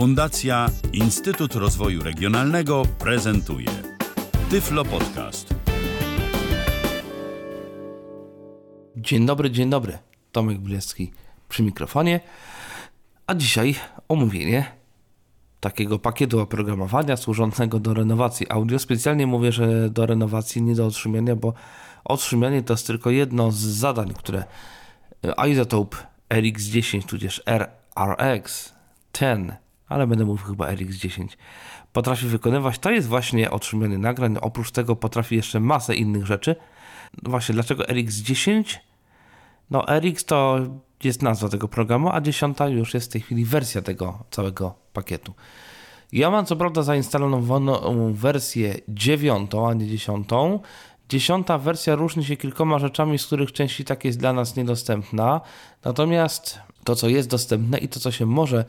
Fundacja 0.00 0.66
Instytut 0.92 1.54
Rozwoju 1.54 2.02
Regionalnego 2.02 2.82
prezentuje 2.98 3.66
Tyflo 4.50 4.84
Podcast. 4.84 5.54
Dzień 8.96 9.26
dobry, 9.26 9.50
dzień 9.50 9.70
dobry. 9.70 9.98
Tomek 10.32 10.58
Bilecki 10.58 11.12
przy 11.48 11.62
mikrofonie. 11.62 12.20
A 13.26 13.34
dzisiaj 13.34 13.74
omówienie 14.08 14.64
takiego 15.60 15.98
pakietu 15.98 16.40
oprogramowania 16.40 17.16
służącego 17.16 17.80
do 17.80 17.94
renowacji 17.94 18.46
audio. 18.50 18.78
Specjalnie 18.78 19.26
mówię, 19.26 19.52
że 19.52 19.90
do 19.90 20.06
renowacji, 20.06 20.62
nie 20.62 20.74
do 20.74 20.86
otrzymiania, 20.86 21.36
bo 21.36 21.52
otrzymianie 22.04 22.62
to 22.62 22.72
jest 22.72 22.86
tylko 22.86 23.10
jedno 23.10 23.50
z 23.50 23.58
zadań, 23.58 24.14
które 24.14 24.44
Isotope 25.50 25.96
RX10 26.30 27.04
tudzież 27.04 27.42
RRX 27.46 28.72
10 29.14 29.52
ale 29.90 30.06
będę 30.06 30.24
mówił 30.24 30.46
chyba 30.46 30.66
RX10, 30.72 31.26
potrafi 31.92 32.26
wykonywać, 32.26 32.78
to 32.78 32.90
jest 32.90 33.08
właśnie 33.08 33.50
otrzymanie 33.50 33.98
nagrań. 33.98 34.36
Oprócz 34.40 34.70
tego 34.70 34.96
potrafi 34.96 35.36
jeszcze 35.36 35.60
masę 35.60 35.94
innych 35.94 36.26
rzeczy. 36.26 36.56
No 37.22 37.30
właśnie, 37.30 37.52
dlaczego 37.52 37.84
RX10? 37.84 38.76
No, 39.70 39.84
RX 39.98 40.24
to 40.24 40.58
jest 41.04 41.22
nazwa 41.22 41.48
tego 41.48 41.68
programu, 41.68 42.10
a 42.12 42.20
10 42.20 42.58
już 42.68 42.94
jest 42.94 43.06
w 43.06 43.12
tej 43.12 43.20
chwili 43.20 43.44
wersja 43.44 43.82
tego 43.82 44.18
całego 44.30 44.74
pakietu. 44.92 45.34
Ja 46.12 46.30
mam 46.30 46.46
co 46.46 46.56
prawda 46.56 46.82
zainstalowaną 46.82 48.12
wersję 48.14 48.74
9, 48.88 49.50
a 49.68 49.74
nie 49.74 49.86
10. 49.86 50.28
Dziesiąta 51.08 51.58
wersja 51.58 51.94
różni 51.94 52.24
się 52.24 52.36
kilkoma 52.36 52.78
rzeczami, 52.78 53.18
z 53.18 53.26
których 53.26 53.52
część 53.52 53.80
i 53.80 53.84
tak 53.84 54.04
jest 54.04 54.18
dla 54.18 54.32
nas 54.32 54.56
niedostępna. 54.56 55.40
Natomiast 55.84 56.58
to, 56.84 56.96
co 56.96 57.08
jest 57.08 57.28
dostępne 57.28 57.78
i 57.78 57.88
to, 57.88 58.00
co 58.00 58.10
się 58.10 58.26
może 58.26 58.64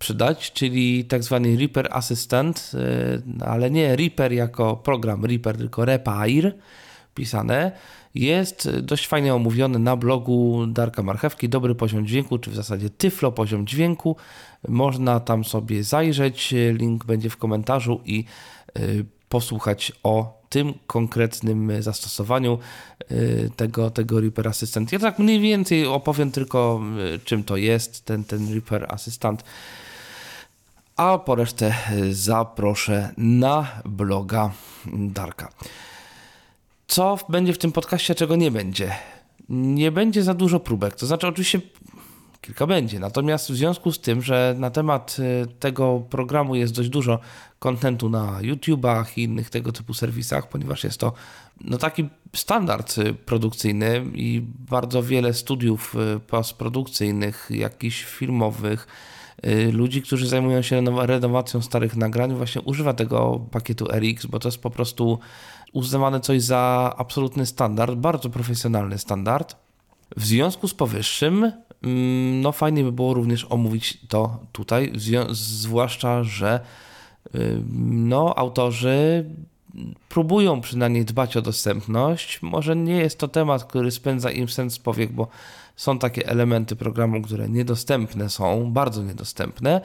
przydać, 0.00 0.52
czyli 0.52 1.04
tak 1.04 1.22
zwany 1.22 1.56
Reaper 1.56 1.88
Assistant, 1.90 2.72
y, 2.74 3.44
ale 3.44 3.70
nie 3.70 3.96
Reaper 3.96 4.32
jako 4.32 4.76
program 4.76 5.24
Reaper, 5.24 5.56
tylko 5.56 5.84
Repair 5.84 6.54
pisane. 7.14 7.72
Jest 8.14 8.70
dość 8.70 9.06
fajnie 9.06 9.34
omówiony 9.34 9.78
na 9.78 9.96
blogu 9.96 10.66
Darka 10.66 11.02
Marchewki, 11.02 11.48
dobry 11.48 11.74
poziom 11.74 12.06
dźwięku, 12.06 12.38
czy 12.38 12.50
w 12.50 12.54
zasadzie 12.54 12.90
Tyflo 12.90 13.32
poziom 13.32 13.66
dźwięku. 13.66 14.16
Można 14.68 15.20
tam 15.20 15.44
sobie 15.44 15.84
zajrzeć, 15.84 16.54
link 16.72 17.04
będzie 17.04 17.30
w 17.30 17.36
komentarzu 17.36 18.00
i 18.04 18.24
y, 18.78 19.04
posłuchać 19.28 19.92
o 20.02 20.40
tym 20.48 20.74
konkretnym 20.86 21.82
zastosowaniu 21.82 22.58
y, 23.10 23.50
tego, 23.56 23.90
tego 23.90 24.20
Reaper 24.20 24.48
Assistant. 24.48 24.92
Ja 24.92 24.98
tak 24.98 25.18
mniej 25.18 25.40
więcej 25.40 25.86
opowiem 25.86 26.30
tylko, 26.30 26.80
czym 27.24 27.44
to 27.44 27.56
jest 27.56 28.04
ten, 28.04 28.24
ten 28.24 28.52
Reaper 28.52 28.86
Assistant 28.88 29.44
a 31.00 31.18
po 31.18 31.34
resztę 31.34 31.74
zaproszę 32.10 33.14
na 33.16 33.68
bloga 33.84 34.50
Darka. 34.92 35.52
Co 36.86 37.18
będzie 37.28 37.52
w 37.52 37.58
tym 37.58 37.72
podcaście, 37.72 38.14
czego 38.14 38.36
nie 38.36 38.50
będzie? 38.50 38.92
Nie 39.48 39.92
będzie 39.92 40.22
za 40.22 40.34
dużo 40.34 40.60
próbek, 40.60 40.94
to 40.94 41.06
znaczy 41.06 41.26
oczywiście 41.26 41.60
kilka 42.40 42.66
będzie, 42.66 42.98
natomiast 42.98 43.52
w 43.52 43.56
związku 43.56 43.92
z 43.92 44.00
tym, 44.00 44.22
że 44.22 44.54
na 44.58 44.70
temat 44.70 45.16
y, 45.18 45.46
tego 45.46 46.02
programu 46.10 46.54
jest 46.54 46.74
dość 46.74 46.88
dużo 46.88 47.18
kontentu 47.58 48.08
na 48.08 48.38
YouTubach 48.40 49.18
i 49.18 49.22
innych 49.22 49.50
tego 49.50 49.72
typu 49.72 49.94
serwisach, 49.94 50.48
ponieważ 50.48 50.84
jest 50.84 51.00
to 51.00 51.12
no, 51.60 51.78
taki 51.78 52.08
standard 52.36 52.98
y, 52.98 53.14
produkcyjny 53.14 54.04
i 54.14 54.42
bardzo 54.70 55.02
wiele 55.02 55.34
studiów 55.34 55.94
postprodukcyjnych, 56.26 57.48
jakichś 57.50 58.04
filmowych, 58.04 58.86
ludzi, 59.72 60.02
którzy 60.02 60.28
zajmują 60.28 60.62
się 60.62 60.82
renowacją 60.98 61.62
starych 61.62 61.96
nagrań, 61.96 62.34
właśnie 62.34 62.62
używa 62.62 62.94
tego 62.94 63.40
pakietu 63.50 63.86
RX, 63.92 64.26
bo 64.26 64.38
to 64.38 64.48
jest 64.48 64.62
po 64.62 64.70
prostu 64.70 65.18
uznawane 65.72 66.20
coś 66.20 66.42
za 66.42 66.94
absolutny 66.96 67.46
standard, 67.46 67.94
bardzo 67.94 68.30
profesjonalny 68.30 68.98
standard. 68.98 69.56
W 70.16 70.24
związku 70.24 70.68
z 70.68 70.74
powyższym, 70.74 71.52
mm, 71.82 72.40
no 72.40 72.52
fajnie 72.52 72.84
by 72.84 72.92
było 72.92 73.14
również 73.14 73.46
omówić 73.50 73.98
to 74.08 74.38
tutaj, 74.52 74.92
zwłaszcza, 75.30 76.24
że 76.24 76.60
y, 77.34 77.62
no, 77.82 78.38
autorzy 78.38 79.24
próbują 80.08 80.60
przynajmniej 80.60 81.04
dbać 81.04 81.36
o 81.36 81.42
dostępność. 81.42 82.42
Może 82.42 82.76
nie 82.76 82.96
jest 82.96 83.18
to 83.18 83.28
temat, 83.28 83.64
który 83.64 83.90
spędza 83.90 84.30
im 84.30 84.48
sens 84.48 84.78
powiek, 84.78 85.12
bo 85.12 85.28
są 85.80 85.98
takie 85.98 86.28
elementy 86.28 86.76
programu, 86.76 87.22
które 87.22 87.48
niedostępne 87.48 88.30
są, 88.30 88.72
bardzo 88.72 89.02
niedostępne, 89.02 89.80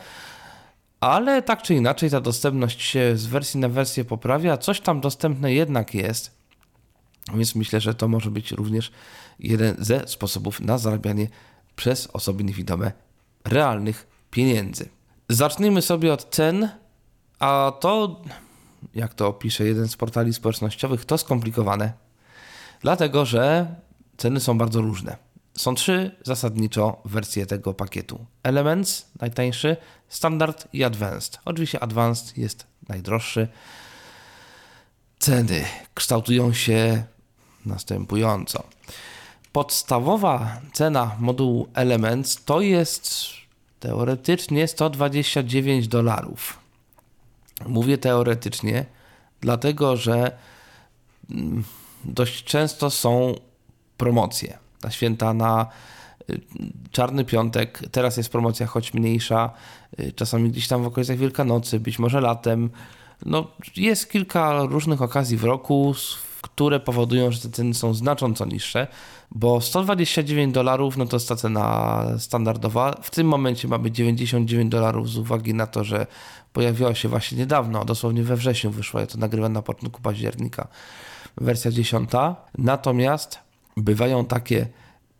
ale 0.99 1.41
tak 1.41 1.61
czy 1.61 1.75
inaczej 1.75 2.09
ta 2.09 2.21
dostępność 2.21 2.81
się 2.81 3.17
z 3.17 3.25
wersji 3.25 3.59
na 3.59 3.69
wersję 3.69 4.05
poprawia, 4.05 4.57
coś 4.57 4.81
tam 4.81 5.01
dostępne 5.01 5.53
jednak 5.53 5.93
jest, 5.93 6.37
więc 7.33 7.55
myślę, 7.55 7.81
że 7.81 7.93
to 7.93 8.07
może 8.07 8.31
być 8.31 8.51
również 8.51 8.91
jeden 9.39 9.75
ze 9.79 10.07
sposobów 10.07 10.59
na 10.59 10.77
zarabianie 10.77 11.27
przez 11.75 12.07
osoby 12.07 12.43
niewidome 12.43 12.91
realnych 13.45 14.07
pieniędzy. 14.31 14.89
Zacznijmy 15.29 15.81
sobie 15.81 16.13
od 16.13 16.29
cen, 16.29 16.69
a 17.39 17.73
to, 17.79 18.21
jak 18.95 19.13
to 19.13 19.27
opisze 19.27 19.65
jeden 19.65 19.87
z 19.87 19.95
portali 19.95 20.33
społecznościowych, 20.33 21.05
to 21.05 21.17
skomplikowane, 21.17 21.93
dlatego 22.81 23.25
że 23.25 23.75
ceny 24.17 24.39
są 24.39 24.57
bardzo 24.57 24.81
różne. 24.81 25.24
Są 25.57 25.75
trzy 25.75 26.11
zasadniczo 26.23 27.01
wersje 27.05 27.45
tego 27.45 27.73
pakietu. 27.73 28.25
Elements 28.43 29.05
najtańszy, 29.21 29.77
Standard 30.09 30.67
i 30.73 30.83
Advanced. 30.83 31.39
Oczywiście 31.45 31.83
Advanced 31.83 32.37
jest 32.37 32.67
najdroższy. 32.89 33.47
Ceny 35.19 35.65
kształtują 35.93 36.53
się 36.53 37.03
następująco. 37.65 38.63
Podstawowa 39.51 40.61
cena 40.73 41.15
modułu 41.19 41.67
Elements 41.73 42.43
to 42.43 42.61
jest 42.61 43.13
teoretycznie 43.79 44.67
129 44.67 45.87
dolarów. 45.87 46.59
Mówię 47.65 47.97
teoretycznie, 47.97 48.85
dlatego 49.41 49.97
że 49.97 50.37
mm, 51.31 51.63
dość 52.03 52.43
często 52.43 52.89
są 52.89 53.35
promocje 53.97 54.64
na 54.85 54.91
święta, 54.91 55.33
na 55.33 55.67
y, 56.29 56.41
Czarny 56.91 57.25
Piątek. 57.25 57.81
Teraz 57.91 58.17
jest 58.17 58.29
promocja 58.29 58.67
choć 58.67 58.93
mniejsza, 58.93 59.49
y, 59.99 60.11
czasami 60.11 60.49
gdzieś 60.49 60.67
tam 60.67 60.83
w 60.83 60.87
okolicach 60.87 61.17
Wielkanocy, 61.17 61.79
być 61.79 61.99
może 61.99 62.21
latem. 62.21 62.69
No, 63.25 63.47
jest 63.75 64.11
kilka 64.11 64.63
różnych 64.63 65.01
okazji 65.01 65.37
w 65.37 65.43
roku, 65.43 65.93
które 66.41 66.79
powodują, 66.79 67.31
że 67.31 67.39
te 67.39 67.49
ceny 67.49 67.73
są 67.73 67.93
znacząco 67.93 68.45
niższe, 68.45 68.87
bo 69.31 69.61
129 69.61 70.53
dolarów 70.53 70.97
no 70.97 71.05
to 71.05 71.15
jest 71.15 71.29
ta 71.29 71.35
cena 71.35 72.05
standardowa. 72.17 72.95
W 73.01 73.11
tym 73.11 73.27
momencie 73.27 73.67
mamy 73.67 73.91
99 73.91 74.71
dolarów 74.71 75.09
z 75.09 75.17
uwagi 75.17 75.53
na 75.53 75.67
to, 75.67 75.83
że 75.83 76.07
pojawiła 76.53 76.95
się 76.95 77.09
właśnie 77.09 77.37
niedawno, 77.37 77.85
dosłownie 77.85 78.23
we 78.23 78.35
wrześniu 78.35 78.71
wyszła, 78.71 79.01
ja 79.01 79.07
to 79.07 79.17
nagrywam 79.17 79.53
na 79.53 79.61
początku 79.61 80.01
października, 80.01 80.67
wersja 81.37 81.71
10. 81.71 82.09
Natomiast 82.57 83.44
bywają 83.77 84.25
takie 84.25 84.67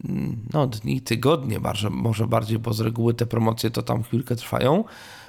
mm, 0.05 0.37
no, 0.53 0.67
dni, 0.67 1.01
tygodnie, 1.01 1.59
może, 1.59 1.89
może 1.89 2.27
bardziej, 2.27 2.59
bo 2.59 2.73
z 2.73 2.79
reguły 2.79 3.13
te 3.13 3.25
promocje 3.25 3.71
to 3.71 3.81
tam 3.81 4.03
chwilkę 4.03 4.35
trwają, 4.35 4.83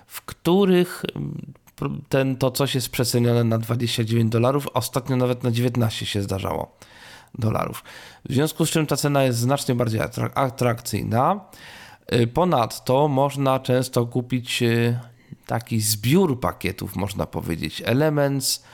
w 0.06 0.22
których 0.22 1.03
mm, 1.14 1.53
ten, 2.09 2.37
to 2.37 2.50
coś 2.50 2.75
jest 2.75 2.88
przecenione 2.88 3.44
na 3.44 3.59
29 3.59 4.32
dolarów, 4.32 4.69
ostatnio 4.75 5.16
nawet 5.16 5.42
na 5.42 5.50
19 5.50 6.06
się 6.06 6.22
zdarzało 6.22 6.76
dolarów. 7.38 7.84
W 8.28 8.32
związku 8.32 8.66
z 8.66 8.70
czym 8.70 8.87
ta 8.87 8.97
cena 8.97 9.22
jest 9.22 9.38
znacznie 9.38 9.75
bardziej 9.75 10.00
atrakcyjna. 10.34 11.41
Y, 12.14 12.26
ponadto 12.26 13.08
można 13.08 13.60
często 13.60 14.06
kupić 14.06 14.62
y, 14.62 14.99
taki 15.46 15.81
zbiór 15.81 16.40
pakietów, 16.40 16.96
można 16.96 17.26
powiedzieć, 17.26 17.82
Elements, 17.84 18.64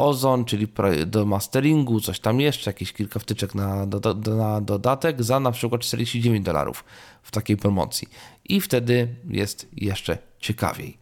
Ozon, 0.00 0.44
czyli 0.44 0.68
do 1.06 1.26
masteringu, 1.26 2.00
coś 2.00 2.20
tam 2.20 2.40
jeszcze, 2.40 2.70
jakieś 2.70 2.92
kilka 2.92 3.20
wtyczek 3.20 3.54
na, 3.54 3.86
do, 3.86 4.00
do, 4.14 4.36
na 4.36 4.60
dodatek 4.60 5.22
za 5.22 5.40
na 5.40 5.52
przykład 5.52 5.80
49 5.80 6.44
dolarów 6.44 6.84
w 7.22 7.30
takiej 7.30 7.56
promocji. 7.56 8.08
I 8.48 8.60
wtedy 8.60 9.08
jest 9.28 9.68
jeszcze 9.72 10.18
ciekawiej. 10.38 10.98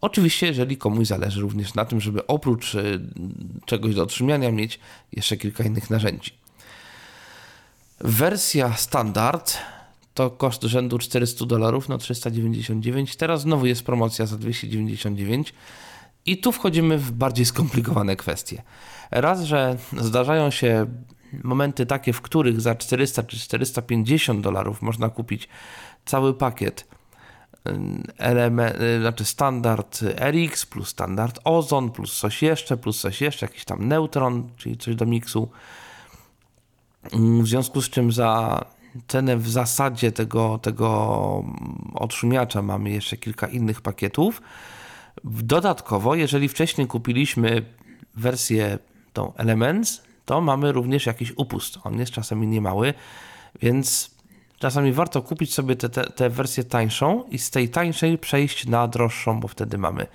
Oczywiście, 0.00 0.46
jeżeli 0.46 0.76
komuś 0.76 1.06
zależy 1.06 1.40
również 1.40 1.74
na 1.74 1.84
tym, 1.84 2.00
żeby 2.00 2.26
oprócz 2.26 2.74
y, 2.74 3.00
czegoś 3.66 3.94
do 3.94 4.02
otrzymania 4.02 4.52
mieć 4.52 4.80
jeszcze 5.12 5.36
kilka 5.36 5.64
innych 5.64 5.90
narzędzi. 5.90 6.30
Wersja 8.00 8.76
standard 8.76 9.56
to 10.14 10.30
koszt 10.30 10.62
rzędu 10.62 10.98
400 10.98 11.46
dolarów, 11.46 11.88
no 11.88 11.98
399. 11.98 13.16
Teraz 13.16 13.40
znowu 13.40 13.66
jest 13.66 13.82
promocja 13.82 14.26
za 14.26 14.36
299 14.36 15.54
i 16.26 16.38
tu 16.38 16.52
wchodzimy 16.52 16.98
w 16.98 17.12
bardziej 17.12 17.46
skomplikowane 17.46 18.16
kwestie. 18.16 18.62
Raz, 19.10 19.42
że 19.42 19.76
zdarzają 19.98 20.50
się 20.50 20.86
momenty 21.44 21.86
takie, 21.86 22.12
w 22.12 22.20
których 22.20 22.60
za 22.60 22.74
400 22.74 23.22
czy 23.22 23.38
450 23.38 24.40
dolarów 24.40 24.82
można 24.82 25.08
kupić 25.08 25.48
cały 26.04 26.34
pakiet 26.34 26.86
element, 28.18 28.76
znaczy 29.00 29.24
standard 29.24 30.02
RX 30.32 30.66
plus 30.66 30.88
standard 30.88 31.40
Ozon 31.44 31.90
plus 31.90 32.18
coś 32.18 32.42
jeszcze, 32.42 32.76
plus 32.76 33.00
coś 33.00 33.20
jeszcze, 33.20 33.46
jakiś 33.46 33.64
tam 33.64 33.88
neutron, 33.88 34.50
czyli 34.56 34.76
coś 34.76 34.94
do 34.94 35.06
miksu. 35.06 35.48
W 37.42 37.46
związku 37.46 37.82
z 37.82 37.90
czym 37.90 38.12
za 38.12 38.64
cenę 39.08 39.36
w 39.36 39.48
zasadzie 39.48 40.12
tego, 40.12 40.58
tego 40.58 41.44
odszumiacza 41.94 42.62
mamy 42.62 42.90
jeszcze 42.90 43.16
kilka 43.16 43.46
innych 43.46 43.80
pakietów. 43.80 44.42
Dodatkowo, 45.24 46.14
jeżeli 46.14 46.48
wcześniej 46.48 46.86
kupiliśmy 46.86 47.62
wersję 48.14 48.78
tą 49.12 49.34
Elements, 49.34 50.02
to 50.24 50.40
mamy 50.40 50.72
również 50.72 51.06
jakiś 51.06 51.32
upust. 51.36 51.78
On 51.84 51.98
jest 51.98 52.12
czasami 52.12 52.46
niemały, 52.46 52.94
więc 53.62 54.10
czasami 54.58 54.92
warto 54.92 55.22
kupić 55.22 55.54
sobie 55.54 55.76
tę 56.16 56.30
wersję 56.30 56.64
tańszą 56.64 57.24
i 57.28 57.38
z 57.38 57.50
tej 57.50 57.68
tańszej 57.68 58.18
przejść 58.18 58.66
na 58.66 58.88
droższą, 58.88 59.40
bo 59.40 59.48
wtedy 59.48 59.78
mamy 59.78 60.06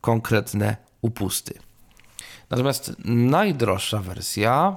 konkretne 0.00 0.76
upusty. 1.02 1.58
Natomiast 2.50 2.92
najdroższa 3.04 3.98
wersja, 3.98 4.76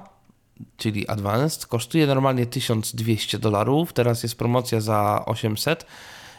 czyli 0.76 1.08
Advanced, 1.08 1.66
kosztuje 1.66 2.06
normalnie 2.06 2.46
1200 2.46 3.38
dolarów. 3.38 3.92
Teraz 3.92 4.22
jest 4.22 4.38
promocja 4.38 4.80
za 4.80 5.22
800 5.26 5.86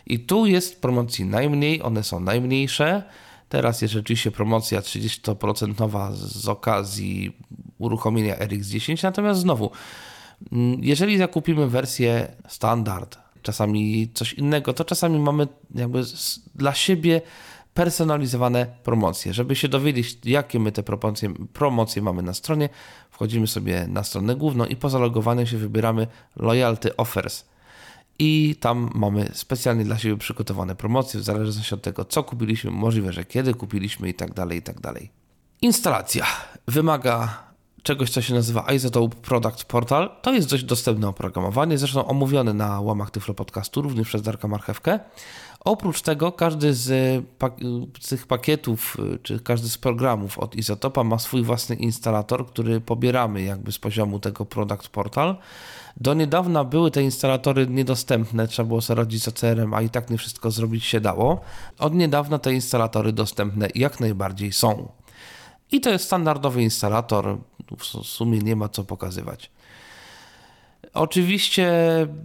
i 0.06 0.20
tu 0.20 0.46
jest 0.46 0.82
promocji 0.82 1.26
najmniej, 1.26 1.82
one 1.82 2.04
są 2.04 2.20
najmniejsze. 2.20 3.04
Teraz 3.50 3.82
jest 3.82 3.94
rzeczywiście 3.94 4.32
promocja 4.32 4.82
30% 4.82 6.14
z 6.14 6.48
okazji 6.48 7.38
uruchomienia 7.78 8.36
RX10, 8.36 9.04
natomiast 9.04 9.40
znowu, 9.40 9.72
mm, 10.52 10.78
jeżeli 10.84 11.18
zakupimy 11.18 11.68
wersję 11.68 12.36
standard, 12.48 13.18
czasami 13.42 14.10
coś 14.14 14.34
innego, 14.34 14.74
to 14.74 14.86
czasami 14.86 15.20
mamy 15.20 15.48
jakby 15.76 16.04
dla 16.56 16.74
siebie 16.74 17.22
personalizowane 17.74 18.68
promocje. 18.84 19.34
Żeby 19.34 19.56
się 19.56 19.68
dowiedzieć, 19.68 20.18
jakie 20.26 20.60
my 20.60 20.72
te 20.72 20.84
promocje, 20.84 21.34
promocje 21.54 22.02
mamy 22.02 22.22
na 22.22 22.34
stronie, 22.34 22.70
wchodzimy 23.12 23.48
sobie 23.48 23.88
na 23.88 24.04
stronę 24.04 24.36
główną 24.36 24.66
i 24.66 24.76
po 24.76 24.90
zalogowaniu 24.90 25.48
się 25.48 25.58
wybieramy 25.58 26.08
Loyalty 26.36 26.98
Offers 26.98 27.46
i 28.20 28.56
tam 28.60 28.90
mamy 28.96 29.30
specjalnie 29.34 29.84
dla 29.84 29.98
siebie 29.98 30.18
przygotowane 30.18 30.76
promocje 30.76 31.20
w 31.20 31.24
zależności 31.24 31.76
od 31.76 31.82
tego, 31.82 32.06
co 32.06 32.24
kupiliśmy, 32.24 32.72
możliwe, 32.72 33.14
że 33.14 33.26
kiedy 33.26 33.54
kupiliśmy 33.54 34.10
i 34.10 34.14
tak 34.14 34.34
dalej, 34.34 34.58
i 34.58 34.62
tak 34.62 34.80
dalej. 34.80 35.10
Instalacja 35.62 36.26
wymaga 36.68 37.44
czegoś, 37.84 38.10
co 38.10 38.22
się 38.22 38.34
nazywa 38.34 38.72
Isotope 38.74 39.16
Product 39.16 39.64
Portal. 39.64 40.10
To 40.22 40.34
jest 40.34 40.50
dość 40.50 40.64
dostępne 40.64 41.08
oprogramowanie, 41.08 41.78
zresztą 41.78 42.06
omówione 42.06 42.54
na 42.54 42.82
łamach 42.82 43.12
Tyflo 43.12 43.34
Podcastu, 43.34 43.82
również 43.82 44.08
przez 44.08 44.22
Darka 44.22 44.48
Marchewkę. 44.48 45.00
Oprócz 45.60 46.02
tego 46.02 46.32
każdy 46.32 46.74
z, 46.74 46.84
z, 48.00 48.10
tych 48.10 48.28
pakietów, 48.28 48.98
czy 49.24 49.40
każdy 49.40 49.70
z 49.70 49.78
programów 49.78 50.40
od 50.40 50.56
Izotopa 50.56 51.04
ma 51.04 51.20
swój 51.20 51.44
własny 51.44 51.76
instalator, 51.76 52.48
który 52.48 52.82
pobieramy 52.82 53.42
jakby 53.42 53.72
z 53.72 53.80
poziomu 53.80 54.20
tego 54.20 54.46
Product 54.46 54.88
Portal. 54.88 55.38
Do 55.98 56.14
niedawna 56.14 56.64
były 56.64 56.92
te 56.92 57.04
instalatory 57.04 57.68
niedostępne, 57.68 58.48
trzeba 58.48 58.68
było 58.68 58.82
sobie 58.82 58.98
radzić 58.98 59.24
z 59.24 59.28
OCR-em, 59.28 59.74
a 59.74 59.82
i 59.82 59.90
tak 59.90 60.10
nie 60.10 60.18
wszystko 60.18 60.52
zrobić 60.52 60.86
się 60.86 61.00
dało. 61.00 61.42
Od 61.80 61.94
niedawna 61.94 62.40
te 62.40 62.54
instalatory 62.54 63.14
dostępne 63.14 63.68
jak 63.76 64.00
najbardziej 64.00 64.54
są. 64.54 64.92
I 65.72 65.82
to 65.82 65.90
jest 65.90 66.06
standardowy 66.06 66.64
instalator, 66.64 67.38
w 67.78 67.86
sumie 67.86 68.40
nie 68.40 68.56
ma 68.56 68.70
co 68.70 68.84
pokazywać. 68.84 69.52
Oczywiście 70.94 71.72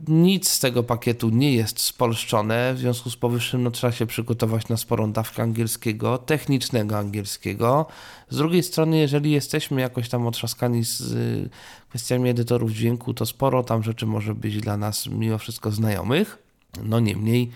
nic 0.09 0.49
z 0.49 0.61
tego 0.61 0.83
pakietu 0.83 1.31
nie 1.31 1.55
jest 1.55 1.81
spolszczone, 1.81 2.75
w 2.75 2.79
związku 2.79 3.11
z 3.11 3.17
powyższym 3.17 3.63
no, 3.63 3.71
trzeba 3.71 3.93
się 3.93 4.07
przygotować 4.07 4.69
na 4.69 4.77
sporą 4.77 5.13
dawkę 5.13 5.43
angielskiego, 5.43 6.19
technicznego 6.19 6.99
angielskiego. 6.99 7.87
Z 8.31 8.37
drugiej 8.37 8.63
strony, 8.63 8.99
jeżeli 8.99 9.31
jesteśmy 9.31 9.81
jakoś 9.81 10.09
tam 10.09 10.27
otrzaskani 10.27 10.85
z 10.85 11.01
y, 11.01 11.51
kwestiami 11.89 12.31
edytorów 12.31 12.73
dźwięku, 12.73 13.15
to 13.15 13.27
sporo 13.27 13.63
tam 13.63 13.83
rzeczy 13.83 14.07
może 14.07 14.35
być 14.35 14.61
dla 14.61 14.77
nas 14.77 15.07
mimo 15.07 15.39
wszystko 15.39 15.71
znajomych. 15.71 16.39
No 16.85 17.01
niemniej, 17.01 17.51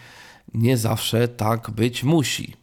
nie 0.55 0.77
zawsze 0.77 1.29
tak 1.29 1.71
być 1.71 2.05
musi. 2.05 2.62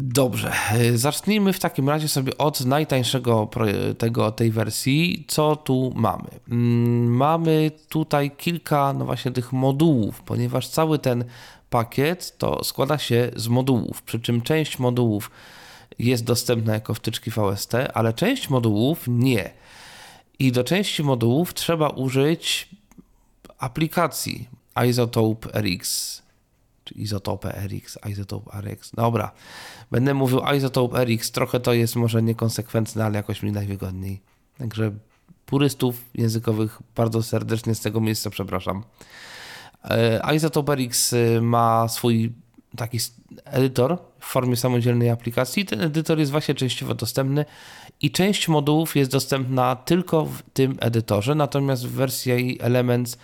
Dobrze, 0.00 0.52
e, 0.72 0.98
zacznijmy 0.98 1.52
w 1.52 1.58
takim 1.58 1.88
razie 1.88 2.08
sobie 2.08 2.38
od 2.38 2.64
najtańszego 2.64 3.50
tego, 3.98 4.32
tej 4.32 4.50
wersji. 4.50 5.24
Co 5.28 5.56
tu 5.56 5.92
mamy? 5.96 6.28
Mm, 6.50 7.16
mamy 7.16 7.70
tutaj 7.88 8.30
kilka, 8.30 8.92
no 8.92 9.04
właśnie 9.04 9.30
tych 9.30 9.52
modułów, 9.52 10.22
ponieważ 10.22 10.68
cały 10.68 10.98
ten 10.98 11.24
pakiet 11.70 12.38
to 12.38 12.64
składa 12.64 12.98
się 12.98 13.30
z 13.36 13.48
modułów, 13.48 14.02
przy 14.02 14.20
czym 14.20 14.42
część 14.42 14.78
modułów 14.78 15.30
jest 15.98 16.24
dostępna 16.24 16.74
jako 16.74 16.94
wtyczki 16.94 17.30
VST, 17.30 17.72
ale 17.94 18.12
część 18.12 18.50
modułów 18.50 19.04
nie. 19.08 19.50
I 20.38 20.52
do 20.52 20.64
części 20.64 21.02
modułów 21.02 21.54
trzeba 21.54 21.88
użyć 21.88 22.68
aplikacji 23.58 24.48
Isotope 24.88 25.60
RX 25.60 26.22
czy 26.88 26.94
Izotope 26.94 27.68
RX, 27.68 27.98
Izotope 28.08 28.60
RX. 28.60 28.90
Dobra, 28.94 29.32
będę 29.90 30.14
mówił 30.14 30.40
Izotope 30.56 31.04
RX, 31.04 31.30
trochę 31.30 31.60
to 31.60 31.72
jest 31.72 31.96
może 31.96 32.22
niekonsekwentne, 32.22 33.04
ale 33.04 33.16
jakoś 33.16 33.42
mi 33.42 33.52
najwygodniej. 33.52 34.20
Także 34.58 34.92
purystów 35.46 36.04
językowych 36.14 36.78
bardzo 36.96 37.22
serdecznie 37.22 37.74
z 37.74 37.80
tego 37.80 38.00
miejsca 38.00 38.30
przepraszam. 38.30 38.84
E, 39.84 40.34
Izotope 40.34 40.74
RX 40.74 41.12
y, 41.12 41.40
ma 41.42 41.88
swój 41.88 42.32
taki 42.76 42.98
edytor 43.44 43.98
w 44.18 44.24
formie 44.24 44.56
samodzielnej 44.56 45.10
aplikacji. 45.10 45.64
Ten 45.64 45.80
edytor 45.80 46.18
jest 46.18 46.30
właśnie 46.30 46.54
częściowo 46.54 46.94
dostępny 46.94 47.44
i 48.00 48.10
część 48.10 48.48
modułów 48.48 48.96
jest 48.96 49.10
dostępna 49.10 49.76
tylko 49.76 50.24
w 50.24 50.42
tym 50.52 50.76
edytorze, 50.80 51.34
natomiast 51.34 51.86
w 51.86 51.90
wersji 51.90 52.58
Elements 52.60 53.18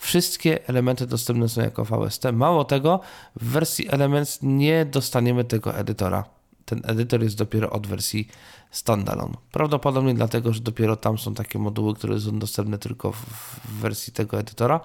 Wszystkie 0.00 0.68
elementy 0.68 1.06
dostępne 1.06 1.48
są 1.48 1.60
jako 1.60 1.84
VST. 1.84 2.24
Mało 2.32 2.64
tego, 2.64 3.00
w 3.36 3.44
wersji 3.44 3.88
Elements 3.88 4.38
nie 4.42 4.84
dostaniemy 4.84 5.44
tego 5.44 5.76
edytora. 5.76 6.24
Ten 6.64 6.82
edytor 6.84 7.22
jest 7.22 7.36
dopiero 7.36 7.70
od 7.70 7.86
wersji 7.86 8.28
standalone. 8.70 9.34
Prawdopodobnie 9.52 10.14
dlatego, 10.14 10.52
że 10.52 10.60
dopiero 10.60 10.96
tam 10.96 11.18
są 11.18 11.34
takie 11.34 11.58
moduły, 11.58 11.94
które 11.94 12.20
są 12.20 12.38
dostępne 12.38 12.78
tylko 12.78 13.12
w 13.12 13.60
wersji 13.80 14.12
tego 14.12 14.38
edytora. 14.38 14.80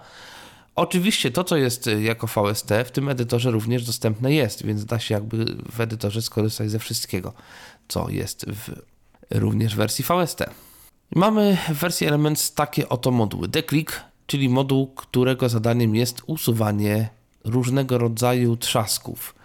Oczywiście 0.76 1.32
to, 1.32 1.44
co 1.44 1.58
jest 1.58 1.90
jako 2.00 2.28
VST, 2.28 2.70
w 2.86 2.92
tym 2.92 3.10
edytorze 3.10 3.52
również 3.52 3.86
dostępne 3.86 4.34
jest, 4.34 4.66
więc 4.66 4.86
da 4.86 5.00
się 5.00 5.14
jakby 5.14 5.46
w 5.72 5.80
edytorze 5.80 6.22
skorzystać 6.22 6.72
ze 6.72 6.80
wszystkiego, 6.80 7.34
co 7.88 8.10
jest 8.10 8.46
w 8.46 8.82
również 9.32 9.76
wersji 9.76 10.06
VST. 10.06 10.40
Mamy 11.16 11.58
w 11.70 11.74
wersji 11.74 12.08
Elements 12.08 12.54
takie 12.54 12.90
oto 12.90 13.12
moduły. 13.12 13.48
Declick, 13.48 14.02
czyli 14.28 14.50
moduł, 14.50 14.88
którego 14.88 15.50
zadaniem 15.50 15.96
jest 15.96 16.22
usuwanie 16.28 17.10
różnego 17.44 17.98
rodzaju 17.98 18.58
trzasków. 18.58 19.36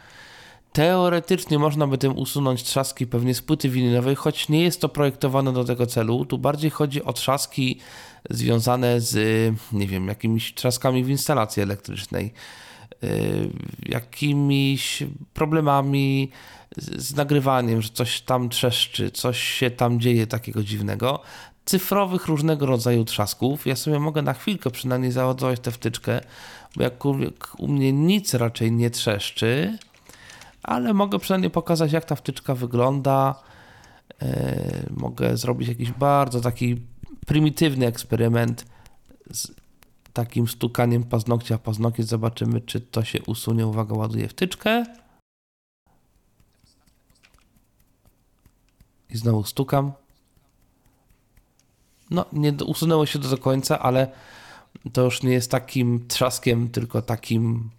Teoretycznie 0.73 1.59
można 1.59 1.87
by 1.87 1.99
tym 1.99 2.19
usunąć 2.19 2.63
trzaski 2.63 3.07
pewnie 3.07 3.35
z 3.35 3.43
płyty 3.43 3.69
winylowej, 3.69 4.15
choć 4.15 4.49
nie 4.49 4.63
jest 4.63 4.81
to 4.81 4.89
projektowane 4.89 5.53
do 5.53 5.65
tego 5.65 5.87
celu. 5.87 6.25
Tu 6.25 6.39
bardziej 6.39 6.71
chodzi 6.71 7.05
o 7.05 7.13
trzaski 7.13 7.79
związane 8.31 9.01
z, 9.01 9.15
nie 9.73 9.87
wiem, 9.87 10.09
jakimiś 10.09 10.55
trzaskami 10.55 11.05
w 11.05 11.11
instalacji 11.11 11.63
elektrycznej, 11.63 12.33
yy, 13.03 13.09
jakimiś 13.87 15.03
problemami 15.35 16.31
z 16.77 17.15
nagrywaniem, 17.15 17.83
że 17.83 17.89
coś 17.89 18.21
tam 18.21 18.49
trzeszczy, 18.49 19.11
coś 19.11 19.41
się 19.41 19.71
tam 19.71 20.01
dzieje 20.01 20.27
takiego 20.27 20.63
dziwnego 20.63 21.21
cyfrowych 21.65 22.27
różnego 22.27 22.67
rodzaju 22.67 23.05
trzasków. 23.05 23.67
Ja 23.67 23.77
sobie 23.77 24.01
mogę 24.01 24.23
na 24.23 24.35
chwilkę 24.35 24.71
przynajmniej 24.71 25.13
załadować 25.13 25.61
tę 25.61 25.71
wtyczkę, 25.71 26.21
bo 26.77 26.83
jak 26.83 27.05
u, 27.59 27.69
mnie 27.69 27.93
nic 27.93 28.35
raczej 28.35 28.73
nie 28.73 28.91
trzeszczy, 28.91 29.79
ale 30.63 30.95
mogę 30.95 31.19
przynajmniej 31.19 31.51
pokazać, 31.51 31.93
jak 31.93 32.05
ta 32.05 32.15
wtyczka 32.15 32.55
wygląda. 32.55 33.43
Yy, 34.23 34.29
mogę 34.91 35.37
zrobić 35.37 35.69
jakiś 35.69 35.91
bardzo 35.91 36.41
taki 36.41 36.81
prymitywny 37.27 37.87
eksperyment 37.87 38.67
z 39.33 39.53
takim 40.13 40.49
stukaniem 40.49 41.05
paznokcia 41.05 41.59
w 41.59 41.61
paznokieć. 41.61 42.07
Zobaczymy, 42.07 42.61
czy 42.61 42.81
to 42.81 43.05
się 43.05 43.23
usunie. 43.23 43.67
Uwaga, 43.67 43.95
ładuję 43.95 44.29
wtyczkę. 44.29 44.85
I 49.11 49.17
znowu 49.17 49.45
stukam 49.45 49.93
no, 52.11 52.25
nie 52.33 52.53
usunęło 52.53 53.07
się 53.07 53.19
to 53.19 53.29
do 53.29 53.39
końca, 53.39 53.79
ale 53.79 54.09
to 54.93 55.03
już 55.03 55.23
nie 55.23 55.33
jest 55.33 55.51
takim 55.51 56.09
trzaskiem, 56.09 56.69
tylko 56.69 57.03
takim, 57.03 57.71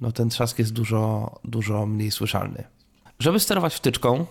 no 0.00 0.12
ten 0.12 0.28
trzask 0.28 0.58
jest 0.58 0.72
dużo, 0.72 1.30
dużo 1.44 1.86
mniej 1.86 2.10
słyszalny. 2.10 2.64
Żeby 3.18 3.40
sterować 3.40 3.74
wtyczką, 3.74 4.26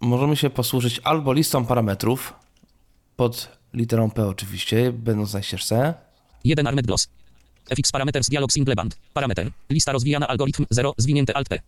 możemy 0.00 0.36
się 0.36 0.50
posłużyć 0.50 1.00
albo 1.04 1.32
listą 1.32 1.66
parametrów, 1.66 2.34
pod 3.16 3.48
literą 3.74 4.10
P 4.10 4.28
oczywiście, 4.28 4.92
będąc 4.92 5.34
na 5.34 5.42
ścieżce. 5.42 5.94
1 6.44 6.66
Armet 6.66 6.86
Gloss. 6.86 7.08
FX 7.70 7.92
parameters 7.92 8.28
dialog 8.28 8.52
single 8.52 8.74
band. 8.74 8.96
Parameter. 9.14 9.50
Lista 9.70 9.92
rozwijana 9.92 10.28
algorytm 10.28 10.66
0 10.70 10.94
zwinięte 10.96 11.36
alt 11.36 11.48
P. 11.48 11.58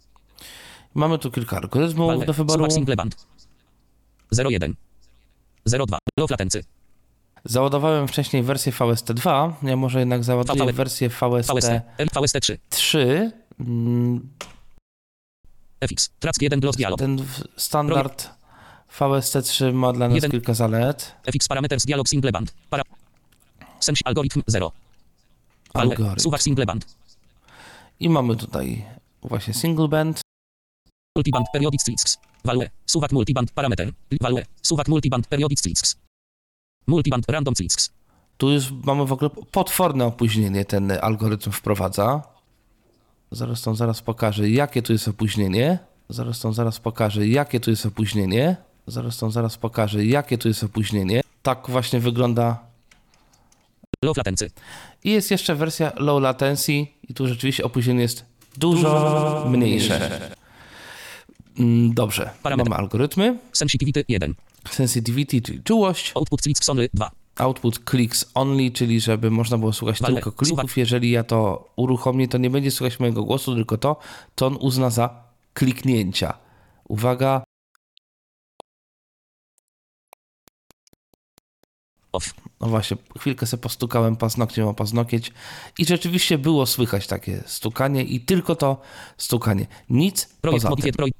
Mamy 0.95 1.19
tu 1.19 1.31
kilka 1.31 1.57
algorytmów 1.57 2.27
do 2.27 2.33
wyboru. 2.33 2.71
Single 2.71 2.97
band. 2.97 3.27
01. 4.33 4.75
02. 5.66 5.99
Low 6.19 6.31
latency. 6.31 6.64
Załadowałem 7.45 8.09
wcześniej 8.09 8.42
wersję 8.42 8.73
VST2, 8.73 9.52
ja 9.62 9.76
może 9.76 9.99
jednak 9.99 10.25
załaduję 10.25 10.64
VST. 10.64 10.76
wersję 10.76 11.09
VST. 11.09 11.50
VST3. 11.99 12.59
VST3. 12.71 12.99
Mm, 13.61 14.28
FX. 15.81 16.11
Track 16.19 16.42
1 16.42 16.61
gloss 16.61 16.76
dialog. 16.76 16.99
Ten 16.99 17.25
standard 17.57 18.31
VST3 18.99 19.73
ma 19.73 19.92
dla 19.92 20.09
nas 20.09 20.14
Jeden. 20.14 20.31
kilka 20.31 20.54
zalet. 20.54 21.14
FX 21.33 21.49
parameters 21.49 21.85
dialog 21.85 22.09
single 22.09 22.33
band. 22.33 22.54
Para. 22.71 22.83
Sensi 23.81 24.04
algorytm 24.04 24.42
0. 24.47 24.73
Valve. 25.75 25.90
Algorytm. 25.90 26.21
Suwak 26.21 26.42
single 26.42 26.66
band. 26.66 26.97
I 28.00 28.09
mamy 28.09 28.37
tutaj 28.37 28.85
właśnie 29.23 29.54
single 29.54 29.88
band. 29.88 30.21
Multiband 31.16 31.47
periodic 31.52 31.83
splits. 31.83 32.19
Value. 32.44 32.68
Suwak 32.87 33.12
multiband 33.12 33.50
parameter. 33.50 33.92
Value. 34.20 34.42
Suwak 34.62 34.88
multiband 34.88 35.26
periodic 35.26 35.58
splits. 35.58 35.96
Multiband 36.87 37.25
random 37.28 37.54
splits. 37.54 37.90
Tu 38.37 38.50
już 38.50 38.70
mamy 38.84 39.06
w 39.06 39.12
ogóle 39.12 39.30
potworne 39.30 40.04
opóźnienie 40.06 40.64
ten 40.64 40.92
algorytm 41.00 41.50
wprowadza. 41.50 42.22
Zaraz 43.30 43.62
tą 43.62 43.75
zaraz 43.75 44.02
pokażę, 44.02 44.50
jakie 44.50 44.82
tu 44.82 44.92
jest 44.92 45.08
opóźnienie. 45.08 45.78
Zaraz 46.08 46.40
tą 46.40 46.52
zaraz 46.52 46.80
pokażę, 46.80 47.26
jakie 47.26 47.61
tu 47.61 47.70
jest 47.70 47.87
opóźnienie. 47.87 48.56
Zaraz 48.87 49.16
tą 49.16 49.30
zaraz 49.30 49.56
pokażę, 49.56 50.04
jakie 50.04 50.38
tu 50.38 50.49
jest 50.49 50.64
opóźnienie. 50.64 51.20
Tak 51.42 51.70
właśnie 51.70 52.00
wygląda. 52.00 52.58
Low 54.04 54.16
latency. 54.16 54.50
I 55.04 55.11
jest 55.11 55.30
jeszcze 55.30 55.54
wersja 55.54 55.92
low 55.96 56.22
latency 56.22 56.72
i 57.08 57.14
tu 57.14 57.26
rzeczywiście 57.26 57.64
opóźnienie 57.64 58.02
jest 58.02 58.25
dużo 58.56 59.44
mniejsze. 59.49 60.06
Mm, 60.06 60.41
Dobrze, 61.94 62.30
Parametr. 62.42 62.71
mamy 62.71 62.82
algorytmy. 62.82 63.38
Sensitivity 63.52 64.04
1. 64.09 64.35
Sensitivity, 64.71 65.40
czyli 65.42 65.62
czułość. 65.62 66.12
Output 66.14 66.40
splits 66.40 66.68
only 66.71 66.88
2. 66.94 67.11
output 67.37 67.90
clicks 67.90 68.30
only, 68.35 68.71
czyli 68.71 69.00
żeby 69.00 69.30
można 69.30 69.59
było 69.59 69.73
słuchać 69.73 69.99
tylko 69.99 70.32
klików. 70.32 70.76
Jeżeli 70.76 71.11
ja 71.11 71.25
to 71.25 71.68
uruchomię, 71.76 72.28
to 72.28 72.38
nie 72.38 72.50
będzie 72.50 72.71
słychać 72.71 73.00
mojego 73.00 73.25
głosu, 73.25 73.54
tylko 73.54 73.78
to, 73.78 73.97
to 74.35 74.47
on 74.47 74.56
uzna 74.61 74.90
za 74.90 75.23
kliknięcia. 75.54 76.35
Uwaga, 76.88 77.42
Off. 82.12 82.35
no 82.61 82.68
właśnie, 82.68 82.97
chwilkę 83.18 83.47
sobie 83.47 83.61
postukałem 83.62 84.16
paznokciem 84.16 84.68
o 84.68 84.75
paznokieć 84.75 85.32
i 85.78 85.85
rzeczywiście 85.85 86.38
było 86.38 86.66
słychać 86.66 87.06
takie 87.06 87.42
stukanie 87.47 88.02
i 88.02 88.21
tylko 88.21 88.56
to 88.56 88.80
stukanie. 89.16 89.66
Nic 89.90 90.28
Projekt 90.40 90.64
poza 90.64 90.82
tym. 90.82 90.92
projekt. 90.92 91.18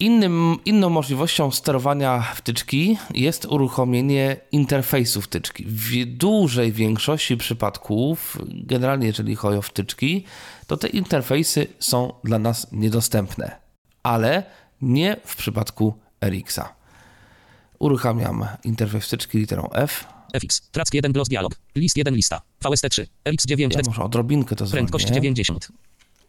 Innym, 0.00 0.56
inną 0.64 0.90
możliwością 0.90 1.50
sterowania 1.50 2.22
wtyczki 2.34 2.98
jest 3.14 3.44
uruchomienie 3.44 4.36
interfejsu 4.52 5.22
wtyczki. 5.22 5.64
W 5.66 6.06
dużej 6.06 6.72
większości 6.72 7.36
przypadków, 7.36 8.38
generalnie 8.48 9.06
jeżeli 9.06 9.36
chodzi 9.36 9.58
o 9.58 9.62
wtyczki, 9.62 10.24
to 10.66 10.76
te 10.76 10.88
interfejsy 10.88 11.66
są 11.78 12.12
dla 12.24 12.38
nas 12.38 12.72
niedostępne, 12.72 13.56
ale 14.02 14.42
nie 14.82 15.16
w 15.24 15.36
przypadku 15.36 15.94
RX-a. 16.24 16.74
Uruchamiam 17.78 18.46
interfejs 18.64 19.06
wtyczki 19.06 19.38
literą 19.38 19.70
F. 19.72 20.06
FX. 20.32 20.60
Track 20.70 20.94
1 20.94 21.12
gloss 21.12 21.28
dialog. 21.28 21.52
List 21.74 21.96
1 21.96 22.14
lista. 22.14 22.42
VST3. 22.64 23.06
RX9. 23.24 23.76
Ja 23.76 23.80
może 23.86 24.02
odrobinkę 24.02 24.56
to 24.56 24.66
Prędkość 24.66 25.04
zwolnię. 25.04 25.20
90. 25.20 25.68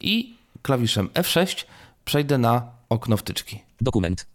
I 0.01 0.35
klawiszem 0.61 1.07
F6 1.07 1.65
przejdę 2.05 2.37
na 2.37 2.71
okno 2.89 3.17
wtyczki. 3.17 3.59
Dokument. 3.81 4.27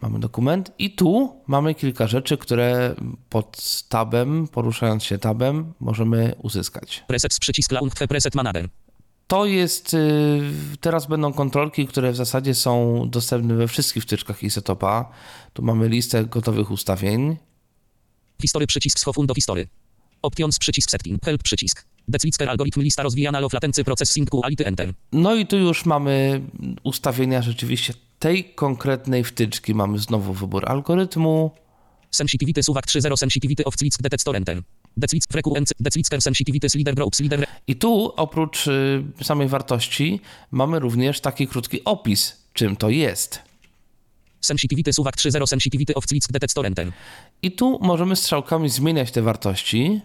Mamy 0.00 0.20
dokument 0.20 0.72
i 0.78 0.90
tu 0.90 1.42
mamy 1.46 1.74
kilka 1.74 2.06
rzeczy, 2.06 2.38
które 2.38 2.94
pod 3.28 3.82
tabem, 3.88 4.48
poruszając 4.48 5.04
się 5.04 5.18
tabem, 5.18 5.72
możemy 5.80 6.34
uzyskać. 6.42 7.04
Presets 7.06 7.38
przycisk 7.38 7.72
Launch 7.72 7.94
Preset 8.08 8.34
Manager. 8.34 8.68
To 9.26 9.46
jest, 9.46 9.94
y, 9.94 10.40
teraz 10.80 11.06
będą 11.06 11.32
kontrolki, 11.32 11.86
które 11.86 12.12
w 12.12 12.16
zasadzie 12.16 12.54
są 12.54 13.02
dostępne 13.10 13.54
we 13.54 13.68
wszystkich 13.68 14.02
wtyczkach 14.02 14.42
Isotopa. 14.42 15.10
Tu 15.52 15.62
mamy 15.62 15.88
listę 15.88 16.24
gotowych 16.24 16.70
ustawień. 16.70 17.36
History 18.42 18.66
przycisk 18.66 18.98
Schofun 18.98 19.26
do 19.26 19.34
history. 19.34 19.68
Options 20.24 20.58
przycisk 20.58 20.90
setting. 20.90 21.22
Help 21.24 21.42
przycisk. 21.42 21.84
Declicker 22.08 22.48
algorytm 22.48 22.80
lista 22.80 23.02
rozwijana 23.02 23.40
low 23.40 23.52
latency 23.52 23.84
processing 23.84 24.30
quality 24.30 24.66
enter. 24.66 24.92
No 25.12 25.34
i 25.34 25.46
tu 25.46 25.56
już 25.56 25.86
mamy 25.86 26.40
ustawienia 26.82 27.42
rzeczywiście 27.42 27.94
tej 28.18 28.44
konkretnej 28.44 29.24
wtyczki. 29.24 29.74
Mamy 29.74 29.98
znowu 29.98 30.32
wybór 30.32 30.68
algorytmu. 30.70 31.50
Sensitivity 32.10 32.62
suwak 32.62 32.86
3.0 32.86 33.16
sensitivity 33.16 33.64
of 33.64 33.76
click 33.76 34.02
detector 34.02 34.36
enter. 34.36 34.62
Declick 34.96 35.24
frequency 35.32 35.74
declicker 35.80 36.22
sensitivity 36.22 36.70
slider 36.70 36.94
groups 36.94 37.16
slider 37.18 37.46
I 37.66 37.76
tu 37.76 38.12
oprócz 38.16 38.66
y, 38.66 39.02
samej 39.22 39.48
wartości 39.48 40.20
mamy 40.50 40.78
również 40.78 41.20
taki 41.20 41.48
krótki 41.48 41.84
opis, 41.84 42.36
czym 42.52 42.76
to 42.76 42.90
jest. 42.90 43.40
sensitivity 44.40 44.92
suwak 44.92 45.16
3.0 45.16 45.46
sensitivity 45.46 45.94
of 45.94 46.06
click 46.06 46.32
detector 46.32 46.66
enter. 46.66 46.92
I 47.44 47.52
tu 47.52 47.78
możemy 47.82 48.16
strzałkami 48.16 48.68
zmieniać 48.68 49.10
te 49.10 49.22
wartości, 49.22 50.00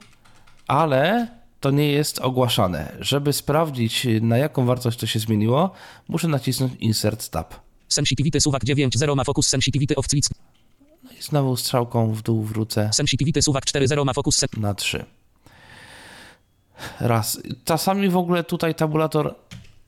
ale 0.67 1.27
to 1.59 1.71
nie 1.71 1.87
jest 1.91 2.19
ogłaszane. 2.19 2.91
Żeby 2.99 3.33
sprawdzić, 3.33 4.07
na 4.21 4.37
jaką 4.37 4.65
wartość 4.65 4.99
to 4.99 5.07
się 5.07 5.19
zmieniło, 5.19 5.71
muszę 6.07 6.27
nacisnąć 6.27 6.73
Insert 6.79 7.29
Tab. 7.29 7.53
Sensitivity 7.87 8.41
suwak 8.41 8.63
9.0 8.65 9.15
ma 9.15 9.23
focus 9.23 9.47
sensitivity 9.47 9.95
of 9.95 10.07
click. 10.07 10.29
No 11.03 11.11
i 11.19 11.21
znowu 11.23 11.55
strzałką 11.57 12.13
w 12.13 12.21
dół 12.21 12.43
wrócę 12.43 12.89
Sensitivity 12.93 13.41
suwak 13.41 13.65
4.0 13.65 14.05
ma 14.05 14.13
focus 14.13 14.35
sen- 14.37 14.49
na 14.57 14.73
3. 14.73 15.05
Raz. 16.99 17.41
Czasami 17.65 18.09
w 18.09 18.17
ogóle 18.17 18.43
tutaj 18.43 18.75
tabulator 18.75 19.35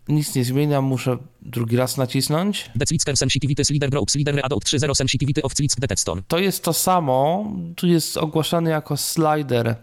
nic 0.07 0.35
nie 0.35 0.45
zmienia, 0.45 0.81
muszę 0.81 1.17
drugi 1.41 1.77
raz 1.77 1.97
nacisnąć. 1.97 2.71
Declicker 2.75 3.17
sensitivity 3.17 3.65
slider 3.65 3.89
groups 3.89 4.13
slider 4.13 4.35
readout 4.35 4.65
3.0 4.65 4.95
sensitivity 4.95 5.41
of 5.43 5.53
click 5.53 5.79
detector. 5.79 6.23
To 6.27 6.39
jest 6.39 6.63
to 6.63 6.73
samo, 6.73 7.51
tu 7.75 7.87
jest 7.87 8.17
ogłaszany 8.17 8.69
jako 8.69 8.97
slider, 8.97 9.75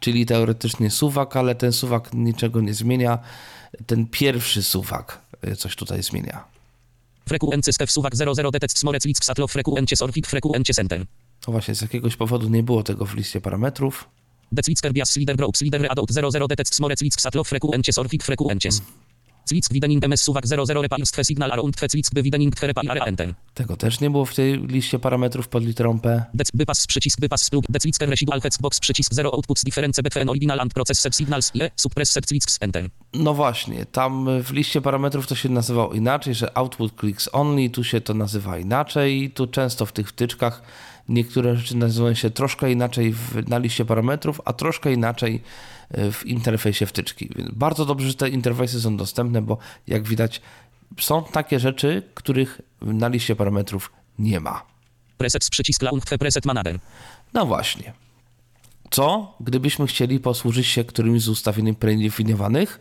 czyli 0.00 0.26
teoretycznie 0.26 0.90
suwak, 0.90 1.36
ale 1.36 1.54
ten 1.54 1.72
suwak 1.72 2.14
niczego 2.14 2.60
nie 2.60 2.74
zmienia. 2.74 3.18
Ten 3.86 4.06
pierwszy 4.06 4.62
suwak 4.62 5.20
y, 5.46 5.56
coś 5.56 5.76
tutaj 5.76 6.02
zmienia. 6.02 6.44
Frequency 7.28 7.72
stef 7.72 7.90
suwak 7.90 8.16
00 8.16 8.50
detect 8.50 8.78
smore 8.78 9.00
click 9.00 9.24
satlow 9.24 9.52
frequencie 9.52 9.96
sorfik 9.96 10.26
frequencie 10.26 10.74
center. 10.74 11.06
To 11.40 11.52
właśnie 11.52 11.74
z 11.74 11.80
jakiegoś 11.82 12.16
powodu 12.16 12.48
nie 12.48 12.62
było 12.62 12.82
tego 12.82 13.06
w 13.06 13.14
liście 13.14 13.40
parametrów. 13.40 14.08
Declicker 14.52 14.92
bias 14.92 15.10
slider 15.10 15.36
groups 15.36 15.58
slider 15.58 15.82
readout 15.82 16.10
00 16.10 16.48
detect 16.48 16.74
smore 16.74 16.96
click 16.96 17.20
satlow 17.20 17.48
frequencie 17.48 17.92
sorfik 17.92 18.24
frequencies. 18.24 18.82
Click 19.48 19.72
widening 19.72 20.04
ms 20.08 20.20
suwak 20.20 20.46
00 20.46 20.82
repair 20.82 21.06
twe 21.06 21.24
signal 21.24 21.52
around 21.52 21.76
click 21.76 22.14
widening 22.14 22.62
repair 22.62 23.08
enter. 23.08 23.34
Tego 23.54 23.76
też 23.76 24.00
nie 24.00 24.10
było 24.10 24.24
w 24.24 24.34
tej 24.34 24.66
liście 24.66 24.98
parametrów 24.98 25.48
pod 25.48 25.64
literą 25.64 26.00
P. 26.00 26.24
Dec 26.34 26.50
bypass 26.54 26.86
przycisk 26.86 27.20
bypass 27.20 27.42
splug 27.42 27.64
declicker 27.68 28.08
residual 28.08 28.40
box 28.60 28.80
przycisk 28.80 29.14
0 29.14 29.34
outputs 29.34 29.64
difference 29.64 30.02
between 30.02 30.28
original 30.28 30.60
and 30.60 30.74
processed 30.74 31.16
signals 31.16 31.50
i 31.54 31.60
suppress 31.76 32.10
set 32.10 32.26
clicks 32.26 32.58
enter. 32.60 32.88
No 33.14 33.34
właśnie, 33.34 33.86
tam 33.86 34.42
w 34.42 34.52
liście 34.52 34.80
parametrów 34.80 35.26
to 35.26 35.34
się 35.34 35.48
nazywało 35.48 35.92
inaczej, 35.92 36.34
że 36.34 36.58
output 36.58 37.00
clicks 37.00 37.28
only, 37.32 37.70
tu 37.70 37.84
się 37.84 38.00
to 38.00 38.14
nazywa 38.14 38.58
inaczej. 38.58 39.30
Tu 39.30 39.46
często 39.46 39.86
w 39.86 39.92
tych 39.92 40.08
wtyczkach 40.08 40.62
niektóre 41.08 41.56
rzeczy 41.56 41.76
nazywają 41.76 42.14
się 42.14 42.30
troszkę 42.30 42.72
inaczej 42.72 43.12
w, 43.12 43.48
na 43.48 43.58
liście 43.58 43.84
parametrów, 43.84 44.40
a 44.44 44.52
troszkę 44.52 44.92
inaczej 44.92 45.42
w 45.90 46.26
interfejsie 46.26 46.86
wtyczki. 46.86 47.30
Bardzo 47.52 47.84
dobrze, 47.84 48.08
że 48.08 48.14
te 48.14 48.28
interfejsy 48.28 48.80
są 48.80 48.96
dostępne, 48.96 49.42
bo 49.42 49.58
jak 49.86 50.08
widać 50.08 50.40
są 51.00 51.24
takie 51.24 51.60
rzeczy, 51.60 52.02
których 52.14 52.60
na 52.80 53.08
liście 53.08 53.36
parametrów 53.36 53.92
nie 54.18 54.40
ma. 54.40 54.62
Presets 55.18 55.50
przycisk 55.50 55.82
launch 55.82 56.04
preset 56.18 56.44
manager. 56.46 56.78
No 57.34 57.46
właśnie. 57.46 57.92
Co, 58.90 59.36
gdybyśmy 59.40 59.86
chcieli 59.86 60.20
posłużyć 60.20 60.66
się 60.66 60.84
którymś 60.84 61.22
z 61.22 61.28
ustawień 61.28 61.74
predefiniowanych? 61.74 62.80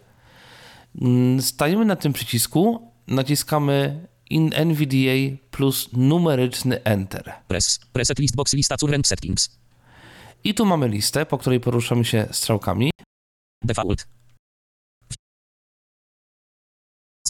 Mm, 1.02 1.42
Stajemy 1.42 1.86
na 1.86 1.96
tym 1.96 2.14
przycisku, 2.14 2.92
naciskamy 3.08 4.08
in 4.30 4.54
NVDA 4.54 5.38
plus 5.52 5.90
numeryczny 5.94 6.84
Enter. 6.84 7.34
Press. 7.48 7.80
Preset 7.94 8.20
list 8.20 8.36
box 8.36 8.54
lista 8.54 8.78
current 8.78 9.08
settings. 9.08 9.58
I 10.44 10.54
tu 10.54 10.66
mamy 10.66 10.88
listę, 10.88 11.26
po 11.26 11.38
której 11.38 11.60
poruszamy 11.60 12.06
się 12.06 12.28
strzałkami. 12.32 12.92
Default. 13.64 14.08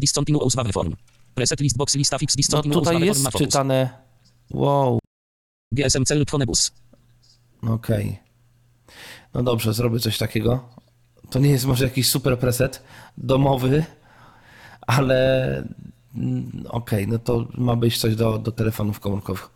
Discontinuous 0.01 0.55
waveform. 0.55 0.95
Preset 1.35 1.59
list 1.59 1.77
box 1.77 1.95
lista 1.95 2.17
fix 2.17 2.35
No 2.35 2.37
discontinuous 2.37 2.79
tutaj 2.79 2.93
waveform 2.93 3.23
jest 3.25 3.37
czytane. 3.37 3.89
Wow, 4.51 4.99
GSM 5.73 6.05
cel 6.05 6.25
phonebus. 6.29 6.71
okej. 7.61 8.19
No 9.33 9.43
dobrze, 9.43 9.73
zrobię 9.73 9.99
coś 9.99 10.17
takiego. 10.17 10.69
To 11.29 11.39
nie 11.39 11.49
jest 11.49 11.65
może 11.65 11.83
jakiś 11.83 12.09
super 12.09 12.39
preset 12.39 12.83
domowy, 13.17 13.85
ale 14.81 15.49
mm, 16.15 16.65
okej, 16.69 17.07
no 17.07 17.19
to 17.19 17.47
ma 17.53 17.75
być 17.75 17.97
coś 17.97 18.15
do, 18.15 18.37
do 18.37 18.51
telefonów 18.51 18.99
komórkowych. 18.99 19.49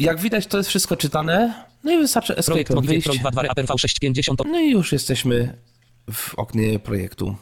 Y, 0.00 0.02
Jak 0.02 0.20
widać, 0.20 0.46
to 0.46 0.58
jest 0.58 0.68
wszystko 0.68 0.96
czytane. 0.96 1.64
No 1.84 1.92
i 1.92 1.98
wystarczy 1.98 2.36
escape 2.36 2.80
wyjść. 2.80 3.18
Pro 3.18 3.30
2 3.30 3.42
Aper 3.42 3.64
V650 3.64 4.34
No 4.46 4.60
i 4.60 4.70
już 4.70 4.92
jesteśmy 4.92 5.56
w 6.12 6.34
oknie 6.34 6.78
projektu. 6.78 7.36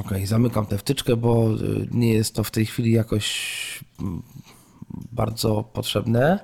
Ok, 0.00 0.10
zamykam 0.24 0.66
tę 0.66 0.78
wtyczkę, 0.78 1.16
bo 1.16 1.54
y, 1.54 1.88
nie 1.90 2.12
jest 2.12 2.34
to 2.34 2.44
w 2.44 2.50
tej 2.50 2.66
chwili 2.66 2.92
jakoś 2.92 3.84
mm, 4.00 4.22
bardzo 5.12 5.62
potrzebne. 5.62 6.38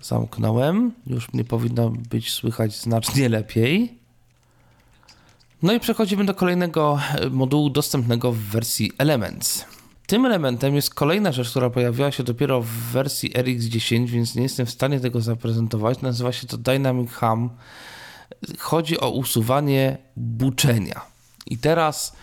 Zamknąłem. 0.00 0.92
Już 1.06 1.32
mnie 1.32 1.44
powinno 1.44 1.90
być 1.90 2.30
słychać 2.32 2.76
znacznie 2.76 3.28
lepiej. 3.38 3.98
No 5.62 5.72
i 5.72 5.80
przechodzimy 5.80 6.24
do 6.24 6.34
kolejnego 6.34 7.00
e, 7.14 7.30
modułu 7.30 7.70
dostępnego 7.70 8.32
w 8.32 8.38
wersji 8.38 8.92
Elements. 8.98 9.64
Tym 10.08 10.26
elementem 10.26 10.74
jest 10.74 10.94
kolejna 10.94 11.32
rzecz, 11.32 11.50
która 11.50 11.70
pojawiła 11.70 12.10
się 12.10 12.22
dopiero 12.22 12.62
w 12.62 12.66
wersji 12.66 13.30
RX10, 13.30 14.06
więc 14.06 14.34
nie 14.34 14.42
jestem 14.42 14.66
w 14.66 14.70
stanie 14.70 15.00
tego 15.00 15.20
zaprezentować. 15.20 16.00
Nazywa 16.00 16.32
się 16.32 16.46
to 16.46 16.58
Dynamic 16.58 17.10
Ham. 17.10 17.50
Chodzi 18.58 19.00
o 19.00 19.10
usuwanie 19.10 19.98
buczenia. 20.16 21.00
I 21.46 21.58
teraz 21.58 22.16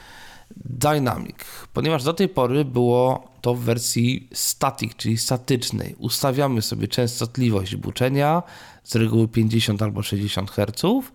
Dynamic, 0.66 1.36
ponieważ 1.74 2.04
do 2.04 2.14
tej 2.14 2.30
pory 2.30 2.66
było 2.66 3.28
to 3.42 3.56
w 3.56 3.60
wersji 3.60 4.30
static, 4.34 4.96
czyli 4.96 5.18
statycznej. 5.18 5.96
Ustawiamy 6.00 6.62
sobie 6.62 6.88
częstotliwość 6.88 7.76
buczenia, 7.76 8.44
z 8.84 8.96
reguły 8.96 9.28
50 9.28 9.82
albo 9.82 10.04
60 10.04 10.52
Hz 10.52 11.06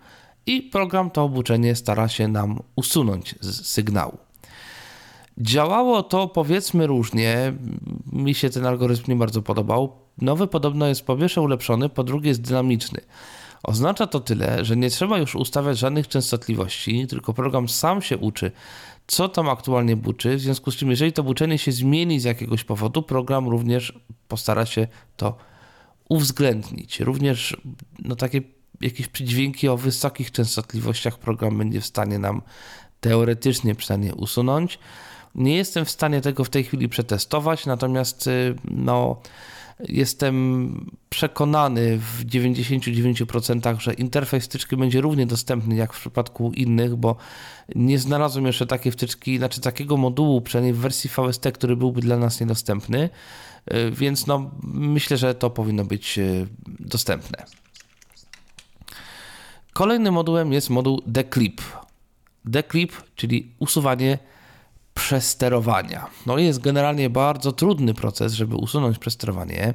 i 0.47 0.63
program 0.63 1.11
to 1.11 1.25
obuczenie 1.25 1.77
stara 1.77 2.09
się 2.09 2.29
nam 2.29 2.63
usunąć 2.77 3.35
z 3.41 3.67
sygnału. 3.67 4.30
Działało 5.41 6.03
to 6.03 6.29
powiedzmy 6.29 6.87
różnie. 6.87 7.53
Mi 8.13 8.35
się 8.35 8.51
ten 8.51 8.67
algorytm 8.67 9.05
nie 9.09 9.17
bardzo 9.17 9.43
podobał. 9.43 9.93
Nowy 10.19 10.47
podobno 10.47 10.87
jest 10.87 11.07
po 11.07 11.17
pierwsze 11.17 11.41
ulepszony, 11.41 11.89
po 11.89 12.05
drugie 12.05 12.29
jest 12.29 12.41
dynamiczny. 12.41 13.01
Oznacza 13.63 14.07
to 14.07 14.21
tyle, 14.21 14.65
że 14.65 14.77
nie 14.77 14.91
trzeba 14.91 15.19
już 15.19 15.35
ustawiać 15.35 15.79
żadnych 15.79 16.09
częstotliwości, 16.09 17.07
tylko 17.07 17.35
program 17.35 17.69
sam 17.69 18.03
się 18.03 18.19
uczy, 18.19 18.53
co 19.07 19.29
tam 19.29 19.49
aktualnie 19.49 19.97
buczy. 19.97 20.37
W 20.37 20.41
związku 20.41 20.71
z 20.71 20.77
czym, 20.77 20.91
jeżeli 20.91 21.13
to 21.13 21.23
buczenie 21.23 21.59
się 21.59 21.73
zmieni 21.73 22.21
z 22.21 22.25
jakiegoś 22.25 22.65
powodu, 22.65 23.03
program 23.03 23.49
również 23.49 24.01
postara 24.29 24.67
się 24.67 24.89
to 25.17 25.37
uwzględnić. 26.09 27.01
Również 27.01 27.57
no, 27.99 28.17
takie 28.17 28.43
jakieś 28.81 29.09
przydźwięki 29.09 29.69
o 29.69 29.77
wysokich 29.77 30.31
częstotliwościach 30.31 31.19
program 31.19 31.59
będzie 31.59 31.81
w 31.81 31.87
stanie 31.87 32.19
nam 32.19 32.43
teoretycznie 33.01 33.75
przynajmniej 33.75 34.13
usunąć. 34.13 34.79
Nie 35.35 35.57
jestem 35.57 35.85
w 35.85 35.91
stanie 35.91 36.21
tego 36.21 36.45
w 36.45 36.51
tej 36.51 36.65
chwili 36.65 36.89
przetestować, 36.89 37.67
natomiast 37.67 38.27
y, 38.27 38.55
no, 38.65 39.21
jestem 39.89 40.91
przekonany 41.11 41.99
w 41.99 42.25
99%, 42.25 43.81
że 43.81 43.95
interfejs 43.95 44.45
wtyczki 44.45 44.77
będzie 44.77 45.01
równie 45.01 45.27
dostępny 45.27 45.75
jak 45.75 45.93
w 45.93 46.01
przypadku 46.01 46.53
innych, 46.53 46.97
bo 46.97 47.17
nie 47.75 47.99
znalazłem 47.99 48.47
jeszcze 48.47 48.67
takiej 48.67 48.93
wtyczki, 48.93 49.39
znaczy 49.39 49.61
takiego 49.61 49.97
modułu, 49.97 50.41
przynajmniej 50.41 50.75
w 50.75 50.79
wersji 50.79 51.11
VST, 51.11 51.53
który 51.55 51.77
byłby 51.77 52.01
dla 52.01 52.17
nas 52.17 52.41
niedostępny, 52.41 53.11
y, 53.75 53.91
więc 53.91 54.27
no, 54.27 54.51
myślę, 54.63 55.17
że 55.17 55.35
to 55.35 55.51
powinno 55.51 55.85
być 55.85 56.19
y, 56.19 56.47
dostępne. 56.81 57.45
Kolejnym 59.73 60.15
modułem 60.15 60.53
jest 60.53 60.71
moduł 60.71 61.03
declip. 61.07 61.61
Declip, 62.45 62.93
czyli 63.17 63.53
usuwanie 63.59 64.19
przesterowania. 64.95 66.07
No 66.27 66.39
jest 66.39 66.61
generalnie 66.61 67.11
bardzo 67.11 67.53
trudny 67.53 67.95
proces, 67.95 68.33
żeby 68.33 68.57
usunąć 68.57 68.99
przesterowanie, 68.99 69.75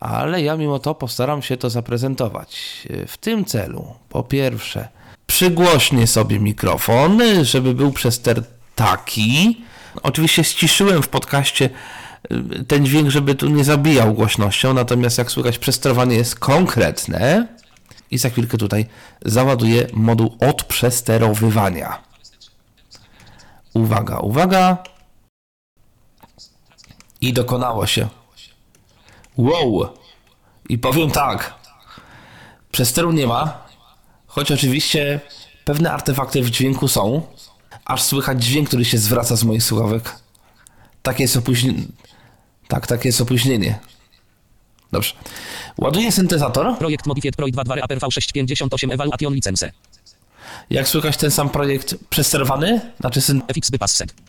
ale 0.00 0.42
ja 0.42 0.56
mimo 0.56 0.78
to 0.78 0.94
postaram 0.94 1.42
się 1.42 1.56
to 1.56 1.70
zaprezentować. 1.70 2.82
W 3.06 3.16
tym 3.16 3.44
celu, 3.44 3.86
po 4.08 4.22
pierwsze, 4.22 4.88
przygłośnię 5.26 6.06
sobie 6.06 6.40
mikrofon, 6.40 7.22
żeby 7.42 7.74
był 7.74 7.92
przester 7.92 8.42
taki. 8.74 9.64
Oczywiście 10.02 10.44
ściszyłem 10.44 11.02
w 11.02 11.08
podcaście 11.08 11.70
y, 12.32 12.64
ten 12.64 12.86
dźwięk, 12.86 13.10
żeby 13.10 13.34
tu 13.34 13.48
nie 13.48 13.64
zabijał 13.64 14.14
głośnością, 14.14 14.74
natomiast 14.74 15.18
jak 15.18 15.30
słychać, 15.30 15.58
przesterowanie 15.58 16.16
jest 16.16 16.38
konkretne. 16.38 17.48
I 18.10 18.18
za 18.18 18.30
chwilkę 18.30 18.58
tutaj 18.58 18.86
załaduję 19.24 19.86
moduł 19.92 20.36
odprzesterowywania. 20.40 21.98
Uwaga, 23.74 24.18
uwaga. 24.18 24.82
I 27.20 27.32
dokonało 27.32 27.86
się. 27.86 28.08
Wow. 29.36 29.88
I 30.68 30.78
powiem 30.78 31.10
tak. 31.10 31.54
Przesteru 32.72 33.12
nie 33.12 33.26
ma, 33.26 33.66
choć 34.26 34.52
oczywiście 34.52 35.20
pewne 35.64 35.92
artefakty 35.92 36.42
w 36.42 36.50
dźwięku 36.50 36.88
są. 36.88 37.22
Aż 37.84 38.02
słychać 38.02 38.44
dźwięk, 38.44 38.68
który 38.68 38.84
się 38.84 38.98
zwraca 38.98 39.36
z 39.36 39.44
moich 39.44 39.62
słuchawek. 39.62 40.16
Takie 41.02 41.24
jest 41.24 41.36
opóźnienie. 41.36 41.82
Tak, 42.68 42.86
takie 42.86 43.08
jest 43.08 43.20
opóźnienie. 43.20 43.78
Dobrze. 44.92 45.14
Ładuję 45.78 46.12
syntezator. 46.12 46.78
Projekt 46.78 47.06
Modified 47.06 47.36
Pro 47.36 47.46
2 47.48 47.62
Aper 47.82 47.98
V658 47.98 48.92
Evaluation 48.92 49.34
License. 49.34 49.72
Jak 50.70 50.88
słychać 50.88 51.16
ten 51.16 51.30
sam 51.30 51.50
projekt 51.50 51.94
przesterowany? 52.10 52.80
Znaczy 53.00 53.20
syn... 53.20 53.42
FX. 53.48 53.70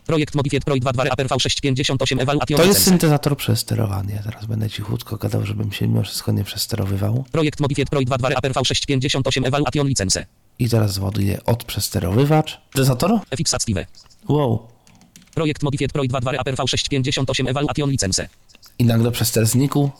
Projekt 0.06 0.34
Modified 0.34 0.64
Pro 0.64 0.76
2 0.76 0.90
Aper 1.10 1.26
V658 1.26 2.20
Evaluation 2.22 2.56
To 2.56 2.64
jest 2.64 2.84
syntezator 2.84 3.36
przesterowany. 3.36 4.12
Ja 4.12 4.22
teraz 4.22 4.46
będę 4.46 4.70
cichutko 4.70 5.16
gadał, 5.16 5.46
żebym 5.46 5.72
się 5.72 5.88
mimo 5.88 6.02
wszystko 6.02 6.32
nie 6.32 6.44
przesterowywał. 6.44 7.24
Projekt 7.32 7.60
Modified 7.60 7.90
Pro 7.90 8.00
2 8.02 8.16
Aper 8.36 8.52
V658 8.52 9.46
Evaluation 9.46 9.88
License. 9.88 10.26
I 10.58 10.68
teraz 10.68 10.92
zładuję 10.92 11.44
odprzsterowywacz. 11.44 12.60
Syntezator? 12.72 13.20
FX 13.30 13.54
Active. 13.54 13.86
Wow. 14.28 14.68
Projekt 15.34 15.62
Modified 15.62 15.92
Pro 15.92 16.04
2 16.04 16.18
Aper 16.38 16.54
V658 16.54 17.48
Evaluation 17.48 17.90
License. 17.90 18.28
I 18.78 18.84
nagle 18.84 19.10
przester 19.10 19.46
znikł. 19.46 19.90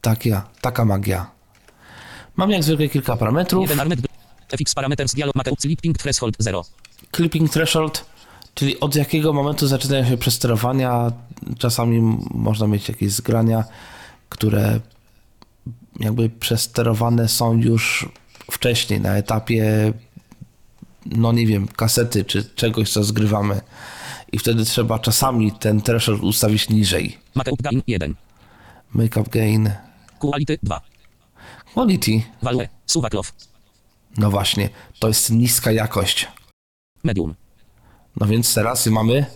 Tak 0.00 0.26
ja, 0.26 0.48
taka 0.60 0.84
magia. 0.84 1.30
Mam 2.36 2.50
jak 2.50 2.64
zwykle 2.64 2.88
kilka 2.88 3.16
parametrów. 3.16 3.70
1 3.70 4.17
FX 4.48 4.74
Parameters 4.74 5.14
Dialog 5.14 5.34
Macau 5.34 5.56
Clipping 5.56 5.98
Threshold 5.98 6.36
0. 6.38 6.64
Clipping 7.16 7.50
threshold, 7.50 8.04
czyli 8.54 8.80
od 8.80 8.94
jakiego 8.94 9.32
momentu 9.32 9.66
zaczynają 9.66 10.08
się 10.08 10.16
przesterowania. 10.16 11.12
Czasami 11.58 12.18
można 12.30 12.66
mieć 12.66 12.88
jakieś 12.88 13.12
zgrania, 13.12 13.64
które 14.28 14.80
jakby 16.00 16.30
przesterowane 16.30 17.28
są 17.28 17.54
już 17.54 18.08
wcześniej, 18.50 19.00
na 19.00 19.16
etapie, 19.16 19.92
no 21.06 21.32
nie 21.32 21.46
wiem, 21.46 21.68
kasety 21.68 22.24
czy 22.24 22.44
czegoś, 22.44 22.90
co 22.90 23.04
zgrywamy. 23.04 23.60
I 24.32 24.38
wtedy 24.38 24.64
trzeba 24.64 24.98
czasami 24.98 25.52
ten 25.52 25.80
threshold 25.82 26.22
ustawić 26.22 26.68
niżej. 26.68 27.18
Macau 27.34 27.56
Gain 27.62 27.82
1. 27.86 28.14
Makeup 28.94 29.28
gain, 29.28 29.70
Quality 30.18 30.58
2. 30.62 30.80
quality. 31.74 32.22
Value. 32.42 32.68
Suwaklow. 32.86 33.32
No 34.18 34.30
właśnie, 34.30 34.68
to 34.98 35.08
jest 35.08 35.30
niska 35.30 35.72
jakość. 35.72 36.28
Medium. 37.04 37.34
No 38.20 38.26
więc 38.26 38.54
teraz 38.54 38.86
mamy 38.86 39.26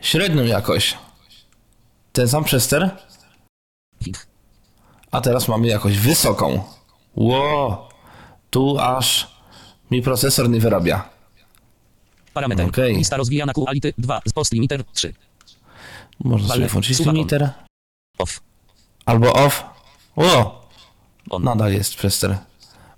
średnią 0.00 0.44
jakość. 0.44 0.98
Ten 2.12 2.28
sam 2.28 2.44
przester, 2.44 2.96
Hit. 4.04 4.26
a 5.10 5.20
teraz 5.20 5.48
mamy 5.48 5.66
jakość 5.68 5.98
wysoką. 5.98 6.64
Ło, 7.16 7.88
tu 8.50 8.78
aż 8.78 9.36
mi 9.90 10.02
procesor 10.02 10.50
nie 10.50 10.60
wyrabia. 10.60 11.08
Parameter. 12.34 12.66
Okej. 12.68 12.96
Lista 12.96 13.16
rozwijana 13.16 13.52
Quality 13.52 13.94
2. 13.98 14.20
Post 14.34 14.52
limiter 14.52 14.84
3. 14.84 15.14
Można 16.24 16.54
sobie 16.54 16.68
włączyć 16.68 16.98
limiter 16.98 17.50
Off. 18.18 18.40
albo 19.04 19.32
off. 19.32 19.64
Ło, 20.16 20.68
On. 21.30 21.42
nadal 21.44 21.72
jest 21.72 21.94
przester 21.94 22.38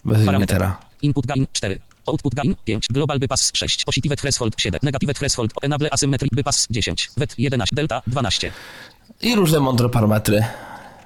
limitera. 0.05 0.79
Input 1.03 1.27
gain 1.27 1.47
4. 1.53 1.79
Output 2.07 2.35
gain 2.35 2.55
5. 2.65 2.87
Global 2.91 3.19
bypass 3.19 3.51
6. 3.55 3.85
Positive 3.85 4.17
threshold 4.17 4.55
7. 4.59 4.81
Negative 4.83 5.15
threshold. 5.15 5.53
Enable 5.63 5.91
asymmetric 5.93 6.31
bypass 6.35 6.67
10. 6.71 7.11
Wet 7.17 7.35
11. 7.39 7.77
Delta 7.77 8.03
12. 8.07 8.53
I 9.23 9.35
różne 9.35 9.61
mądre 9.61 9.89
parametry 9.89 10.45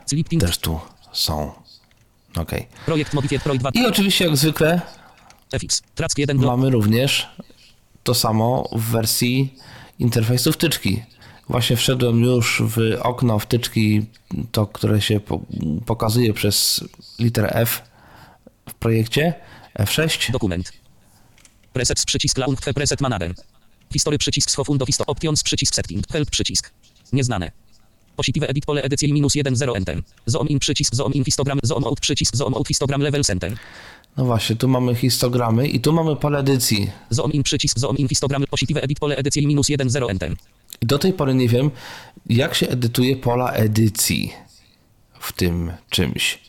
Sleeping. 0.06 0.42
też 0.42 0.58
tu 0.58 0.80
są. 1.12 1.52
Ok. 2.36 2.50
Projekt 2.86 3.14
Modified 3.14 3.42
Pro 3.42 3.54
2. 3.54 3.70
I 3.74 3.86
oczywiście 3.86 4.24
jak 4.24 4.36
zwykle 4.36 4.80
FX. 5.52 5.82
Track 5.94 6.18
1. 6.18 6.38
Glo- 6.38 6.46
mamy 6.46 6.70
również 6.70 7.28
to 8.02 8.14
samo 8.14 8.68
w 8.72 8.80
wersji 8.82 9.54
interfejsu 9.98 10.52
wtyczki. 10.52 11.02
Właśnie 11.48 11.76
wszedłem 11.76 12.22
już 12.22 12.62
w 12.66 12.78
okno 13.02 13.38
wtyczki, 13.38 14.06
to 14.52 14.66
które 14.66 15.00
się 15.00 15.20
po, 15.20 15.40
pokazuje 15.86 16.34
przez 16.34 16.84
literę 17.18 17.50
F 17.50 17.82
w 18.68 18.74
projekcie 18.74 19.34
F6. 19.78 20.32
Dokument. 20.32 20.72
Preset 21.72 22.04
przycisk 22.04 22.38
launch 22.38 22.60
preset 22.74 23.00
manager. 23.00 23.34
History 23.92 24.18
przycisk 24.18 24.50
schofundo 24.50 24.86
histo 24.86 25.04
options 25.06 25.42
przycisk 25.42 25.74
setting 25.74 26.06
help 26.08 26.30
przycisk. 26.30 26.72
Nieznane. 27.12 27.52
Positive 28.16 28.50
edit 28.50 28.66
pole 28.66 28.82
edycji 28.82 29.12
minus 29.12 29.34
1 29.34 29.56
0 29.56 29.76
enter. 29.76 30.02
Zoom 30.26 30.48
in 30.48 30.58
przycisk 30.58 30.94
zoom 30.94 31.12
in 31.12 31.24
histogram 31.24 31.58
zoom 31.62 31.84
out 31.84 32.00
przycisk 32.00 32.36
zoom 32.36 32.54
out 32.54 32.68
histogram 32.68 33.00
level 33.00 33.24
center. 33.24 33.56
No 34.16 34.24
właśnie, 34.24 34.56
tu 34.56 34.68
mamy 34.68 34.94
histogramy 34.94 35.68
i 35.68 35.80
tu 35.80 35.92
mamy 35.92 36.16
pole 36.16 36.38
edycji. 36.38 36.90
Zoom 37.10 37.32
in 37.32 37.42
przycisk 37.42 37.78
zoom 37.78 37.96
in 37.96 38.08
histogram 38.08 38.44
positive 38.50 38.84
edit 38.84 38.98
pole 38.98 39.16
edycji 39.16 39.46
minus 39.46 39.68
1 39.68 39.90
0 39.90 40.10
enter. 40.10 40.36
I 40.80 40.86
do 40.86 40.98
tej 40.98 41.12
pory 41.12 41.34
nie 41.34 41.48
wiem, 41.48 41.70
jak 42.26 42.54
się 42.54 42.68
edytuje 42.68 43.16
pola 43.16 43.52
edycji 43.52 44.32
w 45.20 45.32
tym 45.32 45.72
czymś. 45.90 46.47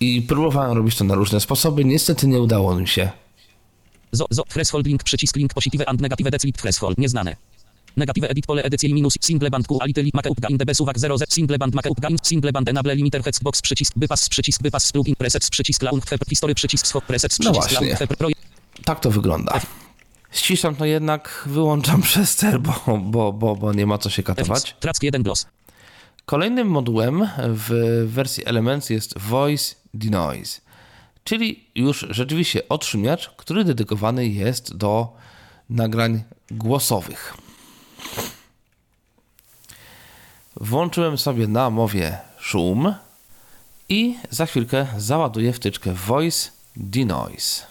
I 0.00 0.22
próbowałem 0.22 0.76
robić 0.76 0.96
to 0.96 1.04
na 1.04 1.14
różne 1.14 1.40
sposoby, 1.40 1.84
niestety 1.84 2.26
nie 2.26 2.40
udało 2.40 2.74
mi 2.74 2.88
się. 2.88 3.10
Zo, 4.12 4.26
zo, 4.30 4.42
threshold 4.48 4.86
link, 4.86 5.02
przycisk 5.02 5.36
link, 5.36 5.54
positive 5.54 5.88
and 5.88 6.00
negative 6.00 6.26
edit 6.34 6.56
threshold, 6.56 6.98
nieznane. 6.98 7.36
Negative 7.96 8.30
edit 8.30 8.46
pole 8.46 8.62
edycji 8.62 8.94
minus 8.94 9.14
single 9.20 9.50
band 9.50 9.66
quality 9.66 10.00
limit 10.02 10.14
markup 10.14 10.40
gain 10.40 10.58
db 10.58 10.74
suwak 10.74 10.98
0 10.98 11.18
z 11.18 11.24
single 11.34 11.58
band 11.58 11.74
markup 11.74 12.00
gain 12.00 12.16
single 12.22 12.52
band 12.52 12.68
enable 12.68 12.94
limiter 12.94 13.22
hex 13.24 13.38
box 13.40 13.62
przycisk 13.62 13.92
bypass 13.96 14.28
przycisk 14.28 14.62
bypass 14.62 14.92
plugin 14.92 15.14
presets 15.16 15.50
przycisk 15.50 15.82
launch 15.82 16.04
feb 16.08 16.20
history 16.28 16.54
przycisk 16.54 16.86
schop 16.86 17.04
presets 17.04 17.38
No 17.38 17.52
przycisk 17.52 17.70
właśnie. 17.70 17.86
launch 17.86 17.98
feb 17.98 18.16
projekt 18.16 18.40
Tak 18.84 19.00
to 19.00 19.10
wygląda. 19.10 19.60
Ściszam 20.32 20.76
to 20.76 20.84
jednak, 20.84 21.42
wyłączam 21.46 22.02
przester, 22.08 22.60
bo, 22.60 22.98
bo, 23.04 23.32
bo, 23.32 23.56
bo 23.56 23.72
nie 23.72 23.86
ma 23.86 23.98
co 23.98 24.10
się 24.10 24.22
katować. 24.22 24.76
track 24.80 25.02
1 25.02 25.22
gloss. 25.22 25.46
Kolejnym 26.30 26.68
modułem 26.68 27.28
w 27.38 27.70
wersji 28.06 28.46
Elements 28.46 28.90
jest 28.90 29.18
Voice 29.18 29.74
Denoise, 29.94 30.60
czyli 31.24 31.64
już 31.74 32.06
rzeczywiście 32.10 32.68
odszumiacz, 32.68 33.30
który 33.36 33.64
dedykowany 33.64 34.26
jest 34.26 34.76
do 34.76 35.16
nagrań 35.70 36.22
głosowych. 36.50 37.34
Włączyłem 40.56 41.18
sobie 41.18 41.48
na 41.48 41.70
mowie 41.70 42.18
szum 42.38 42.94
i 43.88 44.18
za 44.30 44.46
chwilkę 44.46 44.86
załaduję 44.96 45.52
wtyczkę 45.52 45.92
Voice 45.92 46.50
Denoise. 46.76 47.69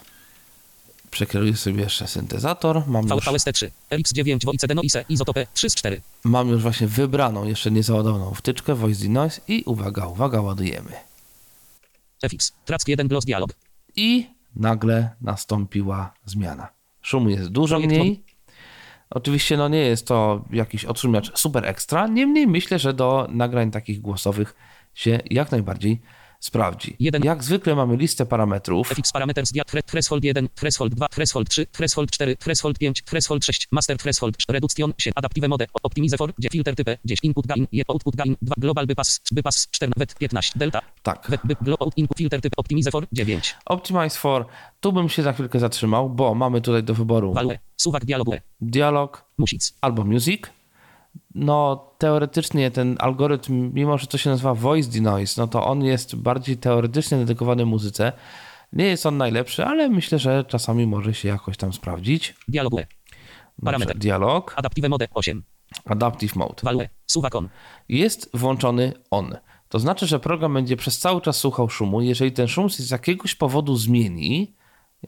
Przekieruję 1.10 1.56
sobie 1.56 1.82
jeszcze 1.82 2.06
syntezator. 2.06 2.82
Mam 2.86 3.08
już, 3.08 3.24
VVST3, 3.24 3.70
RX9 3.90 4.44
Voice 4.44 4.66
Deno 4.66 4.82
ISE 4.82 5.04
Izotope 5.08 5.46
3 5.54 5.70
z 5.70 5.74
4. 5.74 6.00
mam 6.24 6.48
już 6.48 6.62
właśnie 6.62 6.86
wybraną, 6.86 7.44
jeszcze 7.46 7.70
nie 7.70 7.82
załadowaną 7.82 8.34
wtyczkę 8.34 8.74
Voice 8.74 9.02
Denoise 9.02 9.40
i 9.48 9.62
uwaga, 9.66 10.06
uwaga, 10.06 10.40
ładujemy. 10.40 10.92
FX 12.22 12.52
track 12.64 12.88
1 12.88 13.08
gloss 13.08 13.24
dialog. 13.24 13.50
I 13.96 14.26
nagle 14.56 15.10
nastąpiła 15.20 16.14
zmiana. 16.24 16.68
Szumu 17.02 17.28
jest 17.28 17.48
dużo 17.48 17.76
Projekt 17.76 17.94
mniej. 17.94 18.24
Oczywiście 19.10 19.56
no 19.56 19.68
nie 19.68 19.78
jest 19.78 20.06
to 20.06 20.44
jakiś 20.50 20.84
odszumiacz 20.84 21.38
super 21.38 21.64
ekstra, 21.66 22.06
niemniej 22.06 22.46
myślę, 22.46 22.78
że 22.78 22.94
do 22.94 23.28
nagrań 23.30 23.70
takich 23.70 24.00
głosowych 24.00 24.54
się 24.94 25.20
jak 25.30 25.50
najbardziej 25.52 26.00
sprawdzi. 26.40 26.96
Jak 27.24 27.44
zwykle 27.44 27.74
mamy 27.74 27.96
listę 27.96 28.26
parametrów. 28.26 28.88
FX 28.92 29.12
parameters 29.12 29.52
dial 29.52 29.64
thre- 29.66 29.82
threshold 29.82 30.24
1, 30.24 30.48
threshold 30.54 30.94
2, 30.94 31.08
threshold 31.08 31.48
3, 31.48 31.66
threshold 31.66 32.10
4, 32.10 32.36
threshold 32.36 32.78
5, 32.78 33.02
threshold 33.02 33.44
6, 33.44 33.68
master 33.72 33.96
threshold, 33.98 34.36
reduction 34.48 34.92
7, 34.98 35.12
adaptive 35.16 35.48
mode, 35.48 35.66
optimize 35.82 36.16
for, 36.16 36.32
gdzie 36.38 36.48
filter 36.48 36.74
type, 36.76 36.98
10 37.04 37.24
input 37.24 37.46
gain, 37.46 37.66
1 37.72 37.84
output 37.88 38.16
gain, 38.16 38.36
2 38.42 38.54
global 38.58 38.86
bypass, 38.86 39.20
bypass 39.32 39.68
4, 39.70 39.92
wet 39.96 40.14
15, 40.18 40.58
delta, 40.58 40.80
Tak. 41.02 41.26
wet 41.30 41.40
by, 41.44 41.56
global 41.60 41.88
input 41.96 42.18
filter 42.18 42.40
type, 42.40 42.54
optimize 42.56 42.90
for, 42.90 43.06
9, 43.12 43.56
Optimize 43.66 44.18
for. 44.18 44.46
Tu 44.80 44.92
bym 44.92 45.08
się 45.08 45.22
za 45.22 45.32
chwilkę 45.32 45.58
zatrzymał, 45.60 46.10
bo 46.10 46.34
mamy 46.34 46.60
tutaj 46.60 46.82
do 46.82 46.94
wyboru 46.94 47.32
value, 47.32 47.58
suwak 47.76 48.04
dialogu, 48.04 48.34
dialog 48.60 49.24
music, 49.38 49.74
albo 49.80 50.04
music. 50.04 50.42
No, 51.34 51.86
teoretycznie 51.98 52.70
ten 52.70 52.96
algorytm, 52.98 53.70
mimo 53.74 53.98
że 53.98 54.06
to 54.06 54.18
się 54.18 54.30
nazywa 54.30 54.54
voice 54.54 54.90
denoise, 54.90 55.40
no 55.42 55.46
to 55.48 55.66
on 55.66 55.84
jest 55.84 56.16
bardziej 56.16 56.56
teoretycznie 56.56 57.18
dedykowany 57.18 57.66
muzyce. 57.66 58.12
Nie 58.72 58.84
jest 58.84 59.06
on 59.06 59.16
najlepszy, 59.16 59.64
ale 59.64 59.88
myślę, 59.88 60.18
że 60.18 60.44
czasami 60.44 60.86
może 60.86 61.14
się 61.14 61.28
jakoś 61.28 61.56
tam 61.56 61.72
sprawdzić. 61.72 62.34
dialogu, 62.48 62.76
Dobrze, 62.76 62.88
Parametr. 63.64 63.98
dialog, 63.98 64.54
adaptive 64.56 64.88
mode 64.88 65.06
8, 65.14 65.42
adaptive 65.84 66.36
mode. 66.36 66.54
value, 66.62 66.86
suwak 67.06 67.34
on, 67.34 67.48
Jest 67.88 68.30
włączony 68.34 68.92
on. 69.10 69.36
To 69.68 69.78
znaczy, 69.78 70.06
że 70.06 70.20
program 70.20 70.54
będzie 70.54 70.76
przez 70.76 70.98
cały 70.98 71.20
czas 71.20 71.36
słuchał 71.36 71.68
szumu. 71.68 72.00
Jeżeli 72.00 72.32
ten 72.32 72.48
szum 72.48 72.68
się 72.68 72.82
z 72.82 72.90
jakiegoś 72.90 73.34
powodu 73.34 73.76
zmieni, 73.76 74.54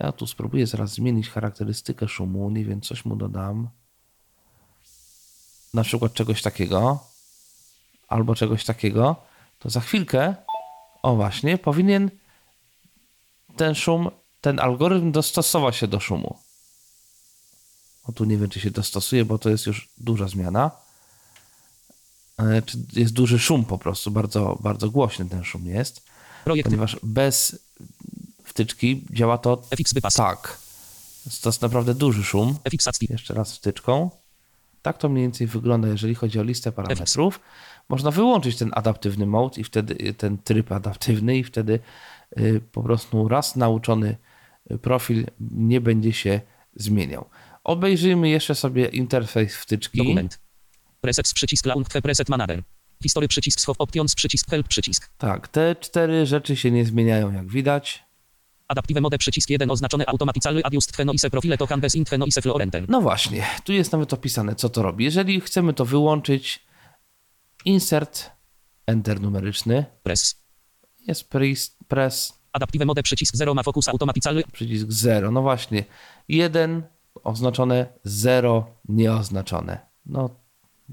ja 0.00 0.12
tu 0.12 0.26
spróbuję 0.26 0.66
zaraz 0.66 0.94
zmienić 0.94 1.30
charakterystykę 1.30 2.08
szumu, 2.08 2.50
nie 2.50 2.64
wiem, 2.64 2.80
coś 2.80 3.04
mu 3.04 3.16
dodam. 3.16 3.68
Na 5.74 5.82
przykład 5.85 6.12
czegoś 6.14 6.42
takiego, 6.42 7.06
albo 8.08 8.35
czegoś 8.35 8.64
takiego, 8.64 9.16
to 9.58 9.70
za 9.70 9.80
chwilkę, 9.80 10.35
o 11.02 11.16
właśnie, 11.16 11.58
powinien 11.58 12.11
ten 13.56 13.74
szum, 13.74 14.11
ten 14.40 14.61
algorytm 14.61 15.12
dostosować 15.12 15.76
się 15.76 15.88
do 15.88 16.00
szumu. 16.00 16.38
O 18.04 18.12
tu 18.12 18.24
nie 18.24 18.37
wiem, 18.37 18.50
czy 18.50 18.61
się 18.61 18.70
dostosuje, 18.70 19.24
bo 19.24 19.38
to 19.38 19.50
jest 19.50 19.66
już 19.66 19.88
duża 19.98 20.28
zmiana. 20.28 20.70
E, 22.38 22.62
jest 22.92 23.12
duży 23.12 23.38
szum 23.38 23.64
po 23.64 23.78
prostu, 23.78 24.11
bardzo, 24.11 24.58
bardzo 24.61 24.90
głośny 24.90 25.28
ten 25.28 25.44
szum 25.44 25.66
jest, 25.66 26.02
projekt, 26.44 26.68
ponieważ 26.68 26.96
bez 27.02 27.58
wtyczki 28.44 29.04
działa 29.11 29.38
to 29.38 29.62
FX 29.70 29.92
bypass, 29.92 30.14
tak. 30.14 30.58
To 31.42 31.48
jest 31.48 31.62
naprawdę 31.62 31.94
duży 31.94 32.24
szum. 32.24 32.58
FX 32.64 32.88
Jeszcze 33.00 33.35
raz 33.35 33.56
wtyczką. 33.56 34.11
Tak 34.83 34.99
to 34.99 35.09
mniej 35.09 35.25
więcej 35.25 35.47
wygląda, 35.47 35.88
jeżeli 35.88 36.14
chodzi 36.14 36.38
o 36.40 36.42
listę 36.42 36.73
parametrów. 36.73 37.40
Można 37.88 38.11
wyłączyć 38.11 38.57
ten 38.57 38.71
adaptywny 38.75 39.27
mode 39.27 39.61
i 39.61 39.64
wtedy 39.64 39.95
y, 40.09 40.14
ten 40.14 40.38
tryb 40.38 40.73
adaptywny 40.73 41.37
i 41.38 41.45
wtedy 41.45 41.81
y, 42.38 42.61
po 42.73 42.83
prostu 42.83 43.29
raz 43.29 43.57
nauczony 43.57 44.16
y, 44.71 44.79
profil 44.79 45.27
nie 45.40 45.81
będzie 45.81 46.12
się 46.12 46.40
zmieniał. 46.77 47.29
Obejrzyjmy 47.64 48.29
jeszcze 48.29 48.55
sobie 48.55 48.87
interfejs 48.87 49.57
wtyczki. 49.57 49.99
dokument, 49.99 50.38
presets 51.01 51.35
przycisk 51.35 51.66
launch 51.66 51.88
preset 52.03 52.29
manager, 52.29 52.62
history 53.03 53.29
przycisk 53.29 53.61
schop 53.61 53.77
options 53.81 54.14
przycisk 54.14 54.51
help 54.51 54.68
przycisk, 54.68 55.11
Tak, 55.18 55.49
te 55.49 55.77
cztery 55.77 56.27
rzeczy 56.27 56.57
się 56.57 56.71
nie 56.71 56.85
zmieniają, 56.85 57.33
jak 57.33 57.49
widać. 57.49 58.05
Adaptive 58.72 59.00
mode 59.00 59.18
przycisk 59.18 59.50
1 59.50 59.70
oznaczony 59.70 60.06
automatically 60.06 60.64
adjust 60.64 60.92
tweno 60.92 61.12
ise 61.12 61.30
profile 61.30 61.58
to 61.58 61.66
canvas 61.66 61.94
in 61.94 62.04
tweno 62.04 62.26
ise 62.26 62.42
florenten. 62.42 62.87
No 62.88 63.00
właśnie, 63.00 63.46
tu 63.64 63.72
jest 63.72 63.92
nawet 63.92 64.12
opisane, 64.12 64.54
co 64.54 64.68
to 64.68 64.82
robi. 64.82 65.04
Jeżeli 65.04 65.40
chcemy 65.40 65.74
to 65.74 65.85
wyłączyć, 65.85 66.64
insert, 67.64 68.30
enter 68.87 69.20
numeryczny, 69.20 69.85
Press. 70.02 70.42
jest 71.06 71.30
press, 71.30 71.76
press 71.88 72.42
Adaptive 72.52 72.85
mode 72.87 73.02
przycisk 73.02 73.37
0 73.37 73.54
ma 73.54 73.62
fokus 73.62 73.88
automatically. 73.88 74.42
przycisk 74.52 74.87
0. 74.88 75.30
No 75.30 75.42
właśnie, 75.42 75.85
1 76.28 76.82
oznaczone, 77.24 77.87
0 78.04 78.66
nieoznaczone. 78.88 79.78
No, 80.06 80.30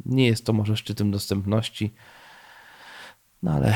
nie 0.05 0.27
jest 0.27 0.45
to 0.45 0.53
może 0.53 0.77
szczytem 0.77 1.11
dostępności, 1.11 1.93
no 3.43 3.51
ale 3.51 3.75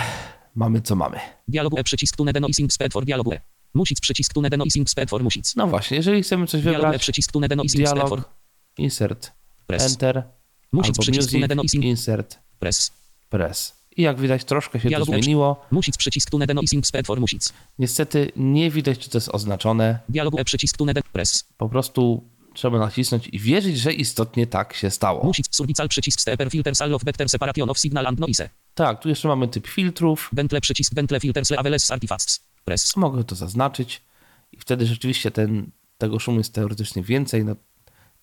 mamy 0.56 0.82
co 0.82 0.96
mamy. 0.96 1.20
Dialogu 1.48 1.78
e 1.78 1.84
przycisk 1.84 2.18
tune 2.18 2.34
deno 2.34 2.48
ising 2.48 2.74
sped 2.74 2.94
for 2.94 3.06
dialogu 3.06 3.32
e. 3.34 3.53
Music 3.74 4.00
przycisk 4.00 4.34
tune 4.34 4.50
deno 4.50 4.66
ising 4.66 4.90
sped 4.90 5.10
for 5.10 5.24
music. 5.24 5.56
No 5.56 5.68
właśnie, 5.68 5.98
jeżeli 5.98 6.24
chcemy 6.24 6.48
coś 6.48 6.62
wybrać, 6.62 7.02
przycisk 7.02 7.32
tune 7.32 7.48
deno 7.48 7.64
ising 7.64 7.84
dialog, 7.84 8.30
insert, 8.78 9.32
Press. 9.68 9.92
enter, 9.92 10.24
Music 10.72 10.98
przycisk 10.98 11.32
tune 11.32 11.48
deno 11.48 11.62
music, 11.64 11.74
ising. 11.74 11.86
insert, 11.86 12.40
Press. 12.60 12.92
press. 13.30 13.84
I 13.98 14.02
jak 14.02 14.20
widać, 14.20 14.44
troszkę 14.44 14.80
się 14.80 14.84
to 14.84 14.90
Dialog 14.90 15.10
e 15.10 15.12
zmieniło. 15.12 15.66
Music 15.72 15.98
przycisk 15.98 16.30
tune 16.30 16.48
deno 16.48 16.62
ising 16.62 16.88
sped 16.88 17.08
for 17.08 17.20
music. 17.20 17.54
Niestety 17.80 18.32
nie 18.36 18.72
widać, 18.72 19.00
czy 19.00 19.10
to 19.10 19.18
jest 19.18 19.30
oznaczone. 19.30 20.00
Dialogu 20.10 20.38
e 20.40 20.44
przycisk 20.46 20.78
tune 20.78 20.94
deno 20.94 21.06
press. 21.14 21.44
Po 21.58 21.70
prostu 21.70 22.24
trzeba 22.54 22.80
nacisnąć 22.80 23.28
i 23.28 23.40
wierzyć, 23.40 23.78
że 23.80 23.94
istotnie 23.94 24.48
tak 24.48 24.74
się 24.74 24.90
stało. 24.90 25.24
Music 25.24 25.46
survical 25.52 25.90
przycisk 25.90 26.22
stepper 26.22 26.50
filter 26.52 26.76
sal 26.76 26.94
of 26.94 27.04
better 27.04 27.30
separation 27.30 27.70
of 27.70 27.80
signal 27.80 28.08
and 28.08 28.20
noise. 28.20 28.50
Tak, 28.74 29.02
tu 29.02 29.10
jeszcze 29.10 29.28
mamy 29.28 29.48
typ 29.48 29.68
filtrów. 29.68 30.30
Bentle 30.34 30.62
przycisk 30.62 30.94
bentle 30.94 31.20
filters 31.20 31.50
leveles 31.50 31.92
artifacts. 31.92 32.40
Press. 32.66 32.96
Mogę 32.96 33.24
to 33.24 33.36
zaznaczyć 33.36 34.04
i 34.52 34.58
wtedy 34.60 34.86
rzeczywiście 34.86 35.32
ten, 35.32 35.72
tego 35.98 36.20
szumu 36.20 36.38
jest 36.38 36.54
teoretycznie 36.54 37.04
więcej. 37.04 37.46
No, 37.46 37.56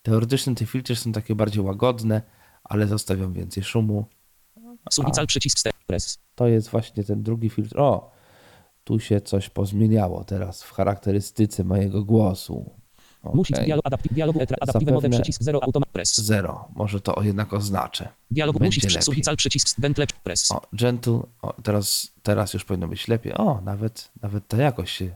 teoretycznie 0.03 0.55
te 0.55 0.67
filtry 0.67 0.97
są 0.97 1.13
takie 1.13 1.35
bardziej 1.35 1.63
łagodne, 1.63 2.23
ale 2.65 2.87
zostawiam 2.87 3.33
więcej 3.33 3.65
szumu. 3.65 4.07
Survical 4.91 5.27
przycisk 5.27 5.59
step. 5.59 5.73
Press. 5.87 6.19
To 6.35 6.49
jest 6.49 6.69
właśnie 6.69 7.05
ten 7.05 7.23
drugi 7.23 7.51
filtr. 7.51 7.81
O, 7.81 8.11
tu 8.85 9.01
się 9.01 9.21
coś 9.21 9.51
pozmieniało 9.51 10.25
teraz 10.25 10.63
w 10.63 10.73
charakterystyce 10.73 11.65
mojego 11.65 12.05
głosu. 12.05 12.80
Music 13.25 13.57
Okej. 13.57 13.67
dialog 13.67 13.87
adaptive 13.87 14.15
dialogu 14.15 14.41
etra 14.41 14.57
adaptive 14.61 14.93
mode 14.93 15.09
przycisk 15.11 15.43
0 15.43 15.61
automat 15.63 15.89
press. 15.89 16.21
Zero. 16.21 16.69
Może 16.75 17.01
to 17.01 17.23
jednak 17.23 17.53
oznaczę. 17.53 18.09
Dialog 18.31 18.61
music 18.61 18.85
lepiej. 18.85 18.97
przesuwical 18.97 19.37
przycisk 19.37 19.81
gentle 19.81 20.07
press. 20.25 20.51
O, 20.51 20.61
gentle. 20.73 21.21
O, 21.43 21.53
teraz, 21.63 22.13
teraz 22.23 22.55
już 22.55 22.65
powinno 22.65 22.89
być 22.89 23.09
lepiej. 23.09 23.35
O, 23.35 23.61
nawet, 23.65 24.11
nawet 24.23 24.49
ta 24.49 24.57
jakość 24.57 24.97
się 24.97 25.15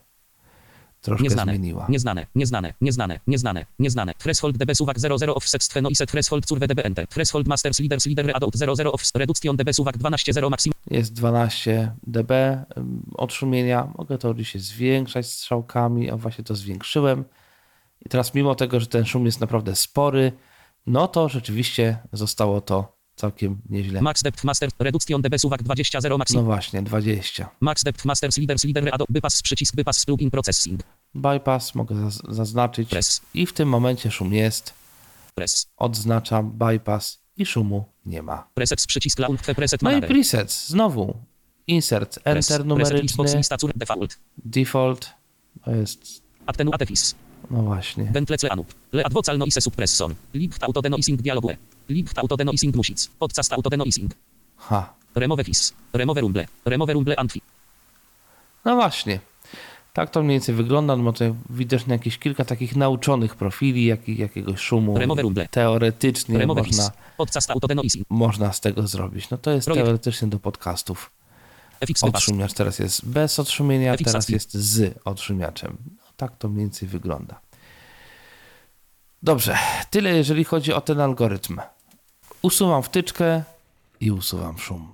troszkę 1.01 1.23
Nieznane, 1.23 1.53
zmieniła. 1.53 1.87
nieznane, 1.89 2.27
nieznane, 2.35 2.75
nieznane, 2.81 3.21
nieznane, 3.27 3.67
nieznane. 3.79 4.15
Threshold 4.15 4.57
db 4.57 4.75
suwak 4.75 4.99
00 5.01 5.35
offset 5.35 5.63
stweno 5.63 5.89
i 5.89 5.95
set 5.97 6.11
threshold 6.11 6.47
curve 6.47 6.67
db 6.67 6.85
ente. 6.85 7.07
Threshold 7.07 7.47
masters 7.47 7.81
leaders 7.81 8.07
leader 8.07 8.27
readout 8.27 8.57
00 8.57 8.93
off 8.93 9.03
reduction 9.15 9.57
db 9.57 9.73
suwak 9.75 9.99
12 9.99 10.33
0 10.33 10.51
maximum. 10.51 10.75
Jest 10.91 11.13
12 11.13 11.95
dB 12.07 12.65
ym, 12.77 13.03
odszumienia. 13.15 13.93
Mogę 13.99 14.19
to 14.19 14.29
oczywiście 14.29 14.59
zwiększać 14.59 15.27
strzałkami. 15.27 16.11
O, 16.11 16.19
właśnie 16.19 16.45
to 16.45 16.55
zwiększyłem. 16.55 17.25
I 18.07 18.09
teraz 18.09 18.35
mimo 18.35 18.55
tego, 18.55 18.81
że 18.81 18.87
ten 18.87 19.05
szum 19.05 19.27
jest 19.27 19.41
naprawdę 19.41 19.77
spory, 19.77 20.33
no 20.87 21.09
to 21.09 21.29
rzeczywiście 21.29 21.99
zostało 22.13 22.61
to 22.61 22.95
całkiem 23.17 23.61
nieźle. 23.71 24.03
Max 24.03 24.23
depth 24.23 24.45
master 24.45 24.71
reduction 24.79 25.23
db 25.23 25.39
suwak 25.39 25.63
20 25.63 26.01
0 26.01 26.15
No 26.15 26.19
maximum. 26.19 26.45
właśnie, 26.45 26.83
20. 26.83 27.49
Max 27.61 27.85
depth 27.85 28.05
masters 28.05 28.39
leaders 28.39 28.65
leader 28.65 28.85
readout 28.85 29.09
bypass 29.11 29.43
przycisk 29.43 29.75
bypass 29.77 30.05
plugin 30.05 30.31
processing. 30.31 30.81
Bypass 31.15 31.75
mogę 31.75 31.95
zaz- 31.97 32.23
zaznaczyć 32.35 32.89
Press, 32.89 33.21
i 33.35 33.47
w 33.47 33.53
tym 33.53 33.69
momencie 33.69 34.11
szum 34.11 34.33
jest. 34.35 34.75
press. 35.35 35.67
Odznaczam 35.77 36.51
bypass 36.53 37.21
i 37.37 37.47
szumu 37.47 37.85
nie 38.07 38.23
ma. 38.23 38.49
Preset 38.55 38.87
przycisk 38.87 39.19
launch 39.19 39.41
preset 39.57 39.83
No 39.83 39.93
i 39.97 40.03
presets. 40.03 40.69
Znowu. 40.69 41.15
Insert, 41.67 42.19
enter 42.25 42.67
numeryczny, 42.67 43.25
default. 43.75 44.19
default. 44.39 45.11
To 45.65 45.71
jest, 45.71 46.23
fis. 46.87 47.15
No 47.51 47.63
właśnie. 47.63 48.05
Bentlece 48.05 48.53
anup. 48.53 48.75
Le 48.93 49.05
advocal 49.05 49.39
noise 49.39 49.61
suppressor. 49.61 50.15
Licht 50.35 50.65
auto 50.65 50.83
denoising 50.83 51.23
dialogue. 51.23 51.57
Licht 51.89 52.19
auto 52.19 52.37
denoising 52.37 52.77
music. 52.77 53.09
Podcast 53.19 53.53
auto 53.53 53.71
denoising. 53.71 54.13
Ha. 54.57 54.95
Remove 55.15 55.45
fis. 55.45 55.73
Remove 55.93 56.21
rumble. 56.21 56.47
Remove 56.65 56.93
rumble 56.93 57.17
anfi. 57.17 57.41
No 58.65 58.75
właśnie. 58.75 59.21
Tak 59.93 60.11
to 60.11 60.23
mniej 60.23 60.35
więcej 60.35 60.55
wygląda, 60.55 60.97
no 60.97 61.05
bo 61.05 61.13
tutaj 61.13 61.35
widocznie 61.51 61.93
jakieś 61.93 62.19
kilka 62.19 62.45
takich 62.45 62.77
nauczonych 62.77 63.37
profili, 63.37 63.85
jak, 63.85 64.09
jakiegoś 64.09 64.61
szumu. 64.61 64.99
Teoretycznie 65.51 66.39
Remove 66.39 66.67
można, 66.67 66.91
Podcast 67.17 67.51
auto 67.51 67.69
denoising. 67.69 68.07
można 68.11 68.53
z 68.53 68.61
tego 68.61 68.87
zrobić. 68.87 69.31
No 69.31 69.39
to 69.39 69.51
jest 69.51 69.65
Projekt. 69.65 69.85
teoretycznie 69.87 70.29
do 70.29 70.39
podcastów. 70.39 71.11
Odszumiacz 72.03 72.53
teraz 72.53 72.79
jest 72.79 73.09
bez 73.09 73.39
odszumienia, 73.39 73.97
teraz 73.97 74.29
jest 74.29 74.55
z 74.55 74.99
odszumiaczem. 75.05 75.77
Tak 76.17 76.37
to 76.37 76.49
mniej 76.49 76.65
więcej 76.65 76.89
wygląda. 76.89 77.41
Dobrze, 79.23 79.59
tyle 79.91 80.11
jeżeli 80.11 80.45
chodzi 80.45 80.73
o 80.73 80.81
ten 80.81 81.01
algorytm. 81.01 81.61
Usuwam 82.43 82.83
wtyczkę 82.83 83.43
i 84.01 84.11
usuwam 84.11 84.59
szum. 84.59 84.93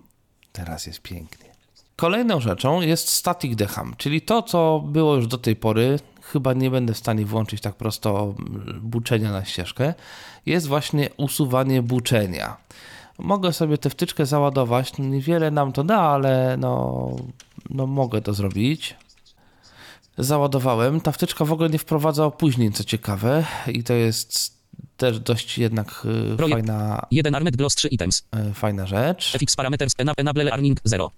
Teraz 0.52 0.86
jest 0.86 1.02
pięknie. 1.02 1.50
Kolejną 1.96 2.40
rzeczą 2.40 2.80
jest 2.80 3.08
static 3.08 3.56
deham, 3.56 3.94
czyli 3.96 4.20
to, 4.20 4.42
co 4.42 4.82
było 4.86 5.16
już 5.16 5.26
do 5.26 5.38
tej 5.38 5.56
pory, 5.56 5.98
chyba 6.22 6.52
nie 6.52 6.70
będę 6.70 6.94
w 6.94 6.98
stanie 6.98 7.26
włączyć 7.26 7.60
tak 7.60 7.74
prosto 7.74 8.34
buczenia 8.82 9.32
na 9.32 9.44
ścieżkę, 9.44 9.94
jest 10.46 10.66
właśnie 10.66 11.10
usuwanie 11.16 11.82
buczenia. 11.82 12.56
Mogę 13.18 13.52
sobie 13.52 13.78
tę 13.78 13.90
wtyczkę 13.90 14.26
załadować, 14.26 14.98
no 14.98 15.04
niewiele 15.04 15.50
nam 15.50 15.72
to 15.72 15.84
da, 15.84 16.00
ale 16.00 16.56
no, 16.56 17.10
no 17.70 17.86
mogę 17.86 18.22
to 18.22 18.34
zrobić. 18.34 18.96
Załadowałem. 20.24 21.00
Ta 21.00 21.12
wtyczka 21.12 21.44
w 21.44 21.52
ogóle 21.52 21.70
nie 21.70 21.78
wprowadza 21.78 22.24
opóźnień, 22.24 22.72
co 22.72 22.84
ciekawe, 22.84 23.44
i 23.72 23.84
to 23.84 23.92
jest 23.92 24.60
też 24.96 25.20
dość 25.20 25.58
jednak 25.58 26.06
y, 26.32 26.36
Projekt. 26.36 26.56
fajna, 26.66 27.06
1 27.10 27.34
armed 27.34 27.56
gloss 27.56 27.74
3 27.74 27.88
items. 27.88 28.22
y, 28.50 28.54
fajna 28.54 28.86
rzecz. 28.86 29.36
FX 29.38 29.56
parameters 29.56 29.94
ena- 29.98 30.14
enable 30.16 30.44
learning 30.44 30.78
0. 30.84 31.10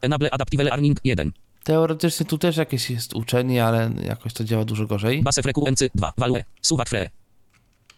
Enable 0.00 0.30
adaptive 0.30 0.62
learning 0.64 0.98
1. 1.04 1.32
Teoretycznie 1.64 2.26
tu 2.26 2.38
też 2.38 2.56
jakieś 2.56 2.90
jest 2.90 3.14
uczenie, 3.14 3.64
ale 3.64 3.90
jakoś 4.02 4.32
to 4.32 4.44
działa 4.44 4.64
dużo 4.64 4.86
gorzej. 4.86 5.22
Base 5.22 5.42
frequency 5.42 5.90
2. 5.94 6.12
Value. 6.18 6.42
Suwak 6.62 6.88
fre. 6.88 7.10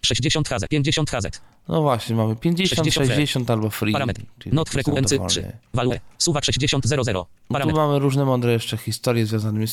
60 0.07 0.49
Hz. 0.49 0.65
50 0.69 1.11
Hz. 1.11 1.41
No 1.69 1.83
właśnie, 1.83 2.17
mamy 2.17 2.37
50, 2.37 2.69
60 2.69 2.95
60, 2.95 3.51
albo 3.51 3.71
free. 3.71 3.93
Parametr. 3.93 4.23
Not 4.53 4.69
sam 4.69 4.83
3. 4.83 5.17
dowolny. 5.17 5.53
Value. 5.75 5.99
Suwak 6.19 6.45
60 6.45 6.87
00. 6.87 7.05
No 7.15 7.25
tu 7.25 7.53
Parametr. 7.53 7.77
mamy 7.77 7.99
różne 7.99 8.25
mądre 8.25 8.53
jeszcze 8.53 8.77
historie 8.77 9.27
związane 9.27 9.67
z, 9.67 9.73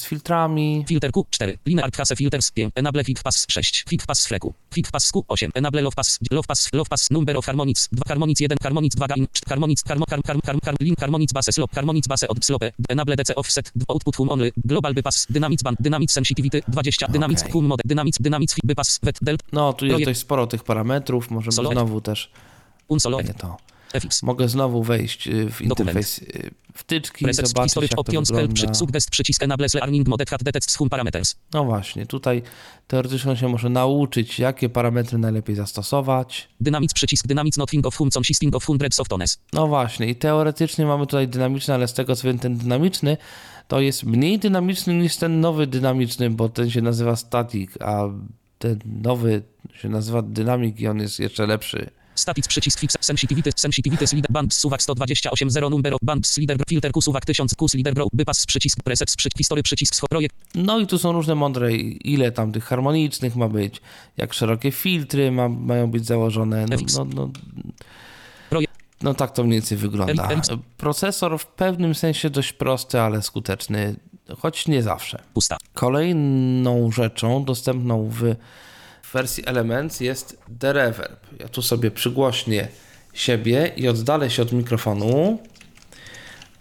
z 0.00 0.04
filtrami. 0.04 0.84
Filter 0.88 1.12
Q 1.12 1.24
4. 1.30 1.58
Linear 1.66 1.90
Phase 1.92 2.16
Filters 2.16 2.50
5. 2.50 2.72
Enable 2.74 3.04
Fit 3.04 3.22
Pass 3.22 3.46
6. 3.48 3.84
Fit 3.88 4.06
Pass 4.06 4.26
Freku. 4.26 4.54
Fit 4.74 4.90
Pass 4.90 5.12
Q 5.12 5.24
8. 5.28 5.50
Enable 5.54 5.82
Love 5.82 5.94
Pass. 5.96 6.18
Love 6.30 6.46
Pass. 6.48 6.68
Love 6.72 6.88
Pass. 6.90 7.10
Number 7.10 7.36
of 7.36 7.46
Harmonics. 7.46 7.88
2 7.88 7.96
Harmonics 8.08 8.40
1. 8.40 8.56
Harmonics 8.62 8.96
2 8.96 9.06
Gain. 9.06 9.26
4 9.32 9.50
Harmonics. 9.50 9.82
Harmo, 9.88 10.04
harm, 10.10 10.22
harm, 10.26 10.40
harm, 10.46 10.58
harm, 10.64 10.76
link 10.80 11.00
Harmonics 11.00 11.32
Base 11.32 11.52
Slope. 11.52 11.74
Harmonics 11.74 12.08
Base 12.08 12.28
od 12.28 12.44
Slope. 12.44 12.72
Enable 12.88 13.16
DC 13.16 13.34
Offset. 13.34 13.70
2 13.74 13.84
Output 13.88 14.16
Hum 14.16 14.28
Only. 14.28 14.52
Global 14.64 14.94
Bypass. 14.94 15.26
Dynamics 15.30 15.62
Band. 15.62 15.76
Dynamics 15.80 16.12
Sensitivity 16.14 16.62
20. 16.68 17.06
Dynamics 17.12 17.42
Okej. 17.42 17.52
Hum 17.52 17.66
Mode. 17.66 17.82
Dynamics. 17.86 18.18
Dynamics 18.20 18.54
Bypass. 18.64 18.98
Vet 19.02 19.18
Delta. 19.22 19.44
No, 19.52 19.61
tu 19.72 19.86
jest 19.86 19.96
Projekt- 19.96 20.04
dość 20.10 20.20
sporo 20.20 20.46
tych 20.46 20.64
parametrów. 20.64 21.30
Możemy 21.30 21.52
znowu 21.52 22.00
też. 22.00 22.30
Nie 23.24 23.34
to. 23.34 23.56
FX. 23.92 24.22
Mogę 24.22 24.48
znowu 24.48 24.82
wejść 24.82 25.28
y, 25.28 25.50
w 25.50 25.62
interfejs 25.62 26.18
y, 26.18 26.50
wtyczki 26.74 27.24
i 27.24 27.24
Preset 27.24 27.48
zobaczyć, 27.48 27.76
jak 27.82 27.90
to 27.90 28.02
wygląda. 28.02 28.74
suggest 28.74 29.10
przycisk 29.10 29.42
Enable 29.42 29.66
Learning 29.74 30.08
Mode. 30.08 30.24
Detect 30.42 30.76
Hum 30.76 30.88
Parameters. 30.88 31.36
No 31.52 31.64
właśnie, 31.64 32.06
tutaj 32.06 32.42
teoretycznie 32.86 33.36
się 33.36 33.48
może 33.48 33.68
nauczyć, 33.68 34.38
jakie 34.38 34.68
parametry 34.68 35.18
najlepiej 35.18 35.56
zastosować. 35.56 36.48
Dynamics 36.60 36.94
przycisk 36.94 37.26
Dynamics 37.26 37.58
Nothing 37.58 37.86
of 37.86 37.96
Hum 37.96 38.10
Consisting 38.18 38.56
of 38.56 38.64
Hundreds 38.64 39.00
of 39.00 39.08
Tones. 39.08 39.38
No 39.52 39.66
właśnie, 39.66 40.06
i 40.06 40.16
teoretycznie 40.16 40.86
mamy 40.86 41.06
tutaj 41.06 41.28
dynamiczny, 41.28 41.74
ale 41.74 41.88
z 41.88 41.92
tego 41.92 42.16
co 42.16 42.28
wiem, 42.28 42.38
ten 42.38 42.56
dynamiczny 42.56 43.16
to 43.68 43.80
jest 43.80 44.04
mniej 44.04 44.38
dynamiczny 44.38 44.94
niż 44.94 45.16
ten 45.16 45.40
nowy 45.40 45.66
dynamiczny, 45.66 46.30
bo 46.30 46.48
ten 46.48 46.70
się 46.70 46.82
nazywa 46.82 47.16
static, 47.16 47.70
a 47.80 48.04
ten 48.58 48.78
nowy 48.86 49.42
się 49.74 49.88
nazywa 49.88 50.22
dynamic 50.22 50.80
i 50.80 50.86
on 50.86 50.98
jest 50.98 51.20
jeszcze 51.20 51.46
lepszy. 51.46 51.90
Static 52.14 52.48
przycisk 52.48 52.80
fix 52.80 52.96
sensitivity 53.00 53.50
sensitivity 53.56 54.06
slider 54.06 54.32
band 54.32 54.54
suwak 54.54 54.82
128 54.82 55.50
0 55.50 55.70
number 55.70 55.94
of 55.94 56.00
band 56.02 56.26
slider 56.26 56.56
filter 56.68 56.92
Q 56.92 57.02
suwak 57.02 57.24
1000 57.24 57.54
Q 57.54 57.68
slider 57.68 57.94
grow 57.94 58.08
bypass 58.12 58.46
przycisk 58.46 58.82
preset 58.82 59.16
przycisk 59.16 59.38
history 59.38 59.62
przycisk 59.62 60.08
projekt 60.08 60.36
No 60.54 60.78
i 60.78 60.86
tu 60.86 60.98
są 60.98 61.12
różne 61.12 61.34
mądre, 61.34 61.72
ile 61.76 62.32
tam 62.32 62.52
tych 62.52 62.64
harmonicznych 62.64 63.36
ma 63.36 63.48
być, 63.48 63.80
jak 64.16 64.34
szerokie 64.34 64.70
filtry 64.70 65.30
ma, 65.30 65.48
mają 65.48 65.90
być 65.90 66.06
założone. 66.06 66.66
No, 66.70 67.04
no, 67.04 67.30
no, 68.50 68.60
no 69.02 69.14
tak 69.14 69.32
to 69.32 69.44
mniej 69.44 69.60
więcej 69.60 69.78
wygląda. 69.78 70.28
Procesor 70.76 71.38
w 71.38 71.46
pewnym 71.46 71.94
sensie 71.94 72.30
dość 72.30 72.52
prosty, 72.52 73.00
ale 73.00 73.22
skuteczny, 73.22 73.96
choć 74.38 74.68
nie 74.68 74.82
zawsze. 74.82 75.22
pusta 75.34 75.56
Kolejną 75.74 76.90
rzeczą 76.90 77.44
dostępną 77.44 78.10
wersji 79.12 79.46
Elements 79.46 80.00
jest 80.00 80.38
dereverb. 80.48 81.26
Ja 81.40 81.48
tu 81.48 81.62
sobie 81.62 81.90
przygłośnię 81.90 82.68
siebie 83.14 83.72
i 83.76 83.88
oddalę 83.88 84.30
się 84.30 84.42
od 84.42 84.52
mikrofonu 84.52 85.38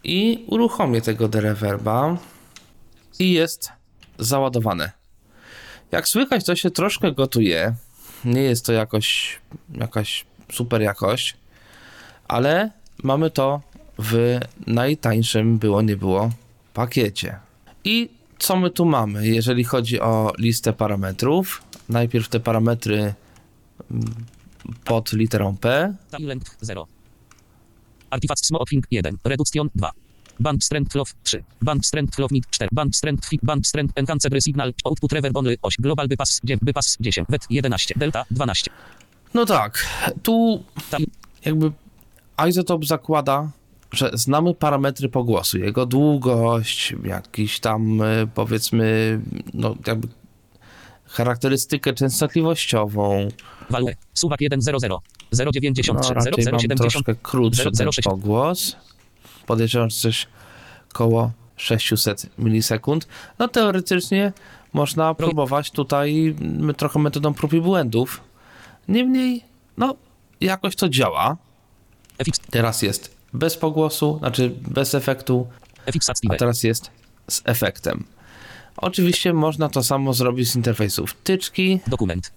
i 0.04 0.46
uruchomię 0.48 1.02
tego 1.02 1.28
dereverba 1.28 2.18
i 3.20 3.32
jest 3.32 3.70
załadowane. 4.20 4.92
Jak 5.92 6.08
słychać, 6.08 6.46
to 6.46 6.56
się 6.56 6.72
troszkę 6.72 7.12
gotuje. 7.12 7.74
Nie 8.26 8.42
jest 8.42 8.66
to 8.66 8.74
jakoś, 8.74 9.40
jakaś 9.76 10.26
super 10.52 10.82
jakość, 10.82 11.38
ale 12.28 12.72
mamy 13.04 13.30
to 13.32 13.62
w 14.00 14.40
najtańszym 14.68 15.58
było 15.58 15.82
nie 15.82 15.98
było 15.98 16.30
pakiecie. 16.74 17.40
I 17.84 18.10
co 18.40 18.56
my 18.56 18.70
tu 18.70 18.86
mamy, 18.86 19.28
jeżeli 19.28 19.64
chodzi 19.64 20.00
o 20.00 20.34
listę 20.38 20.74
parametrów? 20.74 21.62
Najpierw 21.92 22.28
te 22.28 22.40
parametry 22.40 23.14
mm, 23.92 24.26
pod 24.84 25.14
literą 25.14 25.58
P. 25.58 25.94
time 26.12 26.28
length 26.28 26.58
0 26.62 26.88
artifact 28.10 28.46
smoothing 28.46 28.86
1 28.92 29.18
reduction 29.24 29.70
2 29.76 29.90
band 30.40 30.64
strength 30.64 30.92
flow 30.92 31.06
3 31.24 31.44
band 31.62 31.86
strength 31.86 32.16
flow 32.16 32.28
mid 32.32 32.46
4 32.52 32.70
band 32.72 32.96
strength 32.96 33.30
fit 33.30 33.42
band 33.44 33.68
strength 33.68 33.98
enhanced 33.98 34.44
signal 34.44 34.74
output 34.86 35.12
reverb 35.14 35.38
only 35.38 35.58
8 35.62 35.82
global 35.82 36.08
bypass 36.08 36.40
9 36.44 36.64
bypass 36.64 36.98
10 37.00 37.26
vet 37.30 37.46
11 37.50 37.94
delta 38.00 38.26
12 38.32 38.72
No 39.34 39.46
tak, 39.46 39.86
tu 40.24 40.64
jakby 41.46 41.72
Isotope 42.50 42.86
zakłada, 42.86 43.52
że 43.92 44.12
znamy 44.14 44.54
parametry 44.54 45.10
pogłosu, 45.10 45.58
jego 45.58 45.86
długość, 45.86 46.96
jakiś 47.04 47.60
tam 47.60 48.02
e, 48.02 48.28
powiedzmy, 48.28 49.20
no 49.54 49.76
jakby 49.88 50.08
charakterystykę 51.12 51.94
częstotliwościową. 51.94 53.28
value 53.70 53.92
suwak 54.14 54.42
1 54.42 54.62
0 54.62 54.80
0 54.80 55.02
093 55.34 55.94
No, 55.94 56.04
0 56.04 56.14
raczej 56.16 56.44
0 56.44 56.52
mam 56.52 56.62
70 56.62 56.92
troszkę 56.92 57.16
krótszy 57.16 57.72
ten 57.72 57.92
006. 57.92 58.02
pogłos. 58.02 58.76
Podejrzewam, 59.46 59.90
że 59.90 59.98
coś 59.98 60.28
koło 60.94 61.32
600 61.58 62.26
milisekund. 62.38 63.08
No 63.40 63.48
teoretycznie 63.48 64.34
można 64.74 65.14
próbować 65.14 65.72
tutaj 65.72 66.36
mm, 66.42 66.76
trochę 66.76 67.00
metodą 67.00 67.34
prób 67.34 67.54
i 67.54 67.62
błędów. 67.62 68.22
Niemniej, 68.88 69.44
no, 69.78 69.96
jakoś 70.42 70.76
to 70.76 70.90
działa. 70.90 71.38
Teraz 72.50 72.82
jest 72.82 73.16
bez 73.34 73.58
pogłosu, 73.58 74.18
znaczy 74.20 74.56
bez 74.68 74.96
efektu, 74.96 75.48
a 76.30 76.36
teraz 76.36 76.64
jest 76.64 76.92
z 77.30 77.42
efektem. 77.46 78.04
Oczywiście 78.78 79.34
można 79.34 79.70
to 79.70 79.84
samo 79.84 80.14
zrobić 80.14 80.50
z 80.50 80.56
interfejsu 80.56 81.08
wtyczki, 81.08 81.80
Dokument. 81.88 82.32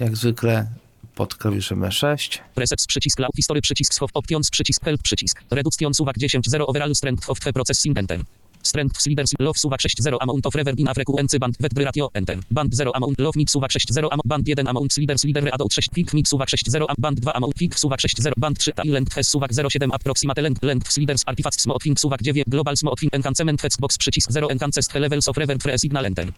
jak 0.00 0.16
zwykle 0.16 0.66
pod 1.14 1.34
klawiszem 1.34 1.84
E 1.84 1.88
E6. 1.88 2.38
Presets 2.54 2.86
przycisk 2.86 3.18
Loud 3.18 3.36
History 3.36 3.60
przycisk 3.60 3.94
Scope 3.94 4.12
Options 4.14 4.50
przycisk 4.50 4.84
Help 4.84 5.02
przycisk. 5.02 5.42
Reduction 5.50 5.94
suwak 5.94 6.18
10 6.18 6.50
0 6.50 6.66
Overall 6.66 6.94
Strength 6.94 7.30
of 7.30 7.40
the 7.40 7.52
Processing 7.52 7.98
Enter. 7.98 8.20
Strength 8.62 9.00
Sliders 9.00 9.34
Love 9.38 9.58
suwak 9.58 9.80
6 9.80 10.02
0 10.02 10.18
Amount 10.20 10.46
of 10.46 10.54
Reverb 10.54 10.78
in 10.78 10.88
a 10.88 10.94
Frequency 10.94 11.38
Band 11.38 11.56
Wet 11.60 11.72
Ratio 11.76 12.10
Enter. 12.14 12.38
Band 12.50 12.74
0 12.74 12.92
Amount 12.94 13.18
Love 13.20 13.36
Mix 13.36 13.52
suwak 13.52 13.72
6 13.72 13.92
0 13.92 14.08
Band 14.24 14.48
1 14.48 14.66
Amount 14.68 14.92
Sliders 14.92 15.24
Leader 15.24 15.42
Readout 15.44 15.72
6 15.72 15.88
Quick 15.88 16.14
Mix 16.14 16.30
suwak 16.30 16.50
6 16.50 16.70
0 16.70 16.86
Band 16.98 17.20
2 17.20 17.30
Amount 17.34 17.54
Quick 17.54 17.78
suwak 17.78 18.00
6 18.00 18.22
0 18.22 18.34
Band 18.36 18.58
3 18.58 18.72
Time 18.72 18.92
Length 18.92 19.16
Hes 19.16 19.28
suwak 19.28 19.52
07 19.52 19.92
Approximate 19.92 20.42
Length 20.42 20.62
Length 20.62 20.90
Sliders 20.90 21.22
Artifacts 21.26 21.62
Smoothing 21.62 21.96
suwak 21.98 22.22
9 22.22 22.44
Global 22.48 22.76
Smoothing 22.76 23.10
Enhancement 23.12 23.60
Hexbox 23.62 23.98
przycisk 23.98 24.32
0 24.32 24.50
Enhanced 24.50 24.94
Levels 24.94 25.28
of 25.28 25.36
Reverb 25.36 25.62
Free 25.62 25.78
Signal 25.78 26.06
Enter. 26.06 26.32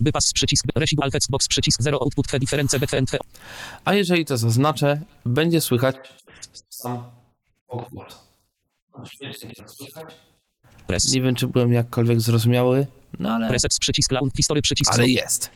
Bypass 0.00 0.32
przycisk 0.32 0.64
Residual 0.74 1.10
Hexbox 1.10 1.48
przycisk 1.48 1.82
0 1.82 2.02
Output 2.02 2.26
Difference 2.38 2.78
BTNT 2.78 3.18
A 3.84 3.94
jeżeli 3.94 4.24
to 4.24 4.36
zaznaczę, 4.36 5.00
będzie 5.26 5.60
słychać 5.60 5.96
sam 6.68 7.04
pogłos. 7.68 8.30
No, 8.98 9.04
świetnie 9.06 9.50
to 9.54 9.68
słychać. 9.68 10.29
Press. 10.86 11.12
Nie 11.12 11.22
wiem, 11.22 11.34
czy 11.34 11.46
byłem 11.46 11.72
jakkolwiek 11.72 12.20
zrozumiały, 12.20 12.86
no 13.18 13.30
ale, 13.30 13.48
Presets 13.48 13.78
przycisk 13.78 14.12
Loud 14.12 14.36
History 14.36 14.62
przycisk 14.62 14.94
ale 14.94 15.08
jest. 15.08 15.50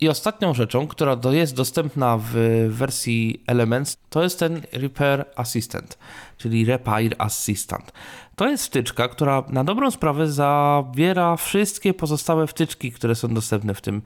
I 0.00 0.08
ostatnią 0.08 0.54
rzeczą, 0.54 0.86
która 0.86 1.16
do, 1.16 1.32
jest 1.32 1.54
dostępna 1.54 2.18
w 2.18 2.32
wersji 2.68 3.42
Elements, 3.46 3.96
to 4.10 4.22
jest 4.22 4.38
ten 4.38 4.62
Repair 4.72 5.24
Assistant, 5.36 5.98
czyli 6.36 6.64
Repair 6.64 7.14
Assistant. 7.18 7.92
To 8.36 8.48
jest 8.48 8.66
wtyczka, 8.66 9.08
która 9.08 9.44
na 9.48 9.64
dobrą 9.64 9.90
sprawę 9.90 10.32
zawiera 10.32 11.36
wszystkie 11.36 11.94
pozostałe 11.94 12.46
wtyczki, 12.46 12.92
które 12.92 13.14
są 13.14 13.34
dostępne 13.34 13.74
w 13.74 13.80
tym 13.80 14.02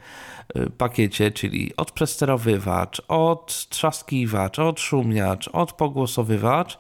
y, 0.56 0.70
pakiecie, 0.70 1.30
czyli 1.30 1.76
od 1.76 1.92
przesterowywacz, 1.92 3.02
od 3.08 3.68
trzaskiwacz, 3.68 4.58
od 4.58 4.80
szumiacz, 4.80 5.48
od 5.48 5.72
pogłosowywacz. 5.72 6.78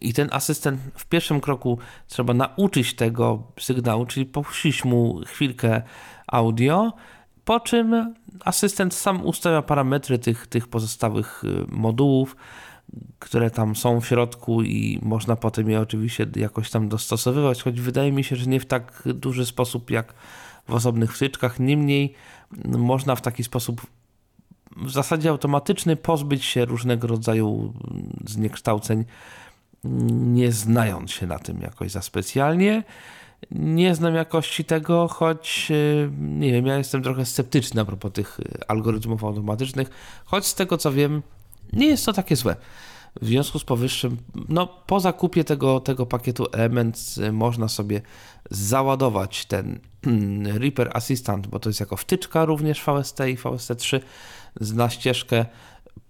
I 0.00 0.14
ten 0.14 0.28
asystent 0.32 0.80
w 0.94 1.06
pierwszym 1.06 1.40
kroku 1.40 1.78
trzeba 2.08 2.34
nauczyć 2.34 2.94
tego 2.94 3.42
sygnału, 3.60 4.06
czyli 4.06 4.26
puścić 4.26 4.84
mu 4.84 5.20
chwilkę 5.26 5.82
audio, 6.26 6.92
po 7.44 7.60
czym 7.60 8.14
asystent 8.44 8.94
sam 8.94 9.26
ustawia 9.26 9.62
parametry 9.62 10.18
tych, 10.18 10.46
tych 10.46 10.68
pozostałych 10.68 11.44
y, 11.44 11.66
modułów, 11.68 12.36
które 13.18 13.50
tam 13.50 13.76
są 13.76 14.00
w 14.00 14.06
środku 14.06 14.62
i 14.62 14.98
można 15.02 15.36
potem 15.36 15.70
je 15.70 15.80
oczywiście 15.80 16.26
jakoś 16.36 16.70
tam 16.70 16.88
dostosowywać, 16.88 17.62
choć 17.62 17.80
wydaje 17.80 18.12
mi 18.12 18.24
się, 18.24 18.36
że 18.36 18.46
nie 18.46 18.60
w 18.60 18.66
tak 18.66 19.02
duży 19.06 19.46
sposób 19.46 19.90
jak 19.90 20.14
w 20.68 20.74
osobnych 20.74 21.16
wtyczkach. 21.16 21.60
Niemniej 21.60 22.14
można 22.64 23.16
w 23.16 23.20
taki 23.20 23.44
sposób 23.44 23.86
w 24.76 24.90
zasadzie 24.90 25.30
automatyczny 25.30 25.96
pozbyć 25.96 26.44
się 26.44 26.64
różnego 26.64 27.06
rodzaju 27.06 27.72
zniekształceń, 28.26 29.04
nie 30.10 30.52
znając 30.52 31.10
się 31.10 31.26
na 31.26 31.38
tym 31.38 31.60
jakoś 31.60 31.90
za 31.90 32.02
specjalnie. 32.02 32.82
Nie 33.50 33.94
znam 33.94 34.14
jakości 34.14 34.64
tego, 34.64 35.08
choć 35.08 35.66
y, 35.70 36.10
nie 36.18 36.52
wiem, 36.52 36.66
ja 36.66 36.78
jestem 36.78 37.02
trochę 37.02 37.26
sceptyczny 37.26 37.80
a 37.80 37.84
propos 37.84 38.12
tych 38.12 38.40
y, 38.40 38.68
algorytmów 38.68 39.24
automatycznych, 39.24 39.90
choć 40.24 40.46
z 40.46 40.54
tego 40.54 40.78
co 40.78 40.92
wiem, 40.92 41.22
nie 41.72 41.86
jest 41.86 42.06
to 42.06 42.12
takie 42.12 42.36
złe. 42.36 42.56
W 43.22 43.26
związku 43.26 43.58
z 43.58 43.64
powyższym, 43.64 44.16
no 44.48 44.66
po 44.66 45.00
zakupie 45.00 45.44
tego, 45.44 45.80
tego 45.80 46.06
pakietu 46.06 46.46
Elements 46.52 47.18
y, 47.18 47.32
można 47.32 47.68
sobie 47.68 48.00
załadować 48.50 49.46
ten 49.46 49.78
mm, 50.06 50.56
Reaper 50.56 50.90
Assistant, 50.94 51.46
bo 51.46 51.60
to 51.60 51.68
jest 51.68 51.80
jako 51.80 51.96
wtyczka 51.96 52.44
również 52.44 52.82
VST 52.84 53.20
i 53.20 53.36
VST3 53.36 54.00
na 54.60 54.90
ścieżkę, 54.90 55.46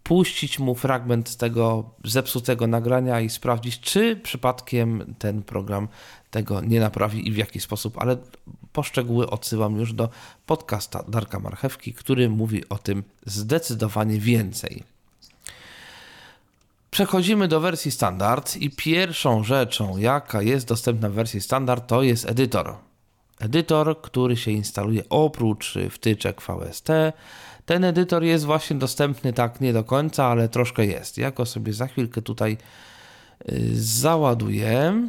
puścić 0.03 0.59
mu 0.59 0.75
fragment 0.75 1.37
tego 1.37 1.91
zepsutego 2.05 2.67
nagrania 2.67 3.21
i 3.21 3.31
sprawdzić, 3.31 3.81
czy 3.81 4.17
przypadkiem 4.17 5.15
ten 5.19 5.43
program 5.43 5.89
tego 6.31 6.61
nie 6.61 6.81
naprawi 6.81 7.29
i 7.29 7.33
w 7.33 7.37
jaki 7.37 7.61
sposób, 7.61 7.99
ale 7.99 8.17
poszczegóły 8.73 9.31
odsyłam 9.31 9.77
już 9.77 9.93
do 9.93 10.09
podcasta 10.47 11.05
Darka 11.09 11.41
Marchewki, 11.41 11.95
który 11.95 12.29
mówi 12.29 12.69
o 12.69 12.79
tym 12.79 13.03
zdecydowanie 13.27 14.19
więcej. 14.19 14.83
Przechodzimy 16.91 17.49
do 17.49 17.61
wersji 17.61 17.91
standard 17.91 18.57
i 18.57 18.71
pierwszą 18.71 19.45
rzeczą, 19.45 19.97
jaka 19.97 20.43
jest 20.43 20.69
dostępna 20.69 21.09
w 21.09 21.13
wersji 21.13 21.41
standard, 21.41 21.87
to 21.87 22.03
jest 22.03 22.31
edytor. 22.31 22.77
Edytor, 23.45 24.01
który 24.01 24.37
się 24.37 24.51
instaluje 24.51 25.03
oprócz 25.09 25.75
wtyczek 25.91 26.43
VST. 26.43 26.89
Ten 27.67 27.85
edytor 27.85 28.25
jest 28.25 28.45
właśnie 28.45 28.77
dostępny 28.77 29.33
tak 29.33 29.61
nie 29.61 29.73
do 29.73 29.85
końca, 29.85 30.25
ale 30.25 30.49
troszkę 30.49 30.87
jest. 30.87 31.19
Ja 31.19 31.31
go 31.31 31.47
sobie 31.47 31.73
za 31.73 31.87
chwilkę 31.87 32.23
tutaj 32.23 32.57
y, 33.53 33.71
załaduję. 33.83 35.09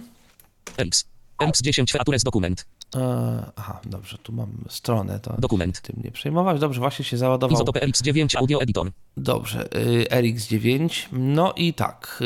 Elix. 0.77 1.05
Elix 1.39 1.61
10 1.61 1.91
Features 1.91 2.23
dokument. 2.23 2.65
E, 2.95 3.51
Aha, 3.55 3.79
dobrze, 3.85 4.17
tu 4.17 4.33
mam 4.33 4.49
stronę, 4.69 5.19
to 5.19 5.35
Dokument. 5.39 5.81
tym 5.81 6.01
nie 6.03 6.11
przejmować. 6.11 6.59
Dobrze, 6.59 6.79
właśnie 6.79 7.05
się 7.05 7.17
załadował. 7.17 7.53
Izotopy 7.53 7.81
Elix 7.81 8.01
9 8.01 8.35
Audio 8.35 8.61
Editor. 8.61 8.91
Dobrze, 9.17 9.75
y, 9.75 10.05
RX9. 10.09 11.05
No 11.11 11.53
i 11.53 11.73
tak, 11.73 12.23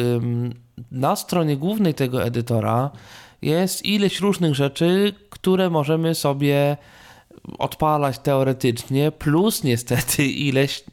na 0.91 1.15
stronie 1.15 1.57
głównej 1.57 1.93
tego 1.93 2.23
edytora 2.23 2.91
jest 3.41 3.85
ileś 3.85 4.19
różnych 4.19 4.55
rzeczy, 4.55 5.13
które 5.29 5.69
możemy 5.69 6.15
sobie 6.15 6.77
odpalać 7.57 8.19
teoretycznie, 8.19 9.11
plus 9.11 9.63
niestety 9.63 10.25
ileś 10.25 10.83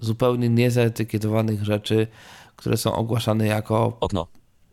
zupełnie 0.00 0.48
niezaetykietowanych 0.48 1.64
rzeczy, 1.64 2.06
które 2.56 2.76
są 2.76 2.92
ogłaszane 2.92 3.46
jako 3.46 3.96
Okno. 4.00 4.26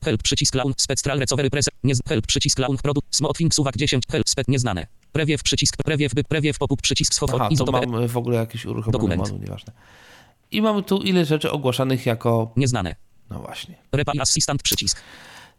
Help 0.03 0.23
przycisk 0.23 0.55
launch 0.55 0.81
spectral 0.81 1.19
recovery 1.19 1.49
preset. 1.49 1.73
Nie 1.83 1.93
help 2.07 2.27
przycisk 2.27 2.59
launch 2.59 2.81
produkt. 2.81 3.15
Smoothing 3.15 3.53
suwak 3.53 3.77
10. 3.77 4.03
Help 4.11 4.29
spec 4.29 4.47
nieznane. 4.47 4.87
Prewiew 5.11 5.43
przycisk 5.43 5.77
prewiew 5.83 6.13
by 6.13 6.23
prewiew 6.23 6.57
popup 6.57 6.81
przycisk 6.81 7.13
schow 7.13 7.29
Aha, 7.33 7.47
to 7.47 7.53
izotopy 7.53 7.87
mam 7.87 8.07
w 8.07 8.17
ogóle 8.17 8.37
jakiś 8.37 8.65
uruchomiony 8.65 9.17
nieważne. 9.39 9.73
I 10.51 10.61
mamy 10.61 10.83
tu 10.83 10.97
ile 10.97 11.25
rzeczy 11.25 11.51
ogłaszanych 11.51 12.05
jako, 12.05 12.51
nieznane. 12.55 12.95
no 13.29 13.39
właśnie. 13.39 13.75
Repair 13.91 14.21
assistant 14.21 14.63
przycisk. 14.63 15.01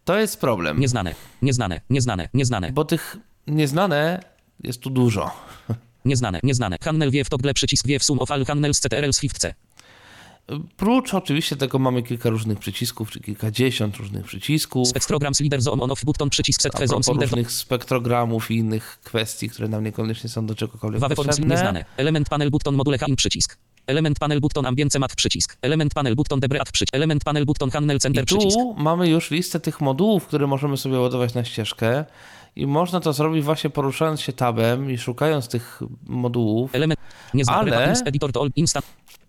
To 0.08 0.18
jest 0.18 0.40
problem, 0.40 0.80
Nieznane. 0.80 1.14
Nieznane. 1.42 1.80
Nieznane. 1.90 2.28
Nieznane. 2.34 2.72
bo 2.72 2.84
tych 2.84 3.16
nieznane 3.46 4.20
jest 4.64 4.80
tu 4.80 4.90
dużo. 4.90 5.30
Nieznane. 6.04 6.40
Nieznane. 6.42 6.76
Handel 6.82 7.10
wie 7.10 7.24
w 7.24 7.30
togle 7.30 7.54
przycisk 7.54 7.86
wie 7.86 7.98
w 7.98 8.04
sum 8.04 8.18
of 8.18 8.30
all 8.30 8.44
handels 8.44 8.80
CTRL 8.80 9.12
Swift 9.12 9.38
C. 9.38 9.54
Prócz 10.76 11.14
oczywiście 11.14 11.56
tego 11.56 11.78
mamy 11.78 12.02
kilka 12.02 12.30
różnych 12.30 12.58
przycisków, 12.58 13.10
czy 13.10 13.20
kilkadziesiąt 13.20 13.96
różnych 13.96 14.24
przycisków, 14.24 14.88
Spectrograms 14.88 15.40
leader 15.40 15.60
zone 15.62 15.82
on 15.82 15.90
off 15.90 16.04
button 16.04 16.30
przycisk 16.30 16.62
set 16.62 16.72
propos 16.72 17.08
leader 17.08 17.22
różnych 17.28 17.52
spektrogramów 17.52 18.50
i 18.50 18.56
innych 18.56 18.98
kwestii, 19.04 19.48
które 19.50 19.68
nam 19.68 19.84
niekoniecznie 19.84 20.30
są 20.30 20.46
do 20.46 20.54
czegokolwiek 20.54 21.00
Wawe 21.00 21.14
potrzebne. 21.14 21.54
nieznane. 21.54 21.84
Element 21.96 22.28
panel 22.28 22.50
button 22.50 22.74
module 22.74 22.98
in 23.06 23.16
przycisk. 23.16 23.58
Element 23.86 24.18
panel 24.18 24.40
button 24.40 24.66
ambience 24.66 24.98
mat 24.98 25.14
przycisk. 25.14 25.56
Element 25.62 25.94
panel 25.94 26.14
button 26.16 26.40
debreat 26.40 26.72
przycisk. 26.72 26.94
Element 26.94 27.24
panel 27.24 27.44
button 27.46 27.70
handel 27.70 27.98
center 27.98 28.24
I 28.24 28.26
tu 28.26 28.38
przycisk. 28.38 28.58
mamy 28.76 29.08
już 29.08 29.30
listę 29.30 29.60
tych 29.60 29.80
modułów, 29.80 30.26
które 30.26 30.46
możemy 30.46 30.76
sobie 30.76 30.98
ładować 30.98 31.34
na 31.34 31.44
ścieżkę 31.44 32.04
i 32.56 32.66
można 32.66 33.00
to 33.00 33.12
zrobić 33.12 33.44
właśnie 33.44 33.70
poruszając 33.70 34.20
się 34.20 34.32
tabem 34.32 34.90
i 34.90 34.98
szukając 34.98 35.48
tych 35.48 35.80
modułów. 36.06 36.74
Element. 36.74 37.00
Ale- 37.46 37.70
Repa, 37.70 38.00
editor 38.06 38.32
to 38.32 38.40
all. 38.40 38.50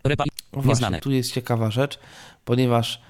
Repa 0.03 0.23
No 0.25 0.31
właśnie, 0.53 0.69
nieznane. 0.69 0.99
tu 0.99 1.11
jest 1.11 1.33
ciekawa 1.33 1.71
rzecz, 1.71 1.99
ponieważ 2.45 3.01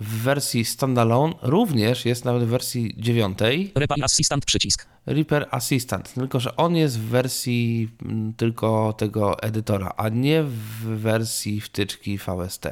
w 0.00 0.22
wersji 0.22 0.64
standalone 0.64 1.34
również 1.42 2.04
jest 2.04 2.24
nawet 2.24 2.42
w 2.44 2.46
wersji 2.46 2.94
dziewiątej 2.98 3.72
Repa 3.74 3.94
assistant 4.02 4.44
przycisk. 4.44 4.86
Reaper 5.06 5.46
Assistant, 5.50 6.14
tylko 6.14 6.40
że 6.40 6.56
on 6.56 6.76
jest 6.76 7.00
w 7.00 7.02
wersji 7.02 7.88
mm, 8.02 8.34
tylko 8.34 8.92
tego 8.92 9.42
edytora, 9.42 9.92
a 9.96 10.08
nie 10.08 10.42
w 10.42 10.84
wersji 10.84 11.60
wtyczki 11.60 12.18
VST. 12.18 12.66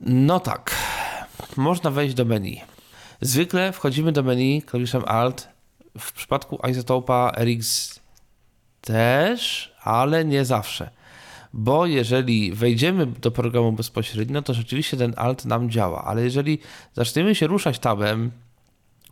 No 0.00 0.40
tak, 0.40 0.76
można 1.56 1.90
wejść 1.90 2.14
do 2.14 2.24
menu. 2.24 2.60
Zwykle 3.20 3.72
wchodzimy 3.72 4.12
do 4.12 4.22
menu 4.22 4.62
klawiszem 4.62 5.02
Alt. 5.06 5.48
W 5.98 6.12
przypadku 6.12 6.58
Isotopa 6.70 7.32
RX 7.38 8.00
też, 8.80 9.72
ale 9.82 10.24
nie 10.24 10.44
zawsze. 10.44 10.90
Bo 11.52 11.86
jeżeli 11.86 12.52
wejdziemy 12.52 13.06
do 13.06 13.30
programu 13.30 13.72
bezpośrednio, 13.72 14.42
to 14.42 14.54
rzeczywiście 14.54 14.96
ten 14.96 15.14
Alt 15.16 15.44
nam 15.44 15.70
działa, 15.70 16.04
ale 16.04 16.22
jeżeli 16.22 16.58
zaczniemy 16.94 17.34
się 17.34 17.46
ruszać 17.46 17.78
tabem, 17.78 18.30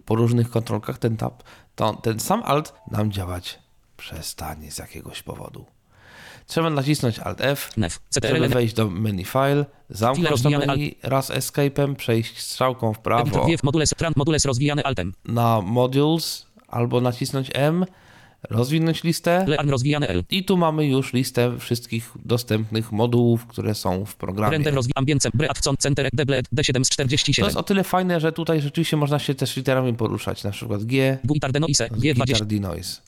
po 0.09 0.15
różnych 0.15 0.51
kontrolkach 0.51 0.99
ten 0.99 1.17
tab, 1.17 1.43
to 1.77 1.95
ten 1.95 2.21
sam 2.21 2.43
alt 2.45 2.75
nam 2.91 3.13
działać 3.13 3.59
przestanie 3.97 4.73
z 4.73 4.79
jakiegoś 4.79 5.23
powodu. 5.23 5.67
Trzeba 6.47 6.71
nacisnąć 6.71 7.19
Alt 7.19 7.41
F, 7.41 7.71
żeby 8.23 8.49
wejść 8.49 8.75
do 8.75 8.91
menu 8.91 9.25
File, 9.25 9.67
zamknąć 9.91 10.43
to 10.43 10.51
menu 10.51 10.97
raz 11.03 11.31
Escape'em, 11.31 11.95
przejść 11.95 12.41
strzałką 12.41 12.95
w 12.95 12.99
prawo 12.99 13.47
modules 14.17 14.45
rozwijane 14.45 14.83
altem. 14.83 15.15
na 15.25 15.61
Modules 15.61 16.47
albo 16.69 17.01
nacisnąć 17.01 17.51
M, 17.55 17.85
rozwinąć 18.51 19.05
listę 19.05 19.45
Learn 19.47 19.71
rozwijane 19.71 20.09
L. 20.09 20.25
i 20.31 20.45
tu 20.45 20.57
mamy 20.57 20.87
już 20.87 21.13
listę 21.13 21.59
wszystkich 21.59 22.13
dostępnych 22.25 22.93
modułów, 22.93 23.47
które 23.47 23.75
są 23.75 24.05
w 24.05 24.17
programie. 24.17 24.53
Render 24.53 24.75
rozwi 24.75 24.93
center 25.79 26.09
deblet 26.13 26.47
D7 26.55 26.85
z 26.85 26.89
To 26.89 26.95
47. 26.95 27.45
jest 27.45 27.57
o 27.57 27.63
tyle 27.63 27.85
fajne, 27.85 28.21
że 28.21 28.33
tutaj 28.33 28.61
rzeczywiście 28.61 28.97
można 28.97 29.19
się 29.19 29.35
też 29.35 29.57
literami 29.57 29.95
poruszać, 29.95 30.45
na 30.45 30.51
przykład 30.51 30.85
G, 30.85 31.19
Guitar 31.25 31.53
denoise. 31.53 31.89
Guitar 31.89 32.27
G20. 32.27 32.45
denoise, 32.45 33.01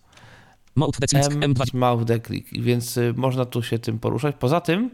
Mode 0.74 0.98
declick. 1.00 1.32
M, 1.32 1.54
M20. 1.54 1.74
mouth 1.74 2.04
declick, 2.04 2.48
więc 2.52 2.96
y, 2.96 3.14
można 3.16 3.44
tu 3.44 3.62
się 3.62 3.78
tym 3.78 3.98
poruszać. 3.98 4.36
Poza 4.38 4.60
tym, 4.60 4.90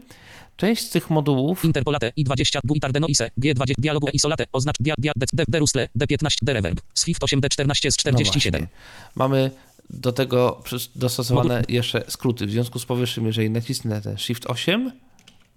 część 0.57 0.83
z 0.85 0.89
tych 0.89 1.09
modułów 1.09 1.65
Interpolate 1.65 2.11
i20 2.17 2.59
Guitar 2.63 2.91
denoise. 2.91 3.29
G20 3.39 3.73
dialogu 3.77 4.07
isolate. 4.13 4.45
Oznacz 4.51 4.75
dia 4.79 4.93
dia 4.97 5.11
d 5.15 5.25
d 5.33 5.43
derusle 5.47 5.87
D15 5.99 6.35
D 6.41 6.53
reverb. 6.53 6.81
Swift 6.93 7.23
8 7.23 7.41
D14 7.41 7.91
z 7.91 7.95
No 8.05 8.11
47. 8.11 8.61
właśnie. 8.61 8.67
Mamy 9.15 9.51
do 9.89 10.11
tego 10.11 10.63
dostosowane 10.95 11.63
jeszcze 11.69 12.03
skróty. 12.07 12.45
W 12.47 12.51
związku 12.51 12.79
z 12.79 12.85
powyższym, 12.85 13.25
jeżeli 13.25 13.49
nacisnę 13.49 14.01
ten 14.01 14.17
Shift 14.17 14.45
8, 14.45 14.91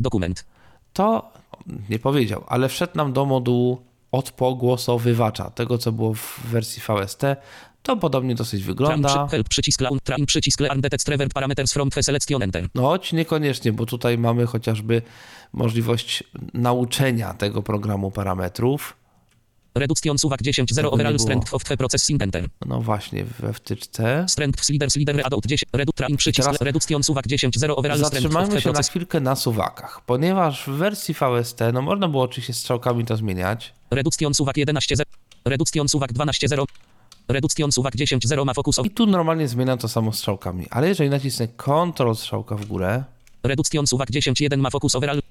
Dokument. 0.00 0.44
to 0.92 1.32
nie 1.90 1.98
powiedział, 1.98 2.44
ale 2.46 2.68
wszedł 2.68 2.92
nam 2.96 3.12
do 3.12 3.26
modułu 3.26 3.82
odpogłosowywacza, 4.12 5.50
tego 5.50 5.78
co 5.78 5.92
było 5.92 6.14
w 6.14 6.40
wersji 6.44 6.82
VST. 6.82 7.22
To 7.82 7.96
podobnie 7.96 8.34
dosyć 8.34 8.62
wygląda. 8.64 9.08
przy, 9.08 9.30
help 9.36 9.48
przycisk 9.48 9.80
laun. 9.80 9.98
Tran 10.04 10.26
przycisk 10.26 10.60
learn 10.60 10.80
detect 10.80 11.08
revert 11.08 11.32
parameters 11.32 11.72
from 11.72 11.90
selection 12.00 12.42
enter. 12.42 12.68
No 12.74 12.82
choć 12.82 13.12
niekoniecznie, 13.12 13.72
bo 13.72 13.86
tutaj 13.86 14.18
mamy 14.18 14.46
chociażby 14.46 15.02
możliwość 15.52 16.24
nauczenia 16.54 17.34
tego 17.34 17.62
programu 17.62 18.10
parametrów. 18.10 18.96
Reduction 19.74 20.18
suwak 20.18 20.42
10 20.42 20.68
Tego 20.68 20.74
0 20.74 20.88
nie 20.88 20.94
overall 20.94 21.18
strength 21.18 21.54
of 21.54 21.64
the 21.64 21.76
processing 21.76 22.22
enter. 22.22 22.48
No 22.66 22.80
właśnie, 22.80 23.24
we 23.24 23.52
wtyczce. 23.52 24.24
Strength 24.28 24.68
leader 24.70 24.88
leader 24.96 25.26
adult 25.26 25.46
10 25.46 25.64
redu 25.72 25.92
train 25.92 26.16
przycisk 26.16 26.50
reduction 26.60 27.02
suwak 27.02 27.26
10 27.26 27.58
0 27.58 27.76
overall 27.76 27.98
Zatrzymajmy 27.98 28.48
się 28.60 28.68
na 28.68 28.72
process. 28.72 28.88
chwilkę 28.88 29.20
na 29.20 29.36
suwakach, 29.36 30.00
ponieważ 30.06 30.64
w 30.64 30.70
wersji 30.70 31.14
VST, 31.14 31.60
no 31.72 31.82
można 31.82 32.08
było 32.08 32.22
oczywiście 32.22 32.52
strzałkami 32.52 33.04
to 33.04 33.16
zmieniać. 33.16 33.72
Reduction 33.90 34.34
suwak 34.34 34.56
11 34.56 34.96
0 34.96 35.10
Reduction 35.44 35.88
suwak 35.88 36.12
12 36.12 36.48
0 36.48 36.64
Reduction 37.32 37.72
suwak 37.72 37.96
10 37.96 38.26
0 38.26 38.44
ma 38.44 38.54
fokus 38.54 38.78
I 38.84 38.90
tu 38.90 39.06
normalnie 39.06 39.48
zmieniam 39.48 39.78
to 39.78 39.88
samo 39.88 40.12
strzałkami, 40.12 40.66
ale 40.70 40.88
jeżeli 40.88 41.10
nacisnę 41.10 41.48
Ctrl 41.48 42.14
strzałka 42.14 42.56
w 42.56 42.66
górę, 42.66 43.04
Reduction 43.42 43.86
suwak 43.86 44.10
10 44.10 44.40
1 44.40 44.60
ma 44.60 44.70
fokus 44.70 44.94
overall 44.94 45.22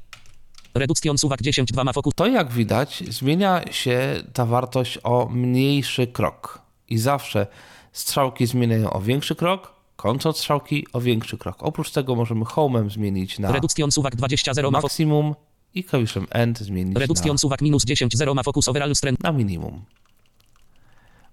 Reduction 0.73 1.17
suwak 1.17 1.41
10 1.41 1.71
2 1.71 1.83
ma 1.83 1.93
fokus 1.93 2.13
to 2.15 2.27
jak 2.27 2.51
widać 2.51 3.03
zmienia 3.09 3.71
się 3.71 4.23
ta 4.33 4.45
wartość 4.45 4.99
o 5.03 5.29
mniejszy 5.31 6.07
krok. 6.07 6.61
I 6.89 6.97
zawsze 6.97 7.47
strzałki 7.91 8.47
zmieniają 8.47 8.89
o 8.89 9.01
większy 9.01 9.35
krok, 9.35 9.73
kończąc 9.95 10.37
strzałki 10.37 10.85
o 10.93 11.01
większy 11.01 11.37
krok. 11.37 11.63
Oprócz 11.63 11.91
tego 11.91 12.15
możemy 12.15 12.45
home'em 12.45 12.89
zmienić 12.89 13.39
na 13.39 13.51
Reduction 13.51 13.91
suwak 13.91 14.15
20 14.15 14.53
0 14.53 14.71
ma 14.71 14.77
fokus 14.77 14.91
maksimum 14.91 15.35
i 15.73 15.83
klawiszem 15.83 16.27
end 16.29 16.59
zmienić 16.59 16.93
na, 16.93 16.99
Reduction 16.99 17.37
suwak 17.37 17.61
minus 17.61 17.85
10 17.85 18.17
0 18.17 18.33
ma 18.33 18.43
fokus 18.43 18.67
overall 18.67 18.95
strength 18.95 19.23
na 19.23 19.31
minimum. 19.31 19.81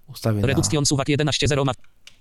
Ustawię 0.07 0.41
na, 0.41 0.47
Reduction 0.47 0.85
suwak 0.85 1.09
11 1.09 1.47
0 1.47 1.65
ma 1.65 1.71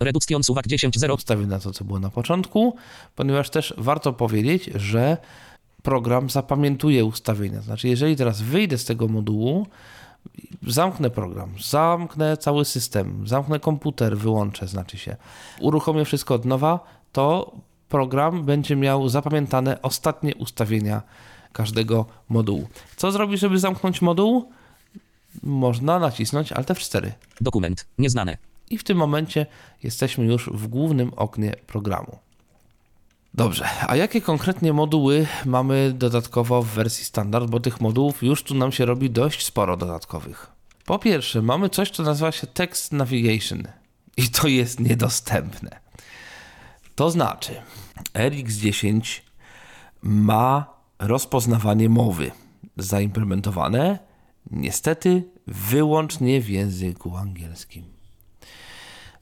Reduction 0.01 0.43
suwak 0.43 0.67
10 0.67 0.99
0 0.99 1.15
ustawię 1.15 1.47
na 1.47 1.61
to, 1.61 1.73
co 1.73 1.85
było 1.85 1.99
na 1.99 2.11
początku, 2.11 2.77
ponieważ 3.15 3.51
też 3.51 3.75
warto 3.79 4.13
powiedzieć, 4.13 4.71
że 4.75 5.17
program 5.83 6.31
zapamiętuje 6.31 7.05
ustawienia. 7.05 7.61
Znaczy, 7.61 7.89
jeżeli 7.89 8.17
teraz 8.17 8.43
wyjdę 8.43 8.79
z 8.79 8.85
tego 8.85 9.09
modułu, 9.09 9.67
zamknę 10.67 11.11
program, 11.11 11.51
zamknę 11.65 12.37
cały 12.37 12.65
system, 12.65 13.29
zamknę 13.29 13.61
komputer, 13.61 14.19
wyłączę, 14.19 14.69
znaczy 14.69 14.99
się, 14.99 15.17
uruchomię 15.61 16.05
wszystko 16.05 16.35
od 16.35 16.45
nowa, 16.45 16.81
to 17.13 17.53
program 17.89 18.45
będzie 18.45 18.77
miał 18.77 19.09
zapamiętane 19.09 19.83
ostatnie 19.83 20.35
ustawienia 20.35 21.03
każdego 21.53 22.07
modułu. 22.29 22.69
Co 22.97 23.13
zrobić, 23.13 23.41
żeby 23.41 23.59
zamknąć 23.59 24.03
moduł? 24.03 24.51
Można 25.43 25.99
nacisnąć 25.99 26.53
Alt 26.53 26.69
F4. 26.69 27.11
Dokument 27.41 27.87
nieznane 27.99 28.37
I 28.71 28.79
w 28.79 28.85
tym 28.85 28.99
momencie 28.99 29.47
jesteśmy 29.83 30.25
już 30.25 30.51
w 30.51 30.67
głównym 30.67 31.13
oknie 31.17 31.55
programu. 31.67 32.19
Dobrze, 33.35 33.69
a 33.89 33.97
jakie 33.97 34.21
konkretnie 34.21 34.73
moduły 34.73 35.27
mamy 35.47 35.93
dodatkowo 35.93 36.63
w 36.63 36.69
wersji 36.69 37.05
standard, 37.05 37.51
bo 37.51 37.61
tych 37.61 37.81
modułów 37.81 38.23
już 38.23 38.43
tu 38.43 38.55
nam 38.55 38.73
się 38.73 38.85
robi 38.85 39.11
dość 39.11 39.45
sporo 39.45 39.77
dodatkowych. 39.77 40.47
Po 40.85 40.99
pierwsze, 40.99 41.43
mamy 41.43 41.69
coś, 41.69 41.91
co 41.91 42.03
nazywa 42.03 42.33
się 42.33 42.47
Text 42.47 42.93
Navigation 42.93 43.63
i 44.17 44.29
to 44.29 44.49
jest 44.49 44.81
niedostępne. 44.81 45.81
To 46.95 47.11
znaczy, 47.11 47.55
RX10 48.15 49.21
ma 50.03 50.67
rozpoznawanie 50.99 51.89
mowy 51.89 52.31
zaimplementowane 52.77 53.99
niestety 54.51 55.23
wyłącznie 55.47 56.41
w 56.41 56.49
języku 56.49 57.17
angielskim. 57.17 57.85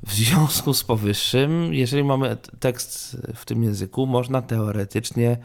W 0.02 0.12
związku 0.12 0.74
z 0.74 0.84
powyższym, 0.84 1.74
jeżeli 1.74 2.04
mamy 2.04 2.36
tekst 2.60 3.16
w 3.34 3.44
tym 3.44 3.62
języku, 3.62 4.06
można 4.06 4.42
teoretycznie 4.42 5.36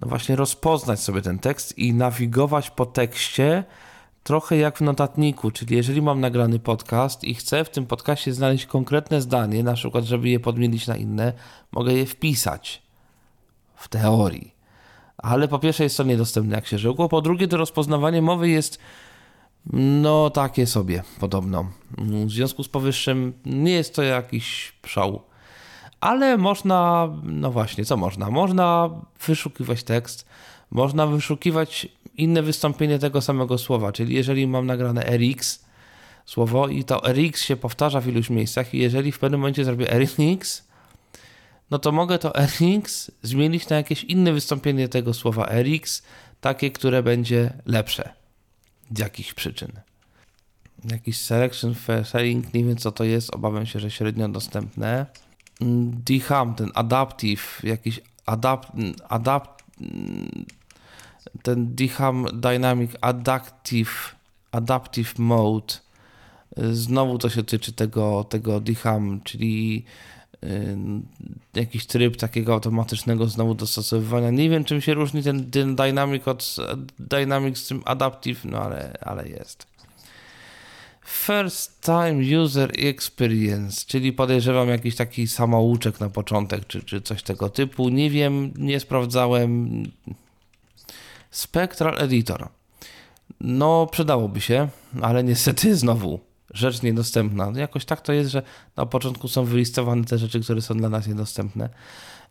no 0.00 0.08
właśnie 0.08 0.36
rozpoznać 0.36 1.00
sobie 1.00 1.22
ten 1.22 1.38
tekst 1.38 1.78
i 1.78 1.94
nawigować 1.94 2.70
po 2.70 2.86
tekście 2.86 3.64
trochę 4.22 4.56
jak 4.56 4.78
w 4.78 4.80
notatniku, 4.80 5.50
czyli 5.50 5.76
jeżeli 5.76 6.02
mam 6.02 6.20
nagrany 6.20 6.58
podcast 6.58 7.24
i 7.24 7.34
chcę 7.34 7.64
w 7.64 7.70
tym 7.70 7.86
podcaście 7.86 8.34
znaleźć 8.34 8.66
konkretne 8.66 9.22
zdanie, 9.22 9.62
na 9.62 9.74
przykład 9.74 10.04
żeby 10.04 10.28
je 10.28 10.40
podmienić 10.40 10.86
na 10.86 10.96
inne, 10.96 11.32
mogę 11.72 11.92
je 11.92 12.06
wpisać 12.06 12.82
w 13.76 13.88
teorii. 13.88 14.55
Ale 15.18 15.48
po 15.48 15.58
pierwsze 15.58 15.84
jest 15.84 15.96
to 15.96 16.02
niedostępne 16.02 16.56
jak 16.56 16.66
się 16.66 16.78
rzekło, 16.78 17.08
po 17.08 17.22
drugie 17.22 17.48
to 17.48 17.56
rozpoznawanie 17.56 18.22
mowy 18.22 18.48
jest 18.48 18.78
no, 19.72 20.30
takie 20.30 20.66
sobie, 20.66 21.02
podobno. 21.20 21.66
W 21.98 22.30
związku 22.30 22.62
z 22.62 22.68
powyższym 22.68 23.32
nie 23.46 23.72
jest 23.72 23.94
to 23.94 24.02
jakiś 24.02 24.72
szał. 24.86 25.22
Ale 26.00 26.36
można, 26.36 27.08
no 27.22 27.50
właśnie, 27.50 27.84
co 27.84 27.96
można? 27.96 28.30
Można 28.30 28.90
wyszukiwać 29.26 29.82
tekst, 29.82 30.26
można 30.70 31.06
wyszukiwać 31.06 31.88
inne 32.16 32.42
wystąpienie 32.42 32.98
tego 32.98 33.20
samego 33.20 33.58
słowa, 33.58 33.92
czyli 33.92 34.14
jeżeli 34.14 34.46
mam 34.46 34.66
nagrane 34.66 35.02
RX 35.16 35.64
słowo 36.26 36.68
i 36.68 36.84
to 36.84 37.02
RX 37.12 37.42
się 37.42 37.56
powtarza 37.56 38.00
w 38.00 38.08
iluś 38.08 38.30
miejscach 38.30 38.74
i 38.74 38.78
jeżeli 38.78 39.12
w 39.12 39.18
pewnym 39.18 39.40
momencie 39.40 39.64
zrobię 39.64 39.86
RX, 39.98 40.65
no 41.70 41.78
to 41.78 41.92
mogę 41.92 42.18
to 42.18 42.32
RX 42.32 43.10
zmienić 43.22 43.68
na 43.68 43.76
jakieś 43.76 44.04
inne 44.04 44.32
wystąpienie 44.32 44.88
tego 44.88 45.14
słowa 45.14 45.48
RX, 45.62 46.02
takie, 46.40 46.70
które 46.70 47.02
będzie 47.02 47.52
lepsze 47.66 48.12
z 48.96 48.98
jakichś 48.98 49.34
przyczyn. 49.34 49.72
Jakiś 50.84 51.20
selection 51.20 51.74
sharing, 52.04 52.54
nie 52.54 52.64
wiem 52.64 52.76
co 52.76 52.92
to 52.92 53.04
jest, 53.04 53.34
obawiam 53.34 53.66
się, 53.66 53.80
że 53.80 53.90
średnio 53.90 54.28
dostępne. 54.28 55.06
DHAM, 55.90 56.54
ten 56.54 56.70
adaptive, 56.74 57.60
jakiś 57.64 58.00
adapt, 58.26 58.68
adapt, 59.08 59.64
ten 61.42 61.74
DHAM 61.74 62.26
Dynamic 62.32 62.90
Adaptive, 63.00 64.16
Adaptive 64.52 65.18
Mode. 65.18 65.74
Znowu 66.56 67.18
to 67.18 67.28
się 67.28 67.42
tyczy 67.42 67.72
tego, 67.72 68.24
tego 68.24 68.60
DHAM, 68.60 69.20
czyli 69.24 69.84
jakiś 71.54 71.86
tryb 71.86 72.16
takiego 72.16 72.52
automatycznego 72.52 73.26
znowu 73.26 73.54
dostosowywania. 73.54 74.30
Nie 74.30 74.50
wiem, 74.50 74.64
czym 74.64 74.80
się 74.80 74.94
różni 74.94 75.22
ten, 75.22 75.50
ten 75.50 75.76
Dynamic 75.76 76.28
od 76.28 76.56
Dynamic 76.98 77.58
z 77.58 77.68
tym 77.68 77.82
Adaptive, 77.84 78.44
no 78.44 78.62
ale, 78.62 78.98
ale 79.00 79.28
jest. 79.28 79.66
First 81.06 81.80
Time 81.80 82.42
User 82.42 82.72
Experience, 82.78 83.84
czyli 83.86 84.12
podejrzewam 84.12 84.68
jakiś 84.68 84.96
taki 84.96 85.28
samouczek 85.28 86.00
na 86.00 86.10
początek, 86.10 86.66
czy, 86.66 86.82
czy 86.82 87.00
coś 87.00 87.22
tego 87.22 87.48
typu. 87.48 87.88
Nie 87.88 88.10
wiem, 88.10 88.52
nie 88.56 88.80
sprawdzałem. 88.80 89.82
Spectral 91.30 91.98
Editor. 91.98 92.48
No, 93.40 93.86
przydałoby 93.86 94.40
się, 94.40 94.68
ale 95.02 95.24
niestety 95.24 95.76
znowu 95.76 96.20
rzecz 96.54 96.82
niedostępna. 96.82 97.50
No, 97.50 97.58
jakoś 97.58 97.84
tak 97.84 98.00
to 98.00 98.12
jest, 98.12 98.30
że 98.30 98.42
na 98.76 98.86
początku 98.86 99.28
są 99.28 99.44
wylistowane 99.44 100.04
te 100.04 100.18
rzeczy, 100.18 100.40
które 100.40 100.62
są 100.62 100.76
dla 100.76 100.88
nas 100.88 101.06
niedostępne. 101.06 101.68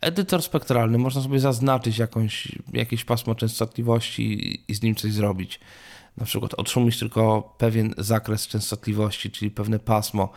Edytor 0.01 0.41
spektralny, 0.41 0.97
można 0.97 1.22
sobie 1.22 1.39
zaznaczyć 1.39 1.97
jakąś, 1.97 2.51
jakieś 2.74 3.03
pasmo 3.05 3.36
częstotliwości 3.36 4.59
i 4.68 4.76
z 4.76 4.82
nim 4.82 4.95
coś 4.95 5.13
zrobić. 5.13 5.59
na 6.18 6.26
przykład 6.26 6.53
odszumić 6.53 6.99
tylko 6.99 7.55
pewien 7.57 7.93
zakres 7.97 8.47
częstotliwości, 8.47 9.32
czyli 9.32 9.51
pewne 9.51 9.80
pasmo, 9.80 10.30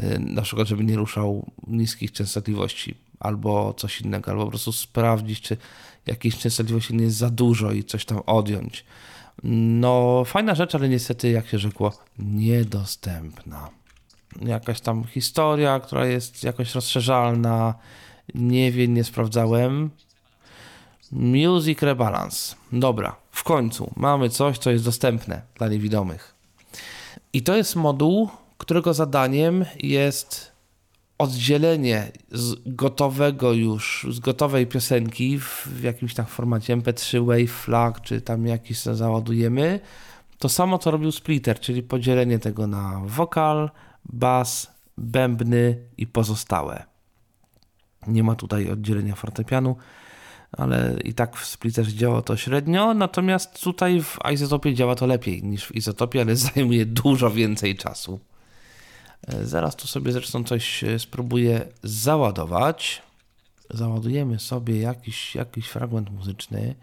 y, 0.00 0.18
na 0.18 0.42
przykład 0.42 0.68
żeby 0.68 0.84
nie 0.84 0.96
ruszał 0.96 1.52
niskich 1.66 2.12
częstotliwości 2.12 2.94
albo 3.20 3.74
coś 3.74 4.00
innego, 4.00 4.30
albo 4.30 4.44
po 4.44 4.50
prostu 4.50 4.72
sprawdzić, 4.72 5.40
czy 5.40 5.56
jakiejś 6.06 6.38
częstotliwości 6.38 6.94
nie 6.94 7.04
jest 7.04 7.16
za 7.16 7.30
dużo 7.30 7.72
i 7.72 7.84
coś 7.84 8.04
tam 8.04 8.18
odjąć. 8.26 8.84
No, 9.42 10.22
fajna 10.24 10.54
rzecz, 10.54 10.74
ale 10.74 10.88
niestety, 10.88 11.30
jak 11.30 11.46
się 11.46 11.58
rzekło, 11.58 11.92
niedostępna. 12.18 13.70
Jakaś 14.42 14.80
tam 14.80 15.04
historia, 15.04 15.80
która 15.80 16.06
jest 16.06 16.44
jakoś 16.44 16.74
rozszerzalna, 16.74 17.74
nie 18.34 18.72
wiem, 18.72 18.94
nie 18.94 19.04
sprawdzałem. 19.04 19.90
Music 21.12 21.82
Rebalance. 21.82 22.56
Dobra, 22.72 23.16
w 23.30 23.44
końcu 23.44 23.92
mamy 23.96 24.30
coś, 24.30 24.58
co 24.58 24.70
jest 24.70 24.84
dostępne 24.84 25.42
dla 25.54 25.68
niewidomych. 25.68 26.34
I 27.32 27.42
to 27.42 27.56
jest 27.56 27.76
moduł, 27.76 28.28
którego 28.58 28.94
zadaniem 28.94 29.64
jest 29.78 30.53
oddzielenie 31.24 32.12
z 32.32 32.54
gotowego 32.66 33.52
już, 33.52 34.06
z 34.10 34.20
gotowej 34.20 34.66
piosenki 34.66 35.38
w, 35.38 35.66
w 35.66 35.82
jakimś 35.82 36.14
tam 36.14 36.26
formacie 36.26 36.76
MP3, 36.76 37.26
Wave, 37.26 37.50
FLAC, 37.50 38.00
czy 38.00 38.20
tam 38.20 38.46
jakiś 38.46 38.78
załadujemy. 38.80 39.80
To 40.38 40.48
samo, 40.48 40.78
co 40.78 40.90
robił 40.90 41.12
Splitter, 41.12 41.60
czyli 41.60 41.82
podzielenie 41.82 42.38
tego 42.38 42.66
na 42.66 43.00
wokal, 43.04 43.70
bas, 44.04 44.74
bębny 44.98 45.88
i 45.96 46.06
pozostałe. 46.06 46.84
Nie 48.06 48.22
ma 48.22 48.34
tutaj 48.34 48.70
oddzielenia 48.70 49.14
fortepianu, 49.14 49.76
ale 50.52 50.96
i 51.04 51.14
tak 51.14 51.36
w 51.36 51.46
Splitterze 51.46 51.92
działa 51.92 52.22
to 52.22 52.36
średnio, 52.36 52.94
natomiast 52.94 53.62
tutaj 53.62 54.02
w 54.02 54.18
Izotopie 54.32 54.74
działa 54.74 54.94
to 54.94 55.06
lepiej 55.06 55.42
niż 55.42 55.66
w 55.66 55.74
Izotopie, 55.74 56.20
ale 56.20 56.36
zajmuje 56.54 56.86
dużo 56.86 57.30
więcej 57.30 57.76
czasu. 57.76 58.20
E, 59.28 59.46
zaraz 59.46 59.76
tu 59.76 59.86
sobie 59.86 60.12
zresztą 60.12 60.44
coś 60.44 60.84
e, 60.84 60.98
spróbuję 60.98 61.66
załadować. 61.82 63.02
Załadujemy 63.70 64.38
sobie 64.38 64.80
jakiś, 64.80 65.34
jakiś 65.34 65.66
fragment 65.66 66.10
muzyczny. 66.10 66.74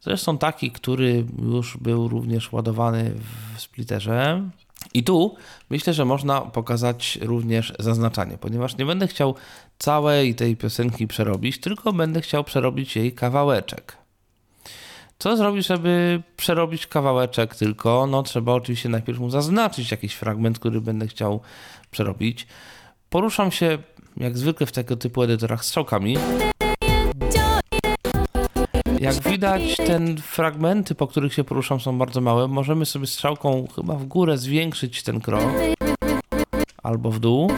Zresztą 0.00 0.38
taki, 0.38 0.70
który 0.70 1.24
już 1.42 1.76
był 1.76 2.08
również 2.08 2.52
ładowany 2.52 3.12
w 3.54 3.60
splitterze. 3.60 4.50
I 4.94 5.04
tu 5.04 5.34
myślę, 5.70 5.94
że 5.94 6.04
można 6.04 6.40
pokazać 6.40 7.18
również 7.22 7.72
zaznaczanie, 7.78 8.38
ponieważ 8.38 8.76
nie 8.76 8.86
będę 8.86 9.08
chciał 9.08 9.34
całej 9.78 10.34
tej 10.34 10.56
piosenki 10.56 11.06
przerobić, 11.06 11.60
tylko 11.60 11.92
będę 11.92 12.20
chciał 12.20 12.44
przerobić 12.44 12.96
jej 12.96 13.12
kawałeczek. 13.12 13.96
Co 15.18 15.36
zrobić, 15.36 15.66
żeby 15.66 16.22
przerobić 16.36 16.86
kawałeczek 16.86 17.54
tylko? 17.54 18.06
No 18.06 18.22
trzeba 18.22 18.52
oczywiście 18.52 18.88
najpierw 18.88 19.18
mu 19.18 19.30
zaznaczyć 19.30 19.90
jakiś 19.90 20.14
fragment, 20.14 20.58
który 20.58 20.80
będę 20.80 21.06
chciał 21.08 21.40
przerobić. 21.90 22.46
Poruszam 23.10 23.50
się 23.50 23.78
jak 24.16 24.38
zwykle 24.38 24.66
w 24.66 24.72
tego 24.72 24.96
typu 24.96 25.22
edytorach 25.22 25.64
strzałkami. 25.64 26.16
Jak 29.00 29.14
widać, 29.14 29.76
ten 29.76 30.16
fragmenty, 30.16 30.94
po 30.94 31.06
których 31.06 31.34
się 31.34 31.44
poruszam, 31.44 31.80
są 31.80 31.98
bardzo 31.98 32.20
małe. 32.20 32.48
Możemy 32.48 32.86
sobie 32.86 33.06
strzałką 33.06 33.66
chyba 33.76 33.94
w 33.94 34.04
górę 34.04 34.38
zwiększyć 34.38 35.02
ten 35.02 35.20
krok. 35.20 35.52
Albo 36.82 37.10
w 37.10 37.18
dół. 37.20 37.50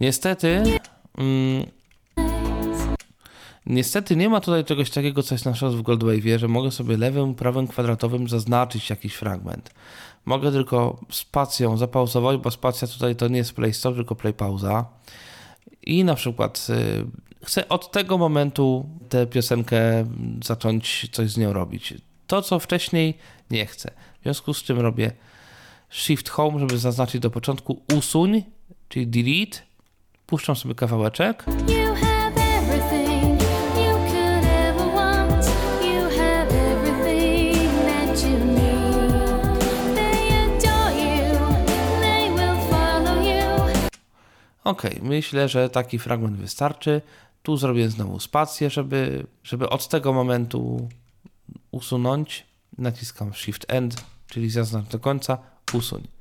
Niestety, 0.00 0.62
mm, 1.18 1.66
niestety 3.66 4.16
nie 4.16 4.28
ma 4.28 4.40
tutaj 4.40 4.64
czegoś 4.64 4.90
takiego, 4.90 5.22
co 5.22 5.34
jest 5.34 5.44
na 5.44 5.52
w 5.52 5.82
Goldwave'ie, 5.82 6.38
że 6.38 6.48
mogę 6.48 6.70
sobie 6.70 6.96
lewym, 6.96 7.34
prawym 7.34 7.66
kwadratowym 7.66 8.28
zaznaczyć 8.28 8.90
jakiś 8.90 9.14
fragment. 9.14 9.74
Mogę 10.24 10.52
tylko 10.52 11.00
spacją 11.10 11.76
zapauzować, 11.76 12.40
bo 12.40 12.50
spacja 12.50 12.88
tutaj 12.88 13.16
to 13.16 13.28
nie 13.28 13.38
jest 13.38 13.52
play 13.52 13.74
stop, 13.74 13.94
tylko 13.94 14.14
play 14.14 14.34
pauza. 14.34 14.86
I 15.82 16.04
na 16.04 16.14
przykład 16.14 16.66
y, 16.70 17.46
chcę 17.46 17.68
od 17.68 17.90
tego 17.90 18.18
momentu 18.18 18.86
tę 19.08 19.26
piosenkę 19.26 20.06
zacząć 20.44 21.08
coś 21.12 21.30
z 21.30 21.36
nią 21.38 21.52
robić. 21.52 21.94
To, 22.26 22.42
co 22.42 22.58
wcześniej 22.58 23.18
nie 23.50 23.66
chcę. 23.66 23.90
W 24.20 24.22
związku 24.22 24.54
z 24.54 24.62
czym 24.62 24.80
robię 24.80 25.12
Shift 25.90 26.28
Home, 26.28 26.58
żeby 26.58 26.78
zaznaczyć 26.78 27.20
do 27.20 27.30
początku 27.30 27.82
usuń, 27.96 28.42
czyli 28.88 29.06
delete. 29.06 29.69
Puszczam 30.30 30.56
sobie 30.56 30.74
kawałeczek. 30.74 31.44
Ok, 44.64 44.82
myślę, 45.02 45.48
że 45.48 45.70
taki 45.70 45.98
fragment 45.98 46.36
wystarczy. 46.36 47.02
Tu 47.42 47.56
zrobię 47.56 47.88
znowu 47.88 48.20
spację, 48.20 48.70
żeby, 48.70 49.26
żeby 49.44 49.68
od 49.68 49.88
tego 49.88 50.12
momentu 50.12 50.88
usunąć. 51.70 52.46
Naciskam 52.78 53.34
Shift 53.34 53.64
End, 53.68 54.04
czyli 54.26 54.50
zaznacz 54.50 54.86
do 54.86 54.98
końca, 54.98 55.38
usuń. 55.74 56.19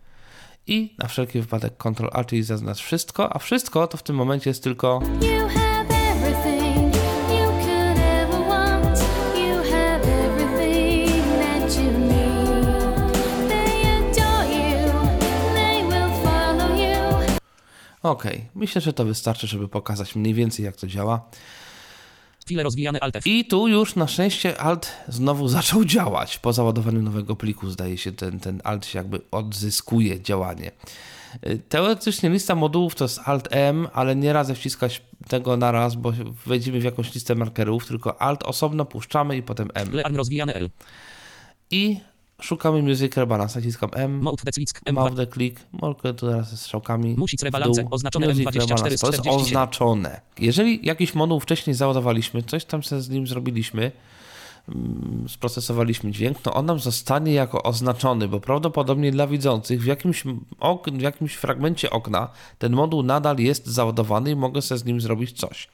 I 0.69 0.93
na 0.97 1.07
wszelki 1.07 1.41
wypadek 1.41 1.73
Ctrl 1.77 2.07
A, 2.11 2.23
czyli 2.23 2.43
zaznacz 2.43 2.81
wszystko, 2.81 3.35
a 3.35 3.39
wszystko 3.39 3.87
to 3.87 3.97
w 3.97 4.03
tym 4.03 4.15
momencie 4.15 4.49
jest 4.49 4.63
tylko. 4.63 5.01
OK. 18.03 18.23
Myślę, 18.55 18.81
że 18.81 18.93
to 18.93 19.05
wystarczy, 19.05 19.47
żeby 19.47 19.67
pokazać 19.67 20.15
mniej 20.15 20.33
więcej 20.33 20.65
jak 20.65 20.75
to 20.75 20.87
działa. 20.87 21.29
File 22.49 22.63
rozwijane 22.63 22.99
Alt 22.99 23.15
F. 23.15 23.27
I 23.27 23.45
tu 23.45 23.67
już 23.67 23.95
na 23.95 24.07
szczęście 24.07 24.57
Alt 24.57 24.91
znowu 25.07 25.47
zaczął 25.57 25.85
działać. 25.85 26.37
Po 26.37 26.53
załadowaniu 26.53 27.01
nowego 27.01 27.35
pliku 27.35 27.69
zdaje 27.69 27.97
się 27.97 28.11
ten, 28.11 28.39
ten 28.39 28.61
Alt 28.63 28.85
się 28.85 28.99
jakby 28.99 29.21
odzyskuje 29.31 30.21
działanie. 30.21 30.71
Y, 31.47 31.59
Teoretycznie 31.69 32.29
lista 32.29 32.55
modułów 32.55 32.95
to 32.95 33.05
jest 33.05 33.19
Alt 33.25 33.47
M, 33.51 33.87
ale 33.93 34.15
nie 34.15 34.33
radzę 34.33 34.55
wciskać 34.55 35.01
tego 35.27 35.57
na 35.57 35.71
raz, 35.71 35.95
bo 35.95 36.13
wejdziemy 36.45 36.79
w 36.79 36.83
jakąś 36.83 37.13
listę 37.15 37.35
markerów, 37.35 37.87
tylko 37.87 38.21
Alt 38.21 38.43
osobno 38.43 38.85
puszczamy 38.85 39.37
i 39.37 39.43
potem 39.43 39.69
M. 39.73 39.91
Learn 39.91 40.15
rozwijane 40.15 40.53
L. 40.53 40.69
I 41.71 41.99
szukamy 42.39 42.81
Music 42.83 43.15
Rebalance. 43.17 43.59
Naciskam 43.59 43.89
M, 43.93 44.19
Mode 44.21 44.43
declick 44.45 44.81
M2. 44.85 44.93
małe 44.93 45.27
klik, 45.27 45.59
mogę 45.71 46.13
tu 46.13 46.27
teraz 46.27 46.49
ze 46.49 46.57
strzałkami. 46.57 47.15
Music 47.17 47.43
Rebalance, 47.43 47.85
oznaczone 47.91 48.27
Music 48.27 48.47
M24 48.47 48.59
Rebalance, 48.59 48.77
z 48.77 48.79
To 48.81 48.89
jest 48.91 49.03
47. 49.03 49.41
oznaczone. 49.45 50.21
Jeżeli 50.39 50.79
jakiś 50.85 51.15
moduł 51.15 51.39
wcześniej 51.39 51.73
załadowaliśmy, 51.73 52.43
coś 52.43 52.65
tam 52.65 52.83
sobie 52.83 53.01
z 53.01 53.09
nim 53.09 53.27
zrobiliśmy, 53.27 53.91
mm, 54.69 55.25
sprocesowaliśmy 55.29 56.11
dźwięk, 56.11 56.39
to 56.41 56.53
on 56.53 56.65
nam 56.65 56.79
zostanie 56.79 57.33
jako 57.33 57.63
oznaczony, 57.63 58.27
bo 58.27 58.39
prawdopodobnie 58.39 59.11
dla 59.11 59.27
widzących 59.27 59.81
w 59.81 59.85
jakimś, 59.85 60.23
ok- 60.59 60.91
w 60.97 61.01
jakimś 61.01 61.33
fragmencie 61.35 61.89
okna 61.89 62.29
ten 62.57 62.73
moduł 62.73 63.03
nadal 63.03 63.37
jest 63.37 63.67
załadowany 63.67 64.31
i 64.31 64.35
mogę 64.35 64.61
sobie 64.61 64.79
z 64.79 64.85
nim 64.85 65.01
zrobić 65.01 65.31
coś. 65.39 65.67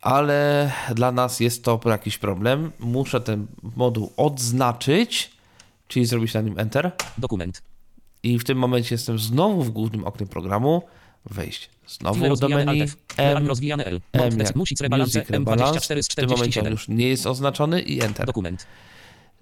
Ale 0.00 0.72
dla 0.94 1.12
nas 1.12 1.40
jest 1.40 1.64
to 1.64 1.80
jakiś 1.86 2.18
problem. 2.18 2.72
Muszę 2.78 3.20
ten 3.20 3.46
moduł 3.76 4.12
odznaczyć, 4.16 5.30
czyli 5.88 6.06
zrobić 6.06 6.34
na 6.34 6.40
nim 6.40 6.58
Enter. 6.58 6.92
Dokument. 7.18 7.62
I 8.22 8.38
w 8.38 8.44
tym 8.44 8.58
momencie 8.58 8.94
jestem 8.94 9.18
znowu 9.18 9.62
w 9.62 9.70
głównym 9.70 10.04
oknie 10.04 10.26
programu. 10.26 10.82
Wejść 11.30 11.70
znowu 11.86 12.36
do 12.36 12.48
menu 12.48 12.84
M, 13.16 13.46
rozwijane 13.46 13.84
L. 13.84 14.00
M 14.12 14.30
declick. 14.30 14.56
Music 14.56 14.80
Rebalance 14.80 15.18
Music 15.18 15.30
Rebalance. 15.30 15.80
M24 15.80 16.02
z 16.02 16.08
W 16.08 16.14
tym 16.14 16.28
momencie 16.28 16.60
on 16.60 16.66
47. 16.66 16.72
już 16.72 16.88
nie 16.88 17.08
jest 17.08 17.26
oznaczony 17.26 17.82
i 17.82 18.02
Enter. 18.02 18.26
Dokument. 18.26 18.66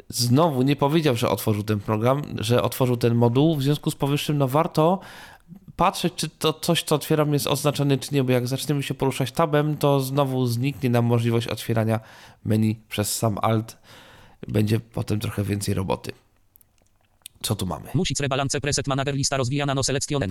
Znowu 0.09 0.63
nie 0.63 0.77
powiedział, 0.77 1.17
że 1.17 1.29
otworzył 1.29 1.63
ten 1.63 1.81
program, 1.81 2.23
że 2.39 2.63
otworzył 2.63 2.97
ten 2.97 3.15
moduł. 3.15 3.57
W 3.57 3.63
związku 3.63 3.91
z 3.91 3.95
powyższym, 3.95 4.39
no 4.39 4.49
warto 4.49 5.01
patrzeć, 5.77 6.15
czy 6.17 6.29
to 6.29 6.53
coś, 6.53 6.83
co 6.83 6.95
otwieram, 6.95 7.33
jest 7.33 7.47
oznaczone, 7.47 7.99
czy 7.99 8.15
nie, 8.15 8.25
bo 8.25 8.33
jak 8.33 8.47
zaczniemy 8.47 8.83
się 8.83 8.95
poruszać 8.95 9.33
tabem, 9.33 9.77
to 9.77 10.01
znowu 10.01 10.47
zniknie 10.47 10.91
nam 10.91 11.05
możliwość 11.05 11.47
otwierania 11.47 12.01
menu 12.45 12.81
przez 12.89 13.17
sam 13.17 13.39
Alt. 13.43 13.79
Będzie 14.49 14.81
potem 14.81 15.21
trochę 15.21 15.45
więcej 15.45 15.75
roboty. 15.75 16.13
Co 17.43 17.57
tu 17.57 17.67
mamy? 17.67 17.89
Music 17.95 18.21
Rebalance 18.21 18.61
Preset 18.61 18.87
Manager 18.87 19.15
lista 19.15 19.37
rozwijana 19.37 19.75
no 19.75 19.83
selection. 19.83 20.23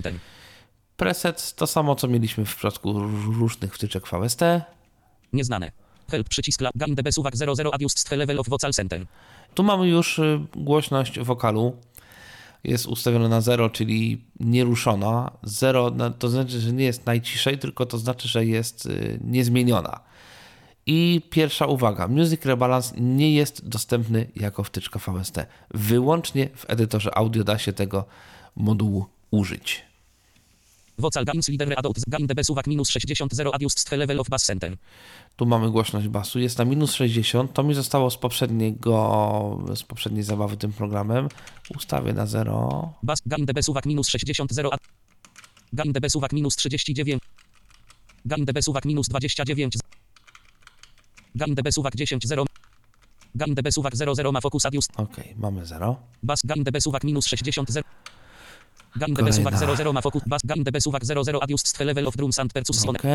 Preset 0.96 1.54
to 1.54 1.66
samo, 1.66 1.96
co 1.96 2.08
mieliśmy 2.08 2.44
w 2.44 2.56
przypadku 2.56 2.92
różnych 3.38 3.74
wtyczek 3.74 4.04
VST. 4.08 4.40
Nieznane. 5.32 5.72
Help 6.10 6.28
przycisk. 6.28 6.60
Gain 6.74 6.94
db 6.94 7.12
suwak 7.12 7.36
00 7.36 7.74
adjust 7.74 8.10
level 8.10 8.38
of 8.38 8.48
vocal 8.48 8.72
center. 8.72 9.06
Tu 9.54 9.62
mamy 9.62 9.88
już 9.88 10.18
y, 10.18 10.40
głośność 10.56 11.20
wokalu. 11.20 11.76
Jest 12.66 12.86
ustawiona 12.86 13.28
na 13.28 13.40
0, 13.40 13.70
czyli 13.70 14.24
nieruszona. 14.40 15.30
0 15.42 15.90
na- 15.90 16.10
to 16.10 16.28
znaczy, 16.28 16.60
że 16.60 16.72
nie 16.72 16.84
jest 16.84 17.06
najciszej, 17.06 17.58
tylko 17.58 17.86
to 17.86 17.98
znaczy, 17.98 18.28
że 18.28 18.46
jest 18.46 18.86
y, 18.86 19.18
niezmieniona. 19.24 20.00
I 20.86 21.22
pierwsza 21.30 21.66
uwaga, 21.66 22.08
Music 22.08 22.44
Rebalance 22.44 22.94
nie 23.00 23.34
jest 23.34 23.68
dostępny 23.68 24.30
jako 24.36 24.64
wtyczka 24.64 24.98
VST. 24.98 25.36
Wyłącznie 25.74 26.48
w 26.56 26.64
edytorze 26.70 27.18
audio 27.18 27.44
da 27.44 27.58
się 27.58 27.72
tego 27.72 28.04
modułu 28.56 29.06
użyć. 29.30 29.82
Vocal 30.98 31.24
gains 31.24 31.48
leader 31.48 31.78
adult 31.78 32.00
gain 32.08 32.26
dB 32.26 32.44
suwak 32.44 32.66
minus 32.66 32.88
60 32.88 33.34
0 33.34 33.54
adjust 33.54 33.92
level 33.92 34.20
of 34.20 34.28
bass 34.28 34.44
center. 34.44 34.76
Tu 35.36 35.46
mamy 35.46 35.70
głośność 35.70 36.08
basu, 36.08 36.38
jest 36.38 36.58
na 36.58 36.64
minus 36.64 36.94
60. 36.94 37.52
To 37.52 37.62
mi 37.62 37.74
zostało 37.74 38.10
z 38.10 38.16
poprzedniego, 38.16 39.58
z 39.74 39.82
poprzedniej 39.82 40.22
zabawy 40.22 40.56
tym 40.56 40.72
programem. 40.72 41.28
Ustawię 41.76 42.12
na 42.12 42.26
0. 42.26 42.94
Bass 43.02 43.22
gain 43.26 43.46
dB 43.46 43.62
suwak 43.62 43.86
minus 43.86 44.08
60 44.08 44.52
0 44.52 44.72
ad... 44.72 44.80
Gain 45.72 45.92
dB 45.92 46.10
suwak 46.10 46.32
minus 46.32 46.56
39. 46.56 47.22
Gain 48.24 48.44
dB 48.44 48.62
suwak 48.62 48.84
minus 48.84 49.08
29. 49.08 49.76
Gain 51.34 51.54
dB 51.54 51.72
suwak 51.72 51.96
10 51.96 52.26
0. 52.26 52.44
Gain 53.34 53.54
dB 53.54 53.72
suwak 53.72 53.96
0 53.96 54.14
0 54.14 54.32
ma 54.32 54.40
fokus 54.40 54.66
adjust. 54.66 54.90
Ok, 54.96 55.16
mamy 55.36 55.66
0. 55.66 55.96
Bass 56.22 56.40
gain 56.44 56.64
dB 56.64 56.80
suwak 56.80 57.04
minus 57.04 57.26
60 57.26 57.70
0. 57.70 57.84
Gain 58.96 59.14
dB 59.14 59.32
suwak 59.32 59.58
0 59.58 59.76
0 59.76 59.92
ma 59.92 60.00
fokus. 60.00 60.22
Bass 60.26 60.42
gain 60.44 60.64
dB 60.64 60.80
suwak 60.80 61.04
0 61.04 61.24
0 61.24 61.42
adjust 61.42 61.80
level 61.80 62.06
of 62.06 62.16
drums 62.16 62.38
and 62.38 62.52
percus 62.52 62.80
sone. 62.80 62.98
Ok, 62.98 63.06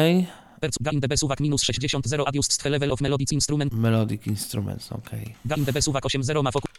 Percu 0.62 0.84
gain 0.84 1.00
dB 1.00 1.18
suwak 1.18 1.40
minus 1.40 1.64
60 1.64 2.08
0 2.08 2.28
adjust 2.28 2.66
level 2.66 2.92
of 2.92 3.02
melodic 3.02 3.32
instrument. 3.32 3.74
Melodic 3.74 4.28
Instruments, 4.28 4.92
ok. 4.92 5.10
Gain 5.46 5.66
dB 5.66 5.82
suwak 5.82 6.06
8 6.06 6.24
0 6.24 6.44
ma 6.44 6.52
fokus. 6.52 6.72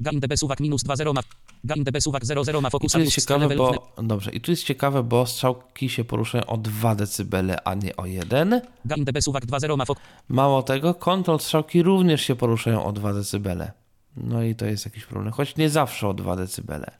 Gain 0.00 0.20
dB 0.20 0.36
suwak 0.36 0.60
minus 0.60 0.82
2 0.82 0.96
0 0.96 1.12
ma. 1.12 1.20
Gain 1.64 1.84
dB 1.84 2.00
suwak 2.00 2.24
0 2.24 2.44
0 2.44 2.60
ma 2.60 2.68
I 2.68 2.70
fokus 2.70 2.92
tu 2.92 3.00
jest 3.00 3.14
ciekawe, 3.14 3.56
bo, 3.56 3.92
dobrze, 4.02 4.30
i 4.30 4.40
tu 4.40 4.50
jest 4.50 4.64
ciekawe, 4.64 5.02
bo 5.02 5.26
strzałki 5.26 5.88
się 5.88 6.04
poruszają 6.04 6.46
o 6.46 6.56
2 6.56 6.94
dB, 6.94 7.34
a 7.64 7.74
nie 7.74 7.96
o 7.96 8.06
1. 8.06 8.60
Gain 8.84 9.04
dB 9.04 9.22
suwak 9.22 9.46
2 9.46 9.60
0 9.60 9.76
ma 9.76 9.84
fokus. 9.84 10.02
Mało 10.28 10.62
tego, 10.62 10.94
kontrol 10.94 11.40
strzałki 11.40 11.82
również 11.82 12.22
się 12.22 12.36
poruszają 12.36 12.84
o 12.84 12.92
2 12.92 13.12
dB. 13.12 13.72
No 14.16 14.42
i 14.42 14.54
to 14.54 14.66
jest 14.66 14.84
jakiś 14.84 15.04
problem, 15.04 15.32
choć 15.32 15.56
nie 15.56 15.70
zawsze 15.70 16.08
o 16.08 16.14
2 16.14 16.36
dB. 16.36 16.90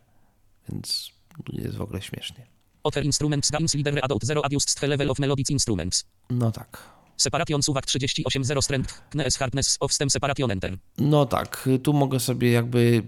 Więc 0.68 1.12
jest 1.52 1.76
w 1.76 1.80
ogóle 1.80 2.02
śmiesznie. 2.02 2.46
Other 2.82 3.04
instruments 3.04 3.50
gains 3.50 3.74
leader 3.74 4.00
adult 4.02 4.24
0 4.24 4.44
adjust 4.44 4.82
level 4.82 5.10
of 5.10 5.18
melodic 5.18 5.50
instruments. 5.50 6.04
No 6.30 6.52
tak. 6.52 6.82
Separation 7.16 7.62
suwak 7.62 7.86
38 7.86 8.44
0 8.44 8.62
strength. 8.62 9.02
Knes 9.10 9.36
hardness 9.36 9.76
of 9.80 9.92
stem 9.92 10.10
separation 10.10 10.50
enter. 10.50 10.78
No 10.98 11.26
tak, 11.26 11.68
tu 11.82 11.92
mogę 11.92 12.20
sobie 12.20 12.52
jakby 12.52 13.02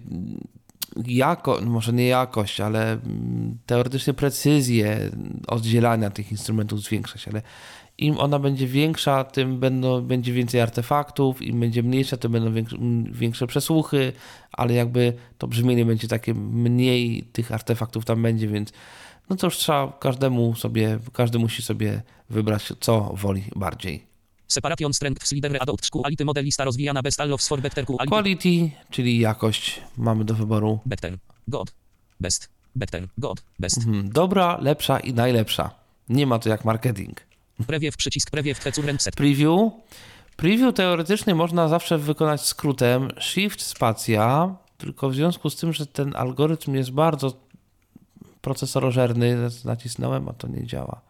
jako, 1.07 1.61
może 1.61 1.93
nie 1.93 2.07
jakość, 2.07 2.61
ale 2.61 2.93
mm, 2.93 3.59
teoretycznie 3.67 4.15
precyzję 4.15 5.11
oddzielania 5.47 6.11
tych 6.11 6.33
instrumentów 6.33 6.81
zwiększać, 6.83 7.29
ale 7.29 7.43
im 8.01 8.19
ona 8.19 8.39
będzie 8.39 8.67
większa, 8.67 9.25
tym 9.25 9.59
będą, 9.61 10.01
będzie 10.01 10.33
więcej 10.33 10.61
artefaktów, 10.61 11.43
im 11.43 11.61
będzie 11.61 11.83
mniejsza, 11.83 12.17
tym 12.17 12.33
będą 12.33 12.53
większe, 12.53 12.77
większe 13.13 13.47
przesłuchy, 13.47 14.13
ale 14.53 14.75
jakby 14.75 15.13
to 15.39 15.47
brzmienie 15.49 15.85
będzie 15.85 16.09
takie 16.09 16.35
mniej 16.35 17.23
tych 17.33 17.53
artefaktów 17.53 18.05
tam 18.05 18.23
będzie, 18.23 18.49
więc 18.49 18.73
no 19.31 19.37
to 19.37 19.47
już 19.47 19.57
trzeba 19.57 19.93
każdemu 20.01 20.55
sobie, 20.55 20.99
każdy 21.13 21.39
musi 21.39 21.63
sobie 21.63 22.03
wybrać, 22.31 22.73
co 22.81 23.13
woli 23.15 23.45
bardziej. 23.57 24.07
Separation 24.49 24.95
strength 24.95 25.33
leader 25.33 25.57
adult 25.61 25.91
quality 25.91 26.25
modelista 26.25 26.65
rozwijana 26.65 27.03
best 27.03 27.21
all 27.21 27.33
of 27.33 27.43
for 27.43 27.61
better 27.61 27.85
quality. 27.85 28.09
Quality, 28.09 28.71
czyli 28.91 29.19
jakość, 29.19 29.81
mamy 29.97 30.25
do 30.25 30.35
wyboru 30.35 30.79
Better. 30.87 31.19
God. 31.49 31.75
Best. 32.21 32.49
Better. 32.77 33.09
God. 33.19 33.43
Best. 33.59 33.79
Mhm, 33.79 34.13
Dobra, 34.13 34.59
lepsza 34.61 35.01
i 35.01 35.15
najlepsza. 35.15 35.71
Nie 36.09 36.27
ma 36.27 36.39
to 36.39 36.49
jak 36.49 36.65
marketing. 36.65 37.30
Preview 37.67 37.97
przycisk 37.97 38.31
preview 38.31 38.59
set. 38.99 39.17
Preview. 39.17 39.71
Preview 40.37 40.75
teoretycznie 40.75 41.35
można 41.35 41.69
zawsze 41.69 41.99
wykonać 41.99 42.41
skrótem 42.41 43.09
Shift 43.21 43.63
spacja, 43.63 44.55
tylko 44.79 45.11
w 45.11 45.15
związku 45.15 45.51
z 45.51 45.57
tym, 45.57 45.73
że 45.73 45.87
ten 45.87 46.17
algorytm 46.17 46.75
jest 46.75 46.91
bardzo 46.91 47.33
procesorożerny, 48.41 49.37
nacisnąłem, 49.65 50.29
a 50.29 50.33
to 50.33 50.49
nie 50.49 50.67
działa. 50.67 51.01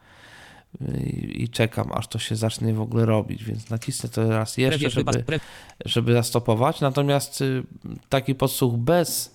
I, 1.05 1.43
I 1.43 1.49
czekam, 1.49 1.93
aż 1.93 2.09
to 2.09 2.19
się 2.19 2.37
zacznie 2.37 2.75
w 2.75 2.81
ogóle 2.81 3.07
robić, 3.07 3.45
więc 3.45 3.71
nacisnę 3.71 4.09
to 4.09 4.31
raz 4.31 4.57
jeszcze, 4.57 4.91
żeby, 4.91 5.25
żeby 5.85 6.13
zastopować. 6.13 6.81
Natomiast 6.81 7.41
y, 7.41 7.63
taki 8.09 8.35
podsłuch 8.35 8.77
bez, 8.77 9.35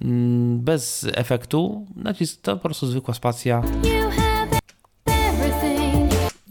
mm, 0.00 0.60
bez 0.60 1.06
efektu, 1.14 1.86
nacisk 1.96 2.42
to 2.42 2.56
po 2.56 2.62
prostu 2.62 2.86
zwykła 2.86 3.14
spacja 3.14 3.56
You 3.56 3.62
have 3.62 3.82
everything. 3.82 4.21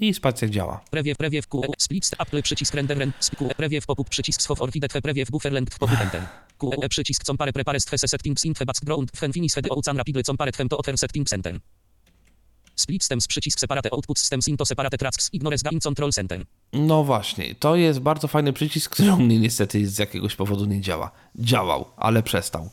I 0.02 0.14
spacja 0.14 0.50
działa. 0.50 0.82
Preview 0.92 1.18
preview 1.18 1.48
QE 1.48 1.62
split 1.78 2.12
Apple 2.18 2.42
przycisk 2.42 2.74
render 2.74 2.98
rend 2.98 3.30
QE 3.38 3.56
preview 3.56 3.86
popup 3.86 4.10
przycisk 4.10 4.42
swow 4.42 4.62
orchidetwe 4.62 5.02
preview 5.02 5.32
buffer 5.32 5.52
length 5.52 5.80
popup 5.80 6.02
enter. 6.02 6.28
QE 6.58 6.90
przycisk 6.90 7.24
compare 7.24 7.54
prepare 7.54 7.80
stwe 7.80 7.98
settings 7.98 8.46
in 8.46 8.54
background 8.66 9.12
fen 9.16 9.34
finis 9.34 9.54
fedy 9.54 9.70
oucan 9.72 9.98
rapidly 9.98 10.24
compare 10.24 10.52
twem 10.52 10.70
to 10.70 10.78
other 10.78 10.98
settings 10.98 11.30
center. 11.30 11.60
Split 12.76 13.04
stems 13.04 13.28
przycisk 13.28 13.60
separate 13.60 13.90
output 13.92 14.20
stems 14.20 14.48
into 14.48 14.66
separate 14.66 14.98
tracks 14.98 15.30
ignores 15.34 15.64
gain 15.64 15.80
control 15.80 16.12
center. 16.12 16.46
No 16.74 17.04
właśnie, 17.04 17.56
to 17.56 17.76
jest 17.76 18.00
bardzo 18.00 18.28
fajny 18.28 18.54
przycisk, 18.54 18.92
który 18.94 19.14
u 19.14 19.18
mnie 19.18 19.40
niestety 19.40 19.88
z 19.88 19.98
jakiegoś 19.98 20.36
powodu 20.36 20.66
nie 20.66 20.82
działa. 20.82 21.12
Działał, 21.36 21.86
ale 21.98 22.24
przestał. 22.24 22.70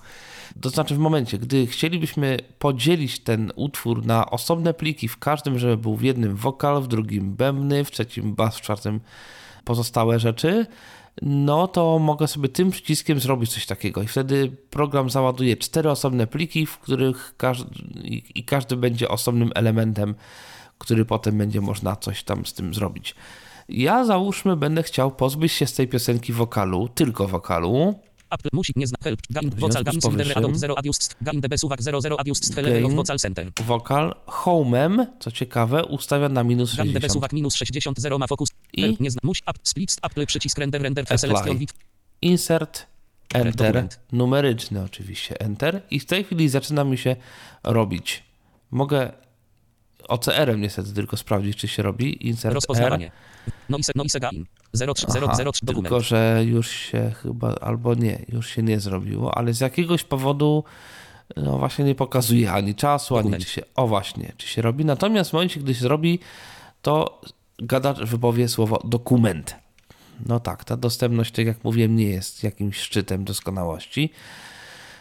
To 0.60 0.70
znaczy 0.70 0.94
w 0.94 0.98
momencie, 0.98 1.38
gdy 1.38 1.66
chcielibyśmy 1.66 2.36
podzielić 2.58 3.20
ten 3.20 3.52
utwór 3.56 4.06
na 4.06 4.30
osobne 4.30 4.74
pliki, 4.74 5.08
w 5.08 5.18
każdym, 5.18 5.58
żeby 5.58 5.76
był 5.76 5.96
w 5.96 6.02
jednym 6.02 6.36
wokal, 6.36 6.82
w 6.82 6.88
drugim 6.88 7.34
bębny, 7.34 7.84
w 7.84 7.90
trzecim 7.90 8.34
bas, 8.34 8.56
w 8.56 8.60
czwartym 8.60 9.00
pozostałe 9.64 10.18
rzeczy, 10.18 10.66
no 11.22 11.68
to 11.68 11.98
mogę 11.98 12.28
sobie 12.28 12.48
tym 12.48 12.70
przyciskiem 12.70 13.20
zrobić 13.20 13.54
coś 13.54 13.66
takiego 13.66 14.02
i 14.02 14.06
wtedy 14.06 14.50
program 14.70 15.10
załaduje 15.10 15.56
cztery 15.56 15.90
osobne 15.90 16.26
pliki, 16.26 16.66
w 16.66 16.78
których 16.78 17.34
każdy, 17.36 17.70
i, 18.04 18.44
każdy 18.44 18.76
będzie 18.76 19.08
osobnym 19.08 19.50
elementem, 19.54 20.14
który 20.78 21.04
potem 21.04 21.38
będzie 21.38 21.60
można 21.60 21.96
coś 21.96 22.22
tam 22.22 22.46
z 22.46 22.54
tym 22.54 22.74
zrobić. 22.74 23.14
Ja 23.68 24.04
załóżmy 24.04 24.56
będę 24.56 24.82
chciał 24.82 25.10
pozbyć 25.10 25.52
się 25.52 25.66
z 25.66 25.74
tej 25.74 25.88
piosenki 25.88 26.32
wokalu, 26.32 26.88
tylko 26.88 27.28
wokalu. 27.28 27.94
Apple 28.30 28.50
musi 28.52 28.72
nie 28.76 28.86
zna 28.86 28.98
help 29.04 29.20
gain 29.30 29.50
vocal 29.50 29.84
gain 29.84 30.00
powyższym- 30.00 30.38
adult 30.38 30.56
0 30.56 30.78
adjust 30.78 31.16
gain 31.20 31.40
db 31.40 31.58
suwak 31.58 31.82
00 31.82 32.18
adjust 32.20 32.56
level 32.56 32.90
vocal 32.90 33.18
center. 33.18 33.52
Wokal 33.66 34.14
homem, 34.26 35.06
co 35.20 35.30
ciekawe, 35.30 35.84
ustawia 35.84 36.28
na 36.28 36.44
minus 36.44 36.76
Gain 36.76 36.88
db 36.88 36.92
60. 36.94 37.12
suwak 37.12 37.32
minus 37.32 37.54
60 37.54 38.00
0 38.00 38.18
ma 38.18 38.26
fokus. 38.26 38.48
I? 38.72 38.82
Help 38.82 39.00
nie 39.00 39.10
zna 39.10 39.20
musi 39.22 39.42
up 39.50 39.58
split 39.62 39.96
Apple 40.02 40.26
przycisk 40.26 40.58
render 40.58 40.82
render 40.82 41.18
selection 41.18 41.58
Insert, 42.22 42.86
Enter, 43.34 43.88
numeryczny 44.12 44.82
oczywiście, 44.82 45.40
Enter 45.40 45.82
i 45.90 46.00
w 46.00 46.06
tej 46.06 46.24
chwili 46.24 46.48
zaczyna 46.48 46.84
mi 46.84 46.98
się 46.98 47.16
robić. 47.64 48.22
Mogę 48.70 49.12
OCR-em 50.08 50.60
niestety 50.60 50.92
tylko 50.92 51.16
sprawdzić, 51.16 51.56
czy 51.56 51.68
się 51.68 51.82
robi. 51.82 52.26
Insert 52.28 52.44
R. 52.52 52.54
rozpoznawanie. 52.54 53.10
Noise 53.68 53.92
noise 53.94 54.20
gain 54.20 54.44
03 54.74 55.06
Aha, 55.24 55.34
003 55.34 55.42
dokument. 55.42 55.64
tylko, 55.64 56.00
że 56.00 56.42
już 56.46 56.70
się 56.70 57.12
chyba, 57.22 57.54
albo 57.54 57.94
nie, 57.94 58.24
już 58.28 58.48
się 58.48 58.62
nie 58.62 58.80
zrobiło, 58.80 59.38
ale 59.38 59.54
z 59.54 59.60
jakiegoś 59.60 60.04
powodu 60.04 60.64
no 61.36 61.58
właśnie 61.58 61.84
nie 61.84 61.94
pokazuje 61.94 62.52
ani 62.52 62.74
czasu, 62.74 63.16
ani 63.16 63.38
czy 63.38 63.48
się, 63.48 63.62
o 63.74 63.86
właśnie, 63.86 64.32
czy 64.36 64.48
się 64.48 64.62
robi. 64.62 64.84
Natomiast 64.84 65.30
w 65.30 65.32
momencie, 65.32 65.60
gdy 65.60 65.74
się 65.74 65.80
zrobi, 65.80 66.18
to 66.82 67.20
gadacz 67.58 67.98
wypowie 67.98 68.48
słowo 68.48 68.80
dokument. 68.84 69.56
No 70.26 70.40
tak, 70.40 70.64
ta 70.64 70.76
dostępność, 70.76 71.32
tak 71.32 71.46
jak 71.46 71.64
mówiłem, 71.64 71.96
nie 71.96 72.08
jest 72.08 72.42
jakimś 72.42 72.78
szczytem 72.78 73.24
doskonałości, 73.24 74.12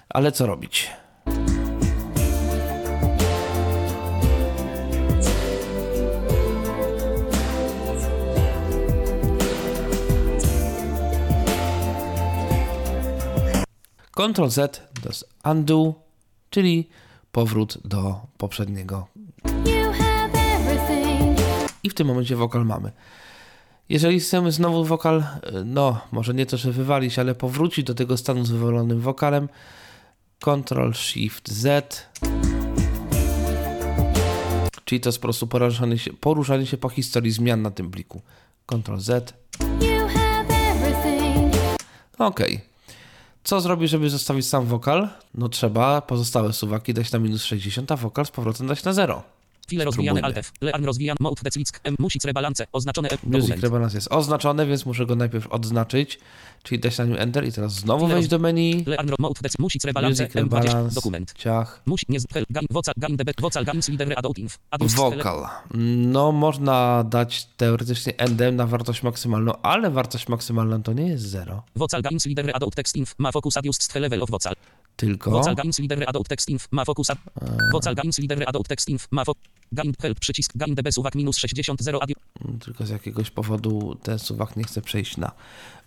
ale 0.09 0.31
co 0.31 0.45
robić? 0.45 0.89
Ctrl 14.17 14.49
Z 14.49 14.77
to 15.01 15.09
jest 15.09 15.29
undo, 15.45 15.93
czyli 16.49 16.89
powrót 17.31 17.77
do 17.85 18.21
poprzedniego. 18.37 19.07
I 21.83 21.89
w 21.89 21.93
tym 21.93 22.07
momencie 22.07 22.35
wokal 22.35 22.65
mamy. 22.65 22.91
Jeżeli 23.89 24.19
chcemy 24.19 24.51
znowu 24.51 24.85
wokal, 24.85 25.19
y, 25.19 25.25
no 25.65 26.01
może 26.11 26.33
nie 26.33 26.45
to, 26.45 26.57
że 26.57 26.71
wywalić, 26.71 27.19
ale 27.19 27.35
powrócić 27.35 27.85
do 27.85 27.93
tego 27.93 28.17
stanu 28.17 28.45
z 28.45 28.51
wywalonym 28.51 29.01
wokalem, 29.01 29.49
Ctrl 30.39 30.93
Shift 30.93 31.51
Z, 31.51 32.05
czyli 34.85 35.01
to 35.01 35.09
jest 35.09 35.19
po 35.19 35.23
prostu 35.23 35.47
poruszanie 35.47 35.97
się, 35.97 36.13
poruszanie 36.13 36.65
się 36.65 36.77
po 36.77 36.89
historii 36.89 37.31
zmian 37.31 37.61
na 37.61 37.71
tym 37.71 37.91
pliku. 37.91 38.21
Ctrl 38.65 38.97
Z, 38.97 39.33
You 39.59 40.07
have 40.07 40.55
everything. 40.55 41.55
Ok. 42.17 42.41
Co 43.47 43.61
zrobić, 43.61 43.89
żeby 43.89 44.09
zostawić 44.09 44.47
sam 44.47 44.65
wokal? 44.65 45.09
No 45.33 45.49
trzeba 45.49 46.01
pozostałe 46.01 46.53
suwaki 46.53 46.93
dać 46.93 47.11
na 47.11 47.19
minus 47.19 47.43
60, 47.43 47.91
a 47.91 47.95
wokal 47.95 48.25
z 48.25 48.31
powrotem 48.31 48.67
dać 48.67 48.83
na 48.83 48.93
0. 48.93 49.23
File 49.69 49.85
rozwijane. 49.85 50.21
Alt 50.21 50.37
F. 50.37 50.51
Learn 50.61 50.85
rozwijane 50.85 51.17
Mode 51.19 51.41
Declick 51.43 51.79
M. 51.83 51.95
Music 51.99 52.25
rebalance. 52.25 52.67
Oznaczone 52.71 53.09
E. 53.09 53.17
Music. 53.23 53.55
Rebalance 53.61 53.97
jest 53.97 54.11
oznaczony, 54.11 54.65
więc 54.65 54.85
muszę 54.85 55.05
go 55.05 55.15
najpierw 55.15 55.47
odznaczyć, 55.47 56.19
czyli 56.63 56.79
dać 56.79 56.97
na 56.97 57.05
nim 57.05 57.15
Enter 57.17 57.45
i 57.47 57.51
teraz 57.51 57.73
znowu 57.73 58.07
wejść 58.07 58.29
do 58.29 58.39
meni. 58.39 58.83
Learn 58.87 59.09
Mode 59.19 59.41
Dec. 59.41 59.59
Music 59.59 59.83
rebalance 59.85 60.23
Music 60.23 60.35
M20. 60.35 60.39
Rebalance, 60.39 60.95
Dokument. 60.95 61.33
ciach, 61.33 61.81
Musi 61.85 62.05
nie 62.09 62.19
z 62.19 62.27
hel, 62.33 62.45
gain, 62.49 62.67
vocal, 62.71 62.93
gain, 62.97 63.17
debet, 63.17 63.41
vocal, 63.41 63.65
gains, 63.65 63.89
lider, 63.89 64.13
adult 64.17 64.37
inf. 64.37 64.59
Wokal. 64.79 65.47
No, 65.97 66.31
można 66.31 67.03
dać 67.03 67.45
teoretycznie 67.57 68.17
endem 68.17 68.55
na 68.55 68.67
wartość 68.67 69.03
maksymalną, 69.03 69.61
ale 69.61 69.91
wartość 69.91 70.27
maksymalna 70.27 70.79
to 70.79 70.93
nie 70.93 71.07
jest 71.07 71.23
0, 71.25 71.63
Vocal, 71.75 72.01
gains, 72.01 72.25
lider, 72.25 72.51
adult 72.55 72.75
text 72.75 72.95
inf. 72.95 73.15
Ma 73.17 73.31
focus 73.31 73.57
adjust 73.57 73.95
level 73.95 74.23
of 74.23 74.29
vocal. 74.29 74.53
tylko 74.95 75.31
Vocal, 75.31 75.55
gains, 75.55 75.79
lider, 75.79 76.09
adult 76.09 76.27
text 76.27 76.49
inf. 76.49 76.67
Ma 76.71 76.85
focus. 76.85 77.07
Vocal, 77.73 77.95
gains, 77.95 78.19
lider, 78.19 78.43
adult 78.49 78.67
text 78.67 78.89
inf. 78.89 79.07
Ma 79.11 79.25
focus... 79.25 79.43
Gain, 79.71 79.93
help, 80.01 80.19
przycisk, 80.19 80.51
gain, 80.55 80.75
db, 80.75 80.91
suwak, 80.91 81.15
minus 81.15 81.37
60, 81.37 81.81
0, 81.83 82.03
adiu. 82.03 82.15
tylko 82.65 82.85
z 82.85 82.89
jakiegoś 82.89 83.29
powodu 83.29 83.97
ten 84.03 84.19
suwak 84.19 84.55
nie 84.57 84.63
chce 84.63 84.81
przejść 84.81 85.17
na 85.17 85.31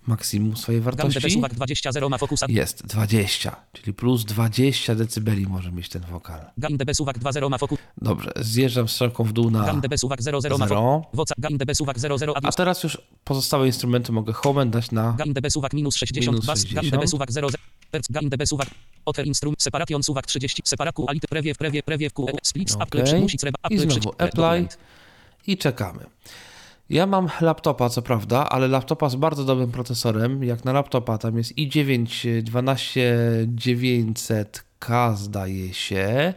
maksimum 0.06 0.56
swojej 0.56 0.80
Gain, 0.80 0.96
db, 0.96 1.04
wartości. 1.06 1.30
suwak, 1.30 1.54
20, 1.54 1.92
0, 1.92 2.08
ma 2.08 2.18
focus 2.18 2.42
ad... 2.42 2.50
Jest 2.50 2.86
20, 2.86 3.56
czyli 3.72 3.94
plus 3.94 4.24
20 4.24 4.94
decybeli 4.94 5.46
może 5.46 5.72
mieć 5.72 5.88
ten 5.88 6.02
wokal. 6.02 6.40
Gain, 6.58 6.76
db, 6.76 6.94
suwak, 6.94 7.18
2, 7.18 7.32
0, 7.32 7.48
ma 7.48 7.58
focus... 7.58 7.78
Dobrze, 8.02 8.32
zjeżdżam 8.36 8.88
strzałką 8.88 9.24
w 9.24 9.32
dół 9.32 9.50
na 9.50 9.64
Gain, 9.66 9.80
db, 9.80 9.98
suwak, 9.98 10.22
0, 10.22 10.40
0, 10.40 10.58
ma 10.58 10.66
focus... 10.66 10.78
0, 10.78 11.04
Vocal, 11.12 11.34
gain, 11.38 11.58
db, 11.58 11.74
suwak, 11.74 11.98
0, 11.98 12.18
0, 12.18 12.34
a 12.36 12.52
teraz 12.52 12.82
już 12.82 12.98
pozostałe 13.24 13.66
instrumenty 13.66 14.12
mogę 14.12 14.32
home 14.32 14.66
dać 14.66 14.90
na 14.90 15.12
Gain, 15.12 15.32
db, 15.32 15.50
suwak, 15.50 15.72
minus 15.72 15.96
60, 15.96 16.26
Minus 16.32 16.46
bas, 16.46 16.64
gain, 16.64 16.74
60. 16.74 16.94
db, 17.02 17.08
suwak, 17.08 17.32
0, 17.32 17.48
0. 17.50 17.62
Hertz, 17.92 18.10
gain, 18.10 18.28
db, 18.30 18.46
suwak... 18.46 18.68
Other 19.04 19.26
instrum, 19.26 19.54
separation, 19.58 20.02
suwak, 20.02 20.26
30, 20.26 20.62
separaku, 20.64 21.04
alit, 21.08 21.26
prewie, 21.26 21.54
prewie, 21.54 21.82
prewie, 21.82 22.10
q, 22.10 22.26
splits, 22.42 22.74
Okej. 22.74 23.02
apple, 23.02 23.20
music, 23.20 23.42
reba, 23.42 23.58
I 23.70 23.74
apple, 23.74 23.78
znowu 23.78 24.00
przycisk, 24.00 24.22
apply. 24.22 24.68
i 25.46 25.56
czekamy. 25.56 26.04
Ja 26.90 27.06
mam 27.06 27.28
laptopa, 27.40 27.88
co 27.88 28.02
prawda, 28.02 28.48
ale 28.48 28.68
laptopa 28.68 29.08
z 29.08 29.16
bardzo 29.16 29.44
dobrym 29.44 29.72
procesorem. 29.72 30.44
Jak 30.44 30.64
na 30.64 30.72
laptopa 30.72 31.18
tam 31.18 31.38
jest 31.38 31.56
i9 31.56 32.06
12900K 32.42 35.16
zdaje 35.16 35.74
się. 35.74 36.34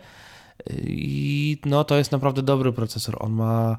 I 0.83 1.57
no 1.65 1.83
to 1.83 1.97
jest 1.97 2.11
naprawdę 2.11 2.41
dobry 2.41 2.73
procesor. 2.73 3.17
On 3.19 3.31
ma 3.31 3.77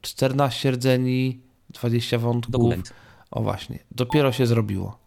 14 0.00 0.70
rdzeni, 0.70 1.40
20 1.70 2.18
wątków. 2.18 2.52
Dokument. 2.52 2.92
O 3.30 3.42
właśnie, 3.42 3.78
dopiero 3.90 4.32
się 4.32 4.46
zrobiło. 4.46 5.01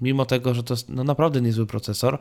Mimo 0.00 0.26
tego, 0.26 0.54
że 0.54 0.62
to 0.62 0.74
jest 0.74 0.88
no, 0.88 1.04
naprawdę 1.04 1.40
niezły 1.40 1.66
procesor, 1.66 2.18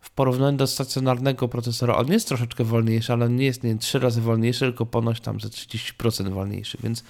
w 0.00 0.10
porównaniu 0.10 0.56
do 0.56 0.66
stacjonarnego 0.66 1.48
procesora, 1.48 1.96
on 1.96 2.12
jest 2.12 2.28
troszeczkę 2.28 2.64
wolniejszy, 2.64 3.12
ale 3.12 3.28
nie 3.28 3.44
jest 3.44 3.64
nie 3.64 3.78
3 3.78 3.98
razy 3.98 4.20
wolniejszy, 4.20 4.60
tylko 4.60 4.86
ponoć 4.86 5.20
tam 5.20 5.40
ze 5.40 5.48
30% 5.48 6.28
wolniejszy, 6.28 6.78
więc 6.82 7.04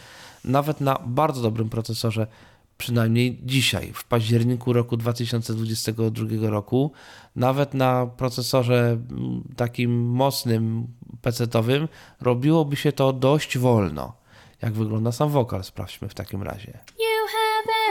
nawet 0.44 0.80
na 0.80 0.98
bardzo 1.06 1.42
dobrym 1.42 1.68
procesorze, 1.68 2.26
przynajmniej 2.78 3.38
dzisiaj, 3.44 3.92
w 3.92 4.04
październiku 4.04 4.72
roku 4.72 4.96
2022 4.96 6.50
roku, 6.50 6.92
nawet 7.36 7.74
na 7.74 8.06
procesorze 8.06 8.98
mm, 9.10 9.42
takim 9.56 10.04
mocnym 10.10 10.86
PC-owym, 11.22 11.88
robiłoby 12.20 12.76
się 12.76 12.92
to 12.92 13.12
dość 13.12 13.58
wolno. 13.58 14.12
Jak 14.62 14.72
wygląda 14.72 15.12
sam 15.12 15.30
wokal, 15.30 15.64
sprawdźmy 15.64 16.08
w 16.08 16.14
takim 16.14 16.42
razie. 16.42 16.72
Have 16.72 17.15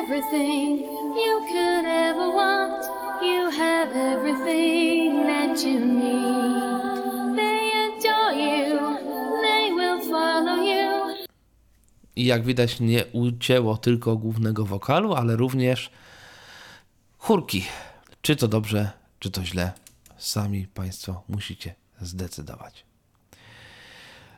everything 0.06 0.82
you 1.26 1.36
could 1.51 1.86
ever 1.86 2.30
want. 2.30 2.86
You 3.22 3.49
have 3.49 3.89
everything 3.95 5.26
that 5.26 5.64
you 5.64 5.80
need. 5.80 7.36
They 7.36 7.72
adore 7.86 8.34
you, 8.34 8.80
they 9.41 9.74
will 9.74 9.99
follow 10.01 10.64
you. 10.64 11.16
I 12.16 12.26
jak 12.26 12.43
widać, 12.43 12.80
nie 12.80 13.06
ucięło 13.06 13.78
tylko 13.78 14.18
głównego 14.18 14.66
wokalu, 14.66 15.14
ale 15.14 15.36
również 15.36 15.89
chórki. 17.18 17.66
Czy 18.22 18.36
to 18.36 18.47
dobrze, 18.47 18.91
czy 19.20 19.32
to 19.32 19.45
źle, 19.45 19.72
sami 20.18 20.68
Państwo 20.68 21.24
musicie 21.30 21.76
zdecydować. 22.01 22.85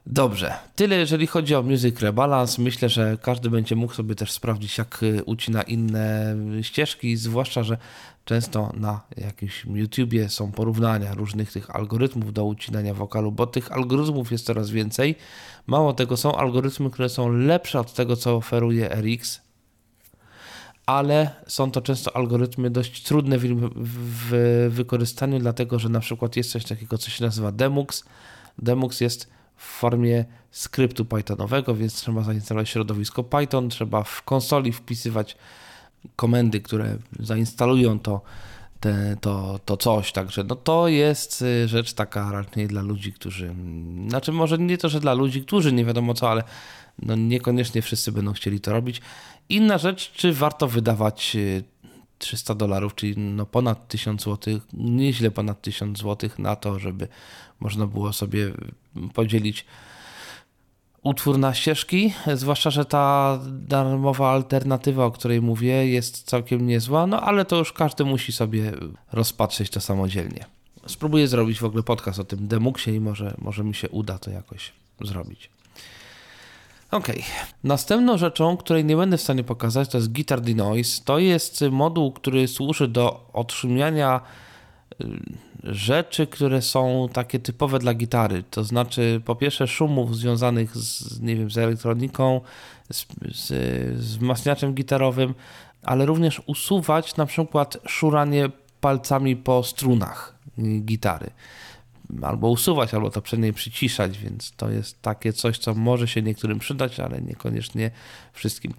Dobrze, 0.10 0.53
tyle 0.76 0.95
jeżeli 0.95 1.28
chodzi 1.28 1.55
o 1.55 1.64
Music 1.64 1.99
Rebalance. 1.99 2.62
Myślę, 2.62 2.89
że 2.89 3.18
każdy 3.22 3.49
będzie 3.49 3.76
mógł 3.76 3.93
sobie 3.93 4.16
też 4.16 4.32
sprawdzić, 4.32 4.78
jak 4.78 5.03
y, 5.03 5.24
ucina 5.26 5.62
inne 5.62 6.36
ścieżki, 6.62 7.18
zwłaszcza, 7.18 7.64
że 7.64 7.78
często 8.26 8.72
na 8.74 9.01
jakimś 9.18 9.66
YouTubie 9.66 10.30
są 10.30 10.51
porównania 10.51 11.14
różnych 11.14 11.51
tych 11.51 11.76
algorytmów 11.76 12.34
do 12.34 12.45
ucinania 12.45 12.93
wokalu, 12.93 13.32
bo 13.32 13.47
tych 13.47 13.72
algorytmów 13.72 14.32
jest 14.32 14.45
coraz 14.45 14.70
więcej. 14.70 15.16
Mało 15.68 15.93
tego, 15.93 16.18
są 16.18 16.36
algorytmy, 16.36 16.89
które 16.89 17.10
są 17.10 17.30
lepsze 17.30 17.80
od 17.80 17.93
tego, 17.93 18.16
co 18.16 18.36
oferuje 18.36 18.89
RX, 18.89 19.41
ale 20.86 21.30
są 21.47 21.72
to 21.72 21.82
często 21.82 22.16
algorytmy 22.16 22.70
dość 22.70 23.03
trudne 23.03 23.38
w, 23.38 23.70
w 23.76 24.68
wykorzystaniu, 24.70 25.39
dlatego 25.39 25.80
że 25.80 25.89
na 25.89 25.99
przykład 25.99 26.36
jest 26.36 26.51
coś 26.51 26.66
takiego, 26.66 26.97
co 26.97 27.10
się 27.10 27.24
nazywa 27.24 27.51
Demux. 27.51 28.03
Demux 28.58 29.01
jest 29.01 29.36
w 29.58 29.64
formie 29.64 30.26
skryptu 30.51 31.05
Pythonowego, 31.05 31.76
więc 31.76 31.93
trzeba 31.93 32.24
zainstalować 32.24 32.70
środowisko 32.70 33.24
Python, 33.24 33.70
trzeba 33.70 34.03
w 34.03 34.22
konsoli 34.22 34.72
wpisywać 34.72 35.38
komendy, 36.16 36.62
które 36.62 36.97
zainstalują 37.20 37.99
to, 37.99 38.22
te, 38.80 39.18
to, 39.22 39.60
to 39.66 39.78
coś. 39.78 40.12
Także 40.12 40.43
no 40.43 40.55
to 40.55 40.88
jest 40.88 41.41
y, 41.41 41.68
rzecz 41.68 41.93
taka 41.93 42.32
raczej 42.32 42.68
dla 42.68 42.82
ludzi, 42.82 43.14
którzy. 43.14 43.55
Znaczy, 44.08 44.32
może 44.32 44.58
nie 44.58 44.78
to, 44.78 44.89
że 44.89 44.99
dla 44.99 45.14
ludzi, 45.14 45.41
którzy 45.41 45.74
nie 45.74 45.86
wiadomo 45.86 46.14
co, 46.14 46.32
ale 46.32 46.43
no 47.01 47.16
niekoniecznie 47.16 47.82
wszyscy 47.82 48.12
będą 48.12 48.34
chcieli 48.34 48.60
to 48.60 48.72
robić. 48.72 49.01
Inna 49.49 49.78
rzecz, 49.78 50.12
czy 50.12 50.34
warto 50.34 50.68
wydawać 50.68 51.36
y, 51.36 51.64
300 52.18 52.55
dolarów, 52.55 52.95
czyli 52.95 53.18
no 53.18 53.45
ponad 53.45 53.88
1000 53.88 54.24
zł, 54.24 54.60
nieźle 54.74 55.32
ponad 55.32 55.62
1000 55.62 55.99
zł 55.99 56.30
na 56.38 56.55
to, 56.55 56.80
żeby 56.80 57.08
można 57.60 57.88
było 57.88 58.14
sobie 58.14 58.51
podzielić 59.14 59.66
utwór 61.03 61.38
na 61.39 61.53
ścieżki, 61.53 62.14
zwłaszcza, 62.34 62.70
że 62.70 62.86
ta 62.86 63.39
darmowa 63.47 64.32
alternatywa, 64.32 65.05
o 65.05 65.12
której 65.12 65.41
mówię, 65.41 65.88
jest 65.88 66.24
całkiem 66.24 66.68
niezła, 66.68 67.08
no 67.08 67.22
ale 67.22 67.45
to 67.45 67.55
już 67.55 67.74
każdy 67.74 68.05
musi 68.05 68.32
sobie 68.32 68.74
rozpatrzeć 69.12 69.70
to 69.70 69.82
samodzielnie. 69.82 70.45
Spróbuję 70.88 71.28
zrobić 71.28 71.60
w 71.60 71.66
ogóle 71.66 71.84
podcast 71.84 72.20
o 72.20 72.24
tym 72.24 72.47
Demuxie 72.47 72.95
i 72.95 72.99
może, 72.99 73.36
może 73.38 73.64
mi 73.64 73.76
się 73.76 73.89
uda 73.89 74.18
to 74.18 74.32
jakoś 74.32 74.74
zrobić. 75.01 75.49
Ok. 76.91 77.08
Następną 77.64 78.18
rzeczą, 78.18 78.58
której 78.58 78.86
nie 78.86 78.95
będę 78.95 79.18
w 79.18 79.22
stanie 79.22 79.43
pokazać, 79.43 79.89
to 79.89 79.97
jest 79.97 80.12
Guitar 80.12 80.41
Denoise. 80.41 81.01
To 81.05 81.20
jest 81.20 81.62
moduł, 81.72 82.12
który 82.12 82.47
służy 82.47 82.88
do 82.88 83.30
otrzymiania 83.34 84.22
rzeczy, 85.64 86.28
które 86.28 86.62
są 86.62 87.10
takie 87.14 87.39
typowe 87.39 87.80
dla 87.80 87.93
gitary. 87.93 88.43
To 88.52 88.64
znaczy, 88.64 89.22
po 89.26 89.36
pierwsze, 89.36 89.68
szumów 89.68 90.18
związanych 90.18 90.78
z, 90.78 91.22
nie 91.22 91.36
wiem, 91.36 91.52
z 91.52 91.58
elektroniką, 91.58 92.41
z, 92.91 93.06
z, 93.32 93.48
z 93.48 94.18
wzmacniaczem 94.18 94.74
gitarowym, 94.74 95.34
ale 95.84 96.06
również 96.06 96.41
usuwać 96.45 97.16
na 97.16 97.26
przykład 97.26 97.78
szuranie 97.88 98.50
palcami 98.82 99.36
po 99.36 99.64
strunach 99.64 100.36
gitary. 100.82 101.30
Albo 102.22 102.50
usuwać, 102.50 102.93
albo 102.93 103.10
to 103.10 103.22
przynajmniej 103.22 103.54
przyciszać, 103.54 104.18
więc 104.18 104.52
to 104.52 104.70
jest 104.70 105.02
takie 105.02 105.34
coś, 105.34 105.58
co 105.58 105.74
może 105.74 106.08
się 106.08 106.22
niektórym 106.22 106.60
przydać, 106.60 107.00
ale 107.00 107.22
niekoniecznie 107.22 107.91
wszystkim. 108.34 108.74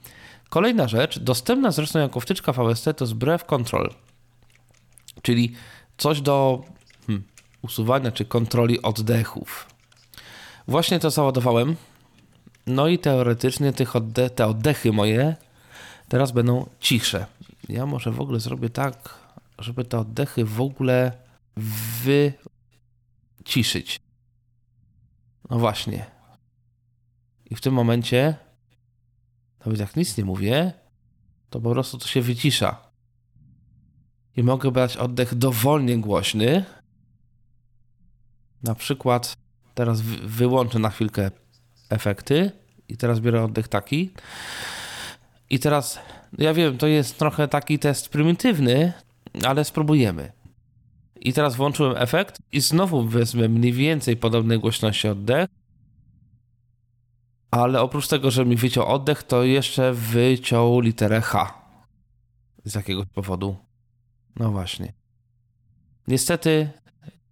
Kolejna 0.48 0.88
rzecz, 0.88 1.18
dostępna 1.18 1.70
zresztą 1.70 1.98
jako 1.98 2.20
wtyczka 2.20 2.52
VST, 2.52 2.84
to 2.96 3.04
jest 3.04 3.14
Breath 3.14 3.46
Control, 3.46 3.94
czyli 5.22 5.54
coś 5.98 6.20
do 6.20 6.64
hmm, 7.06 7.24
usuwania 7.62 8.12
czy 8.12 8.24
kontroli 8.24 8.82
oddechów. 8.82 9.66
Właśnie 10.68 10.98
to 10.98 11.10
załadowałem. 11.10 11.76
No 12.66 12.88
i 12.88 12.98
teoretycznie 12.98 13.72
tych 13.72 13.96
odde 13.96 14.30
te 14.30 14.46
oddechy 14.46 14.92
moje 14.92 15.36
teraz 16.08 16.32
będą 16.32 16.68
cichsze. 16.80 17.26
Ja 17.68 17.86
może 17.86 18.12
w 18.12 18.20
ogóle 18.20 18.40
zrobię 18.40 18.70
tak, 18.70 19.18
żeby 19.58 19.84
te 19.84 19.98
oddechy 19.98 20.44
w 20.44 20.60
ogóle 20.60 21.12
wyciszyć. 23.44 24.00
No 25.50 25.58
właśnie. 25.58 26.06
I 27.50 27.56
w 27.56 27.60
tym 27.60 27.74
momencie, 27.74 28.34
nawet 29.66 29.80
jak 29.80 29.96
nic 29.96 30.16
nie 30.16 30.24
mówię, 30.24 30.72
to 31.50 31.60
po 31.60 31.70
prostu 31.70 31.98
to 31.98 32.06
się 32.06 32.22
wycisza 32.22 32.87
i 34.38 34.42
mogę 34.42 34.70
brać 34.70 34.96
oddech 34.96 35.34
dowolnie 35.34 35.98
głośny. 35.98 36.64
Na 38.62 38.74
przykład 38.74 39.36
teraz 39.74 40.00
wy- 40.00 40.28
wyłączę 40.28 40.78
na 40.78 40.90
chwilkę 40.90 41.30
efekty 41.90 42.50
i 42.88 42.96
teraz 42.96 43.20
biorę 43.20 43.44
oddech 43.44 43.68
taki. 43.68 44.10
I 45.50 45.58
teraz 45.58 45.98
ja 46.38 46.54
wiem, 46.54 46.78
to 46.78 46.86
jest 46.86 47.18
trochę 47.18 47.48
taki 47.48 47.78
test 47.78 48.08
prymitywny, 48.08 48.92
ale 49.46 49.64
spróbujemy. 49.64 50.32
I 51.20 51.32
teraz 51.32 51.56
włączyłem 51.56 51.94
efekt 51.96 52.38
i 52.52 52.60
znowu 52.60 53.08
wezmę 53.08 53.48
mniej 53.48 53.72
więcej 53.72 54.16
podobnej 54.16 54.58
głośności 54.58 55.08
oddech. 55.08 55.48
Ale 57.50 57.82
oprócz 57.82 58.08
tego, 58.08 58.30
że 58.30 58.44
mi 58.46 58.56
wyciął 58.56 58.86
oddech, 58.86 59.22
to 59.22 59.44
jeszcze 59.44 59.92
wyciął 59.92 60.80
literę 60.80 61.20
H. 61.20 61.54
Z 62.64 62.74
jakiegoś 62.74 63.06
powodu. 63.14 63.67
No 64.38 64.50
właśnie. 64.50 64.92
Niestety 66.08 66.70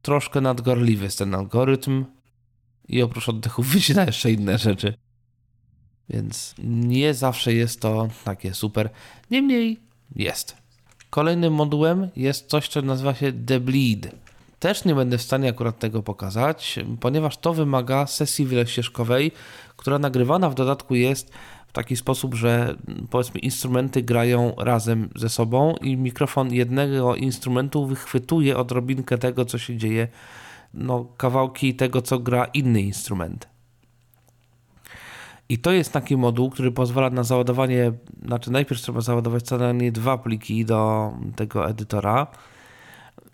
troszkę 0.02 0.40
nadgorliwy 0.40 1.04
jest 1.04 1.18
ten 1.18 1.34
algorytm 1.34 2.04
i 2.88 3.02
oprócz 3.02 3.28
oddechu 3.28 3.62
wycina 3.72 4.04
jeszcze 4.04 4.32
inne 4.32 4.58
rzeczy. 4.58 4.94
Więc 6.08 6.54
nie 6.64 7.14
zawsze 7.14 7.54
jest 7.54 7.80
to 7.80 8.08
takie 8.24 8.54
super. 8.54 8.90
Niemniej 9.30 9.80
jest. 10.16 10.56
Kolejnym 11.10 11.52
modułem 11.52 12.08
jest 12.16 12.46
coś, 12.46 12.68
co 12.68 12.82
nazywa 12.82 13.14
się 13.14 13.32
The 13.32 13.60
Bleed. 13.60 14.14
Też 14.58 14.84
nie 14.84 14.94
będę 14.94 15.18
w 15.18 15.22
stanie 15.22 15.48
akurat 15.48 15.78
tego 15.78 16.02
pokazać, 16.02 16.78
ponieważ 17.00 17.38
to 17.38 17.54
wymaga 17.54 18.06
sesji 18.06 18.46
wielościeżkowej, 18.46 19.32
która 19.76 19.98
nagrywana 19.98 20.50
w 20.50 20.54
dodatku 20.54 20.94
jest 20.94 21.32
taki 21.76 21.96
sposób, 21.96 22.34
że 22.34 22.76
powiedzmy 23.10 23.40
instrumenty 23.40 24.02
grają 24.02 24.54
razem 24.58 25.08
ze 25.14 25.28
sobą 25.28 25.74
i 25.76 25.96
mikrofon 25.96 26.52
jednego 26.52 27.16
instrumentu 27.16 27.86
wychwytuje 27.86 28.56
odrobinkę 28.56 29.18
tego, 29.18 29.44
co 29.44 29.58
się 29.58 29.76
dzieje, 29.76 30.08
no 30.74 31.04
kawałki 31.16 31.74
tego, 31.74 32.02
co 32.02 32.18
gra 32.18 32.44
inny 32.44 32.82
instrument. 32.82 33.48
I 35.48 35.58
to 35.58 35.72
jest 35.72 35.92
taki 35.92 36.16
moduł, 36.16 36.50
który 36.50 36.72
pozwala 36.72 37.10
na 37.10 37.22
załadowanie, 37.22 37.92
znaczy 38.24 38.50
najpierw 38.50 38.80
trzeba 38.80 39.00
załadować 39.00 39.42
co 39.42 39.58
najmniej 39.58 39.92
dwa 39.92 40.18
pliki 40.18 40.64
do 40.64 41.12
tego 41.36 41.68
edytora 41.68 42.26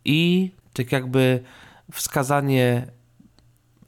i 0.05 0.51
tak 0.73 0.93
jakby 0.93 1.43
wskazanie 1.93 2.87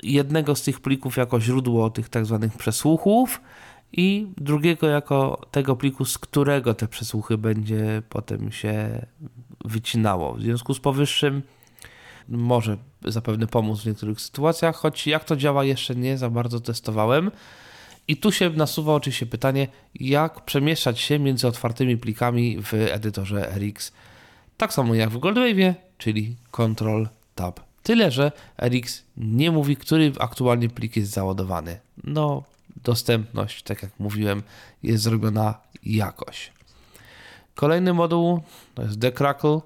jednego 0.02 0.54
z 0.54 0.62
tych 0.62 0.80
plików 0.80 1.16
jako 1.16 1.40
źródło 1.40 1.90
tych 1.90 2.08
tak 2.08 2.26
zwanych 2.26 2.56
przesłuchów 2.56 3.40
i 3.96 4.26
drugiego 4.36 4.86
jako 4.86 5.40
tego 5.50 5.76
pliku, 5.76 6.04
z 6.04 6.18
którego 6.18 6.74
te 6.74 6.88
przesłuchy 6.88 7.38
będzie 7.38 8.02
potem 8.08 8.52
się 8.52 9.06
wycinało. 9.64 10.34
W 10.34 10.40
związku 10.40 10.74
z 10.74 10.80
powyższym 10.80 11.42
może 12.28 12.76
zapewne 13.04 13.46
pomóc 13.46 13.80
w 13.80 13.86
niektórych 13.86 14.20
sytuacjach, 14.20 14.76
choć 14.76 15.06
jak 15.06 15.24
to 15.24 15.36
działa 15.36 15.64
jeszcze 15.64 15.94
nie 15.94 16.18
za 16.18 16.30
bardzo 16.30 16.60
testowałem. 16.60 17.30
I 18.08 18.16
tu 18.16 18.32
się 18.32 18.50
nasuwa 18.50 18.94
oczywiście 18.94 19.26
pytanie, 19.26 19.68
jak 19.94 20.44
przemieszczać 20.44 21.00
się 21.00 21.18
między 21.18 21.48
otwartymi 21.48 21.96
plikami 21.96 22.62
w 22.62 22.74
edytorze 22.74 23.52
RX. 23.58 23.92
Tak 24.56 24.72
samo 24.72 24.94
jak 24.94 25.10
w 25.10 25.18
Goldwave'ie, 25.18 25.74
czyli 25.98 26.36
Ctrl 26.52 27.06
Tab. 27.34 27.60
Tyle, 27.82 28.10
że 28.10 28.32
RX 28.58 29.04
nie 29.16 29.50
mówi, 29.50 29.76
który 29.76 30.12
aktualnie 30.20 30.68
plik 30.68 30.96
jest 30.96 31.12
załadowany. 31.12 31.80
No, 32.04 32.42
dostępność, 32.84 33.62
tak 33.62 33.82
jak 33.82 33.90
mówiłem, 33.98 34.42
jest 34.82 35.04
zrobiona 35.04 35.54
jakoś. 35.82 36.52
Kolejny 37.54 37.94
moduł 37.94 38.42
to 38.74 38.82
jest 38.82 38.98
Decrackle, 38.98 39.60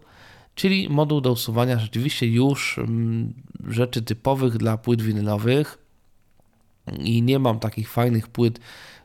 czyli 0.55 0.89
moduł 0.89 1.21
do 1.21 1.33
usuwania 1.33 1.79
rzeczywiście 1.79 2.27
już 2.27 2.79
mm, 2.79 3.33
rzeczy 3.69 4.03
typowych 4.03 4.57
dla 4.57 4.79
płyt 4.79 5.03
winylowych 5.03 5.79
i 6.99 7.23
nie 7.23 7.39
mam 7.39 7.59
takich 7.59 7.91
fajnych 7.91 8.29
płyt, 8.29 8.61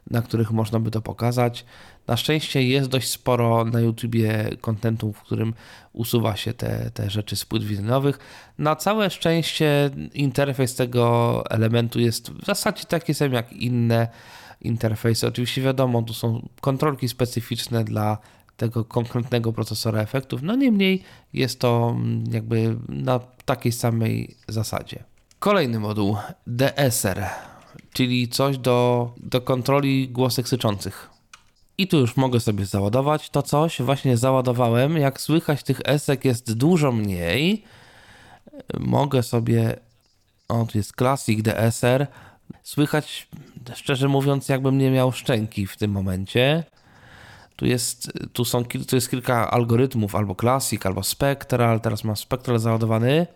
na 0.09 0.21
których 0.21 0.51
można 0.51 0.79
by 0.79 0.91
to 0.91 1.01
pokazać. 1.01 1.65
Na 2.07 2.17
szczęście 2.17 2.63
jest 2.63 2.89
dość 2.89 3.09
sporo 3.09 3.65
na 3.65 3.79
YouTubie 3.79 4.49
kontentu, 4.61 5.13
w 5.13 5.21
którym 5.21 5.53
usuwa 5.93 6.35
się 6.35 6.53
te, 6.53 6.91
te 6.93 7.09
rzeczy 7.09 7.35
z 7.35 7.45
płyt 7.45 7.63
winylowych. 7.63 8.19
Na 8.57 8.75
całe 8.75 9.09
szczęście 9.09 9.89
interfejs 10.13 10.75
tego 10.75 11.43
elementu 11.49 11.99
jest 11.99 12.31
w 12.31 12.45
zasadzie 12.45 12.85
taki 12.85 13.13
sam 13.13 13.33
jak 13.33 13.53
inne 13.53 14.07
interfejsy. 14.61 15.27
Oczywiście 15.27 15.61
wiadomo, 15.61 16.01
tu 16.01 16.13
są 16.13 16.49
kontrolki 16.61 17.09
specyficzne 17.09 17.83
dla 17.83 18.17
tego 18.57 18.85
konkretnego 18.85 19.53
procesora 19.53 20.01
efektów, 20.01 20.41
no 20.43 20.55
niemniej 20.55 21.03
jest 21.33 21.59
to 21.59 21.97
jakby 22.31 22.77
na 22.89 23.19
takiej 23.45 23.71
samej 23.71 24.35
zasadzie. 24.47 25.03
Kolejny 25.39 25.79
moduł 25.79 26.17
DSR, 26.47 27.25
czyli 27.93 28.27
coś 28.27 28.57
do, 28.57 29.11
do 29.17 29.41
kontroli 29.41 30.09
głosek 30.09 30.47
syczących. 30.47 31.12
I 31.77 31.87
tu 31.87 31.99
już 31.99 32.17
mogę 32.17 32.39
sobie 32.39 32.65
załadować 32.65 33.29
to 33.29 33.41
coś. 33.41 33.81
Właśnie 33.81 34.17
załadowałem. 34.17 34.97
Jak 34.97 35.21
słychać, 35.21 35.63
tych 35.63 35.81
esek 35.85 36.25
jest 36.25 36.53
dużo 36.53 36.91
mniej. 36.91 37.63
Mogę 38.79 39.23
sobie. 39.23 39.79
O, 40.47 40.65
tu 40.65 40.77
jest 40.77 40.95
Classic 40.95 41.41
DSR. 41.43 42.07
Słychać, 42.63 43.27
szczerze 43.75 44.07
mówiąc, 44.07 44.49
jakbym 44.49 44.77
nie 44.77 44.91
miał 44.91 45.11
szczęki 45.11 45.67
w 45.67 45.77
tym 45.77 45.91
momencie. 45.91 46.63
Tu 47.55 47.65
jest, 47.65 48.11
tu 48.33 48.45
są, 48.45 48.65
tu 48.65 48.95
jest 48.95 49.09
kilka 49.09 49.51
algorytmów, 49.51 50.15
albo 50.15 50.35
Classic, 50.35 50.85
albo 50.85 51.03
Spectral. 51.03 51.81
Teraz 51.81 52.03
mam 52.03 52.15
Spectral 52.15 52.59
załadowany. 52.59 53.27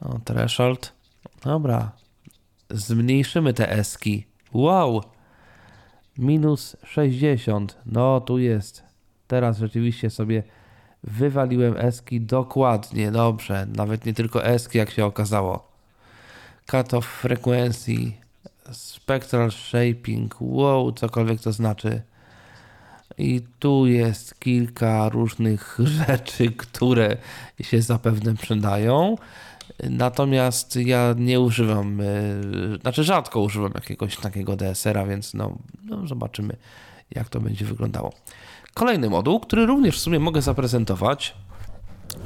O, 0.00 0.18
Threshold. 0.24 0.92
Dobra. 1.44 1.92
Zmniejszymy 2.70 3.54
te 3.54 3.70
eski. 3.70 4.26
Wow! 4.52 5.15
Minus 6.18 6.76
60. 6.84 7.76
No, 7.86 8.20
tu 8.20 8.38
jest. 8.38 8.82
Teraz 9.26 9.58
rzeczywiście 9.58 10.10
sobie 10.10 10.42
wywaliłem 11.04 11.76
eski 11.76 12.20
dokładnie. 12.20 13.10
Dobrze. 13.10 13.66
Nawet 13.76 14.06
nie 14.06 14.14
tylko 14.14 14.44
eski, 14.44 14.78
jak 14.78 14.90
się 14.90 15.04
okazało. 15.04 15.68
Cut 16.66 16.94
off 16.94 17.06
frequency. 17.06 18.12
Spectral 18.72 19.50
shaping. 19.50 20.36
Wow, 20.40 20.92
cokolwiek 20.92 21.40
to 21.40 21.52
znaczy. 21.52 22.02
I 23.18 23.42
tu 23.58 23.86
jest 23.86 24.40
kilka 24.40 25.08
różnych 25.08 25.78
rzeczy, 26.06 26.50
które 26.50 27.16
się 27.60 27.82
zapewne 27.82 28.34
przydają. 28.34 29.16
Natomiast 29.82 30.76
ja 30.76 31.14
nie 31.18 31.40
używam, 31.40 31.98
yy, 31.98 32.78
znaczy 32.80 33.04
rzadko 33.04 33.40
używam 33.40 33.72
jakiegoś 33.74 34.16
takiego 34.16 34.56
DSR-a, 34.56 35.06
więc 35.06 35.34
no, 35.34 35.58
no 35.84 36.06
zobaczymy, 36.06 36.56
jak 37.10 37.28
to 37.28 37.40
będzie 37.40 37.64
wyglądało. 37.64 38.12
Kolejny 38.74 39.10
moduł, 39.10 39.40
który 39.40 39.66
również 39.66 39.96
w 39.96 40.00
sumie 40.00 40.18
mogę 40.18 40.42
zaprezentować, 40.42 41.34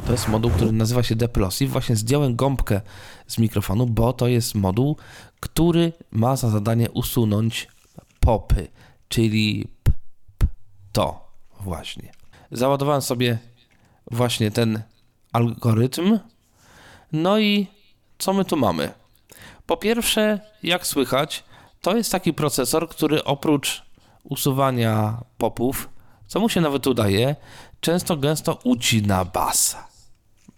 to 0.07 0.13
jest 0.13 0.29
moduł, 0.29 0.51
który 0.51 0.73
nazywa 0.73 1.03
się 1.03 1.17
Deplosive. 1.17 1.71
Właśnie 1.71 1.97
zdjąłem 1.97 2.37
gąbkę 2.37 2.81
z 3.27 3.39
mikrofonu, 3.39 3.87
bo 3.87 4.13
to 4.13 4.29
jest 4.29 4.55
moduł, 4.55 4.97
który 5.41 5.93
ma 6.11 6.37
za 6.37 6.51
zadanie 6.51 6.91
usunąć 6.91 7.69
popy, 8.21 8.69
czyli 9.09 9.69
p, 9.83 9.93
p, 10.39 10.47
to 10.93 11.31
właśnie. 11.61 12.13
Załadowałem 12.53 13.03
sobie 13.03 13.39
właśnie 14.11 14.51
ten 14.51 14.83
algorytm. 15.33 16.19
No 17.13 17.39
i 17.39 17.67
co 18.19 18.33
my 18.33 18.45
tu 18.45 18.57
mamy? 18.57 18.93
Po 19.67 19.77
pierwsze, 19.77 20.41
jak 20.63 20.87
słychać, 20.87 21.45
to 21.81 21.97
jest 21.97 22.13
taki 22.13 22.33
procesor, 22.33 22.89
który 22.89 23.25
oprócz 23.25 23.83
usuwania 24.25 25.21
popów, 25.39 25.89
co 26.27 26.41
mu 26.41 26.49
się 26.49 26.61
nawet 26.61 26.87
udaje, 26.87 27.37
często 27.81 28.17
gęsto 28.17 28.59
ucina 28.65 29.25
bas. 29.25 29.77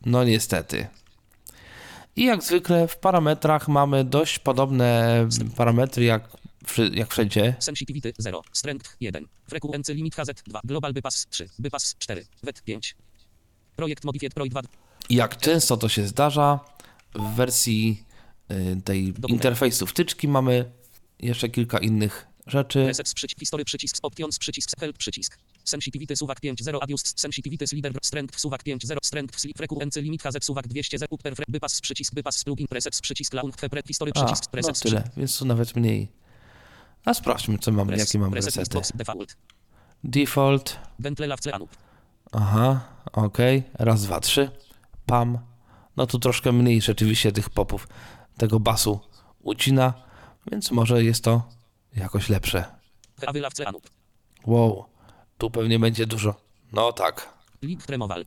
No 0.07 0.25
niestety. 0.25 0.87
I 2.17 2.25
jak 2.25 2.43
zwykle 2.43 2.89
w 2.89 2.97
parametrach 2.97 3.69
mamy 3.69 4.05
dość 4.05 4.39
podobne 4.39 5.29
parametry 5.57 6.05
jak, 6.05 6.29
jak 6.93 7.11
wszędzie. 7.11 7.55
Sensitivity 7.59 8.13
0, 8.19 8.43
Strength 8.53 8.97
1, 9.01 9.27
Frequency 9.49 9.95
Limit 9.95 10.15
HZ 10.15 10.43
2, 10.47 10.61
Global 10.65 10.93
Bypass 10.93 11.27
3, 11.31 11.49
Bypass 11.59 11.95
4, 11.99 12.27
WET 12.43 12.63
5. 12.63 12.97
Projekt 13.77 14.05
Modified 14.05 14.35
Pro 14.35 14.47
2, 14.47 14.61
Jak 15.11 15.37
często 15.37 15.77
to 15.77 15.89
się 15.89 16.07
zdarza, 16.07 16.61
w 17.15 17.35
wersji 17.37 18.05
y, 18.51 18.83
tej 18.85 19.15
interfejsu 19.29 19.87
wtyczki 19.87 20.29
mamy 20.29 20.73
jeszcze 21.19 21.49
kilka 21.49 21.79
innych 21.79 22.27
rzeczy. 22.47 22.87
Resets 22.87 23.15
przycisk, 23.15 23.41
History 23.41 23.65
przycisk, 23.65 23.97
Options 24.03 24.39
przycisk, 24.39 24.81
Help 24.81 24.99
przycisk. 24.99 25.39
Sensitivity 25.65 26.17
suwak 26.17 26.41
5.0 26.41 26.79
Adjust 26.81 27.21
Sensitivity 27.21 27.67
Slider 27.67 27.93
Strength 28.03 28.39
suwak 28.39 28.63
5.0 28.63 28.97
Strength 29.03 29.39
Slip 29.39 29.57
Frequency 29.57 30.03
Limit 30.03 30.23
HZ 30.23 30.45
suwak 30.45 30.69
200 30.69 30.99
Z 30.99 31.05
Upper 31.11 31.35
Fre- 31.35 31.45
Bypass 31.49 31.81
przycisk 31.81 32.15
Bypass 32.15 32.45
Plugin 32.45 32.67
Presets 32.67 33.01
przycisk 33.01 33.35
Launch 33.35 33.57
Fepret 33.61 33.87
History 33.87 34.13
przycisk 34.13 34.45
no 34.45 34.51
Presets 34.51 34.81
tyle, 34.81 35.05
więc 35.17 35.39
tu 35.39 35.45
nawet 35.45 35.77
mniej. 35.77 36.09
A 37.05 37.15
sprawdźmy, 37.15 37.59
co 37.59 37.73
mamy, 37.73 37.97
jakie 37.97 38.19
mamy 38.19 38.33
Preset 38.33 38.57
resety. 38.57 38.75
Box 38.75 38.93
Default 38.95 39.37
Default, 40.05 40.79
aha, 42.33 42.81
okej, 43.13 43.63
raz, 43.75 44.03
dwa, 44.03 44.21
trzy, 44.21 44.51
pam. 45.07 45.39
No 45.97 46.07
tu 46.07 46.19
troszkę 46.19 46.53
mniej 46.53 46.81
rzeczywiście 46.81 47.33
tych 47.33 47.51
popów, 47.51 47.89
tego 48.37 48.61
basu 48.61 49.01
ucina, 49.41 49.95
więc 50.51 50.71
może 50.71 51.05
jest 51.05 51.25
to 51.25 51.43
jakoś 51.97 52.29
lepsze. 52.29 52.65
Wow, 54.47 54.85
tu 55.39 55.51
pewnie 55.51 55.79
będzie 55.79 56.07
dużo. 56.07 56.35
No 56.73 56.93
tak, 56.93 57.35
Lip 57.63 57.87
Removal 57.87 58.25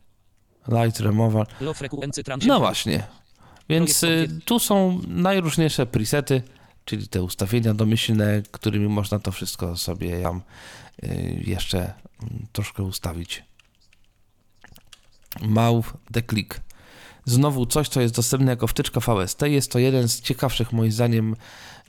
Light 0.68 1.00
Removal. 1.00 1.46
No 2.48 2.60
właśnie. 2.60 3.08
Więc 3.70 4.04
y, 4.04 4.40
tu 4.46 4.60
są 4.60 5.02
najróżniejsze 5.08 5.86
presety, 5.86 6.42
czyli 6.86 7.08
te 7.08 7.24
ustawienia 7.24 7.74
domyślne, 7.74 8.42
którymi 8.52 8.88
można 8.88 9.20
to 9.20 9.32
wszystko 9.32 9.78
sobie 9.78 10.22
tam 10.22 10.42
y, 11.04 11.44
jeszcze 11.46 11.80
mm, 11.80 12.48
troszkę 12.52 12.84
ustawić. 12.84 13.44
Mouth 15.42 15.94
the 16.12 16.22
Click. 16.22 16.62
Znowu 17.26 17.66
coś, 17.66 17.90
co 17.90 18.02
jest 18.02 18.16
dostępne 18.16 18.52
jako 18.52 18.68
wtyczka 18.68 19.00
VST. 19.00 19.42
Jest 19.42 19.72
to 19.72 19.80
jeden 19.80 20.08
z 20.08 20.22
ciekawszych 20.22 20.74
moim 20.74 20.92
zdaniem 20.92 21.36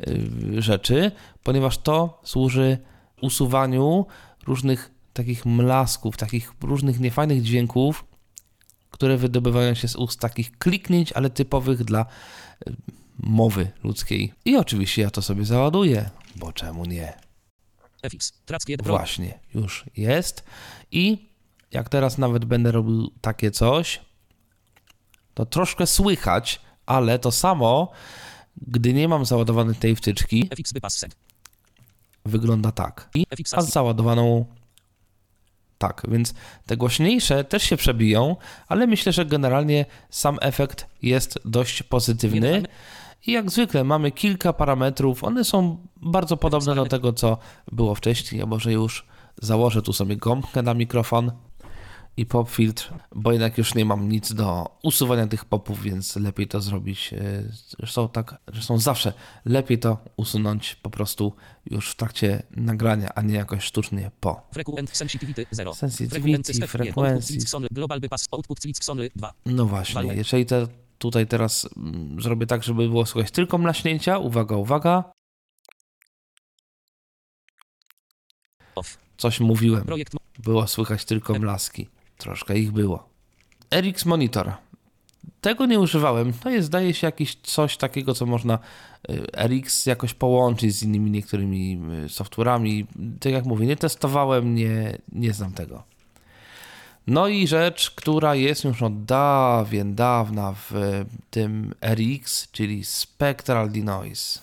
y, 0.08 0.62
rzeczy, 0.62 1.12
ponieważ 1.42 1.78
to 1.78 2.20
służy 2.24 2.78
usuwaniu 3.22 4.06
różnych 4.46 4.90
takich 5.12 5.46
mlasków, 5.46 6.16
takich 6.16 6.52
różnych 6.60 7.00
niefajnych 7.00 7.42
dźwięków, 7.42 8.04
które 8.90 9.16
wydobywają 9.16 9.74
się 9.74 9.88
z 9.88 9.96
ust 9.96 10.20
takich 10.20 10.58
kliknięć, 10.58 11.12
ale 11.12 11.30
typowych 11.30 11.84
dla 11.84 12.06
y, 12.68 12.72
mowy 13.18 13.70
ludzkiej. 13.84 14.32
I 14.44 14.56
oczywiście 14.56 15.02
ja 15.02 15.10
to 15.10 15.22
sobie 15.22 15.44
załaduję, 15.44 16.10
bo 16.36 16.52
czemu 16.52 16.84
nie? 16.84 17.12
FX. 18.02 18.32
Właśnie, 18.82 19.40
już 19.54 19.84
jest. 19.96 20.44
I 20.90 21.28
jak 21.76 21.88
teraz 21.88 22.18
nawet 22.18 22.44
będę 22.44 22.72
robił 22.72 23.10
takie 23.20 23.50
coś, 23.50 24.00
to 25.34 25.46
troszkę 25.46 25.86
słychać, 25.86 26.60
ale 26.86 27.18
to 27.18 27.32
samo, 27.32 27.92
gdy 28.56 28.92
nie 28.92 29.08
mam 29.08 29.24
załadowanej 29.24 29.74
tej 29.74 29.96
wtyczki, 29.96 30.50
wygląda 32.24 32.72
tak. 32.72 33.10
A 33.52 33.62
z 33.62 33.72
załadowaną 33.72 34.46
tak, 35.78 36.02
więc 36.08 36.34
te 36.66 36.76
głośniejsze 36.76 37.44
też 37.44 37.62
się 37.62 37.76
przebiją, 37.76 38.36
ale 38.68 38.86
myślę, 38.86 39.12
że 39.12 39.26
generalnie 39.26 39.86
sam 40.10 40.38
efekt 40.40 40.86
jest 41.02 41.38
dość 41.44 41.82
pozytywny. 41.82 42.62
I 43.26 43.32
jak 43.32 43.50
zwykle 43.50 43.84
mamy 43.84 44.10
kilka 44.10 44.52
parametrów, 44.52 45.24
one 45.24 45.44
są 45.44 45.86
bardzo 45.96 46.36
podobne 46.36 46.74
do 46.74 46.86
tego, 46.86 47.12
co 47.12 47.38
było 47.72 47.94
wcześniej, 47.94 48.42
a 48.42 48.46
może 48.46 48.72
już 48.72 49.06
założę 49.42 49.82
tu 49.82 49.92
sobie 49.92 50.16
gąbkę 50.16 50.62
na 50.62 50.74
mikrofon 50.74 51.32
i 52.16 52.26
pop 52.26 52.50
filtr, 52.50 52.92
bo 53.14 53.32
jednak 53.32 53.58
już 53.58 53.74
nie 53.74 53.84
mam 53.84 54.08
nic 54.08 54.32
do 54.34 54.78
usuwania 54.82 55.26
tych 55.26 55.44
popów, 55.44 55.82
więc 55.82 56.16
lepiej 56.16 56.48
to 56.48 56.60
zrobić. 56.60 57.12
e, 57.12 57.42
Zresztą 57.78 58.08
tak, 58.08 58.40
zresztą 58.52 58.78
zawsze 58.78 59.12
lepiej 59.44 59.78
to 59.78 59.98
usunąć 60.16 60.74
po 60.74 60.90
prostu 60.90 61.32
już 61.70 61.90
w 61.90 61.94
trakcie 61.94 62.42
nagrania, 62.50 63.08
a 63.14 63.22
nie 63.22 63.34
jakoś 63.34 63.64
sztucznie 63.64 64.10
po. 64.20 64.48
Frequent 64.52 64.96
sensitivity 64.96 65.46
0. 65.50 65.74
Sensitivity, 65.74 66.52
global 67.70 68.00
bypass 68.00 68.28
output 68.30 68.58
2. 69.16 69.32
No 69.46 69.66
właśnie, 69.66 70.14
jeżeli 70.14 70.46
te, 70.46 70.66
tutaj 70.98 71.26
teraz 71.26 71.68
mm, 71.76 72.20
zrobię 72.20 72.46
tak, 72.46 72.64
żeby 72.64 72.88
było 72.88 73.06
słychać 73.06 73.30
tylko 73.30 73.58
mlaśnięcia, 73.58 74.18
uwaga, 74.18 74.56
uwaga, 74.56 75.12
Off. 78.74 78.98
coś 79.16 79.40
mówiłem. 79.40 79.86
Było 80.38 80.66
słychać 80.66 81.04
tylko 81.04 81.38
mlaski. 81.38 81.88
Troszkę 82.18 82.58
ich 82.58 82.72
było. 82.72 83.08
RX 83.70 84.04
Monitor. 84.04 84.52
Tego 85.40 85.66
nie 85.66 85.80
używałem. 85.80 86.32
To 86.32 86.50
jest, 86.50 86.66
zdaje 86.66 86.94
się, 86.94 87.06
jakieś 87.06 87.34
coś 87.34 87.76
takiego, 87.76 88.14
co 88.14 88.26
można 88.26 88.58
y, 89.10 89.26
RX 89.48 89.86
jakoś 89.86 90.14
połączyć 90.14 90.76
z 90.76 90.82
innymi 90.82 91.10
niektórymi 91.10 91.80
y, 92.04 92.08
software'ami. 92.08 92.84
Tak 93.20 93.32
jak 93.32 93.44
mówię, 93.44 93.66
nie 93.66 93.76
testowałem, 93.76 94.54
nie, 94.54 94.98
nie 95.12 95.32
znam 95.32 95.52
tego. 95.52 95.82
No 97.06 97.28
i 97.28 97.46
rzecz, 97.46 97.90
która 97.90 98.34
jest 98.34 98.64
już 98.64 98.82
od 98.82 99.04
dawien 99.04 99.94
dawna 99.94 100.52
w 100.52 100.72
y, 100.76 101.06
tym 101.30 101.74
RX, 101.82 102.50
czyli 102.52 102.84
Spectral 102.84 103.70
Denoise. 103.70 104.40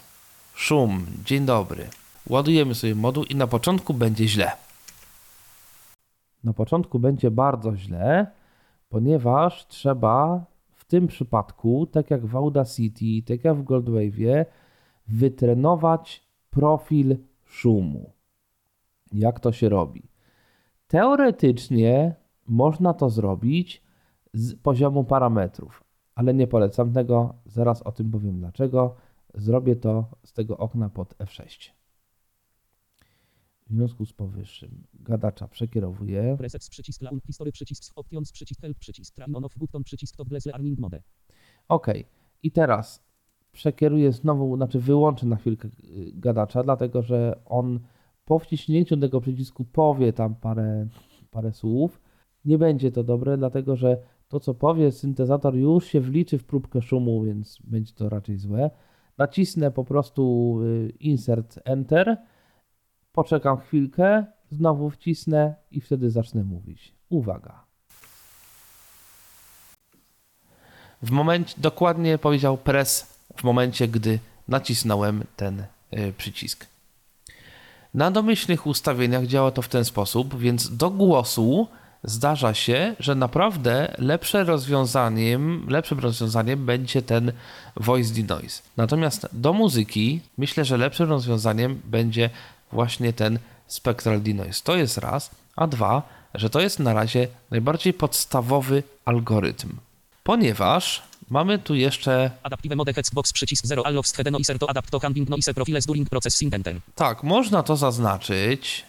Szum. 0.56 1.06
Dzień 1.26 1.46
dobry. 1.46 1.90
Ładujemy 2.28 2.76
sobie 2.76 2.96
moduł 2.96 3.24
i 3.24 3.36
na 3.36 3.48
początku 3.48 3.94
będzie 3.94 4.28
źle 4.28 4.63
na 6.44 6.54
początku 6.54 7.00
będzie 7.00 7.32
bardzo 7.32 7.76
źle, 7.76 8.28
ponieważ 8.90 9.68
trzeba 9.68 10.46
w 10.72 10.86
tym 10.86 11.08
przypadku, 11.08 11.86
tak 11.86 12.12
jak 12.12 12.26
w 12.26 12.36
Audacity, 12.36 13.28
tak 13.28 13.44
jak 13.44 13.58
w 13.58 13.64
Goldwave'ie, 13.64 14.46
wytrenować 15.08 16.28
profil 16.50 17.18
szumu. 17.46 18.14
Jak 19.12 19.40
to 19.40 19.52
się 19.52 19.70
robi? 19.70 20.10
Teoretycznie 20.88 22.16
można 22.48 22.94
to 22.94 23.10
zrobić 23.10 23.84
z 24.34 24.56
poziomu 24.56 25.04
parametrów, 25.04 25.84
ale 26.16 26.34
nie 26.34 26.48
polecam 26.48 26.94
tego, 26.94 27.36
zaraz 27.46 27.82
o 27.82 27.92
tym 27.92 28.12
powiem 28.12 28.40
dlaczego. 28.40 28.96
Zrobię 29.34 29.76
to 29.76 30.06
z 30.24 30.34
tego 30.34 30.58
okna 30.58 30.90
pod 30.90 31.18
F6. 31.18 31.72
W 33.74 33.76
związku 33.76 34.06
z 34.06 34.14
powyższym 34.14 34.84
gadacza 34.94 35.48
przekierowuję. 35.48 36.36
Presets 36.38 36.70
przycisk 36.70 37.02
launch 37.02 37.24
history 37.26 37.52
przycisk 37.52 37.94
options 37.96 38.32
przycisk 38.32 38.62
help 38.62 38.78
przycisk 38.78 39.16
turn 39.16 39.36
on 39.36 39.46
off 39.46 39.58
button 39.58 39.84
przycisk 39.84 40.18
toggle 40.18 40.40
learning 40.46 40.80
mode. 40.80 41.02
OK. 41.68 41.88
I 42.44 42.52
teraz 42.52 43.06
przekieruję 43.52 44.12
znowu, 44.12 44.56
znaczy 44.56 44.80
wyłączę 44.80 45.26
na 45.26 45.36
chwilkę 45.36 45.68
y, 45.68 46.12
gadacza, 46.14 46.64
dlatego 46.64 47.02
że 47.02 47.40
on 47.46 47.80
po 48.26 48.40
wciśnięciu 48.40 48.98
tego 48.98 49.22
przycisku 49.22 49.66
powie 49.66 50.14
tam 50.14 50.36
parę, 50.36 50.88
parę 51.32 51.54
słów. 51.54 52.02
Nie 52.46 52.58
będzie 52.58 52.92
to 52.92 53.04
dobre, 53.04 53.38
dlatego 53.38 53.76
że 53.76 53.98
to, 54.28 54.40
co 54.40 54.54
powie 54.54 54.92
syntezator, 54.92 55.56
już 55.56 55.86
się 55.86 56.02
wliczy 56.02 56.38
w 56.38 56.46
próbkę 56.46 56.82
szumu, 56.82 57.24
więc 57.24 57.60
będzie 57.64 57.94
to 57.94 58.10
raczej 58.10 58.38
złe. 58.38 58.70
Nacisnę 59.18 59.72
po 59.72 59.84
prostu 59.84 60.58
y, 60.64 60.94
insert 61.00 61.60
enter, 61.66 62.18
poczekam 63.14 63.58
chwilkę, 63.58 64.26
znowu 64.52 64.90
wcisnę 64.90 65.56
i 65.72 65.82
wtedy 65.82 66.10
zacznę 66.10 66.44
mówić. 66.44 66.94
Uwaga. 67.10 67.64
W 71.02 71.12
momencie, 71.12 71.56
dokładnie 71.58 72.18
powiedział 72.18 72.58
press 72.58 73.18
w 73.36 73.44
momencie, 73.44 73.88
gdy 73.88 74.20
nacisnąłem 74.48 75.24
ten 75.36 75.64
y, 75.94 76.14
przycisk. 76.18 76.68
Na 77.94 78.12
domyślnych 78.12 78.68
ustawieniach 78.68 79.26
działa 79.26 79.52
to 79.52 79.62
w 79.62 79.68
ten 79.68 79.86
sposób, 79.86 80.38
więc 80.38 80.78
do 80.78 80.90
głosu 80.90 81.68
zdarza 82.04 82.54
się, 82.54 82.96
że 83.00 83.16
naprawdę 83.16 83.96
lepsze 83.98 84.44
rozwiązaniem, 84.44 85.66
lepszym 85.70 86.00
rozwiązaniem 86.00 86.66
będzie 86.66 87.02
ten 87.02 87.32
voice 87.76 88.14
denoise. 88.14 88.62
Natomiast 88.78 89.28
do 89.34 89.54
muzyki 89.54 90.22
myślę, 90.38 90.66
że 90.66 90.78
lepszym 90.78 91.10
rozwiązaniem 91.10 91.82
będzie 91.86 92.30
właśnie 92.74 93.14
ten 93.14 93.40
spectral 93.68 94.22
denoise. 94.22 94.62
To 94.64 94.76
jest 94.76 94.98
raz, 94.98 95.32
a 95.56 95.68
dwa, 95.68 96.02
że 96.34 96.50
to 96.50 96.60
jest 96.60 96.80
na 96.80 96.94
razie 96.94 97.28
najbardziej 97.52 97.94
podstawowy 97.94 98.84
algorytm. 99.06 99.70
Ponieważ 100.24 101.02
mamy 101.30 101.60
tu 101.60 101.76
jeszcze 101.76 102.32
Adaptive 102.44 102.76
mode 102.76 102.94
Hexbox 102.94 103.34
przycisk 103.34 103.66
0 103.66 103.86
allows 103.86 104.12
the 104.12 104.32
noise 104.32 104.60
to 104.60 104.70
adapt 104.70 104.92
to 104.92 105.00
handling 105.00 105.30
noise 105.30 105.54
profiles 105.54 105.86
during 105.86 106.10
processing 106.10 106.54
enter. 106.54 106.76
tak, 106.96 107.24
można 107.24 107.64
to 107.64 107.78
zaznaczyć. 107.78 108.86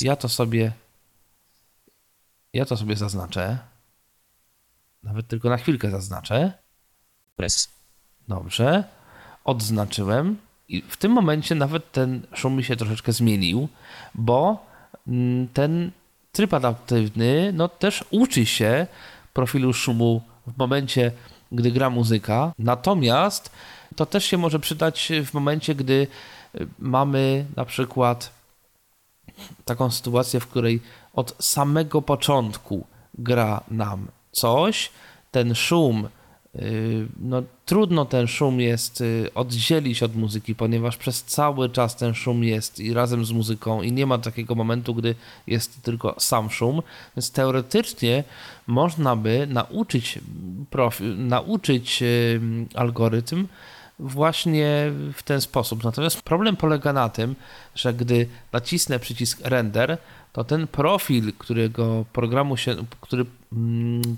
Ja 0.00 0.16
to 0.16 0.28
sobie. 0.28 0.72
Ja 2.52 2.64
to 2.64 2.76
sobie 2.76 2.96
zaznaczę. 2.96 3.58
Nawet 5.02 5.28
tylko 5.28 5.48
na 5.48 5.56
chwilkę 5.56 5.90
zaznaczę. 5.90 6.52
Press. 7.36 7.68
Dobrze. 8.28 8.84
Odznaczyłem. 9.44 10.36
I 10.68 10.82
w 10.88 10.96
tym 10.96 11.12
momencie 11.12 11.54
nawet 11.54 11.92
ten 11.92 12.26
szum 12.34 12.56
mi 12.56 12.64
się 12.64 12.76
troszeczkę 12.76 13.12
zmienił, 13.12 13.68
bo 14.14 14.66
mm, 15.08 15.48
ten 15.48 15.90
tryb 16.32 16.54
adaptywny 16.54 17.52
no, 17.54 17.68
też 17.68 18.04
uczy 18.10 18.46
się 18.46 18.86
profilu 19.32 19.72
szumu 19.72 20.22
w 20.46 20.58
momencie, 20.58 21.12
gdy 21.52 21.70
gra 21.70 21.90
muzyka. 21.90 22.52
Natomiast 22.58 23.50
to 23.96 24.06
też 24.06 24.24
się 24.24 24.38
może 24.38 24.58
przydać 24.58 25.12
w 25.24 25.34
momencie, 25.34 25.74
gdy 25.74 26.06
y, 26.54 26.66
mamy 26.78 27.44
na 27.56 27.64
przykład 27.64 28.38
taką 29.64 29.90
sytuację, 29.90 30.40
w 30.40 30.46
której 30.46 30.80
od 31.14 31.44
samego 31.44 32.02
początku 32.02 32.86
gra 33.14 33.60
nam 33.70 34.06
coś, 34.32 34.90
ten 35.30 35.54
szum, 35.54 36.08
no 37.20 37.42
trudno 37.66 38.04
ten 38.04 38.26
szum 38.26 38.60
jest 38.60 39.00
yy, 39.00 39.30
oddzielić 39.34 40.02
od 40.02 40.16
muzyki, 40.16 40.54
ponieważ 40.54 40.96
przez 40.96 41.22
cały 41.22 41.70
czas 41.70 41.96
ten 41.96 42.14
szum 42.14 42.44
jest 42.44 42.80
i 42.80 42.94
razem 42.94 43.24
z 43.24 43.32
muzyką 43.32 43.82
i 43.82 43.92
nie 43.92 44.06
ma 44.06 44.18
takiego 44.18 44.54
momentu, 44.54 44.94
gdy 44.94 45.14
jest 45.46 45.82
tylko 45.82 46.14
sam 46.18 46.50
szum, 46.50 46.82
więc 47.16 47.30
teoretycznie 47.30 48.24
można 48.66 49.16
by 49.16 49.46
nauczyć 49.50 50.18
profil, 50.70 51.26
nauczyć 51.26 52.00
yy, 52.00 52.40
algorytm 52.74 53.46
właśnie 53.98 54.92
w 55.14 55.22
ten 55.22 55.40
sposób. 55.40 55.84
Natomiast 55.84 56.22
problem 56.22 56.56
polega 56.56 56.92
na 56.92 57.08
tym, 57.08 57.34
że 57.74 57.94
gdy 57.94 58.28
nacisnę 58.52 58.98
przycisk 58.98 59.40
render, 59.44 59.98
to 60.32 60.44
ten 60.44 60.66
profil, 60.66 61.32
którego 61.38 62.04
programu 62.12 62.56
się, 62.56 62.76
który, 63.00 63.26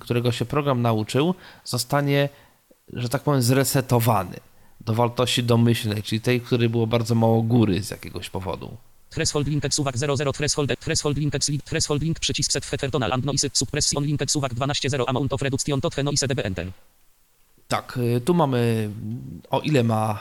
którego 0.00 0.32
się 0.32 0.44
program 0.44 0.82
nauczył, 0.82 1.34
zostanie, 1.64 2.28
że 2.92 3.08
tak 3.08 3.22
powiem, 3.22 3.42
zresetowany 3.42 4.36
do 4.80 4.94
wartości 4.94 5.42
domyślnej, 5.44 6.02
czyli 6.02 6.20
tej, 6.20 6.40
której 6.40 6.68
było 6.68 6.86
bardzo 6.86 7.14
mało 7.14 7.42
góry 7.42 7.82
z 7.82 7.90
jakiegoś 7.90 8.30
powodu. 8.30 8.76
Threshold 9.10 9.48
linked 9.48 9.74
suwak 9.74 9.98
00 9.98 10.32
threshold 10.32 10.80
threshold 10.80 11.18
linked 11.18 11.44
slid 11.44 11.64
threshold 11.64 12.02
link 12.02 12.18
przycisk 12.20 12.52
set 12.52 12.66
header 12.66 12.90
tonal 12.90 13.12
and 13.12 13.24
noise 13.24 13.50
suppression 13.52 14.04
linked 14.04 14.30
suwak 14.30 14.54
12.0 14.54 15.04
amount 15.06 15.32
of 15.32 15.42
reduction 15.42 15.80
to 15.80 16.02
noise 16.02 16.28
db 16.28 16.40
enter. 16.44 16.72
Tak, 17.68 17.96
y, 17.96 18.20
tu 18.20 18.34
mamy, 18.34 18.90
o 19.50 19.60
ile 19.60 19.84
ma 19.84 20.18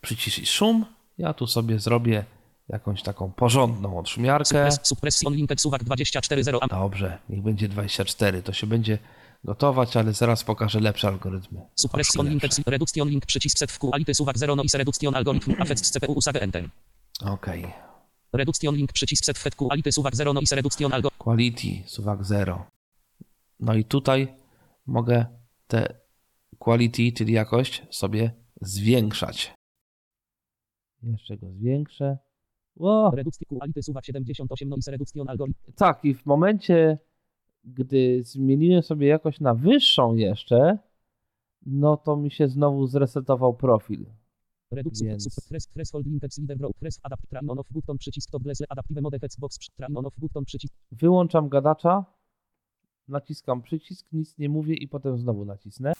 przyciszyć 0.00 0.50
szum, 0.50 0.84
ja 1.18 1.34
tu 1.34 1.46
sobie 1.46 1.78
zrobię 1.78 2.24
jakąś 2.68 3.02
taką 3.02 3.32
porządną 3.32 3.98
odszumiarkę. 3.98 4.44
Suppress, 4.44 4.80
suppression 4.82 5.34
linked 5.34 5.60
suwak 5.60 5.84
24.0 5.84 6.58
am 6.60 6.68
Dobrze, 6.68 7.18
niech 7.28 7.42
będzie 7.42 7.68
24, 7.68 8.42
to 8.42 8.52
się 8.52 8.66
będzie 8.66 8.98
gotować, 9.44 9.96
ale 9.96 10.12
zaraz 10.12 10.44
pokażę 10.44 10.80
lepsze 10.80 11.08
algorytmy. 11.08 11.60
suppression 11.74 12.28
linked 12.28 12.58
reduction 12.66 13.08
link 13.08 13.26
przycisk 13.26 13.58
set 13.58 13.72
w 13.72 13.78
quality 13.78 14.14
suwak 14.14 14.38
0 14.38 14.56
noise 14.56 14.78
reduction 14.78 15.14
algorithm 15.14 15.62
affects 15.62 15.90
CPU 15.90 16.12
usage 16.12 16.40
enter. 16.42 16.68
Okej, 17.24 17.66
Reduction 18.32 18.74
link 18.74 18.92
przycisk 18.92 19.24
set 19.24 19.38
w 19.38 19.56
quality 19.56 19.92
suwak 19.92 20.16
0 20.16 20.32
noise 20.32 20.56
reduction 20.56 20.92
algo 20.92 21.10
quality, 21.18 21.82
suwak 21.86 22.24
0. 22.24 22.66
No 23.60 23.74
i 23.74 23.84
tutaj 23.84 24.34
mogę 24.86 25.26
te 25.66 25.94
quality, 26.58 27.12
czyli 27.12 27.32
jakość, 27.32 27.82
sobie 27.90 28.32
zwiększać. 28.60 29.54
Jeszcze 31.02 31.36
go 31.36 31.46
zwiększę. 31.52 32.18
O, 32.78 33.10
Redukcji 33.10 33.46
quality 33.46 33.82
suwak 33.82 34.04
78 34.04 34.68
noise 34.68 34.90
reduction 34.90 35.28
algorithm. 35.28 35.72
tak, 35.76 36.04
i 36.04 36.14
w 36.14 36.26
momencie, 36.26 36.98
gdy 37.64 38.22
zmieniłem 38.24 38.82
sobie 38.82 39.06
jakość 39.06 39.40
na 39.40 39.54
wyższą 39.54 40.14
jeszcze, 40.14 40.78
no 41.66 41.96
to 41.96 42.16
mi 42.16 42.30
się 42.30 42.48
znowu 42.48 42.86
zresetował 42.86 43.54
profil. 43.54 44.06
Redukcji 44.70 45.06
Więc- 45.06 45.46
thres, 45.48 45.66
threshold 45.68 46.06
linked 46.06 46.34
slider 46.34 46.58
brow 46.58 46.72
thres 46.78 47.00
adapt 47.02 47.28
try 47.28 47.38
on 47.48 47.58
off 47.58 47.66
button 47.70 47.98
przycisk 47.98 48.30
top 48.30 48.42
bless 48.42 48.62
adaptive 48.68 49.00
mode 49.02 49.18
Xbox 49.22 49.58
try 49.76 49.86
on 49.96 50.06
off 50.06 50.14
button 50.18 50.44
przycisk 50.44 50.74
Wyłączam 50.92 51.48
gadacza, 51.48 52.04
naciskam 53.08 53.62
przycisk, 53.62 54.06
nic 54.12 54.38
nie 54.38 54.48
mówię 54.48 54.74
i 54.74 54.88
potem 54.88 55.18
znowu 55.18 55.44
nacisnę. 55.44 55.92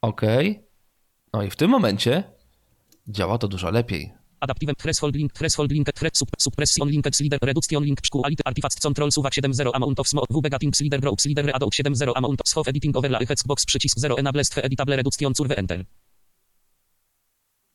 OK. 0.00 0.22
No 1.32 1.42
i 1.42 1.50
w 1.50 1.56
tym 1.56 1.70
momencie 1.70 2.24
działa 3.08 3.38
to 3.38 3.48
dużo 3.48 3.70
lepiej. 3.70 4.12
Adaptive 4.40 4.74
threshold 4.74 5.16
link 5.16 5.32
threshold 5.32 5.72
link 5.72 5.92
thread 5.92 6.18
sup, 6.18 6.28
suppression 6.38 6.88
linked 6.88 7.16
slider 7.16 7.38
reduction 7.42 7.84
link 7.84 8.00
quality 8.12 8.42
artifact 8.44 8.80
control 8.80 9.12
suwak 9.12 9.32
7.0 9.32 9.70
amount 9.74 10.00
of 10.00 10.08
small 10.08 10.24
wb 10.30 10.50
gatting 10.50 10.76
slider 10.76 11.00
brow 11.00 11.20
slider 11.20 11.44
readout 11.44 11.74
7.0 11.74 12.12
amount 12.14 12.40
of 12.40 12.48
soft 12.48 12.68
editing 12.68 12.96
overlay 12.96 13.26
Xbox 13.26 13.64
przycisk 13.64 13.98
0 13.98 14.16
enable 14.18 14.42
editable 14.56 14.96
reduction 14.96 15.34
curve 15.34 15.56
enter. 15.56 15.84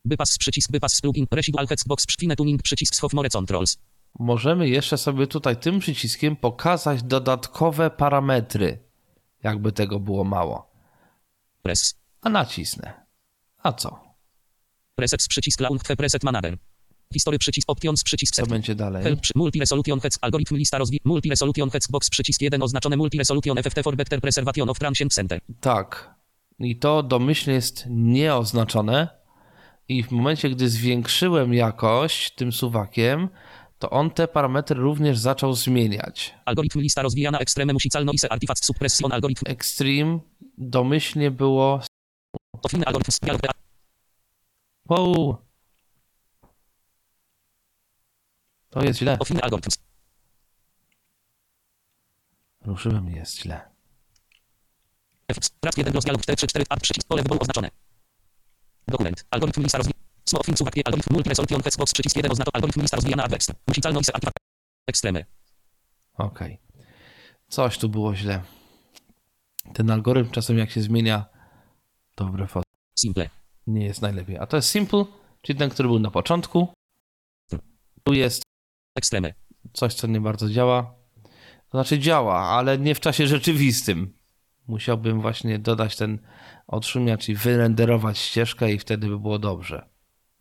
Bypass 0.06 0.38
przycisk 0.38 0.72
bypass 0.72 1.02
plugin 1.02 1.26
residual 1.32 1.68
Xbox 1.70 2.06
fine 2.20 2.36
tuning 2.36 2.62
przycisk 2.62 2.96
soft 2.96 3.14
more 3.14 3.30
controls. 3.30 3.78
Możemy 4.20 4.70
jeszcze 4.70 4.98
sobie 4.98 5.28
tutaj 5.28 5.58
tym 5.58 5.80
przyciskiem 5.80 6.36
pokazać 6.36 7.04
dodatkowe 7.04 7.90
parametry, 7.90 8.80
jakby 9.44 9.72
tego 9.72 10.00
było 10.00 10.24
mało. 10.24 10.72
Press. 11.62 11.96
A 12.22 12.30
nacisnę. 12.30 12.94
A 13.64 13.74
co? 13.74 14.09
Presets 15.00 15.28
przycisk 15.28 15.60
launch 15.60 15.84
preset 15.98 16.24
manager. 16.24 16.58
History 17.14 17.40
przycisk 17.40 17.70
options 17.70 18.04
przycisk 18.04 18.36
Co 18.36 18.42
set. 18.42 18.50
będzie 18.50 18.76
dalej? 18.76 19.04
Help 19.04 19.22
przy 19.22 19.34
multi-resolution 19.36 20.00
heads 20.00 20.18
algorytm 20.22 20.56
lista 20.56 20.78
rozwi 20.78 21.00
multi-resolution 21.06 21.70
heads 21.70 21.88
box 21.88 22.10
przycisk 22.10 22.42
1 22.42 22.64
oznaczone 22.64 22.98
multi-resolution 22.98 23.58
FFT 23.64 23.84
for 23.84 23.96
better 23.96 24.22
preservation 24.22 24.70
of 24.70 24.80
transient 24.80 25.14
center. 25.14 25.40
Tak. 25.62 26.16
I 26.60 26.76
to 26.76 27.04
domyślnie 27.04 27.54
jest 27.54 27.86
nieoznaczone. 27.90 29.08
I 29.88 30.04
w 30.04 30.12
momencie, 30.12 30.50
gdy 30.50 30.70
zwiększyłem 30.70 31.54
jakość 31.54 32.36
tym 32.36 32.52
suwakiem, 32.52 33.30
to 33.80 33.90
on 33.90 34.12
te 34.12 34.28
parametry 34.28 34.76
również 34.80 35.18
zaczął 35.20 35.54
zmieniać. 35.54 36.34
Algorytm 36.46 36.80
lista 36.80 37.02
rozwijana 37.02 37.40
ekstremem 37.40 37.74
musicalno 37.74 38.12
ise 38.12 38.32
artifact 38.32 38.66
suppression 38.66 39.12
algorytm 39.12 39.44
Extreme 39.48 40.20
domyślnie 40.58 41.32
było. 41.32 41.82
to 42.62 42.70
finy 42.70 42.86
algorytm 42.86 43.12
spiral 43.12 43.40
Wow! 44.90 45.38
To 48.70 48.84
jest 48.84 49.00
źle. 49.00 49.18
to 49.18 49.26
finy 49.26 49.42
algorytm 49.42 49.70
Ruszyłem, 52.62 53.10
jest 53.10 53.42
źle. 53.42 53.70
Raz 55.64 55.78
1 55.78 55.94
rozdział 55.94 56.18
4 56.18 56.36
3 56.36 56.48
4 56.48 56.66
art 56.70 56.82
przycisk 56.82 57.08
pole 57.08 57.24
wyboru 57.24 57.42
oznaczone. 57.42 57.70
Dokument. 58.88 59.26
Algorytm 59.32 59.62
lista 59.62 59.78
rozwijana. 59.78 60.00
Small 60.26 60.44
fin 60.44 60.58
suwak 60.58 60.74
algorytm 60.86 61.14
multi-resolution 61.14 61.64
heads 61.64 61.78
box 61.78 61.94
przycisk 61.94 62.16
1 62.16 62.32
oznaczone 62.32 62.52
algorytm 62.54 62.82
lista 62.82 62.98
rozwijana 62.98 63.24
advex. 63.24 63.52
Musicalno 63.68 64.00
ise 64.00 64.16
artifact 64.16 64.38
ekstremy. 64.88 65.26
Okej. 66.18 66.60
Coś 67.48 67.78
tu 67.78 67.90
było 67.90 68.16
źle. 68.16 68.44
Ten 69.74 69.92
algorytm 69.92 70.32
czasem 70.32 70.58
jak 70.58 70.72
się 70.72 70.82
zmienia, 70.82 71.26
to 72.16 72.26
wbrew 72.26 72.54
Simple. 73.00 73.39
Nie 73.70 73.86
jest 73.86 74.02
najlepiej. 74.02 74.38
A 74.38 74.46
to 74.46 74.56
jest 74.56 74.70
simple, 74.70 75.06
czyli 75.42 75.60
ten, 75.60 75.70
który 75.70 75.90
był 75.90 76.00
na 76.00 76.12
początku. 76.12 76.68
Tu 78.04 78.14
jest 78.14 78.44
Ekstremy. 78.96 79.34
coś, 79.74 79.94
co 79.94 80.08
nie 80.08 80.22
bardzo 80.22 80.50
działa. 80.50 80.96
To 81.70 81.78
znaczy 81.78 82.00
działa, 82.00 82.40
ale 82.40 82.78
nie 82.78 82.96
w 82.96 83.00
czasie 83.00 83.28
rzeczywistym. 83.28 84.14
Musiałbym 84.68 85.22
właśnie 85.22 85.60
dodać 85.60 85.96
ten 85.96 86.20
odszumiacz 86.68 87.30
i 87.30 87.36
wyrenderować 87.36 88.18
ścieżkę 88.18 88.72
i 88.72 88.80
wtedy 88.80 89.08
by 89.08 89.20
było 89.20 89.40
dobrze. 89.40 89.89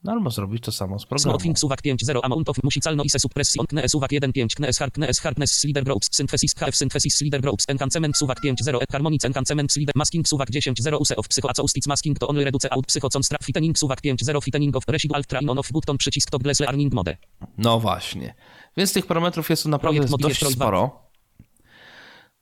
No 0.05 0.13
albo 0.13 0.31
zrobić 0.31 0.65
to 0.65 0.73
samo 0.73 0.99
z 0.99 1.07
programem. 1.07 1.41
Smoothing 1.41 1.59
suwak 1.59 1.83
5.0 1.83 2.21
amount 2.23 2.49
of 2.49 2.57
musicalno 2.63 3.03
ise 3.03 3.19
suppression 3.19 3.67
kne 3.67 3.89
suwak 3.89 4.11
1.5 4.11 4.55
kne 4.57 4.71
hard 4.79 4.95
kne 4.95 5.09
hardness 5.23 5.61
slider 5.61 5.85
groups 5.85 6.09
synthesis 6.13 6.55
hf 6.55 6.77
synthesis 6.77 7.15
slider 7.15 7.41
groups 7.41 7.65
enhancement 7.69 8.17
suwak 8.17 8.39
5.0 8.45 8.83
et 8.83 8.93
harmonic 8.93 9.25
enhancement 9.25 9.73
slider 9.73 9.93
masking 9.97 10.29
suwak 10.29 10.51
10.0 10.51 11.01
use 11.01 11.17
of 11.17 11.29
psychoacoustics 11.29 11.87
masking 11.87 12.19
to 12.19 12.29
only 12.29 12.45
reduce 12.45 12.69
out 12.71 12.87
psychoconstract 12.87 13.45
fittening 13.45 13.79
suwak 13.79 14.01
5.0 14.01 14.45
fittening 14.45 14.77
of 14.77 14.85
residual 14.89 15.25
train 15.25 15.49
on 15.51 15.59
off 15.59 15.73
button 15.73 15.97
przycisk 15.99 16.31
top 16.31 16.43
glass 16.43 16.61
learning 16.61 16.95
mode. 16.95 17.17
No 17.59 17.81
właśnie. 17.81 18.35
Więc 18.77 18.93
tych 18.93 19.07
parametrów 19.07 19.51
jest 19.51 19.63
tu 19.63 19.69
naprawdę 19.69 20.01
Projekt 20.01 20.23
dość 20.23 20.43
Mobile 20.43 20.57
sporo. 20.57 21.11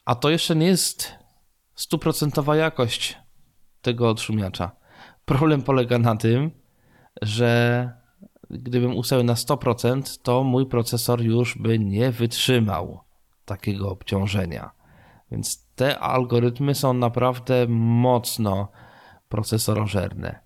A 0.04 0.14
to 0.14 0.30
jeszcze 0.30 0.56
nie 0.56 0.66
jest 0.66 1.12
stuprocentowa 1.74 2.56
jakość 2.56 3.18
tego 3.82 4.10
odszumiacza. 4.10 4.70
Problem 5.24 5.62
polega 5.62 5.98
na 5.98 6.16
tym, 6.16 6.50
że 7.22 7.90
gdybym 8.50 8.96
ustawił 8.96 9.24
na 9.24 9.34
100%, 9.34 10.18
to 10.22 10.44
mój 10.44 10.66
procesor 10.66 11.22
już 11.22 11.58
by 11.58 11.78
nie 11.78 12.10
wytrzymał 12.10 13.00
takiego 13.44 13.90
obciążenia. 13.90 14.70
Więc 15.30 15.66
te 15.74 15.98
algorytmy 15.98 16.74
są 16.74 16.92
naprawdę 16.92 17.66
mocno 17.68 18.68
procesorożerne. 19.28 20.38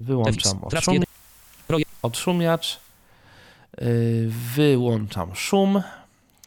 Wyłączam 0.00 0.60
Draft 0.70 0.86
odszumi- 0.86 0.92
jeden. 0.92 1.06
Projekt. 1.66 1.90
odszumiacz. 2.02 2.80
Yy, 3.80 3.86
Wyłączam 4.54 5.34
szum 5.34 5.82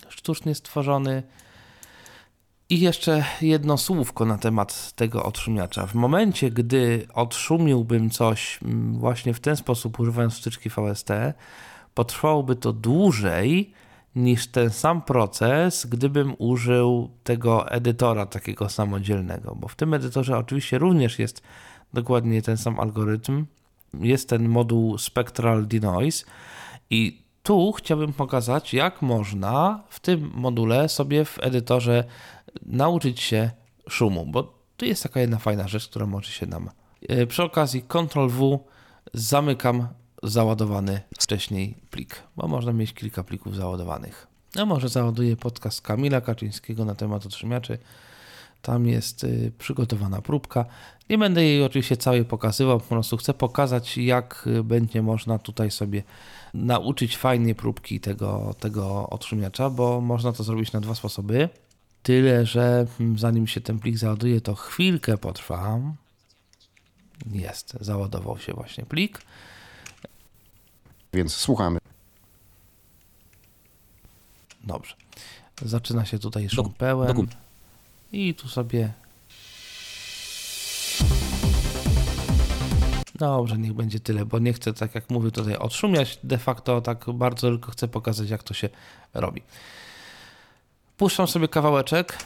sztucznie 0.10 0.56
stworzony. 0.56 1.24
I 2.69 2.80
jeszcze 2.80 3.23
jedno 3.41 3.77
słówko 3.77 4.26
na 4.26 4.38
temat 4.38 4.94
tego 4.95 5.23
odszumiacza. 5.23 5.88
W 5.88 5.95
momencie, 5.95 6.52
gdy 6.52 7.07
odszumiłbym 7.14 8.10
coś 8.10 8.60
mm, 8.64 8.99
właśnie 8.99 9.34
w 9.34 9.39
ten 9.39 9.56
sposób, 9.56 9.99
używając 9.99 10.38
wtyczki 10.38 10.69
VST, 10.69 11.10
potrwałoby 11.94 12.56
to 12.56 12.73
dłużej 12.73 13.73
niż 14.15 14.48
ten 14.48 14.69
sam 14.69 15.02
proces, 15.02 15.85
gdybym 15.85 16.35
użył 16.38 17.10
tego 17.23 17.72
edytora 17.72 18.26
takiego 18.26 18.69
samodzielnego, 18.69 19.56
bo 19.56 19.68
w 19.68 19.76
tym 19.76 19.94
edytorze 19.94 20.38
oczywiście 20.38 20.77
również 20.77 21.19
jest 21.19 21.41
dokładnie 21.94 22.41
ten 22.41 22.57
sam 22.57 22.80
algorytm. 22.80 23.45
Jest 23.94 24.30
ten 24.30 24.49
moduł 24.49 24.98
Spectral 24.98 25.68
Denoise 25.68 26.26
i 26.89 27.22
tu 27.44 27.72
chciałbym 27.72 28.14
pokazać, 28.14 28.73
jak 28.73 29.02
można 29.02 29.84
w 29.89 29.99
tym 29.99 30.31
module 30.35 30.89
sobie 30.89 31.26
w 31.26 31.38
edytorze 31.41 32.03
nauczyć 32.66 33.20
się 33.20 33.52
szumu, 33.90 34.26
bo 34.26 34.54
tu 34.78 34.86
jest 34.86 35.04
taka 35.04 35.20
jedna 35.20 35.38
fajna 35.38 35.68
rzecz, 35.68 35.88
która 35.88 36.06
może 36.06 36.32
się 36.32 36.46
nam. 36.46 36.70
E, 37.10 37.28
Przy 37.28 37.44
okazji 37.44 37.82
Ctrl 37.82 38.28
W 38.28 38.60
zamykam 39.14 39.88
załadowany 40.24 41.02
wcześniej 41.20 41.78
plik, 41.92 42.24
bo 42.38 42.48
można 42.48 42.74
mieć 42.74 42.94
kilka 42.94 43.24
plików 43.24 43.56
załadowanych. 43.56 44.28
A 44.60 44.66
może 44.66 44.90
załaduję 44.90 45.36
podcast 45.36 45.82
Kamila 45.82 46.22
Kaczyńskiego 46.22 46.86
na 46.86 46.96
temat 46.96 47.26
otrzymiaczy. 47.26 47.78
Tam 48.62 48.88
jest 48.88 49.24
y, 49.24 49.52
przygotowana 49.58 50.22
próbka. 50.22 50.66
Nie 51.10 51.18
będę 51.18 51.44
jej 51.44 51.64
oczywiście 51.64 51.98
całej 51.98 52.26
pokazywał, 52.26 52.80
po 52.80 52.86
prostu 52.86 53.18
chcę 53.18 53.34
pokazać, 53.34 53.98
jak 53.98 54.44
y, 54.48 54.64
będzie 54.64 55.02
można 55.02 55.40
tutaj 55.40 55.72
sobie 55.72 56.04
nauczyć 56.54 57.18
fajnie 57.18 57.56
próbki 57.56 58.00
tego, 58.00 58.56
tego 58.60 59.10
odszumiacza, 59.10 59.70
bo 59.70 60.02
można 60.02 60.34
to 60.34 60.44
zrobić 60.44 60.72
na 60.72 60.82
dwa 60.82 60.96
sposoby. 60.96 61.50
Tyle, 62.08 62.46
że 62.46 62.86
zanim 63.16 63.48
się 63.48 63.62
ten 63.62 63.80
plik 63.80 63.98
załaduje, 63.98 64.42
to 64.42 64.56
chwilkę 64.56 65.18
potrwa. 65.18 65.80
Jest, 67.32 67.78
załadował 67.82 68.40
się 68.40 68.54
właśnie 68.54 68.86
plik. 68.86 69.22
Więc 71.14 71.34
słuchamy. 71.34 71.80
Dobrze. 74.64 74.96
Zaczyna 75.62 76.06
się 76.06 76.20
tutaj 76.20 76.50
szum 76.50 76.74
pełen. 76.74 77.28
I 78.12 78.34
tu 78.34 78.48
sobie. 78.48 78.94
Dobrze, 83.16 83.58
niech 83.58 83.74
będzie 83.74 84.00
tyle, 84.00 84.26
bo 84.26 84.40
nie 84.40 84.54
chcę, 84.54 84.74
tak 84.74 84.96
jak 84.96 85.10
mówię, 85.10 85.32
tutaj 85.32 85.56
odszumiać 85.56 86.20
de 86.24 86.38
facto 86.38 86.82
tak 86.82 87.06
bardzo, 87.14 87.50
tylko 87.50 87.72
chcę 87.72 87.88
pokazać, 87.88 88.30
jak 88.30 88.44
to 88.44 88.54
się 88.54 88.70
robi. 89.14 89.42
Puszczam 90.98 91.28
sobie 91.28 91.48
kawałeczek. 91.48 92.18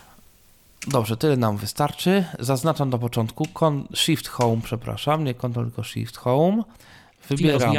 Dobrze, 0.87 1.17
tyle 1.17 1.37
nam 1.37 1.57
wystarczy. 1.57 2.25
Zaznaczam 2.39 2.89
na 2.89 2.97
początku 2.97 3.47
Shift 3.95 4.27
Home, 4.27 4.61
przepraszam, 4.63 5.23
nie 5.23 5.33
Ctrl, 5.33 5.63
tylko 5.63 5.83
Shift 5.83 6.17
Home. 6.17 6.63
Wybieram 7.29 7.75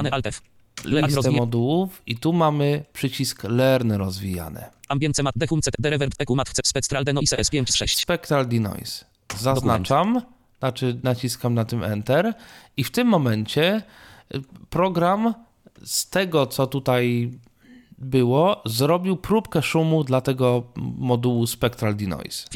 listę 0.84 1.30
modułów 1.30 2.02
i 2.06 2.16
tu 2.16 2.32
mamy 2.32 2.84
przycisk 2.92 3.44
Learn 3.44 3.92
rozwijane. 3.92 4.70
Ambience 4.88 5.22
mat 5.22 5.34
dechum 5.36 5.62
cet 5.62 5.74
derevert 5.78 6.14
eku 6.18 6.36
mat 6.36 6.48
c 6.48 6.62
spectral 6.64 7.04
denoise 7.04 7.36
s56. 7.36 8.00
Spectral 8.00 8.48
Denoise. 8.48 9.04
Zaznaczam, 9.38 10.22
znaczy 10.58 11.00
naciskam 11.02 11.54
na 11.54 11.64
tym 11.64 11.84
Enter 11.84 12.34
i 12.76 12.84
w 12.84 12.90
tym 12.90 13.08
momencie 13.08 13.82
y, 14.34 14.40
program 14.70 15.34
z 15.84 16.08
tego, 16.08 16.46
co 16.46 16.66
tutaj 16.66 17.30
było, 18.04 18.62
zrobił 18.66 19.16
próbkę 19.16 19.62
szumu 19.62 20.04
dla 20.04 20.20
tego 20.20 20.62
modułu 20.76 21.46
Spectral 21.46 21.96
Denoise. 21.96 22.46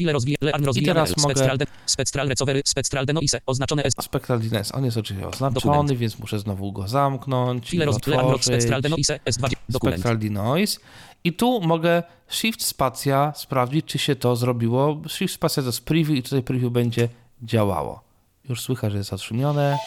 Rozwijane 0.65 1.05
teraz 1.05 1.17
mogę- 1.17 1.65
Spectral, 1.85 2.27
recovery 2.27 2.61
spectral 2.65 3.05
denoise 3.05 3.39
oznaczone 3.45 3.83
S. 3.83 3.93
Spectral 4.01 4.39
Denoise, 4.39 4.73
on 4.75 4.85
jest 4.85 4.97
oczywiście 4.97 5.27
oznaczony, 5.27 5.95
więc 5.95 6.19
muszę 6.19 6.39
znowu 6.39 6.71
go 6.71 6.87
zamknąć 6.87 7.73
i 7.73 7.81
otworzyć. 7.83 8.45
spectral 8.45 8.81
denoise 8.81 9.19
S2 9.25 9.49
dokument. 9.69 9.95
Spectral 9.97 10.17
Denoise. 10.17 10.79
I 11.23 11.33
tu 11.33 11.61
mogę 11.61 12.03
Shift 12.29 12.63
Spacja 12.63 13.33
sprawdzić, 13.35 13.85
czy 13.85 13.97
się 13.99 14.15
to 14.15 14.35
zrobiło. 14.35 15.01
Shift 15.07 15.33
Spacja 15.33 15.63
to 15.63 15.69
jest 15.69 15.85
preview 15.85 16.09
i 16.17 16.23
tutaj 16.23 16.43
preview 16.43 16.71
będzie 16.71 17.09
działało. 17.43 18.01
Już 18.49 18.61
słychać, 18.61 18.91
że 18.91 18.97
jest 18.97 19.09
zatrzymione. 19.09 19.77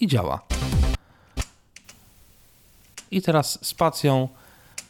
I 0.00 0.06
działa. 0.06 0.40
I 3.10 3.22
teraz 3.22 3.58
spacją 3.66 4.28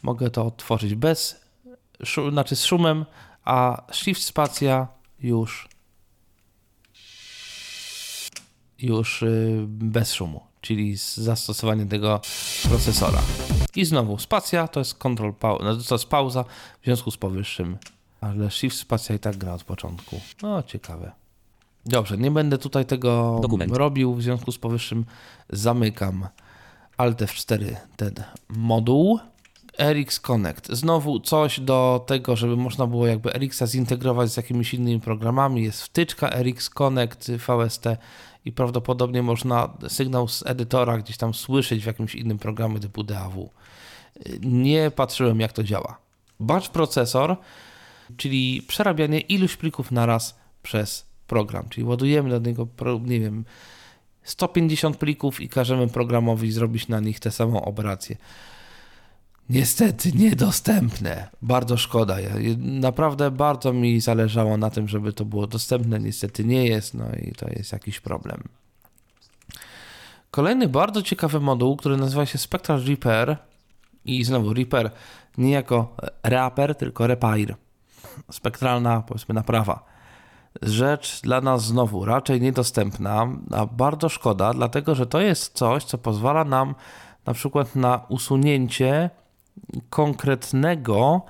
mogę 0.03 0.29
to 0.29 0.45
otworzyć 0.45 0.95
bez, 0.95 1.41
szu- 2.03 2.31
znaczy 2.31 2.55
z 2.55 2.65
szumem, 2.65 3.05
a 3.43 3.83
Shift 3.93 4.23
Spacja 4.23 4.87
już 5.19 5.69
już 8.79 9.21
y, 9.23 9.63
bez 9.67 10.13
szumu, 10.13 10.41
czyli 10.61 10.97
z 10.97 11.17
zastosowaniem 11.17 11.87
tego 11.89 12.21
procesora. 12.63 13.21
I 13.75 13.85
znowu 13.85 14.17
spacja 14.19 14.67
to 14.67 14.79
jest 14.79 14.93
control 14.93 15.31
pau- 15.33 15.63
no, 15.63 15.75
to 15.75 15.95
jest 15.95 16.05
pauza 16.05 16.43
w 16.81 16.85
związku 16.85 17.11
z 17.11 17.17
powyższym, 17.17 17.77
ale 18.21 18.51
shift 18.51 18.77
spacja 18.77 19.15
i 19.15 19.19
tak 19.19 19.37
gra 19.37 19.53
od 19.53 19.63
początku. 19.63 20.21
No 20.41 20.63
ciekawe. 20.63 21.11
Dobrze, 21.85 22.17
nie 22.17 22.31
będę 22.31 22.57
tutaj 22.57 22.85
tego 22.85 23.39
Dokument. 23.41 23.75
robił, 23.75 24.13
w 24.15 24.21
związku 24.23 24.51
z 24.51 24.57
powyższym 24.57 25.05
zamykam 25.49 26.27
Alt 27.01 27.21
F4 27.21 27.75
ten 27.95 28.13
moduł. 28.49 29.19
RX 29.79 30.19
Connect. 30.19 30.71
Znowu 30.71 31.19
coś 31.19 31.59
do 31.59 32.03
tego, 32.07 32.35
żeby 32.35 32.57
można 32.57 32.87
było 32.87 33.07
jakby 33.07 33.29
RX 33.29 33.63
zintegrować 33.63 34.31
z 34.31 34.37
jakimiś 34.37 34.73
innymi 34.73 34.99
programami. 34.99 35.63
Jest 35.63 35.83
wtyczka 35.83 36.29
RX 36.29 36.69
Connect 36.69 37.31
VST 37.31 37.85
i 38.45 38.51
prawdopodobnie 38.51 39.23
można 39.23 39.77
sygnał 39.87 40.27
z 40.27 40.45
edytora 40.45 40.97
gdzieś 40.97 41.17
tam 41.17 41.33
słyszeć 41.33 41.83
w 41.83 41.87
jakimś 41.87 42.15
innym 42.15 42.39
programie 42.39 42.79
typu 42.79 43.03
DAW. 43.03 43.49
Nie 44.41 44.91
patrzyłem 44.91 45.39
jak 45.39 45.53
to 45.53 45.63
działa. 45.63 45.97
Batch 46.39 46.69
procesor, 46.69 47.37
czyli 48.17 48.61
przerabianie 48.67 49.19
iluś 49.19 49.57
plików 49.57 49.91
naraz 49.91 50.39
przez 50.63 51.05
program, 51.27 51.69
czyli 51.69 51.83
ładujemy 51.83 52.29
do 52.29 52.49
niego, 52.49 52.67
nie 53.05 53.19
wiem, 53.19 53.45
150 54.23 54.97
plików 54.97 55.41
i 55.41 55.49
każemy 55.49 55.87
programowi 55.87 56.51
zrobić 56.51 56.87
na 56.87 56.99
nich 56.99 57.19
tę 57.19 57.31
samą 57.31 57.61
operację. 57.65 58.15
Niestety 59.49 60.11
niedostępne. 60.11 61.29
Bardzo 61.41 61.77
szkoda. 61.77 62.17
Naprawdę 62.57 63.31
bardzo 63.31 63.73
mi 63.73 64.01
zależało 64.01 64.57
na 64.57 64.69
tym, 64.69 64.87
żeby 64.87 65.13
to 65.13 65.25
było 65.25 65.47
dostępne. 65.47 65.99
Niestety 65.99 66.43
nie 66.43 66.67
jest, 66.67 66.93
no 66.93 67.05
i 67.21 67.31
to 67.31 67.49
jest 67.49 67.71
jakiś 67.71 67.99
problem. 67.99 68.43
Kolejny 70.31 70.67
bardzo 70.67 71.01
ciekawy 71.01 71.39
moduł, 71.39 71.77
który 71.77 71.97
nazywa 71.97 72.25
się 72.25 72.37
Spectral 72.37 72.83
Repair 72.85 73.37
i 74.05 74.23
znowu 74.23 74.53
Repair 74.53 74.91
nie 75.37 75.51
jako 75.51 75.95
Reaper, 76.23 76.75
tylko 76.75 77.07
Repair. 77.07 77.55
Spektralna, 78.31 79.01
powiedzmy, 79.01 79.35
naprawa 79.35 79.90
rzecz 80.61 81.21
dla 81.21 81.41
nas 81.41 81.65
znowu 81.65 82.05
raczej 82.05 82.41
niedostępna, 82.41 83.27
a 83.51 83.65
bardzo 83.65 84.09
szkoda, 84.09 84.53
dlatego 84.53 84.95
że 84.95 85.05
to 85.05 85.21
jest 85.21 85.53
coś, 85.53 85.83
co 85.83 85.97
pozwala 85.97 86.43
nam 86.43 86.75
na 87.25 87.33
przykład 87.33 87.75
na 87.75 88.05
usunięcie 88.09 89.09
konkretnego 89.89 91.21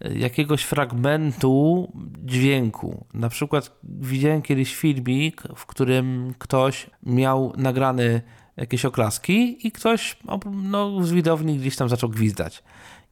e, 0.00 0.14
jakiegoś 0.14 0.62
fragmentu 0.62 1.92
dźwięku. 2.24 3.06
Na 3.14 3.28
przykład 3.28 3.78
widziałem 3.84 4.42
kiedyś 4.42 4.76
filmik, 4.76 5.42
w 5.56 5.66
którym 5.66 6.34
ktoś 6.38 6.90
miał 7.02 7.52
nagrany 7.56 8.22
jakieś 8.56 8.84
oklaski 8.84 9.66
i 9.66 9.72
ktoś 9.72 10.16
no, 10.52 11.04
z 11.04 11.12
widowni 11.12 11.58
gdzieś 11.58 11.76
tam 11.76 11.88
zaczął 11.88 12.10
gwizdać. 12.10 12.62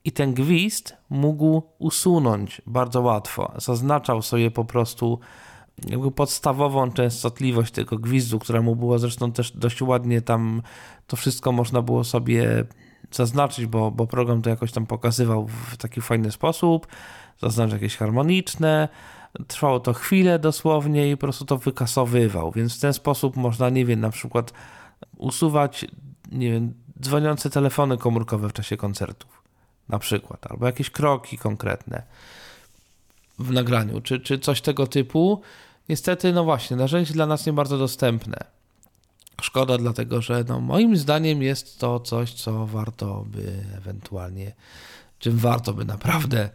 I 0.04 0.12
ten 0.12 0.34
gwizd 0.34 0.96
mógł 1.10 1.62
usunąć 1.78 2.62
bardzo 2.66 3.00
łatwo. 3.00 3.52
Zaznaczał 3.56 4.22
sobie 4.22 4.50
po 4.50 4.64
prostu 4.64 5.18
jakby 5.88 6.10
podstawową 6.10 6.92
częstotliwość 6.92 7.72
tego 7.72 7.98
gwizdu, 7.98 8.38
która 8.38 8.62
mu 8.62 8.76
była 8.76 8.98
zresztą 8.98 9.32
też 9.32 9.52
dość 9.52 9.82
ładnie 9.82 10.22
tam, 10.22 10.62
to 11.06 11.16
wszystko 11.16 11.52
można 11.52 11.82
było 11.82 12.04
sobie 12.04 12.64
zaznaczyć, 13.10 13.66
bo, 13.66 13.90
bo 13.90 14.06
program 14.06 14.42
to 14.42 14.50
jakoś 14.50 14.72
tam 14.72 14.86
pokazywał 14.86 15.48
w 15.48 15.76
taki 15.76 16.00
fajny 16.00 16.32
sposób, 16.32 16.86
zaznaczyć 17.40 17.72
jakieś 17.72 17.96
harmoniczne, 17.96 18.88
trwało 19.48 19.80
to 19.80 19.92
chwilę 19.92 20.38
dosłownie 20.38 21.10
i 21.10 21.16
po 21.16 21.20
prostu 21.20 21.44
to 21.44 21.58
wykasowywał, 21.58 22.52
więc 22.52 22.76
w 22.76 22.80
ten 22.80 22.92
sposób 22.92 23.36
można, 23.36 23.70
nie 23.70 23.84
wiem, 23.84 24.00
na 24.00 24.10
przykład 24.10 24.52
usuwać, 25.16 25.86
nie 26.32 26.52
wiem, 26.52 26.74
dzwoniące 27.00 27.50
telefony 27.50 27.98
komórkowe 27.98 28.48
w 28.48 28.52
czasie 28.52 28.76
koncertów, 28.76 29.42
na 29.88 29.98
przykład, 29.98 30.46
albo 30.50 30.66
jakieś 30.66 30.90
kroki 30.90 31.38
konkretne 31.38 32.02
w 33.38 33.50
nagraniu, 33.50 34.00
czy, 34.00 34.20
czy 34.20 34.38
coś 34.38 34.60
tego 34.60 34.86
typu. 34.86 35.42
Niestety, 35.88 36.32
no 36.32 36.44
właśnie, 36.44 36.76
narzędzie 36.76 37.14
dla 37.14 37.26
nas 37.26 37.46
nie 37.46 37.52
bardzo 37.52 37.78
dostępne. 37.78 38.36
Szkoda, 39.42 39.78
dlatego 39.78 40.22
że 40.22 40.44
no, 40.48 40.60
moim 40.60 40.96
zdaniem 40.96 41.42
jest 41.42 41.78
to 41.78 42.00
coś, 42.00 42.32
co 42.32 42.66
warto 42.66 43.24
by 43.26 43.64
ewentualnie, 43.76 44.52
czym 45.18 45.38
warto 45.38 45.74
by 45.74 45.84
naprawdę 45.84 46.50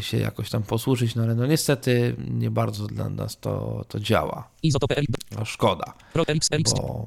się 0.00 0.18
jakoś 0.18 0.50
tam 0.50 0.62
posłużyć, 0.62 1.14
no 1.14 1.22
ale 1.22 1.34
no 1.34 1.46
niestety 1.46 2.16
nie 2.30 2.50
bardzo 2.50 2.86
dla 2.86 3.08
nas 3.08 3.40
to, 3.40 3.84
to 3.88 4.00
działa. 4.00 4.48
No, 5.38 5.44
szkoda, 5.44 5.94
bo 6.14 7.06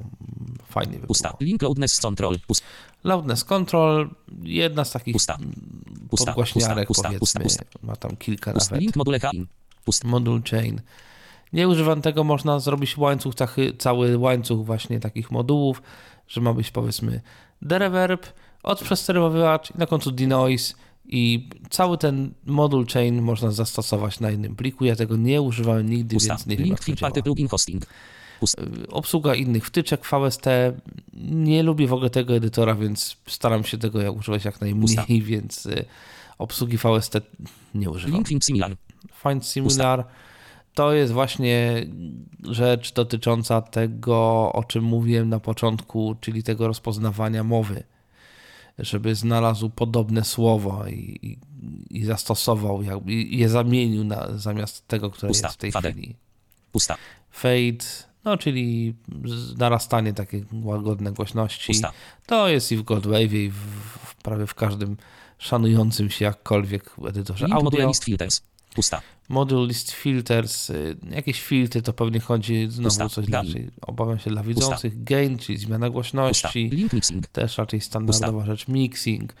fajnie 0.68 0.98
by 0.98 1.06
Pusta. 1.06 1.36
Link 1.40 1.62
loudness 1.62 2.00
control. 2.00 2.38
Pust, 2.46 2.62
Loudness 3.04 3.44
Control, 3.44 4.10
jedna 4.42 4.84
z 4.84 4.92
takich 4.92 5.12
Pusta. 5.12 5.38
Pusta, 6.10 6.26
podgłośniarek 6.26 6.88
pusta, 6.88 7.08
powiedzmy, 7.08 7.42
pusta, 7.42 7.64
ma 7.82 7.96
tam 7.96 8.16
kilka 8.16 8.52
pust, 8.52 8.70
nawet. 8.70 8.82
link 8.82 8.96
module 8.96 9.20
HIN. 9.20 9.46
Pust. 9.84 10.04
Modul 10.04 10.42
chain. 10.50 10.80
Nie 11.52 11.68
używam 11.68 12.02
tego, 12.02 12.24
można 12.24 12.60
zrobić 12.60 12.96
łańcuch, 12.96 13.34
tachy, 13.34 13.72
cały 13.78 14.18
łańcuch 14.18 14.66
właśnie 14.66 15.00
takich 15.00 15.30
modułów, 15.30 15.82
że 16.28 16.40
ma 16.40 16.54
być 16.54 16.70
powiedzmy 16.70 17.20
dereverb, 17.62 18.26
odprzesterowywacz 18.62 19.70
i 19.70 19.78
na 19.78 19.86
końcu 19.86 20.10
denoise 20.10 20.74
i 21.08 21.48
cały 21.70 21.98
ten 21.98 22.30
modul 22.46 22.86
chain 22.86 23.22
można 23.22 23.50
zastosować 23.50 24.20
na 24.20 24.30
innym 24.30 24.56
pliku. 24.56 24.84
Ja 24.84 24.96
tego 24.96 25.16
nie 25.16 25.42
używałem 25.42 25.90
nigdy, 25.90 26.16
Pusta. 26.16 26.34
więc 26.34 26.46
nie 26.46 26.56
wiem 26.56 26.66
Link 26.66 27.00
jak 27.00 27.14
to 27.14 27.22
plugin 27.22 27.48
hosting. 27.48 27.86
Pust. 28.40 28.56
Obsługa 28.88 29.34
innych 29.34 29.66
wtyczek 29.66 30.06
VST. 30.06 30.44
Nie 31.22 31.62
lubię 31.62 31.86
w 31.86 31.92
ogóle 31.92 32.10
tego 32.10 32.36
edytora, 32.36 32.74
więc 32.74 33.16
staram 33.26 33.64
się 33.64 33.78
tego 33.78 34.12
używać 34.12 34.44
jak 34.44 34.60
najmniej, 34.60 34.96
Pusta. 34.96 35.04
więc 35.32 35.66
y, 35.66 35.84
obsługi 36.38 36.78
VST 36.78 37.14
nie 37.74 37.90
używam. 37.90 38.14
Link 38.14 38.30
link 38.30 38.44
similar. 38.44 38.76
Find 39.22 39.46
Similar 39.46 40.04
to 40.78 40.92
jest 40.92 41.12
właśnie 41.12 41.86
rzecz 42.42 42.92
dotycząca 42.92 43.62
tego, 43.62 44.52
o 44.52 44.64
czym 44.64 44.84
mówiłem 44.84 45.28
na 45.28 45.40
początku, 45.40 46.16
czyli 46.20 46.42
tego 46.42 46.66
rozpoznawania 46.68 47.44
mowy. 47.44 47.82
Żeby 48.78 49.14
znalazł 49.14 49.70
podobne 49.70 50.24
słowo 50.24 50.86
i, 50.86 51.18
i, 51.22 51.38
i 51.98 52.04
zastosował, 52.04 52.82
jakby, 52.82 53.12
i 53.12 53.38
je 53.38 53.48
zamienił 53.48 54.04
na, 54.04 54.38
zamiast 54.38 54.88
tego, 54.88 55.10
które 55.10 55.28
Pusta. 55.28 55.46
jest 55.48 55.58
w 55.58 55.60
tej 55.60 55.72
Fade. 55.72 55.92
chwili. 55.92 56.16
Pusta. 56.72 56.96
Fade, 57.30 57.84
no 58.24 58.36
czyli 58.36 58.94
narastanie 59.56 60.12
takiej 60.12 60.44
łagodnej 60.52 61.12
głośności. 61.12 61.72
Pusta. 61.72 61.92
To 62.26 62.48
jest 62.48 62.72
i 62.72 62.76
w 62.76 62.82
Godwave, 62.82 63.32
i 63.32 63.50
w, 63.50 63.54
w 64.04 64.14
prawie 64.14 64.46
w 64.46 64.54
każdym 64.54 64.96
szanującym 65.38 66.10
się 66.10 66.24
jakkolwiek 66.24 66.90
edytorze 67.08 67.46
audio. 67.50 67.88
list 67.88 68.04
filters. 68.04 68.42
Pusta. 68.74 69.02
Module 69.28 69.66
list 69.66 69.90
filters, 69.90 70.70
y, 70.70 70.96
jakieś 71.10 71.42
filtry, 71.42 71.82
to 71.82 71.92
pewnie 71.92 72.20
chodzi 72.20 72.66
znowu 72.70 72.88
Pusta. 72.88 73.08
coś 73.08 73.28
raczej, 73.28 73.70
obawiam 73.82 74.18
się 74.18 74.30
dla 74.30 74.42
widzących. 74.42 75.04
Gain, 75.04 75.38
czyli 75.38 75.58
zmiana 75.58 75.86
Pusta. 75.86 75.92
głośności, 75.92 76.70
też 77.32 77.58
raczej 77.58 77.80
standardowa 77.80 78.44
rzecz. 78.46 78.68
Mixing. 78.68 79.32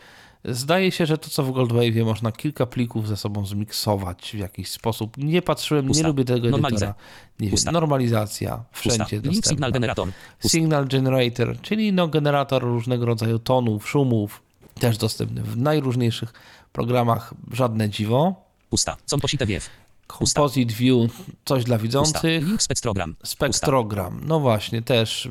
Zdaje 0.44 0.90
się, 0.92 1.06
że 1.06 1.18
to 1.18 1.30
co 1.30 1.42
w 1.42 1.50
Goldwave'ie 1.50 2.04
można 2.04 2.32
kilka 2.32 2.66
plików 2.66 3.08
ze 3.08 3.16
sobą 3.16 3.46
zmiksować 3.46 4.30
w 4.34 4.38
jakiś 4.38 4.70
sposób. 4.70 5.16
Nie 5.16 5.42
patrzyłem, 5.42 5.84
nie 5.84 5.88
Pusta. 5.88 6.08
lubię 6.08 6.24
tego 6.24 6.48
edytora. 6.48 6.94
Nie 7.40 7.50
Pusta. 7.50 7.70
wiem, 7.70 7.72
normalizacja, 7.72 8.56
Pusta. 8.56 8.70
wszędzie 8.94 9.16
Link 9.16 9.24
signal 9.24 9.34
dostępna. 9.40 9.70
generator. 9.70 10.08
Pusta. 10.40 10.58
Signal 10.58 10.86
generator, 10.88 11.60
czyli 11.62 11.92
no 11.92 12.08
generator 12.08 12.62
różnego 12.62 13.06
rodzaju 13.06 13.38
tonów, 13.38 13.88
szumów, 13.88 14.42
też 14.80 14.98
dostępny 14.98 15.42
w 15.42 15.56
najróżniejszych 15.56 16.32
programach, 16.72 17.34
żadne 17.52 17.90
dziwo. 17.90 18.47
Pusta. 18.70 18.96
Composite 19.06 19.46
wiew. 19.46 19.70
Composite 20.18 20.74
View, 20.74 21.10
coś 21.44 21.64
dla 21.64 21.76
Pusta. 21.76 21.82
widzących. 21.82 22.46
Link 22.46 22.62
spektrogram. 22.62 23.16
Spektrogram, 23.24 24.20
no 24.26 24.40
właśnie, 24.40 24.82
też 24.82 25.28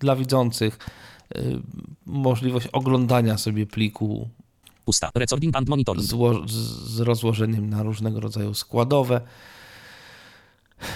dla 0.00 0.16
widzących 0.16 0.78
y, 1.36 1.60
możliwość 2.06 2.66
oglądania 2.66 3.38
sobie 3.38 3.66
pliku 3.66 4.28
Pusta. 4.84 5.10
Recording 5.14 5.56
and 5.56 5.68
monitoring. 5.68 6.06
zło- 6.06 6.48
z, 6.48 7.00
rozłożeniem 7.00 7.70
na 7.70 7.82
różnego 7.82 8.20
rodzaju 8.20 8.54
składowe. 8.54 9.20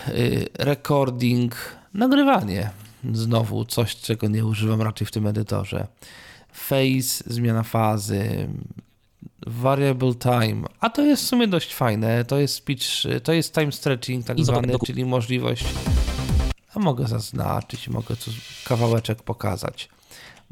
Y, 0.08 0.48
Recording, 0.58 1.54
nagrywanie. 1.94 2.70
Znowu 3.12 3.64
coś, 3.64 3.96
czego 3.96 4.28
nie 4.28 4.46
używam 4.46 4.82
raczej 4.82 5.06
w 5.06 5.10
tym 5.10 5.26
edytorze. 5.26 5.86
Phase, 6.52 7.24
zmiana 7.26 7.62
fazy. 7.62 8.48
Variable 9.46 10.14
time, 10.14 10.62
a 10.80 10.90
to 10.90 11.02
jest 11.02 11.22
w 11.22 11.26
sumie 11.26 11.48
dość 11.48 11.74
fajne. 11.74 12.24
To 12.24 12.38
jest 12.38 12.54
speech, 12.54 12.82
to 13.22 13.32
jest 13.32 13.54
time 13.54 13.72
stretching, 13.72 14.26
tak 14.26 14.40
zwany, 14.40 14.74
czyli 14.86 15.04
możliwość. 15.04 15.64
A 16.74 16.78
mogę 16.78 17.06
zaznaczyć, 17.06 17.88
mogę 17.88 18.16
tu 18.16 18.30
kawałeczek 18.64 19.22
pokazać, 19.22 19.88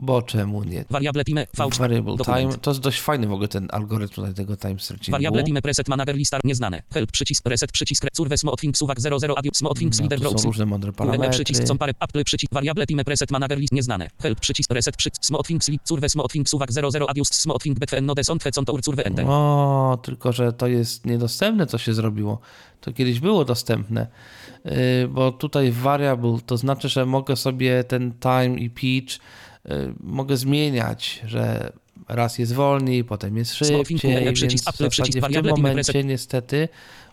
bo 0.02 0.22
czemu 0.22 0.64
nie? 0.64 0.84
Variable 0.90 1.24
time. 1.24 1.46
V. 1.56 1.68
Variable 1.78 2.16
time, 2.24 2.54
to 2.62 2.70
jest 2.70 2.80
dość 2.80 3.00
fajny 3.00 3.26
w 3.26 3.32
ogóle 3.32 3.48
ten 3.48 3.68
algorytm 3.72 4.14
tutaj 4.14 4.34
tego 4.34 4.56
time 4.56 4.78
stretchingu. 4.78 5.12
Variable 5.12 5.42
time 5.42 5.62
preset 5.62 5.88
manager 5.88 6.16
listar 6.16 6.40
nieznane. 6.44 6.82
Help 6.92 7.12
przycisk 7.12 7.46
reset 7.48 7.72
przycisk 7.72 8.06
curve 8.16 8.38
smooth 8.38 8.60
things 8.60 8.78
suwak 8.78 9.00
00 9.00 9.38
adiu 9.38 9.50
smooth 9.54 9.78
things 9.78 9.98
No, 9.98 10.02
leader 10.02 10.40
są 10.40 10.46
różne 10.46 10.66
mądre 10.66 10.92
parametry. 10.92 11.30
przycisk 11.30 11.66
są 11.66 11.78
parę 11.78 11.92
apple 12.00 12.24
przycisk 12.24 12.52
variable 12.54 12.86
time 12.86 13.04
preset 13.04 13.30
manager 13.30 13.58
list 13.58 13.72
nieznane. 13.72 14.10
Help 14.22 14.40
przycisk 14.40 14.72
reset 14.72 14.96
przycisk 14.96 15.24
smooth 15.24 15.46
things 15.46 15.70
curve 15.88 16.08
smooth 16.08 16.32
things 16.32 16.50
suwak 16.50 16.72
00 16.72 17.10
adius 17.10 17.28
smooth 17.28 17.62
thing 17.62 17.78
betwen 17.78 18.06
node 18.06 18.24
są 18.24 18.38
twe 18.38 18.52
to 18.52 18.64
curve 18.64 19.06
enter. 19.06 19.26
O, 19.28 19.98
tylko 20.02 20.32
że 20.32 20.52
to 20.52 20.66
jest 20.66 21.06
niedostępne, 21.06 21.66
co 21.66 21.78
się 21.78 21.94
zrobiło. 21.94 22.40
To 22.80 22.92
kiedyś 22.92 23.20
było 23.20 23.44
dostępne, 23.44 24.06
yy, 24.64 24.72
bo 25.08 25.32
tutaj 25.32 25.72
variable 25.72 26.38
to 26.46 26.56
znaczy, 26.56 26.88
że 26.88 27.06
mogę 27.06 27.36
sobie 27.36 27.84
ten 27.84 28.12
time 28.12 28.58
i 28.58 28.70
pitch 28.70 29.18
mogę 30.00 30.36
zmieniać, 30.36 31.20
że 31.26 31.72
raz 32.08 32.38
jest 32.38 32.52
wolniej, 32.52 33.04
potem 33.04 33.36
jest 33.36 33.54
szybciej, 33.54 34.00
więc 34.02 34.38
przycisk, 34.38 34.64
w 34.64 34.68
Apple, 34.68 34.88
przycisk, 34.90 35.20
zasadzie 35.20 35.42
w 35.42 35.54
tym 35.54 35.62
momencie 35.62 36.04
niestety 36.04 36.68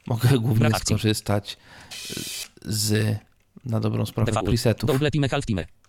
mogę 0.07 0.29
głównie 0.39 0.69
skorzystać 0.79 1.57
z, 2.65 3.17
na 3.65 3.79
dobrą 3.79 4.05
sprawę, 4.05 4.31
presetów. 4.45 4.89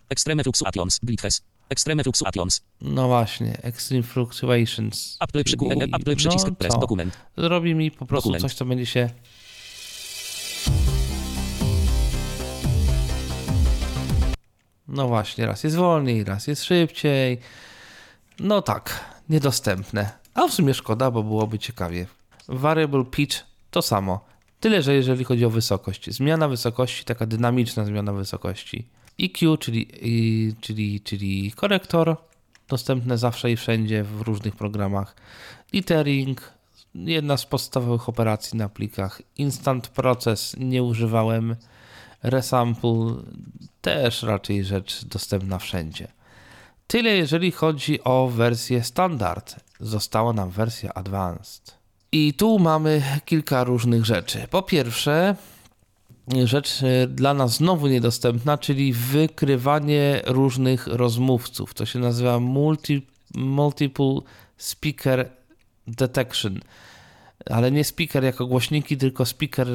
Extreme 0.09 0.43
fluctuations. 0.43 0.99
Blitfes. 1.03 1.41
Extreme 1.69 2.03
fluctuations. 2.03 2.61
No 2.81 3.07
właśnie, 3.07 3.57
Extreme 3.61 4.03
Fluctuations. 4.03 5.17
Apple 5.19 5.43
przy 5.43 5.57
czyli- 5.57 5.93
Apple 5.93 6.15
przycisk 6.15 6.47
no 6.47 6.55
press 6.55 6.79
dokument. 6.79 7.17
Zrobi 7.37 7.75
mi 7.75 7.91
po 7.91 8.05
prostu 8.05 8.29
Dokument. 8.29 8.41
coś, 8.41 8.53
co 8.53 8.65
będzie 8.65 8.85
się. 8.85 9.09
No 14.89 15.07
właśnie, 15.07 15.45
raz 15.45 15.63
jest 15.63 15.75
wolniej, 15.75 16.23
raz 16.23 16.47
jest 16.47 16.63
szybciej. 16.63 17.37
No 18.39 18.61
tak, 18.61 19.05
niedostępne. 19.29 20.09
A 20.33 20.47
w 20.47 20.53
sumie 20.53 20.73
szkoda, 20.73 21.11
bo 21.11 21.23
byłoby 21.23 21.59
ciekawie. 21.59 22.05
Variable 22.47 23.05
pitch 23.05 23.37
to 23.71 23.81
samo. 23.81 24.25
Tyle, 24.59 24.81
że 24.81 24.93
jeżeli 24.93 25.23
chodzi 25.23 25.45
o 25.45 25.49
wysokość. 25.49 26.09
Zmiana 26.11 26.47
wysokości, 26.47 27.05
taka 27.05 27.25
dynamiczna 27.25 27.85
zmiana 27.85 28.13
wysokości. 28.13 28.87
EQ, 29.19 29.57
czyli, 29.57 29.87
czyli, 30.61 31.01
czyli 31.01 31.51
korektor, 31.51 32.17
dostępne 32.67 33.17
zawsze 33.17 33.51
i 33.51 33.55
wszędzie 33.55 34.03
w 34.03 34.21
różnych 34.21 34.55
programach. 34.55 35.15
Littering, 35.73 36.53
jedna 36.95 37.37
z 37.37 37.45
podstawowych 37.45 38.09
operacji 38.09 38.57
na 38.57 38.69
plikach. 38.69 39.21
Instant 39.37 39.87
Process 39.87 40.55
nie 40.59 40.83
używałem. 40.83 41.55
Resample 42.23 43.15
też 43.81 44.23
raczej 44.23 44.65
rzecz 44.65 45.05
dostępna 45.05 45.59
wszędzie. 45.59 46.07
Tyle 46.87 47.09
jeżeli 47.09 47.51
chodzi 47.51 48.03
o 48.03 48.27
wersję 48.27 48.83
standard. 48.83 49.55
Została 49.79 50.33
nam 50.33 50.49
wersja 50.49 50.93
advanced. 50.93 51.79
I 52.11 52.33
tu 52.33 52.59
mamy 52.59 53.01
kilka 53.25 53.63
różnych 53.63 54.05
rzeczy. 54.05 54.47
Po 54.49 54.61
pierwsze, 54.61 55.35
rzecz 56.43 56.83
e, 56.83 57.07
dla 57.07 57.33
nas 57.33 57.55
znowu 57.55 57.87
niedostępna, 57.87 58.57
czyli 58.57 58.93
wykrywanie 58.93 60.21
różnych 60.25 60.87
rozmówców. 60.87 61.73
To 61.73 61.85
się 61.85 61.99
nazywa 61.99 62.39
multi, 62.39 63.07
multiple 63.35 64.19
speaker 64.57 65.29
detection. 65.87 66.59
Ale 67.45 67.71
nie 67.71 67.83
speaker 67.83 68.23
jako 68.23 68.45
głośniki, 68.45 68.97
tylko 68.97 69.25
speaker 69.25 69.67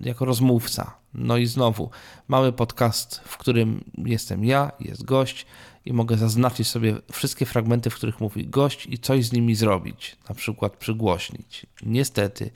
jako 0.00 0.24
rozmówca. 0.24 0.96
No 1.14 1.36
i 1.36 1.46
znowu 1.46 1.90
mamy 2.28 2.52
podcast, 2.52 3.20
w 3.24 3.36
którym 3.36 3.84
jestem 3.98 4.44
ja, 4.44 4.72
jest 4.80 5.04
gość 5.04 5.46
i 5.84 5.92
mogę 5.92 6.16
zaznaczyć 6.16 6.68
sobie 6.68 6.96
wszystkie 7.12 7.46
fragmenty, 7.46 7.90
w 7.90 7.94
których 7.94 8.20
mówi 8.20 8.46
gość 8.46 8.86
i 8.86 8.98
coś 8.98 9.26
z 9.26 9.32
nimi 9.32 9.54
zrobić, 9.54 10.16
na 10.28 10.34
przykład 10.34 10.76
przygłośnić. 10.76 11.66
Niestety 11.82 12.50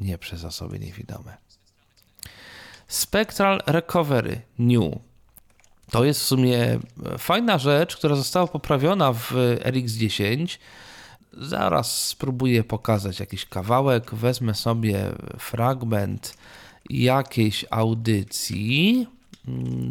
nie 0.00 0.18
przez 0.18 0.44
osoby 0.44 0.78
niewidome. 0.78 1.36
Spectral 2.88 3.62
Recovery 3.66 4.40
New. 4.58 4.92
To 5.90 6.04
jest 6.04 6.20
w 6.20 6.24
sumie 6.26 6.78
fajna 7.18 7.58
rzecz, 7.58 7.96
która 7.96 8.16
została 8.16 8.46
poprawiona 8.46 9.12
w 9.12 9.32
RX10. 9.64 10.58
Zaraz 11.32 12.06
spróbuję 12.08 12.64
pokazać 12.64 13.20
jakiś 13.20 13.46
kawałek. 13.46 14.14
Wezmę 14.14 14.54
sobie 14.54 15.12
fragment 15.38 16.36
jakiejś 16.90 17.64
audycji, 17.70 19.06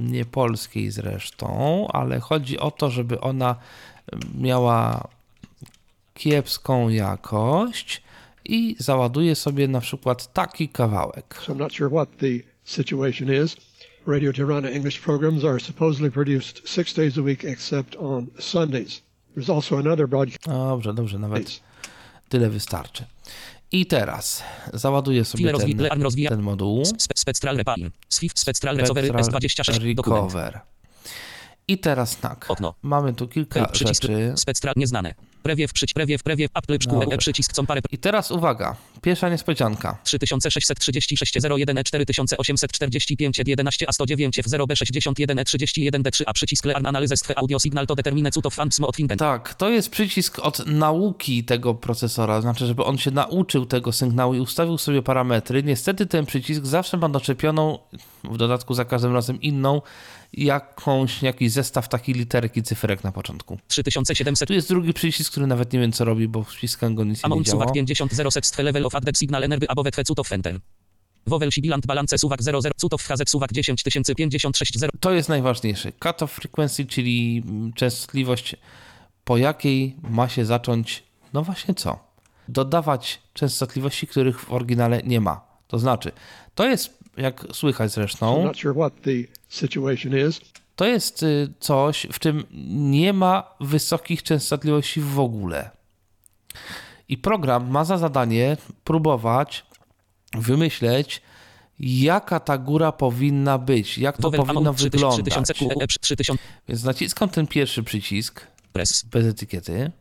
nie 0.10 0.26
polskiej 0.26 0.92
zresztą, 0.92 1.88
ale 1.94 2.20
chodzi 2.20 2.60
o 2.60 2.72
to, 2.72 2.90
żeby 2.90 3.22
ona 3.22 3.56
miała 4.36 5.08
kiepską 6.14 6.90
jakość 6.90 8.04
i 8.46 8.76
załaduję 8.80 9.36
sobie 9.36 9.68
na 9.68 9.82
przykład 9.82 10.34
taki 10.34 10.70
kawałek. 10.70 11.42
So 11.46 11.54
I'm 11.54 11.58
not 11.58 11.74
sure 11.74 11.90
what 11.90 12.10
the 12.18 12.28
situation 12.64 13.44
is. 13.44 13.58
Radio 14.08 14.34
Tirana 14.34 14.70
English 14.70 15.00
programs 15.00 15.44
are 15.46 15.60
supposedly 15.60 16.12
produced 16.12 16.70
six 16.70 16.94
days 16.94 17.18
a 17.18 17.22
week 17.22 17.46
except 17.46 17.96
on 17.96 18.28
Sundays. 18.40 19.07
There's 19.38 19.50
also 19.56 19.78
another 19.78 20.08
broadcast. 20.08 20.46
Dobrze, 20.48 20.94
dobrze, 20.94 21.20
nawet 21.20 21.60
tyle 22.30 22.50
wystarczy. 22.50 23.06
I 23.72 23.86
teraz 23.86 24.44
załaduję 24.74 25.26
sobie 25.26 25.54
ten, 25.54 25.88
ten 26.30 26.42
moduł. 26.42 26.84
Spe- 26.84 27.14
Spectral 27.16 27.58
Repair. 27.58 27.92
Swift 28.10 28.40
Spectral 28.40 28.78
Recovery 28.78 29.08
Spectral 29.08 29.42
S26 29.42 29.96
dokument. 29.96 30.34
Recover. 30.34 30.60
I 31.68 31.78
teraz 31.78 32.18
tak, 32.18 32.46
Okno. 32.50 32.74
mamy 32.82 33.14
tu 33.14 33.28
kilka 33.28 33.66
przycisk. 33.66 34.02
rzeczy. 34.02 34.34
Spectral 34.36 34.74
nieznane. 34.78 35.14
Prewiew, 35.48 35.74
przycisk, 35.74 35.96
prewiew, 35.96 36.24
prewiew, 36.24 36.52
Apple, 36.54 36.78
e, 37.12 37.18
przycisk, 37.18 37.56
są 37.56 37.66
parę, 37.66 37.82
I 37.92 37.98
teraz 37.98 38.32
uwaga, 38.32 38.76
pierwsza 39.02 39.30
niespodzianka. 39.30 39.98
3636 40.04 41.34
01 41.58 41.78
E 41.78 41.84
4845 41.84 43.38
11 43.46 43.90
a 43.90 43.92
109 43.92 44.40
F 44.40 44.48
0 44.48 44.68
B 44.68 44.76
61 44.76 45.40
E 45.40 45.46
31 45.46 46.04
D 46.04 46.12
3 46.12 46.24
a 46.28 46.34
przycisk 46.34 46.66
Learn 46.66 46.86
Analyze 46.86 47.18
Stwe 47.18 47.38
Audio 47.38 47.60
Signal 47.60 47.88
to 47.88 47.96
determine 47.96 48.32
cut 48.32 48.46
of 48.46 48.56
Finken. 48.96 49.18
Tak, 49.18 49.54
to 49.54 49.70
jest 49.70 49.90
przycisk 49.90 50.40
od 50.40 50.66
nauki 50.66 51.44
tego 51.44 51.76
procesora, 51.76 52.42
znaczy, 52.42 52.66
żeby 52.66 52.84
on 52.84 52.98
się 52.98 53.12
nauczył 53.12 53.66
tego 53.66 53.92
sygnału 53.92 54.34
i 54.34 54.40
ustawił 54.40 54.78
sobie 54.78 55.02
parametry. 55.02 55.64
Niestety 55.64 56.06
ten 56.06 56.26
przycisk 56.26 56.66
zawsze 56.66 56.98
ma 56.98 57.10
doczepioną, 57.10 57.80
w 58.24 58.38
dodatku 58.38 58.74
za 58.74 58.86
każdym 58.86 59.14
razem 59.14 59.42
inną, 59.42 59.82
jakąś, 60.38 61.24
jakiś 61.24 61.52
zestaw 61.52 61.90
takiej 61.90 62.16
literek 62.16 62.58
i 62.58 62.64
cyferek 62.64 63.04
na 63.04 63.12
początku. 63.12 63.58
3700 63.68 64.48
Tu 64.48 64.54
jest 64.54 64.68
drugi 64.70 64.94
przycisk, 64.94 65.32
który 65.32 65.48
nawet 65.48 65.74
nie 65.74 65.80
wiem 65.80 65.92
co 65.92 66.06
robi, 66.06 66.28
bo 66.28 66.44
wciskam 66.44 66.96
go 66.96 67.04
nic 67.04 67.20
nie 67.20 67.26
Amount 67.26 67.46
działa. 67.48 67.62
suwak 67.62 67.74
50 67.74 68.14
0 68.14 68.32
set 68.32 68.58
level 68.58 68.86
of 68.86 68.96
added 68.96 69.18
signal 69.18 69.44
energy 69.44 69.70
above 69.70 69.92
Twe 69.92 70.04
cut 70.04 70.20
of 70.20 70.32
enter. 70.32 70.60
Wowel 71.28 71.52
sibilant 71.52 71.86
balance 71.88 72.18
suwak 72.18 72.44
00 72.44 72.62
cut 72.78 72.94
of 72.94 73.04
HZ 73.04 73.30
suwak 73.30 73.54
10056 73.54 74.80
0 74.80 74.92
To 75.00 75.12
jest 75.12 75.30
najważniejsze. 75.30 75.92
Cut-off 75.92 76.32
frequency, 76.32 76.86
czyli 76.86 77.44
częstotliwość, 77.76 78.56
po 79.24 79.38
jakiej 79.38 79.96
ma 80.10 80.30
się 80.30 80.46
zacząć, 80.46 81.04
no 81.34 81.44
właśnie 81.44 81.74
co? 81.74 82.00
Dodawać 82.48 83.22
częstotliwości, 83.34 84.08
których 84.08 84.40
w 84.40 84.52
oryginale 84.52 85.02
nie 85.04 85.22
ma. 85.22 85.42
To 85.68 85.80
znaczy, 85.80 86.12
to 86.56 86.68
jest, 86.68 86.98
jak 87.18 87.46
słychać 87.54 87.92
zresztą, 87.92 88.52
situation 89.50 90.30
is. 90.30 90.42
to 90.76 90.86
jest 90.86 91.24
y, 91.24 91.54
coś, 91.60 92.08
w 92.12 92.20
czym 92.20 92.44
nie 92.76 93.14
ma 93.14 93.44
wysokich 93.60 94.24
częstotliwości 94.24 95.02
w 95.02 95.20
ogóle. 95.20 95.70
I 97.10 97.18
program 97.18 97.70
ma 97.72 97.86
za 97.86 97.98
zadanie 97.98 98.58
próbować 98.84 99.66
wymyśleć, 100.34 101.22
jaka 101.80 102.40
ta 102.40 102.58
góra 102.58 102.92
powinna 102.92 103.58
być, 103.58 103.98
jak 103.98 104.18
to 104.18 104.32
Wowel 104.32 104.46
powinno 104.46 104.74
3000 104.74 105.54
wyglądać. 105.54 105.94
QE 105.94 106.02
3000 106.02 106.44
Więc 106.68 106.84
naciskam 106.84 107.30
ten 107.30 107.48
pierwszy 107.48 107.84
przycisk 107.84 108.48
press 108.74 109.04
bez 109.04 109.26
etykiety 109.26 109.92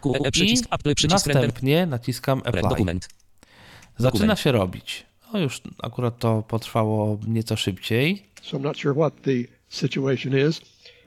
QE 0.00 0.28
i 0.28 0.30
przycisk 0.30 0.64
Apple 0.70 0.94
przycisk 0.94 1.26
render 1.26 1.42
następnie 1.42 1.86
naciskam 1.86 2.42
apply. 2.44 2.62
dokument. 2.62 3.08
Zaczyna 3.98 4.10
dokument. 4.10 4.40
się 4.40 4.52
robić. 4.52 5.06
No 5.32 5.38
już 5.38 5.60
akurat 5.82 6.18
to 6.18 6.42
potrwało 6.42 7.18
nieco 7.26 7.56
szybciej 7.56 8.26
so 8.44 8.56
I'm 8.56 8.62
not 8.62 8.76
sure 8.78 8.94
what 8.94 9.22
the 9.22 9.46
situation 9.68 10.48
is. 10.48 10.60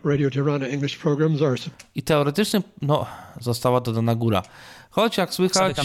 Radio 0.03 0.29
Tirana 0.29 0.67
English 0.67 0.97
programs 0.97 1.41
are... 1.41 1.55
I 1.95 2.01
teoretycznie, 2.03 2.61
no, 2.81 3.05
została 3.41 3.81
dodana 3.81 4.15
góra. 4.15 4.43
Choć 4.89 5.17
jak 5.17 5.33
słychać... 5.33 5.77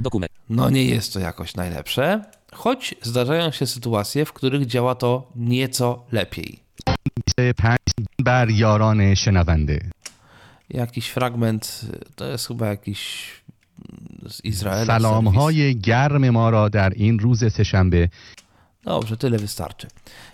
Dokument. 0.00 0.32
No 0.48 0.70
nie 0.70 0.84
jest 0.84 1.12
to 1.12 1.20
jakoś 1.20 1.54
najlepsze, 1.54 2.24
choć 2.52 2.94
zdarzają 3.02 3.50
się 3.50 3.66
sytuacje, 3.66 4.24
w 4.24 4.32
których 4.32 4.66
działa 4.66 4.94
to 4.94 5.32
nieco 5.36 6.04
lepiej. 6.12 6.58
Jakiś 10.70 11.08
fragment, 11.08 11.86
to 12.16 12.26
jest 12.26 12.48
chyba 12.48 12.66
jakiś 12.66 13.30
z 14.28 14.44
Izraela. 14.44 14.98
Dobrze, 18.84 19.16
tyle 19.16 19.38
wystarczy. 19.38 19.88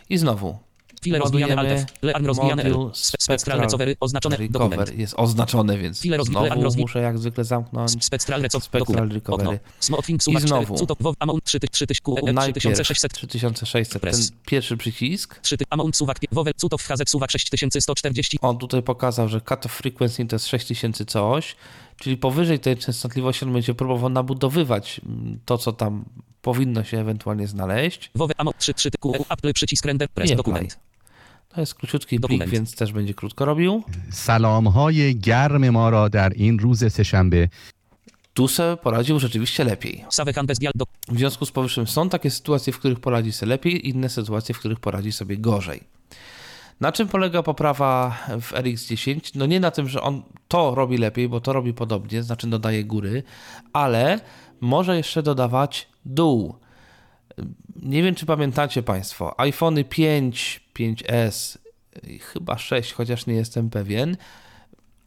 I 0.09 0.19
znowu, 0.19 0.59
File 1.03 1.21
Ładujemy 1.21 1.57
alt. 1.59 1.87
Learn 2.03 2.27
rozwijane 2.27 2.63
L. 2.63 2.91
Spectral 3.19 3.61
recovery 3.61 3.97
oznaczone 4.01 4.37
dokument. 4.49 4.99
jest 4.99 5.15
oznaczone, 5.17 5.79
więc 5.79 6.01
rozwi- 6.05 6.25
znowu 6.25 6.81
muszę 6.81 7.01
jak 7.01 7.19
zwykle 7.19 7.45
zamknąć. 7.45 8.05
Spectral 8.05 8.43
recovery 8.43 9.61
I 10.09 10.17
suwak 10.21 10.43
4. 10.45 10.49
znowu. 10.49 10.87
Amount 11.19 11.45
3000 11.45 11.95
QE 12.03 12.33
Najpierw 12.33 12.59
3600 12.59 13.13
3600, 13.13 14.03
ten 14.03 14.13
pierwszy 14.47 14.77
przycisk. 14.77 15.41
3 15.41 15.57
amount 15.71 15.97
suwak 15.97 16.19
wowel 16.33 16.53
cuto 16.57 16.79
w 16.79 16.83
HZ 16.83 17.11
suwak 17.11 17.31
6140 17.31 18.39
On 18.43 18.59
tutaj 18.59 18.83
pokazał, 18.83 19.29
że 19.29 19.41
cut-off 19.41 19.73
frequency 19.73 20.27
to 20.27 20.37
jest 20.37 20.47
6000 20.47 21.05
coś, 21.05 21.57
Czyli 21.97 22.17
powyżej 22.17 22.59
tej 22.59 22.77
częstotliwości 22.77 23.45
on 23.45 23.53
będzie 23.53 23.75
próbował 23.75 24.11
nabudowywać 24.11 25.01
mm, 25.07 25.39
to, 25.45 25.59
co 25.59 25.73
tam 25.73 26.05
powinno 26.43 26.85
się 26.85 26.99
ewentualnie 26.99 27.47
znaleźć. 27.47 28.11
Wowe 28.15 28.35
amo 28.39 28.53
3 28.59 28.75
3 28.75 28.91
Apple 29.31 29.53
przycisk 29.53 29.85
render 29.85 30.09
press 30.09 30.37
dokument. 30.37 30.79
To 31.49 31.61
jest 31.61 31.75
króciutki 31.75 32.21
dokument. 32.21 32.43
plik, 32.43 32.53
więc 32.53 32.75
też 32.75 32.93
będzie 32.93 33.15
krótko 33.15 33.45
robił. 33.45 33.83
Salam 34.11 34.67
hoje 34.67 35.13
giermy 35.15 35.73
mora 35.73 36.09
dar 36.09 36.37
in 36.37 36.59
ruze 36.59 36.91
seszamby. 36.91 37.49
Tu 38.35 38.49
se 38.49 38.77
poradził 38.83 39.19
rzeczywiście 39.19 39.65
lepiej. 39.65 40.05
W 41.09 41.19
związku 41.19 41.47
z 41.47 41.51
powyższym 41.51 41.87
są 41.87 42.09
takie 42.09 42.31
sytuacje, 42.31 42.73
w 42.73 42.79
których 42.79 43.01
poradzi 43.01 43.33
sobie 43.33 43.51
lepiej, 43.51 43.89
inne 43.89 44.09
sytuacje, 44.09 44.55
w 44.55 44.59
których 44.59 44.81
poradzi 44.81 45.13
sobie 45.13 45.37
gorzej. 45.37 45.81
Na 46.81 46.93
czym 46.93 47.09
polega 47.09 47.43
poprawa 47.43 48.19
w 48.41 48.53
RX10? 48.53 49.31
No 49.35 49.47
nie 49.47 49.61
na 49.61 49.71
tym, 49.71 49.89
że 49.89 50.03
on 50.03 50.23
to 50.49 50.75
robi 50.75 50.99
lepiej, 50.99 51.29
bo 51.29 51.41
to 51.41 51.53
robi 51.53 51.75
podobnie, 51.75 52.23
znaczy 52.23 52.47
dodaje 52.47 52.85
góry, 52.85 53.23
ale 53.73 54.21
może 54.61 54.97
jeszcze 54.97 55.23
dodawać 55.23 55.89
dół. 56.05 56.55
Nie 57.83 58.03
wiem, 58.03 58.15
czy 58.15 58.27
pamiętacie 58.27 58.83
Państwo, 58.83 59.41
iPhony 59.41 59.85
5, 59.85 60.61
5S, 60.79 61.59
i 62.03 62.19
chyba 62.19 62.59
6, 62.59 62.93
chociaż 62.93 63.27
nie 63.27 63.35
jestem 63.35 63.71
pewien, 63.71 64.17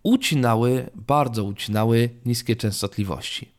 ucinały, 0.04 0.90
bardzo 0.96 1.44
ucinały 1.44 2.10
niskie 2.26 2.56
częstotliwości. 2.56 3.52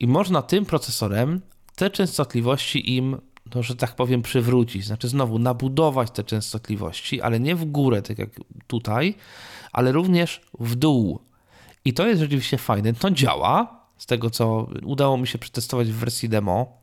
I 0.00 0.06
można 0.06 0.42
tym 0.42 0.66
procesorem 0.66 1.40
te 1.76 1.90
częstotliwości 1.90 2.96
im, 2.96 3.20
no, 3.54 3.62
że 3.62 3.76
tak 3.76 3.96
powiem, 3.96 4.22
przywrócić. 4.22 4.84
Znaczy 4.84 5.08
znowu 5.08 5.38
nabudować 5.38 6.10
te 6.10 6.24
częstotliwości, 6.24 7.22
ale 7.22 7.40
nie 7.40 7.56
w 7.56 7.64
górę, 7.64 8.02
tak 8.02 8.18
jak 8.18 8.30
tutaj, 8.66 9.14
ale 9.72 9.92
również 9.92 10.40
w 10.60 10.74
dół. 10.74 11.20
I 11.84 11.92
to 11.92 12.06
jest 12.06 12.20
rzeczywiście 12.20 12.58
fajne. 12.58 12.92
To 12.92 13.10
działa, 13.10 13.80
z 13.98 14.06
tego 14.06 14.30
co 14.30 14.68
udało 14.82 15.18
mi 15.18 15.26
się 15.26 15.38
przetestować 15.38 15.88
w 15.88 15.96
wersji 15.96 16.28
demo 16.28 16.78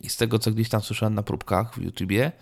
i 0.00 0.08
z 0.08 0.16
tego 0.16 0.38
co 0.38 0.50
gdzieś 0.50 0.68
tam 0.68 0.80
słyszałem 0.80 1.14
na 1.14 1.22
próbkach 1.22 1.74
w 1.74 1.82
YouTubie. 1.82 2.32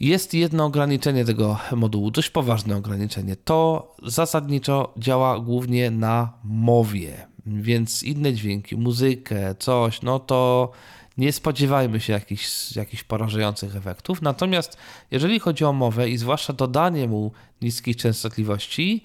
Jest 0.00 0.34
jedno 0.34 0.64
ograniczenie 0.64 1.24
tego 1.24 1.58
modułu, 1.72 2.10
dość 2.10 2.30
poważne 2.30 2.76
ograniczenie. 2.76 3.36
To 3.36 3.94
zasadniczo 4.02 4.94
działa 4.96 5.40
głównie 5.40 5.90
na 5.90 6.32
mowie, 6.44 7.26
więc 7.46 8.02
inne 8.02 8.32
dźwięki, 8.34 8.76
muzykę, 8.76 9.54
coś, 9.58 10.02
no 10.02 10.18
to 10.18 10.70
nie 11.18 11.32
spodziewajmy 11.32 12.00
się 12.00 12.12
jakichś, 12.12 12.76
jakichś 12.76 13.02
porażających 13.02 13.76
efektów. 13.76 14.22
Natomiast 14.22 14.76
jeżeli 15.10 15.40
chodzi 15.40 15.64
o 15.64 15.72
mowę 15.72 16.10
i 16.10 16.18
zwłaszcza 16.18 16.52
dodanie 16.52 17.08
mu 17.08 17.32
niskich 17.62 17.96
częstotliwości, 17.96 19.04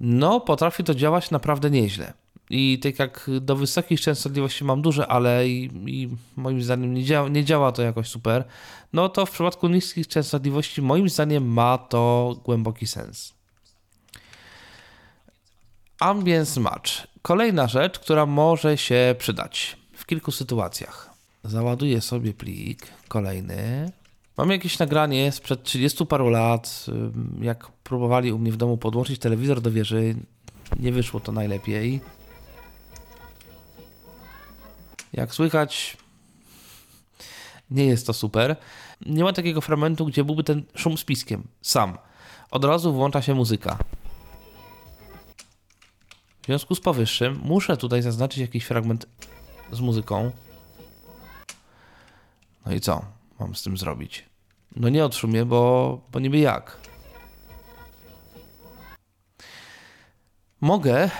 no 0.00 0.40
potrafi 0.40 0.84
to 0.84 0.94
działać 0.94 1.30
naprawdę 1.30 1.70
nieźle. 1.70 2.12
I 2.50 2.78
tak 2.78 2.98
jak 2.98 3.30
do 3.40 3.56
wysokich 3.56 4.00
częstotliwości 4.00 4.64
mam 4.64 4.82
duże, 4.82 5.06
ale 5.06 5.48
i, 5.48 5.70
i 5.86 6.08
moim 6.36 6.62
zdaniem 6.62 6.94
nie 6.94 7.04
działa, 7.04 7.28
nie 7.28 7.44
działa 7.44 7.72
to 7.72 7.82
jakoś 7.82 8.08
super, 8.08 8.44
no 8.92 9.08
to 9.08 9.26
w 9.26 9.30
przypadku 9.30 9.68
niskich 9.68 10.08
częstotliwości 10.08 10.82
moim 10.82 11.08
zdaniem 11.08 11.52
ma 11.52 11.78
to 11.78 12.34
głęboki 12.44 12.86
sens. 12.86 13.34
Ambience 16.00 16.60
Match. 16.60 16.90
Kolejna 17.22 17.68
rzecz, 17.68 17.98
która 17.98 18.26
może 18.26 18.78
się 18.78 19.14
przydać 19.18 19.76
w 19.96 20.06
kilku 20.06 20.30
sytuacjach. 20.30 21.11
Załaduję 21.44 22.00
sobie 22.00 22.34
plik, 22.34 22.86
kolejny. 23.08 23.92
Mam 24.36 24.50
jakieś 24.50 24.78
nagranie 24.78 25.32
sprzed 25.32 25.62
30 25.62 26.06
paru 26.06 26.30
lat, 26.30 26.86
jak 27.40 27.72
próbowali 27.72 28.32
u 28.32 28.38
mnie 28.38 28.52
w 28.52 28.56
domu 28.56 28.76
podłączyć 28.76 29.18
telewizor 29.18 29.60
do 29.60 29.70
wieży. 29.70 30.14
Nie 30.80 30.92
wyszło 30.92 31.20
to 31.20 31.32
najlepiej. 31.32 32.00
Jak 35.12 35.34
słychać, 35.34 35.96
nie 37.70 37.84
jest 37.84 38.06
to 38.06 38.12
super. 38.12 38.56
Nie 39.06 39.24
ma 39.24 39.32
takiego 39.32 39.60
fragmentu, 39.60 40.06
gdzie 40.06 40.24
byłby 40.24 40.44
ten 40.44 40.62
szum 40.74 40.98
z 40.98 41.04
piskiem. 41.04 41.42
Sam. 41.62 41.98
Od 42.50 42.64
razu 42.64 42.92
włącza 42.92 43.22
się 43.22 43.34
muzyka. 43.34 43.78
W 46.42 46.46
związku 46.46 46.74
z 46.74 46.80
powyższym 46.80 47.40
muszę 47.44 47.76
tutaj 47.76 48.02
zaznaczyć 48.02 48.38
jakiś 48.38 48.64
fragment 48.64 49.06
z 49.72 49.80
muzyką. 49.80 50.32
No 52.66 52.72
i 52.72 52.80
co 52.80 53.04
mam 53.40 53.54
z 53.54 53.62
tym 53.62 53.76
zrobić? 53.76 54.24
No 54.76 54.88
nie 54.88 55.04
odszumię, 55.04 55.44
bo, 55.44 56.00
bo 56.12 56.20
niby 56.20 56.38
jak. 56.38 56.76
Mogę 60.60 61.10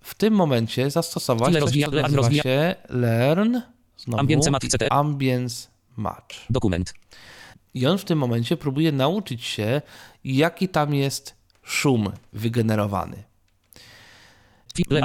w 0.00 0.14
tym 0.14 0.34
momencie 0.34 0.90
zastosować 0.90 1.52
coś, 1.54 1.62
rozwija- 1.62 1.84
co 1.84 2.42
się 2.42 2.74
Learn 2.88 3.56
znowu, 3.96 4.20
Match. 4.50 4.64
Ambience 4.90 5.68
Match. 5.96 6.36
dokument. 6.50 6.94
I 7.74 7.86
on 7.86 7.98
w 7.98 8.04
tym 8.04 8.18
momencie 8.18 8.56
próbuje 8.56 8.92
nauczyć 8.92 9.44
się, 9.44 9.82
jaki 10.24 10.68
tam 10.68 10.94
jest 10.94 11.34
szum 11.62 12.12
wygenerowany. 12.32 13.24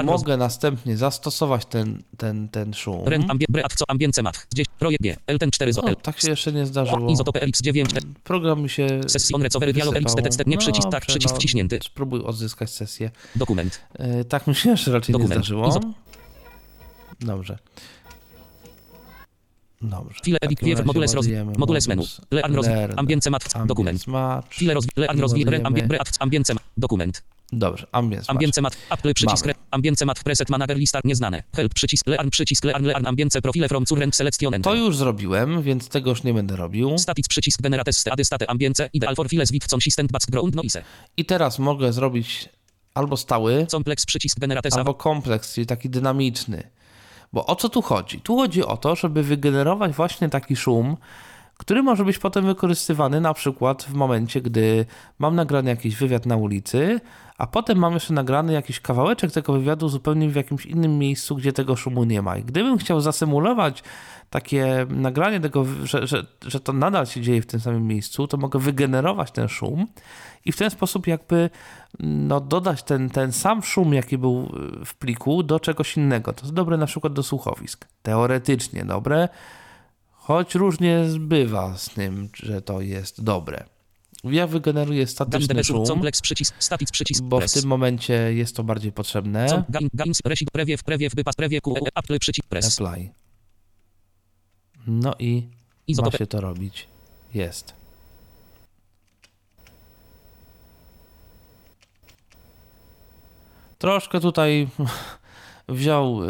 Mogę 0.04 0.36
następnie 0.36 0.96
zastosować 0.96 1.66
ten, 1.66 2.02
ten, 2.16 2.48
ten 2.48 2.74
szum. 2.74 3.04
ren, 3.08 3.30
ambie, 3.30 3.46
bre, 3.48 3.62
co, 3.76 3.84
ambience 3.88 4.22
mat. 4.22 4.46
Gdzieś, 4.52 4.66
projekt 4.78 5.02
G, 5.02 5.16
Elten 5.26 5.50
4 5.50 5.72
zo, 5.72 5.82
O, 5.82 5.88
L. 5.88 5.96
tak 5.96 6.20
się 6.20 6.30
jeszcze 6.30 6.52
nie 6.52 6.66
zdarzyło. 6.66 7.10
Izotopy 7.10 7.40
LX9, 7.40 8.00
Program 8.24 8.62
mi 8.62 8.68
się 8.68 9.00
Session 9.08 9.42
recovery 9.42 9.72
dialog 9.72 9.94
nie 10.46 10.58
przycisk, 10.58 10.88
tak, 10.90 11.06
przycisk 11.06 11.34
no, 11.34 11.38
wciśnięty. 11.38 11.78
Spróbuj 11.82 12.20
odzyskać 12.20 12.70
sesję. 12.70 13.10
Dokument. 13.36 13.80
E, 13.94 14.24
tak 14.24 14.46
mi 14.46 14.54
się 14.54 14.70
jeszcze 14.70 14.92
raczej 14.92 15.12
Dokument. 15.12 15.30
nie 15.30 15.44
zdarzyło. 15.44 15.80
Dobrze. 17.20 17.58
Dobrze. 19.82 20.20
File 20.24 20.38
edit 20.40 20.62
razie 20.62 20.84
modules 20.84 21.14
roz, 21.14 21.26
modules 21.58 21.88
menu. 21.88 22.02
Learn 22.30 22.54
roz, 22.54 22.66
ambience 22.96 23.30
mat, 23.30 23.66
dokument. 23.66 24.04
File 24.50 24.74
roz, 24.74 24.86
learn 24.96 25.74
bre, 25.88 25.98
ambience 26.18 26.54
mat, 26.54 26.64
dokument. 26.76 27.22
Dobrze, 27.52 27.86
ambience. 27.92 28.30
Ambience 28.30 28.60
mat, 28.60 28.76
Apple 28.90 29.14
przycisk, 29.14 29.46
ambience 29.70 30.04
mat, 30.04 30.22
preset 30.24 30.50
manager 30.50 30.76
lista 30.76 31.00
nieznane. 31.04 31.42
Help 31.56 31.74
przycisk, 31.74 32.06
learn 32.06 32.30
przycisk, 32.30 32.64
learn, 32.64 32.84
learn, 32.84 33.06
ambience 33.06 33.42
profile 33.42 33.68
from 33.68 33.84
current 33.84 34.16
selection. 34.16 34.62
To 34.62 34.74
już 34.74 34.96
zrobiłem, 34.96 35.62
więc 35.62 35.88
tego 35.88 36.10
już 36.10 36.22
nie 36.22 36.34
będę 36.34 36.56
robił. 36.56 36.98
Static 36.98 37.28
przycisk 37.28 37.62
generates 37.62 38.06
ady 38.06 38.24
state 38.24 38.50
ambience 38.50 38.90
ideal 38.92 39.14
for 39.16 39.28
files 39.28 39.52
with 39.52 39.66
consistent 39.66 40.12
background 40.12 40.54
noise. 40.54 40.82
I 41.16 41.24
teraz 41.24 41.58
mogę 41.58 41.92
zrobić 41.92 42.48
albo 42.94 43.16
stały, 43.16 43.66
Complex 43.66 44.06
przycisk 44.06 44.38
generates 44.38 44.76
albo 44.76 44.94
kompleks, 44.94 45.54
czyli 45.54 45.66
taki 45.66 45.90
dynamiczny. 45.90 46.70
Bo 47.36 47.46
o 47.46 47.56
co 47.56 47.68
tu 47.68 47.82
chodzi? 47.82 48.20
Tu 48.20 48.36
chodzi 48.36 48.64
o 48.64 48.76
to, 48.76 48.94
żeby 48.94 49.22
wygenerować 49.22 49.92
właśnie 49.92 50.28
taki 50.28 50.56
szum, 50.56 50.96
który 51.56 51.82
może 51.82 52.04
być 52.04 52.18
potem 52.18 52.46
wykorzystywany 52.46 53.20
na 53.20 53.34
przykład 53.34 53.82
w 53.82 53.94
momencie, 53.94 54.40
gdy 54.40 54.86
mam 55.18 55.34
nagrany 55.34 55.70
jakiś 55.70 55.96
wywiad 55.96 56.26
na 56.26 56.36
ulicy, 56.36 57.00
a 57.38 57.46
potem 57.46 57.78
mam 57.78 57.94
jeszcze 57.94 58.14
nagrany 58.14 58.52
jakiś 58.52 58.80
kawałeczek 58.80 59.32
tego 59.32 59.52
wywiadu 59.52 59.88
zupełnie 59.88 60.28
w 60.28 60.34
jakimś 60.34 60.66
innym 60.66 60.98
miejscu, 60.98 61.36
gdzie 61.36 61.52
tego 61.52 61.76
szumu 61.76 62.04
nie 62.04 62.22
ma. 62.22 62.36
I 62.36 62.44
gdybym 62.44 62.78
chciał 62.78 63.00
zasymulować 63.00 63.82
takie 64.30 64.86
nagranie 64.90 65.40
tego, 65.40 65.64
że, 65.84 66.06
że, 66.06 66.26
że 66.46 66.60
to 66.60 66.72
nadal 66.72 67.06
się 67.06 67.20
dzieje 67.20 67.42
w 67.42 67.46
tym 67.46 67.60
samym 67.60 67.86
miejscu, 67.86 68.26
to 68.26 68.36
mogę 68.36 68.58
wygenerować 68.58 69.30
ten 69.30 69.48
szum 69.48 69.86
i 70.44 70.52
w 70.52 70.56
ten 70.56 70.70
sposób 70.70 71.06
jakby 71.06 71.50
no, 72.00 72.40
dodać 72.40 72.82
ten, 72.82 73.10
ten 73.10 73.32
sam 73.32 73.62
szum, 73.62 73.94
jaki 73.94 74.18
był 74.18 74.52
w 74.84 74.94
pliku, 74.94 75.42
do 75.42 75.60
czegoś 75.60 75.96
innego. 75.96 76.32
To 76.32 76.40
jest 76.42 76.54
dobre 76.54 76.76
na 76.76 76.86
przykład 76.86 77.12
do 77.12 77.22
słuchowisk. 77.22 77.86
Teoretycznie 78.02 78.84
dobre, 78.84 79.28
choć 80.26 80.54
różnie 80.54 81.04
bywa 81.20 81.76
z 81.76 81.88
tym, 81.88 82.28
że 82.34 82.62
to 82.62 82.80
jest 82.80 83.24
dobre. 83.24 83.64
Ja 84.24 84.46
wygeneruję 84.46 85.06
statyczny 85.06 85.64
szum, 85.64 85.84
complex 85.84 86.20
przycisk, 86.20 86.54
static 86.58 86.90
przycisk, 86.90 87.22
bo 87.24 87.40
w 87.40 87.52
tym 87.52 87.66
momencie 87.66 88.14
jest 88.34 88.56
to 88.56 88.64
bardziej 88.64 88.92
potrzebne. 88.92 89.64
Apply. 92.82 93.10
No 94.86 95.14
i 95.18 95.48
ma 96.02 96.10
się 96.10 96.26
to 96.26 96.40
robić. 96.40 96.86
Jest. 97.34 97.74
Troszkę 103.78 104.20
tutaj 104.20 104.68
wziął 105.68 106.24
y, 106.24 106.28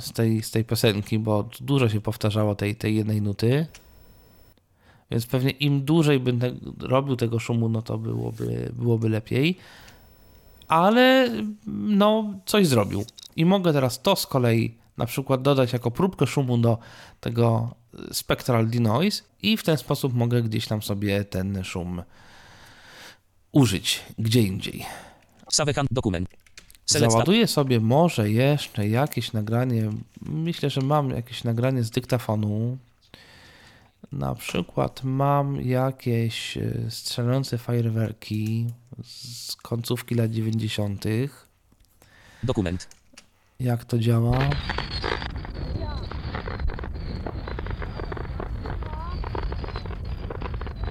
z 0.00 0.12
tej, 0.12 0.42
z 0.42 0.50
tej 0.50 0.64
piosenki, 0.64 1.18
bo 1.18 1.48
dużo 1.60 1.88
się 1.88 2.00
powtarzało 2.00 2.54
tej, 2.54 2.76
tej 2.76 2.96
jednej 2.96 3.22
nuty. 3.22 3.66
Więc 5.10 5.26
pewnie 5.26 5.50
im 5.50 5.84
dłużej 5.84 6.20
będę 6.20 6.54
robił 6.78 7.16
tego 7.16 7.38
szumu, 7.38 7.68
no 7.68 7.82
to 7.82 7.98
byłoby, 7.98 8.72
byłoby 8.72 9.08
lepiej. 9.08 9.56
Ale 10.68 11.30
no, 11.66 12.34
coś 12.46 12.66
zrobił. 12.66 13.04
I 13.36 13.44
mogę 13.44 13.72
teraz 13.72 14.02
to 14.02 14.16
z 14.16 14.26
kolei 14.26 14.74
na 14.96 15.06
przykład 15.06 15.42
dodać 15.42 15.72
jako 15.72 15.90
próbkę 15.90 16.26
szumu 16.26 16.58
do 16.58 16.78
tego 17.20 17.74
Spectral 18.12 18.68
Denoise 18.68 19.22
i 19.42 19.56
w 19.56 19.62
ten 19.62 19.76
sposób 19.76 20.14
mogę 20.14 20.42
gdzieś 20.42 20.66
tam 20.66 20.82
sobie 20.82 21.24
ten 21.24 21.64
szum 21.64 22.02
użyć 23.52 24.00
gdzie 24.18 24.42
indziej. 24.42 24.86
save 25.50 25.74
hand, 25.74 25.88
dokument. 25.92 26.39
Załaduję 26.98 27.46
sobie 27.46 27.80
może 27.80 28.30
jeszcze 28.30 28.88
jakieś 28.88 29.32
nagranie. 29.32 29.90
Myślę, 30.22 30.70
że 30.70 30.80
mam 30.80 31.10
jakieś 31.10 31.44
nagranie 31.44 31.82
z 31.82 31.90
dyktafonu. 31.90 32.78
Na 34.12 34.34
przykład 34.34 35.04
mam 35.04 35.60
jakieś 35.60 36.56
e, 36.56 36.72
strzelające 36.88 37.58
fajerwerki 37.58 38.66
z 39.04 39.56
końcówki 39.56 40.14
lat 40.14 40.30
90. 40.30 41.04
Dokument. 42.42 42.88
Jak 43.60 43.84
to 43.84 43.98
działa? 43.98 44.38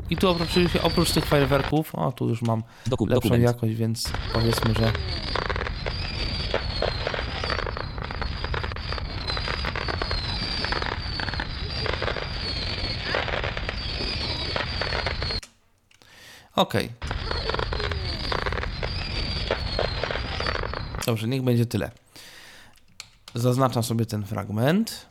I 0.10 0.18
tu 0.18 0.30
oprócz, 0.30 0.50
oprócz 0.84 1.12
tych 1.12 1.26
fajerwerków, 1.26 1.96
o 1.96 2.12
tu 2.12 2.30
już 2.30 2.42
mam 2.42 2.64
Doku, 2.88 3.06
lepszą 3.06 3.20
dokument. 3.20 3.44
jakość, 3.44 3.74
więc 3.74 4.12
powiedzmy, 4.34 4.74
że 4.74 4.92
Okej. 16.60 16.90
Dobrze, 21.06 21.28
niech 21.28 21.42
będzie 21.42 21.66
tyle. 21.66 21.92
Zaznaczam 23.36 23.84
sobie 23.84 24.06
ten 24.06 24.26
fragment 24.26 25.06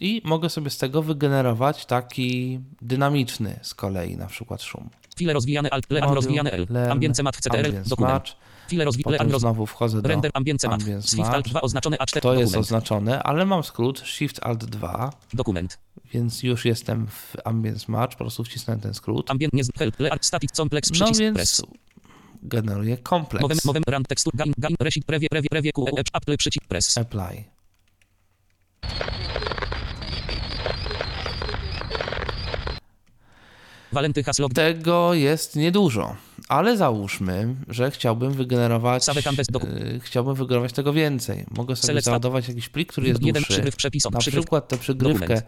i 0.00 0.22
mogę 0.24 0.50
sobie 0.50 0.70
z 0.70 0.78
tego 0.78 1.02
wygenerować 1.02 1.86
taki 1.86 2.60
dynamiczny 2.82 3.60
z 3.62 3.74
kolei, 3.74 4.16
na 4.16 4.26
przykład 4.26 4.62
szum. 4.62 4.90
File 5.16 5.32
rozwijane 5.32 5.70
alt, 5.70 5.90
learn 5.90 6.14
rozwijane 6.14 6.50
L. 6.52 6.66
Ambience 6.90 7.22
mat 7.22 7.36
CTRL, 7.36 7.82
dokument. 7.86 8.36
File 8.68 8.84
rozwi, 8.84 9.04
learn 9.06 9.38
znowu 9.38 9.66
wchodzę 9.66 10.02
do 10.02 10.08
render 10.08 10.30
ambience 10.34 10.68
mat. 10.68 10.82
Shift 10.82 11.20
alt 11.20 11.36
match. 11.36 11.48
2 11.48 11.60
oznaczone 11.60 11.96
A4, 11.96 12.20
To 12.20 12.34
jest 12.34 12.56
oznaczone, 12.56 13.22
ale 13.22 13.46
mam 13.46 13.64
skrót 13.64 14.02
Shift 14.06 14.40
Alt 14.42 14.64
2, 14.64 15.10
Dokument. 15.34 15.78
Więc 16.12 16.42
już 16.42 16.64
jestem 16.64 17.06
w 17.06 17.36
Ambience 17.44 17.84
Match, 17.92 18.12
po 18.12 18.18
prostu 18.24 18.44
wcisnąłem 18.44 18.80
ten 18.80 18.94
skrót. 18.94 19.30
Ambient, 19.30 19.52
nie, 19.54 19.62
help, 19.78 20.00
learn, 20.00 20.16
static, 20.20 20.50
complex, 20.50 20.90
No 20.90 20.94
przycisk, 20.94 21.20
więc 21.20 21.34
press. 21.36 21.62
generuję 22.42 22.90
Mowem, 22.90 23.02
kompleks. 23.04 23.64
mowem, 23.64 23.82
rand 23.88 24.08
tekstur, 24.08 24.32
gain, 24.36 24.52
gain, 24.58 24.76
resit, 24.80 25.04
prewie, 25.04 25.28
prewie, 25.28 25.48
prewie, 25.50 25.72
Q, 25.72 25.86
E, 25.88 26.02
Apple, 26.12 26.36
przycisk, 26.36 26.66
press. 26.68 26.98
Apply. 26.98 27.44
Walenty 33.92 34.22
hasło, 34.24 34.48
Tego 34.48 35.14
jest 35.14 35.56
niedużo, 35.56 36.16
ale 36.48 36.76
załóżmy, 36.76 37.54
że 37.68 37.90
chciałbym 37.90 38.32
wygenerować, 38.32 39.08
e, 39.08 39.14
chciałbym 40.00 40.34
wygenerować 40.34 40.72
tego 40.72 40.92
więcej. 40.92 41.44
Mogę 41.50 41.76
sobie 41.76 41.94
Select- 41.94 42.04
załadować 42.04 42.48
jakiś 42.48 42.68
plik, 42.68 42.92
który 42.92 43.08
jest 43.08 43.22
jeden 43.22 43.42
dłuższy. 43.42 43.72
przepisom, 43.76 44.12
Na 44.12 44.18
przykład 44.20 44.68
tę 44.68 44.78
przygrywkę, 44.78 45.18
Dokument. 45.20 45.46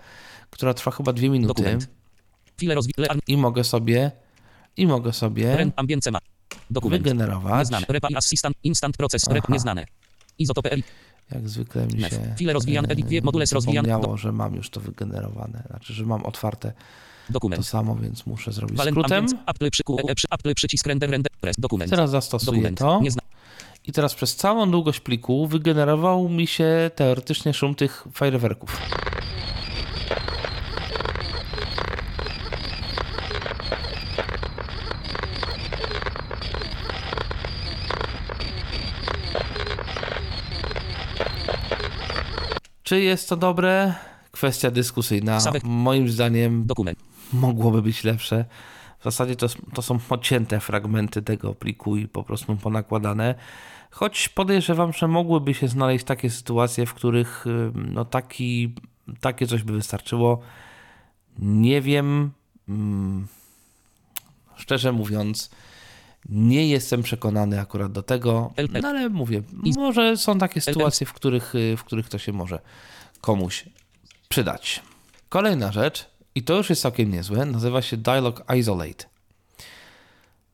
która 0.51 0.75
trwa 0.75 0.91
chyba 0.91 1.13
dwie 1.13 1.29
minuty 1.29 1.79
i 3.29 3.37
mogę 3.37 3.65
sobie 3.65 4.11
i 4.77 4.87
mogę 4.87 5.13
sobie. 5.13 5.71
Dokument. 6.71 7.03
wygenerować. 7.03 7.59
Nieznane. 7.59 7.87
Repa 7.89 8.09
assistant, 8.15 8.57
instant 8.65 8.97
proces, 8.97 9.27
rep, 9.27 9.49
nieznane. 9.49 9.87
Izotopy, 10.39 10.71
L, 10.71 10.83
Jak 11.33 11.49
zwykle 11.49 11.87
mi 11.87 12.01
się 12.01 12.35
File 12.39 12.53
rozwijane, 12.53 12.89
edit, 12.89 13.25
modules 13.25 13.53
rozwijane, 13.53 14.01
że 14.15 14.33
mam 14.33 14.55
już 14.55 14.71
to 14.71 14.81
wygenerowane. 14.81 15.63
Znaczy, 15.71 15.93
że 15.93 16.07
mam 16.07 16.25
otwarte 16.25 16.73
to 17.27 17.33
dokument. 17.33 17.67
samo, 17.67 17.97
więc 17.97 18.27
muszę 18.27 18.53
zrobić 18.53 18.81
skrótem. 18.81 19.27
Apple, 19.47 19.71
przy, 19.71 19.83
E, 20.09 20.15
przy, 20.15 20.27
Apple, 20.31 20.55
przycisk, 20.55 20.87
render, 20.87 21.11
render, 21.11 21.33
press, 21.41 21.57
dokument. 21.59 21.91
Teraz 21.91 22.11
zastosuję 22.11 22.71
Dokument. 22.71 22.79
to 22.79 23.01
i 23.87 23.93
teraz 23.93 24.15
przez 24.15 24.37
całą 24.37 24.71
długość 24.71 25.01
pliku 25.01 25.47
wygenerował 25.47 26.29
mi 26.29 26.47
się 26.47 26.91
teoretycznie 26.95 27.55
szum 27.55 27.75
tych 27.75 28.05
fajerwerków. 28.13 28.81
Czy 42.83 43.01
jest 43.01 43.29
to 43.29 43.37
dobre? 43.37 43.95
Kwestia 44.31 44.71
dyskusyjna. 44.71 45.39
Moim 45.65 46.09
zdaniem 46.09 46.67
Dokument. 46.67 46.99
Mogłoby 47.33 47.83
być 47.83 48.05
lepsze. 48.05 48.45
W 49.01 49.05
zasadzie 49.05 49.37
to, 49.37 49.47
to 49.75 49.83
są 49.83 49.99
odcięte 50.11 50.61
fragmenty 50.61 51.23
tego 51.23 51.55
pliku 51.55 51.97
i 51.97 52.09
po 52.09 52.23
prostu 52.23 52.57
ponakładane. 52.57 53.35
Choć 53.91 54.29
podejrzewam, 54.29 54.93
że 54.93 55.09
mogłyby 55.09 55.55
się 55.55 55.69
znaleźć 55.69 56.05
takie 56.05 56.31
sytuacje, 56.31 56.87
w 56.87 56.95
których 56.95 57.45
no, 57.75 58.05
taki, 58.05 58.75
takie 59.21 59.47
coś 59.47 59.63
by 59.63 59.73
wystarczyło. 59.73 60.41
Nie 61.39 61.81
wiem. 61.81 62.31
Szczerze 64.57 64.93
mówiąc, 64.93 65.51
Nie 66.29 66.69
jestem 66.69 67.03
przekonany 67.03 67.61
akurat 67.61 67.93
do 67.93 68.03
tego, 68.03 68.53
no 68.83 68.89
ale 68.89 69.09
mówię, 69.09 69.43
może 69.77 70.17
są 70.17 70.39
takie 70.39 70.61
sytuacje, 70.61 71.07
w 71.07 71.13
których, 71.13 71.55
y, 71.55 71.77
w 71.77 71.85
których 71.85 72.09
to 72.09 72.19
się 72.19 72.33
może 72.33 72.61
komuś 73.21 73.65
przydać. 74.29 74.83
Kolejna 75.29 75.73
rzecz, 75.73 76.11
i 76.37 76.43
to 76.43 76.57
już 76.57 76.71
jest 76.71 76.83
całkiem 76.83 77.13
niezłe, 77.13 77.45
nazywa 77.45 77.83
się 77.83 77.97
Dialog 77.97 78.45
Isolate. 78.59 79.05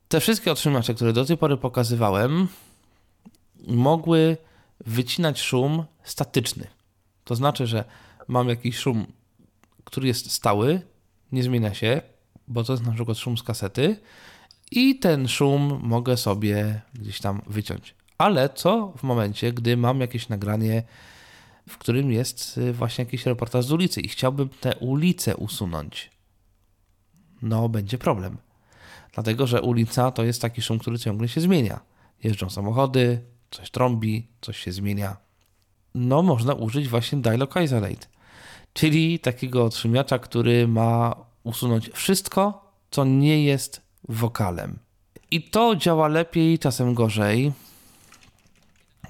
Te 0.09 0.20
wszystkie 0.20 0.52
otrzymacze, 0.52 0.94
które 0.94 1.12
do 1.12 1.24
tej 1.24 1.36
pory 1.36 1.56
pokazywałem, 1.56 2.48
mogły 3.66 4.36
wycinać 4.86 5.40
szum 5.40 5.84
statyczny. 6.02 6.66
To 7.24 7.34
znaczy, 7.34 7.66
że 7.66 7.84
mam 8.28 8.48
jakiś 8.48 8.78
szum, 8.78 9.06
który 9.84 10.09
jest 10.09 10.30
stały, 10.30 10.80
nie 11.32 11.42
zmienia 11.42 11.74
się, 11.74 12.02
bo 12.48 12.64
to 12.64 12.72
jest 12.72 12.86
na 12.86 12.92
przykład 12.92 13.18
szum 13.18 13.38
z 13.38 13.42
kasety 13.42 13.96
i 14.70 14.98
ten 14.98 15.28
szum 15.28 15.80
mogę 15.82 16.16
sobie 16.16 16.80
gdzieś 16.94 17.20
tam 17.20 17.42
wyciąć. 17.46 17.94
Ale 18.18 18.48
co 18.48 18.92
w 18.96 19.02
momencie, 19.02 19.52
gdy 19.52 19.76
mam 19.76 20.00
jakieś 20.00 20.28
nagranie, 20.28 20.82
w 21.68 21.78
którym 21.78 22.12
jest 22.12 22.59
y, 22.59 22.72
właśnie 22.72 23.05
jakiś 23.05 23.26
reportaż 23.26 23.64
z 23.64 23.72
ulicy 23.72 24.01
i 24.01 24.09
chciałbym 24.09 24.48
tę 24.48 24.76
ulicę 24.76 25.36
usunąć? 25.36 26.10
No, 27.43 27.68
będzie 27.68 27.98
problem. 27.98 28.36
Dlatego, 29.14 29.47
że 29.47 29.62
ulica 29.62 30.10
to 30.10 30.24
jest 30.24 30.43
taki 30.43 30.62
szum, 30.62 30.78
który 30.78 30.98
ciągle 30.98 31.28
się 31.28 31.40
zmienia. 31.40 31.80
Jeżdżą 32.24 32.51
samochody, 32.51 33.22
coś 33.51 33.70
trąbi, 33.70 34.28
coś 34.40 34.59
się 34.59 34.72
zmienia. 34.72 35.16
No, 35.94 36.22
można 36.22 36.55
użyć 36.55 36.89
właśnie 36.89 37.18
Dialog 37.18 37.55
Isolate, 37.64 38.06
czyli 38.72 39.18
takiego 39.18 39.64
otrzymiacza, 39.64 40.18
który 40.18 40.68
ma 40.68 41.16
usunąć 41.43 41.90
wszystko, 41.90 42.72
co 42.90 43.05
nie 43.05 43.44
jest 43.44 43.82
wokalem. 44.09 44.78
I 45.30 45.43
to 45.43 45.76
działa 45.76 46.09
lepiej, 46.09 46.59
czasem 46.59 46.94
gorzej. 46.94 47.52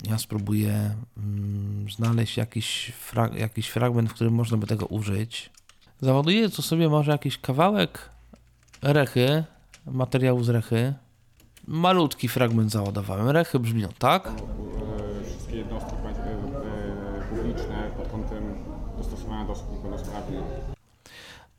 Ja 0.05 0.19
spróbuję 0.19 0.91
mm, 1.17 1.91
znaleźć 1.91 2.37
jakiś, 2.37 2.93
frag- 3.13 3.35
jakiś 3.35 3.69
fragment, 3.69 4.11
w 4.11 4.15
którym 4.15 4.35
można 4.35 4.57
by 4.57 4.67
tego 4.67 4.87
użyć. 4.87 5.51
Załaduję 6.01 6.49
tu 6.49 6.63
sobie 6.63 6.89
może 6.89 7.13
jakiś 7.13 7.39
kawałek 7.39 8.11
rechy, 8.83 9.45
materiału 9.87 10.45
z 10.45 10.49
rechy. 10.49 10.95
Malutki 11.67 12.29
fragment 12.29 12.71
załadowałem. 12.71 13.29
Rechy 13.29 13.59
brzmią 13.59 13.89
tak. 13.99 14.33
wszystkie 15.27 15.57
jednostki 15.57 15.93
e, 15.95 17.37
publiczne 17.37 17.91
pod 17.97 18.09
kątem 18.09 18.45
dostosowania 18.99 19.45
do 19.45 19.53
osób 19.53 19.73
niepełnosprawnych. 19.73 20.45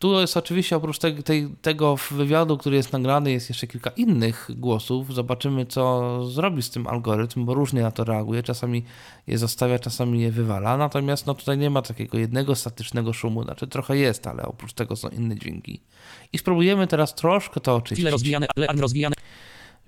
Tu 0.04 0.20
jest 0.20 0.38
oczywiście 0.38 0.76
oprócz 0.76 0.98
te, 1.00 1.12
tej, 1.12 1.50
tego 1.62 1.96
wywiadu, 2.12 2.58
który 2.58 2.76
jest 2.76 2.94
nagrany, 2.94 3.32
jest 3.32 3.50
jeszcze 3.50 3.68
kilka 3.68 3.90
innych 3.90 4.50
głosów. 4.56 5.14
Zobaczymy, 5.14 5.66
co 5.66 6.20
zrobi 6.26 6.62
z 6.62 6.70
tym 6.70 6.88
algorytm, 6.88 7.46
bo 7.46 7.54
różnie 7.54 7.82
na 7.82 7.92
to 7.92 8.04
reaguje. 8.04 8.44
Czasami 8.44 8.84
je 9.28 9.38
zostawia, 9.38 9.80
czasami 9.80 10.22
je 10.22 10.32
wywala. 10.32 10.78
Natomiast 10.78 11.26
no, 11.26 11.34
tutaj 11.34 11.58
nie 11.58 11.70
ma 11.70 11.82
takiego 11.82 12.18
jednego 12.18 12.56
statycznego 12.56 13.14
szumu. 13.14 13.44
Znaczy 13.44 13.68
trochę 13.68 13.98
jest, 13.98 14.28
ale 14.28 14.44
oprócz 14.44 14.74
tego 14.74 14.96
są 14.96 15.10
inne 15.10 15.36
dźwięki. 15.36 15.80
I 16.34 16.38
spróbujemy 16.38 16.88
teraz 16.88 17.16
troszkę 17.16 17.60
to 17.60 17.76
oczyścić. 17.76 18.06
rozwijane, 18.06 18.48
ale 18.56 18.68
rozwijane. 18.68 19.16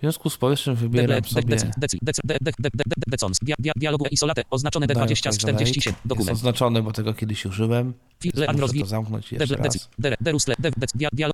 W 0.06 0.08
związku 0.08 0.30
z 0.30 0.38
powyższym 0.38 0.76
wybieram 0.76 1.24
sobie... 1.24 1.46
dec, 1.46 1.66
dec, 1.78 1.96
dec, 2.02 2.18
de- 2.24 2.38
de- 2.42 2.52
de- 2.60 2.70
de- 2.70 2.70
de- 2.88 3.04
decons, 3.08 3.38
dia- 3.46 3.56
dia- 3.62 3.72
dialogu 3.76 4.06
isolate, 4.12 4.42
oznaczone 4.50 4.88
Dialog 4.88 5.10
D20 5.10 5.32
z 5.32 5.38
47, 5.38 5.66
Isolate. 5.68 5.90
Jest 5.90 6.08
dokument. 6.08 6.38
oznaczone, 6.38 6.82
bo 6.84 6.92
tego 6.92 7.14
kiedyś 7.14 7.46
użyłem. 7.46 7.94
Muszę 8.26 8.74
to 8.80 8.86
zamknąć 8.86 9.32
jeszcze 9.32 9.56
raz. 9.56 9.90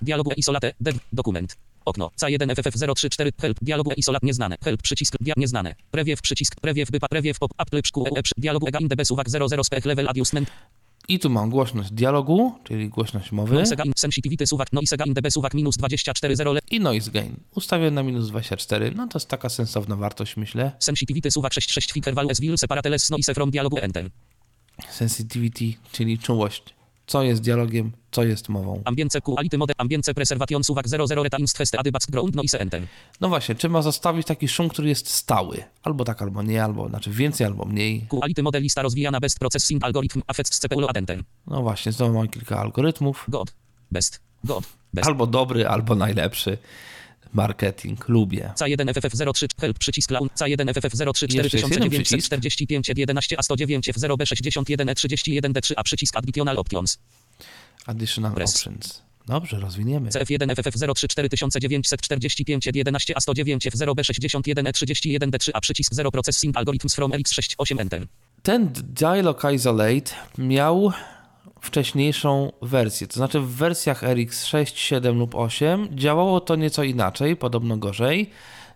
dialogu 0.01 0.31
isolate, 0.37 0.73
dokument. 1.13 1.57
Okno, 1.85 2.11
C1 2.21 2.37
FF034, 2.53 3.31
help, 3.41 3.57
dialogu 3.61 3.91
isolat 3.97 4.23
nieznane, 4.23 4.57
help, 4.63 4.81
przycisk, 4.81 5.15
dia, 5.21 5.33
nieznane, 5.37 5.75
prewiew, 5.91 6.21
przycisk, 6.21 6.55
prewiew, 6.61 6.91
bypa, 6.91 7.07
prewiew, 7.07 7.39
pop, 7.39 7.51
apple, 7.57 7.81
szkół, 7.85 8.07
e, 8.15 8.23
przy- 8.23 8.33
dialogu 8.37 8.67
ega 8.67 8.79
indebes, 8.79 9.11
uwag 9.11 9.29
00, 9.29 9.63
spec, 9.63 9.85
level, 9.85 10.09
adjustment, 10.09 10.49
I 11.11 11.19
tu 11.19 11.29
mam 11.29 11.49
głośność 11.49 11.91
dialogu, 11.91 12.53
czyli 12.63 12.89
głośność 12.89 13.31
mowy. 13.31 13.63
sensitivity, 13.95 14.47
suwak, 14.47 14.73
noise 14.73 14.95
ega 14.95 15.05
indebes, 15.05 15.37
uwag, 15.37 15.53
minus 15.53 15.77
24, 15.77 16.35
0, 16.35 16.53
le, 16.53 16.59
i 16.71 16.79
noise 16.79 17.11
gain. 17.11 17.35
Ustawię 17.55 17.91
na 17.91 18.03
minus 18.03 18.29
24. 18.29 18.91
No 18.95 19.07
to 19.07 19.17
jest 19.17 19.29
taka 19.29 19.49
sensowna 19.49 19.95
wartość, 19.95 20.37
myślę. 20.37 20.71
sensitivity, 20.79 21.31
suwak 21.31 21.53
66, 21.53 21.91
flicker, 21.91 22.15
value, 22.15 22.33
will, 22.39 22.57
separateles, 22.57 23.09
noise 23.09 23.33
from 23.33 23.51
dialogu, 23.51 23.77
enter. 23.77 24.09
Sensitivity, 24.89 25.73
czyli 25.91 26.19
czułość. 26.19 26.63
Co 27.11 27.23
jest 27.23 27.41
dialogiem, 27.41 27.91
co 28.11 28.23
jest 28.23 28.49
mową. 28.49 28.81
Ambience, 28.85 29.21
quality, 29.21 29.57
mode, 29.57 29.73
ambience, 29.77 30.13
preservation, 30.13 30.63
suwak 30.63 30.87
00, 30.87 31.23
reta, 31.23 31.37
inst, 31.37 31.57
feste, 31.57 31.79
adybac, 31.79 32.05
ground, 32.05 32.35
noise, 32.35 32.59
enter. 32.59 32.81
No 33.21 33.29
właśnie, 33.29 33.55
czy 33.55 33.69
ma 33.69 33.81
zostawić 33.81 34.27
taki 34.27 34.47
szum, 34.47 34.69
który 34.69 34.89
jest 34.89 35.09
stały? 35.09 35.63
Albo 35.83 36.03
tak, 36.05 36.21
albo 36.21 36.43
nie, 36.43 36.63
albo 36.63 36.89
znaczy 36.89 37.11
więcej, 37.11 37.47
albo 37.47 37.65
mniej. 37.65 38.05
Quality, 38.09 38.43
model, 38.43 38.61
lista 38.61 38.81
rozwijana, 38.81 39.19
best, 39.19 39.39
processing, 39.39 39.83
algorytm, 39.83 40.21
affects, 40.27 40.59
CPU, 40.59 40.87
ad, 40.89 40.97
enter. 40.97 41.23
No 41.47 41.61
właśnie, 41.61 41.91
znowu 41.91 42.13
mam 42.13 42.27
kilka 42.27 42.59
algorytmów. 42.59 43.25
God, 43.27 43.53
best, 43.91 44.21
God, 44.43 44.63
best. 44.93 45.07
Albo 45.07 45.27
dobry, 45.27 45.67
albo 45.67 45.95
najlepszy. 45.95 46.57
Marketing, 47.33 48.09
lubię. 48.09 48.53
C1 48.55 48.85
FF03 48.93 49.47
help 49.59 49.79
przycisk 49.79 50.07
clown 50.09 50.27
C1 50.35 50.65
FF03 50.73 51.35
Jeszcze 51.35 51.57
jest 51.57 51.71
jeden 51.71 51.89
4945 51.89 52.91
11 52.97 53.39
a 53.39 53.43
109 53.43 53.87
w 53.93 53.99
0B61 53.99 54.85
E31 54.85 55.51
D3 55.53 55.73
a 55.75 55.83
przycisk 55.83 56.17
additional 56.17 56.57
options 56.57 56.99
Additional 57.85 58.33
Press. 58.33 58.55
options. 58.55 59.01
Dobrze, 59.27 59.59
rozwiniemy. 59.59 60.09
CF1 60.09 60.47
FF03 60.55 61.07
4945 61.07 62.65
11 62.73 63.13
a 63.17 63.19
109 63.19 63.63
w 63.63 63.75
0B61 63.77 64.63
E31 64.63 65.29
D3 65.29 65.49
a 65.53 65.59
przycisk 65.61 65.93
0 65.93 66.11
processing 66.11 66.57
algorithms 66.57 66.95
from 66.95 67.11
RX68 67.11 67.81
enter 67.81 68.05
Ten 68.43 68.69
Dialog 68.73 69.43
Isolate 69.55 70.11
miał 70.37 70.91
wcześniejszą 71.61 72.51
wersję, 72.61 73.07
to 73.07 73.13
znaczy 73.13 73.39
w 73.39 73.47
wersjach 73.47 74.03
RX 74.03 74.45
6, 74.45 74.77
7 74.77 75.19
lub 75.19 75.35
8 75.35 75.87
działało 75.91 76.39
to 76.39 76.55
nieco 76.55 76.83
inaczej, 76.83 77.35
podobno 77.35 77.77
gorzej. 77.77 78.29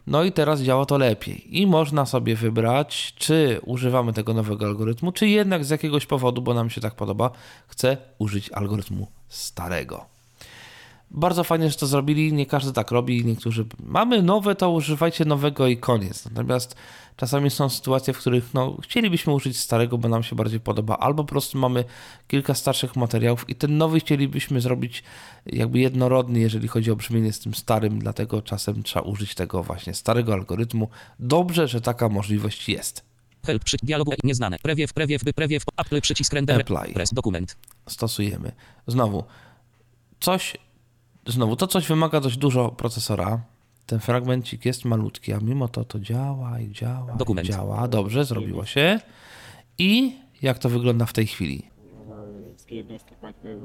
No 0.07 0.23
i 0.23 0.31
teraz 0.31 0.61
działa 0.61 0.85
to 0.85 0.97
lepiej. 0.97 1.57
I 1.61 1.67
można 1.67 2.05
sobie 2.05 2.35
wybrać, 2.35 3.13
czy 3.17 3.59
używamy 3.65 4.13
tego 4.13 4.33
nowego 4.33 4.65
algorytmu, 4.65 5.11
czy 5.11 5.27
jednak 5.27 5.65
z 5.65 5.69
jakiegoś 5.69 6.05
powodu, 6.05 6.41
bo 6.41 6.53
nam 6.53 6.69
się 6.69 6.81
tak 6.81 6.95
podoba, 6.95 7.31
chcę 7.67 7.97
użyć 8.17 8.51
algorytmu 8.51 9.07
starego. 9.29 10.14
Bardzo 11.11 11.43
fajnie, 11.43 11.69
że 11.69 11.75
to 11.77 11.87
zrobili. 11.87 12.33
Nie 12.33 12.45
każdy 12.45 12.73
tak 12.73 12.91
robi. 12.91 13.25
Niektórzy 13.25 13.65
mamy 13.83 14.21
nowe, 14.21 14.55
to 14.55 14.71
używajcie 14.71 15.25
nowego 15.25 15.67
i 15.67 15.77
koniec. 15.77 16.25
Natomiast 16.25 16.75
czasami 17.17 17.49
są 17.49 17.69
sytuacje, 17.69 18.13
w 18.13 18.17
których 18.17 18.53
no, 18.53 18.77
chcielibyśmy 18.81 19.33
użyć 19.33 19.57
starego, 19.57 19.97
bo 19.97 20.09
nam 20.09 20.23
się 20.23 20.35
bardziej 20.35 20.59
podoba, 20.59 20.97
albo 20.97 21.23
po 21.23 21.29
prostu 21.29 21.57
mamy 21.57 21.83
kilka 22.27 22.53
starszych 22.53 22.95
materiałów 22.95 23.49
i 23.49 23.55
ten 23.55 23.77
nowy 23.77 23.99
chcielibyśmy 23.99 24.61
zrobić 24.61 25.03
jakby 25.45 25.79
jednorodny, 25.79 26.39
jeżeli 26.39 26.67
chodzi 26.67 26.91
o 26.91 26.95
brzmienie 26.95 27.33
z 27.33 27.39
tym 27.39 27.53
starym, 27.53 27.99
dlatego 27.99 28.41
czasem 28.41 28.83
trzeba 28.83 29.05
użyć 29.05 29.35
tego 29.35 29.63
właśnie 29.63 29.93
starego 29.93 30.33
algorytmu. 30.33 30.89
Dobrze, 31.19 31.67
że 31.67 31.81
taka 31.81 32.09
możliwość 32.09 32.69
jest. 32.69 33.05
help 33.45 33.63
przy 33.63 33.77
dialogu 33.83 34.11
nieznane 34.23 34.57
prewiew 34.59 34.93
prewiew 34.93 35.23
by 35.23 35.33
prewiew 35.33 35.63
Apple 35.77 36.01
przycisk 36.01 36.33
render 36.33 36.61
Apply. 36.61 36.93
press 36.93 37.13
dokument 37.13 37.57
stosujemy. 37.89 38.51
Znowu, 38.87 39.23
coś, 40.19 40.57
znowu, 41.25 41.55
to 41.55 41.67
coś 41.67 41.87
wymaga 41.87 42.19
dość 42.19 42.37
dużo 42.37 42.69
procesora. 42.69 43.41
Ten 43.85 43.99
fragmencik 43.99 44.65
jest 44.65 44.85
malutki, 44.85 45.33
a 45.33 45.39
mimo 45.39 45.67
to 45.67 45.83
to 45.83 45.99
działa 45.99 46.59
i 46.59 46.71
działa 46.71 47.15
Dokument. 47.15 47.47
i 47.47 47.51
działa. 47.51 47.87
Dobrze, 47.87 48.25
zrobiło 48.25 48.65
się. 48.65 48.99
I 49.77 50.15
jak 50.41 50.59
to 50.59 50.69
wygląda 50.69 51.05
w 51.05 51.13
tej 51.13 51.27
chwili? 51.27 51.63
Wszystkie 52.55 52.75
jednostki 52.75 53.13
e, 53.23 53.27
e, 53.27 53.57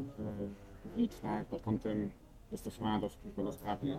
publiczne 0.83 1.45
pod 1.51 1.63
kątem 1.63 2.11
dostosowania 2.51 3.01
do 3.01 3.11
niepełnosprawnych. 3.25 3.99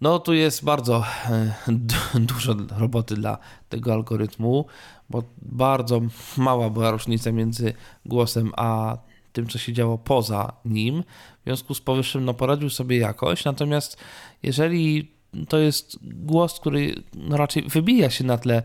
No 0.00 0.18
tu 0.18 0.32
jest 0.34 0.64
bardzo 0.64 1.04
e, 1.30 1.52
du- 1.68 2.20
dużo 2.20 2.54
roboty 2.78 3.14
dla 3.14 3.38
tego 3.68 3.92
algorytmu, 3.92 4.66
bo 5.10 5.22
bardzo 5.42 6.00
mała 6.36 6.70
była 6.70 6.90
różnica 6.90 7.32
między 7.32 7.72
głosem 8.04 8.52
a 8.56 8.98
tym, 9.36 9.46
co 9.48 9.58
się 9.58 9.72
działo 9.72 9.98
poza 9.98 10.52
nim. 10.64 11.02
W 11.40 11.44
związku 11.44 11.74
z 11.74 11.80
powyższym 11.80 12.24
no, 12.24 12.34
poradził 12.34 12.70
sobie 12.70 12.98
jakoś, 12.98 13.44
natomiast 13.44 13.96
jeżeli 14.42 15.12
to 15.48 15.58
jest 15.58 15.98
głos, 16.02 16.60
który 16.60 16.94
no, 17.14 17.36
raczej 17.36 17.62
wybija 17.62 18.10
się 18.10 18.24
na 18.24 18.38
tle, 18.38 18.62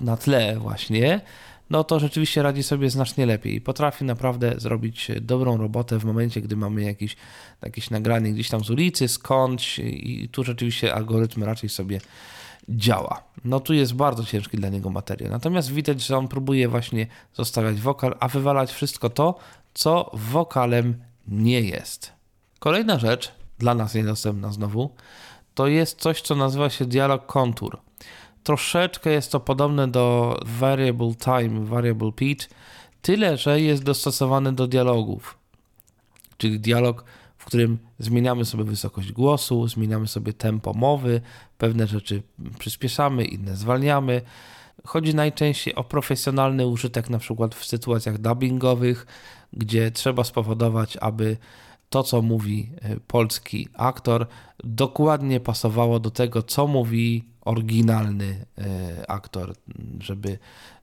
na 0.00 0.16
tle 0.16 0.58
właśnie, 0.58 1.20
no 1.70 1.84
to 1.84 2.00
rzeczywiście 2.00 2.42
radzi 2.42 2.62
sobie 2.62 2.90
znacznie 2.90 3.26
lepiej 3.26 3.54
i 3.54 3.60
potrafi 3.60 4.04
naprawdę 4.04 4.54
zrobić 4.56 5.10
dobrą 5.20 5.56
robotę 5.56 5.98
w 5.98 6.04
momencie, 6.04 6.40
gdy 6.40 6.56
mamy 6.56 6.82
jakieś, 6.82 7.16
jakieś 7.62 7.90
nagranie 7.90 8.32
gdzieś 8.32 8.48
tam 8.48 8.64
z 8.64 8.70
ulicy, 8.70 9.08
skądś 9.08 9.78
i 9.78 10.28
tu 10.32 10.44
rzeczywiście 10.44 10.94
algorytm 10.94 11.44
raczej 11.44 11.68
sobie 11.68 12.00
działa. 12.68 13.22
No 13.44 13.60
tu 13.60 13.74
jest 13.74 13.94
bardzo 13.94 14.24
ciężki 14.24 14.56
dla 14.56 14.68
niego 14.68 14.90
materiał. 14.90 15.30
Natomiast 15.30 15.72
widać, 15.72 16.00
że 16.00 16.18
on 16.18 16.28
próbuje 16.28 16.68
właśnie 16.68 17.06
zostawiać 17.34 17.80
wokal, 17.80 18.16
a 18.20 18.28
wywalać 18.28 18.72
wszystko 18.72 19.10
to, 19.10 19.34
co 19.74 20.10
wokalem 20.14 21.02
nie 21.28 21.60
jest. 21.60 22.12
Kolejna 22.58 22.98
rzecz, 22.98 23.32
dla 23.58 23.74
nas 23.74 23.94
niedostępna 23.94 24.52
znowu, 24.52 24.94
to 25.54 25.66
jest 25.66 26.00
coś, 26.00 26.22
co 26.22 26.34
nazywa 26.34 26.70
się 26.70 26.84
dialog 26.84 27.26
contour. 27.26 27.78
Troszeczkę 28.42 29.10
jest 29.10 29.32
to 29.32 29.40
podobne 29.40 29.88
do 29.88 30.36
variable 30.44 31.14
time, 31.14 31.64
variable 31.64 32.12
pitch, 32.12 32.48
tyle, 33.02 33.36
że 33.36 33.60
jest 33.60 33.82
dostosowany 33.82 34.52
do 34.52 34.66
dialogów. 34.66 35.38
Czyli 36.38 36.60
dialog, 36.60 37.04
którym 37.48 37.78
zmieniamy 37.98 38.44
sobie 38.44 38.64
wysokość 38.64 39.12
głosu, 39.12 39.68
zmieniamy 39.68 40.08
sobie 40.08 40.32
tempo 40.32 40.72
mowy, 40.74 41.20
pewne 41.58 41.86
rzeczy 41.86 42.22
przyspieszamy, 42.58 43.24
inne 43.24 43.56
zwalniamy. 43.56 44.22
Chodzi 44.84 45.14
najczęściej 45.14 45.74
o 45.74 45.84
profesjonalny 45.84 46.66
użytek, 46.66 47.10
na 47.10 47.18
przykład 47.18 47.54
w 47.54 47.64
sytuacjach 47.64 48.18
dubbingowych, 48.18 49.06
gdzie 49.52 49.90
trzeba 49.90 50.24
spowodować, 50.24 50.96
aby 50.96 51.36
to, 51.90 52.02
co 52.02 52.22
mówi 52.22 52.70
e, 52.82 52.96
polski 53.00 53.68
aktor, 53.74 54.26
dokładnie 54.64 55.40
pasowało 55.40 56.00
do 56.00 56.10
tego, 56.10 56.42
co 56.42 56.66
mówi 56.66 57.24
oryginalny 57.40 58.44
e, 58.58 59.10
aktor, 59.10 59.54
żeby 60.00 60.38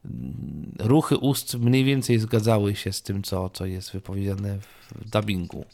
mm, 0.06 0.72
ruchy 0.80 1.18
ust 1.18 1.56
mniej 1.56 1.84
więcej 1.84 2.20
zgadzały 2.20 2.76
się 2.76 2.94
z 2.94 3.02
tym, 3.02 3.24
co, 3.24 3.50
co 3.50 3.66
jest 3.66 3.92
wypowiedziane 3.92 4.60
w 4.60 5.10
dubbingu. 5.10 5.66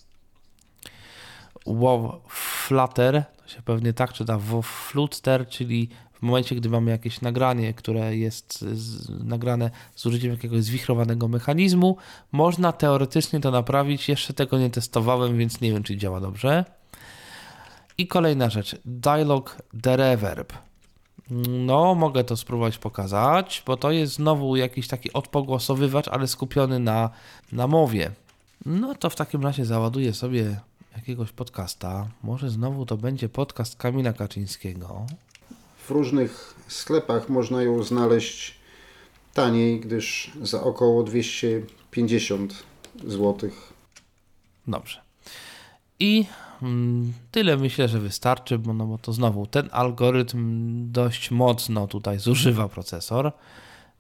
Wow 1.66 2.22
flutter, 2.28 3.24
to 3.38 3.48
się 3.48 3.62
pewnie 3.62 3.94
tak 3.94 4.14
czyta, 4.14 4.40
wow 4.52 4.62
flutter, 4.62 5.48
czyli 5.48 5.90
w 6.14 6.24
momencie, 6.24 6.56
gdy 6.56 6.70
mamy 6.70 6.92
jakieś 6.92 7.22
nagranie, 7.22 7.74
które 7.74 8.18
jest 8.18 8.62
z, 8.62 9.10
nagrane 9.24 9.72
z 9.96 10.06
użyciem 10.06 10.32
jakiegoś 10.32 10.64
zwichrowanego 10.64 11.28
mechanizmu, 11.28 11.98
można 12.32 12.72
teoretycznie 12.72 13.40
to 13.40 13.52
naprawić. 13.52 14.10
Jeszcze 14.10 14.34
tego 14.34 14.58
nie 14.58 14.70
testowałem, 14.70 15.38
więc 15.38 15.62
nie 15.62 15.72
wiem, 15.72 15.84
czy 15.84 15.98
działa 15.98 16.20
dobrze. 16.20 16.66
I 17.98 18.08
kolejna 18.08 18.50
rzecz, 18.50 18.76
dialog 18.86 19.62
the 19.82 19.98
reverb. 19.98 20.54
No, 21.50 21.96
mogę 21.96 22.24
to 22.24 22.38
spróbować 22.38 22.78
pokazać, 22.78 23.64
bo 23.66 23.78
to 23.78 23.92
jest 23.92 24.14
znowu 24.14 24.56
jakiś 24.56 24.88
taki 24.88 25.14
odpogłosowywacz, 25.14 26.08
ale 26.08 26.28
skupiony 26.28 26.80
na, 26.80 27.10
na 27.52 27.68
mowie. 27.68 28.12
No 28.66 28.96
to 28.96 29.10
w 29.10 29.16
takim 29.16 29.44
razie 29.44 29.66
załaduję 29.66 30.14
sobie 30.14 30.60
jakiegoś 30.96 31.32
podcasta. 31.32 32.08
Może 32.24 32.50
znowu 32.50 32.86
to 32.86 32.98
będzie 32.98 33.30
podcast 33.30 33.76
Kamila 33.76 34.14
Kaczyńskiego. 34.14 35.06
W 35.88 35.90
różnych 35.90 36.56
sklepach 36.68 37.30
można 37.30 37.64
ją 37.64 37.84
znaleźć 37.84 38.56
taniej, 39.34 39.80
gdyż 39.80 40.32
za 40.42 40.64
około 40.64 41.04
250 41.04 42.64
zł. 43.08 43.50
Dobrze. 44.68 45.02
I 46.00 46.26
mm, 46.62 47.14
tyle 47.32 47.58
myślę, 47.58 47.88
że 47.88 48.00
wystarczy, 48.00 48.58
bo, 48.60 48.74
no 48.74 48.86
bo 48.86 48.98
to 48.98 49.14
znowu 49.14 49.46
ten 49.46 49.70
algorytm 49.72 50.92
dość 50.92 51.32
mocno 51.32 51.88
tutaj 51.88 52.20
zużywa 52.20 52.70
procesor. 52.70 53.32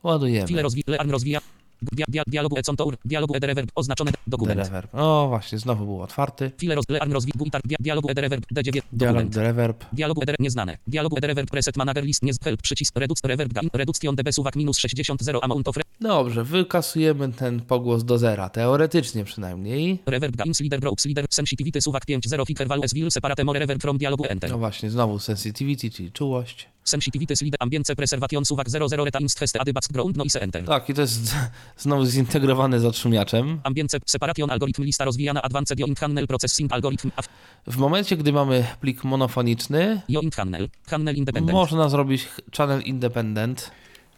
Ładujemy. 0.03 0.47
File 0.47 0.61
rozwi 0.61 0.83
learn 0.87 1.11
rozwija. 1.11 1.41
Dia, 1.81 2.05
dia, 2.07 2.23
dialogu 2.27 2.57
e 2.57 2.61
contour, 2.61 2.97
dialogu 3.05 3.33
e 3.35 3.39
reverb, 3.39 3.69
oznaczone 3.75 4.11
dokument. 4.27 4.59
Reverb. 4.59 4.89
O, 4.95 5.27
właśnie, 5.27 5.57
znowu 5.57 5.85
był 5.85 6.01
otwarty. 6.01 6.51
File 6.57 6.75
roz, 6.75 6.85
learn 6.89 7.13
guitar, 7.37 7.61
dia, 7.65 7.77
dialogu 7.79 8.09
e 8.09 8.13
reverb, 8.13 8.45
D9, 8.53 8.71
Dialog 8.71 8.85
dokument. 8.91 9.33
the 9.33 9.41
reverb. 9.43 9.85
Dialogu 9.93 10.21
eder 10.23 10.35
nieznane. 10.39 10.77
Dialogu 10.87 11.17
eder 11.17 11.27
reverb 11.29 11.49
preset 11.49 11.77
manager 11.77 12.03
list 12.03 12.23
nie 12.23 12.33
help 12.43 12.61
przycisk 12.61 12.97
reduce 12.97 13.27
reverb 13.27 13.53
gain 13.53 13.69
reduction 13.73 14.15
dB 14.15 14.31
suwak 14.31 14.55
minus 14.55 14.77
60 14.77 15.17
0 15.23 15.39
amount 15.43 15.67
of 15.67 15.77
Dobrze, 16.01 16.43
wykasujemy 16.43 17.33
ten 17.33 17.59
pogłos 17.61 18.03
do 18.03 18.17
zera, 18.17 18.49
teoretycznie 18.49 19.23
przynajmniej. 19.23 19.99
reverb 20.05 20.35
gains 20.35 20.59
leader 20.59 20.79
groups 20.79 21.05
leader 21.05 21.25
sensitivity 21.29 21.81
suwak 21.81 22.05
5 22.05 22.27
0 22.27 22.45
figure 22.45 22.65
values 22.67 22.93
will 22.93 23.11
separate 23.11 23.43
more 23.43 23.59
reverb 23.59 23.81
from 23.81 23.97
dialogu 23.97 24.25
enter. 24.25 24.51
No 24.51 24.57
właśnie, 24.57 24.89
znowu 24.89 25.19
sensitivity, 25.19 25.91
czyli 25.91 26.11
czułość. 26.11 26.69
Sensitivity 26.83 27.33
leader 27.41 27.57
ambience 27.59 27.95
preservation 27.95 28.45
suwak 28.45 28.69
0 28.69 28.89
0 28.89 29.05
retains 29.05 29.35
feste 29.35 29.61
adybac 29.61 29.87
ground 29.87 30.17
noise 30.17 30.41
enter. 30.41 30.65
Tak, 30.65 30.89
i 30.89 30.93
to 30.93 31.01
jest 31.01 31.35
znowu 31.77 32.05
zintegrowany 32.05 32.79
z 32.79 32.85
odszumiaczem. 32.85 33.59
Ambience 33.63 33.97
separation 34.05 34.51
algorithm 34.51 34.83
lista 34.83 35.05
rozwijana 35.05 35.41
advanced 35.41 35.79
joint 35.79 35.99
channel 35.99 36.27
processing 36.27 36.73
algorithm 36.73 37.11
af 37.15 37.25
W 37.67 37.77
momencie, 37.77 38.17
gdy 38.17 38.33
mamy 38.33 38.65
plik 38.79 39.03
monofoniczny, 39.03 40.01
joint 40.09 40.35
channel 40.35 40.69
channel 40.89 41.15
independent. 41.15 41.53
można 41.53 41.89
zrobić 41.89 42.27
channel 42.57 42.81
independent. 42.81 43.71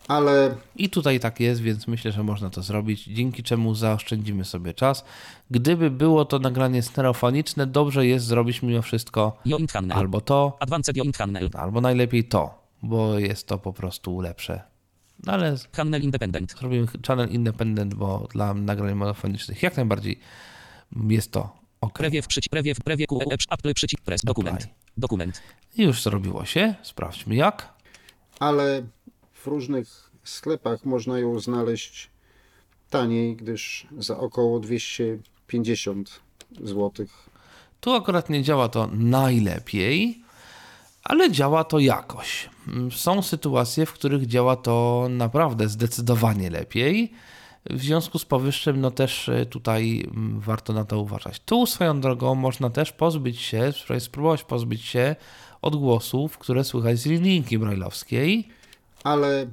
Ale 0.08 0.56
I 0.76 0.90
tutaj 0.90 1.20
tak 1.20 1.40
jest, 1.40 1.62
więc 1.62 1.88
myślę, 1.88 2.12
że 2.12 2.24
można 2.24 2.50
to 2.50 2.62
zrobić, 2.62 3.04
dzięki 3.04 3.44
czemu 3.44 3.76
zaoszczędzimy 3.76 4.46
sobie 4.46 4.74
czas. 4.74 5.06
Gdyby 5.52 5.92
było 5.92 6.26
to 6.26 6.40
nagranie 6.40 6.82
stereofoniczne, 6.82 7.68
dobrze 7.68 8.06
jest 8.08 8.26
zrobić 8.26 8.62
mimo 8.62 8.82
wszystko 8.82 9.38
albo 9.94 10.22
to, 10.22 10.58
albo 11.54 11.82
najlepiej 11.82 12.24
to, 12.24 12.64
bo 12.82 13.20
jest 13.20 13.48
to 13.48 13.58
po 13.60 13.74
prostu 13.74 14.22
lepsze. 14.22 14.62
No 15.26 15.34
Ale 15.34 15.56
Channel 15.76 16.02
independent. 16.02 16.56
zrobimy 16.60 16.88
channel 17.08 17.30
independent, 17.30 17.94
bo 17.94 18.28
dla 18.32 18.54
nagrań 18.54 18.96
monofonicznych 18.96 19.64
jak 19.64 19.78
najbardziej 19.78 20.20
jest 21.10 21.32
to 21.32 21.56
ok. 21.82 21.94
Prewiew 21.94 22.28
przycisk 22.28 22.52
prewiew 22.52 22.80
prewiew 22.80 23.08
QE 23.08 23.36
Apple 23.52 23.74
przycisk 23.74 24.04
press 24.04 24.22
dokument. 24.24 24.68
Dokument. 24.98 25.42
I 25.76 25.84
już 25.84 26.04
zrobiło 26.04 26.46
się, 26.46 26.76
sprawdźmy 26.82 27.36
jak. 27.36 27.74
ale 28.40 28.84
w 29.44 29.48
różnych 29.48 30.11
sklepach 30.24 30.86
można 30.86 31.20
ją 31.20 31.40
znaleźć 31.40 32.10
taniej, 32.90 33.36
gdyż 33.36 33.88
za 33.98 34.18
około 34.18 34.60
250 34.60 36.20
zł. 36.61 37.06
Tu 37.80 37.94
akurat 37.94 38.30
nie 38.30 38.44
działa 38.44 38.70
to 38.70 38.90
najlepiej, 38.94 40.22
ale 41.03 41.32
działa 41.32 41.64
to 41.64 41.80
jakoś. 41.80 42.49
Są 42.91 43.22
sytuacje, 43.22 43.86
w 43.86 43.94
których 43.94 44.26
działa 44.26 44.56
to 44.56 45.07
naprawdę 45.10 45.70
zdecydowanie 45.70 46.49
lepiej. 46.49 47.11
W 47.70 47.82
związku 47.82 48.20
z 48.20 48.26
powyższym, 48.26 48.82
no 48.82 48.91
też 48.91 49.30
e, 49.30 49.45
tutaj 49.45 50.10
warto 50.38 50.74
na 50.74 50.86
to 50.86 50.99
uważać. 50.99 51.40
Tu 51.40 51.65
swoją 51.65 52.02
drogą 52.02 52.36
można 52.36 52.70
też 52.70 52.91
pozbyć 52.91 53.41
się, 53.41 53.74
spróbować 53.99 54.44
pozbyć 54.44 54.82
się 54.82 55.15
odgłosów, 55.61 56.38
które 56.38 56.64
słychać 56.64 56.99
z 56.99 57.06
linijki 57.06 57.60
brajlowskiej. 57.60 58.49
Ale 59.04 59.48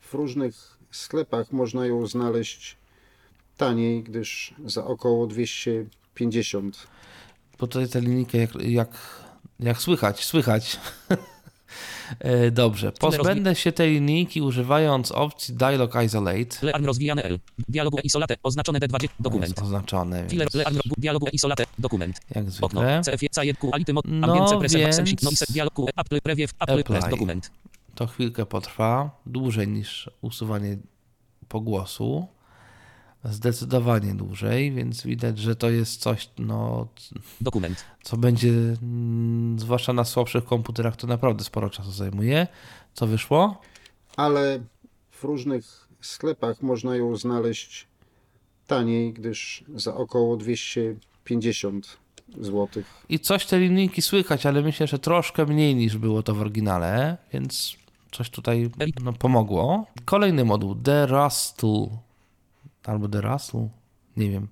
w 0.00 0.14
różnych 0.14 0.78
sklepach 0.90 1.52
można 1.52 1.86
ją 1.86 2.06
znaleźć 2.06 2.76
taniej, 3.56 4.02
gdyż 4.02 4.54
za 4.64 4.84
około 4.84 5.26
250 5.26 6.86
bo 7.58 7.66
tutaj 7.66 7.88
tę 7.88 8.00
linijkę 8.00 8.38
jak, 8.38 8.54
jak, 8.54 8.88
jak 9.60 9.82
słychać, 9.82 10.24
słychać. 10.24 10.76
E, 12.20 12.50
Dobrze, 12.50 12.92
pozbędę 12.92 13.54
się 13.54 13.72
tej 13.72 13.92
linijki 13.92 14.42
używając 14.42 15.12
opcji 15.12 15.54
Dialog 15.54 15.94
Isolate. 16.04 16.56
Learn 16.62 16.84
rozwijane 16.84 17.22
L. 17.22 17.38
Dialogu 17.68 17.98
isolate. 18.04 18.36
Oznaczone 18.42 18.78
D20. 18.78 19.08
Dokument. 19.20 19.48
Jest 19.48 19.62
oznaczone, 19.62 20.28
Filler 20.28 20.48
więc 20.54 20.54
learn 20.54 20.78
dialogu 20.98 21.26
isolate. 21.32 21.64
Dokument. 21.78 22.20
jak 22.34 22.44
Okno. 22.60 22.80
zwykle. 22.80 23.00
CF 23.04 23.34
Cajetku 23.34 23.70
Ality 23.72 23.92
Mod. 23.92 24.04
No 24.08 24.26
Ambience 24.26 25.02
noise. 25.22 25.46
Dialogu 25.48 25.88
e 25.88 25.92
Apple 25.96 26.20
prewiew 26.20 26.50
Apple 26.58 26.84
press 26.84 27.08
dokument. 27.10 27.50
To 27.96 28.06
chwilkę 28.06 28.46
potrwa, 28.46 29.10
dłużej 29.26 29.68
niż 29.68 30.10
usuwanie 30.20 30.76
pogłosu. 31.48 32.26
Zdecydowanie 33.24 34.14
dłużej, 34.14 34.72
więc 34.72 35.02
widać, 35.02 35.38
że 35.38 35.56
to 35.56 35.70
jest 35.70 36.00
coś, 36.00 36.30
no, 36.38 36.88
Dokument. 37.40 37.84
co 38.02 38.16
będzie, 38.16 38.48
mm, 38.48 39.58
zwłaszcza 39.58 39.92
na 39.92 40.04
słabszych 40.04 40.44
komputerach, 40.44 40.96
to 40.96 41.06
naprawdę 41.06 41.44
sporo 41.44 41.70
czasu 41.70 41.90
zajmuje. 41.90 42.46
Co 42.94 43.06
wyszło? 43.06 43.60
ale 44.16 44.60
w 45.10 45.24
różnych 45.24 45.88
sklepach 46.00 46.62
można 46.62 46.96
ją 46.96 47.16
znaleźć 47.16 47.86
taniej, 48.66 49.12
gdyż 49.12 49.64
za 49.74 49.94
około 49.94 50.36
250 50.36 51.96
zł. 52.38 52.68
I 53.08 53.18
coś 53.18 53.46
te 53.46 53.58
linijki 53.58 54.02
słychać, 54.02 54.46
ale 54.46 54.62
myślę, 54.62 54.86
że 54.86 54.98
troszkę 54.98 55.46
mniej 55.46 55.74
niż 55.74 55.96
było 55.96 56.22
to 56.22 56.34
w 56.34 56.40
oryginale, 56.40 57.16
więc 57.32 57.76
coś 58.12 58.30
tutaj 58.30 58.70
no, 59.04 59.12
pomogło. 59.12 59.86
Kolejny 60.04 60.44
moduł, 60.44 60.74
The 60.74 61.06
Rustle, 61.06 61.88
albo 62.84 63.08
The 63.08 63.20
Rustle, 63.20 63.68
nie 64.16 64.30
wiem. 64.30 64.48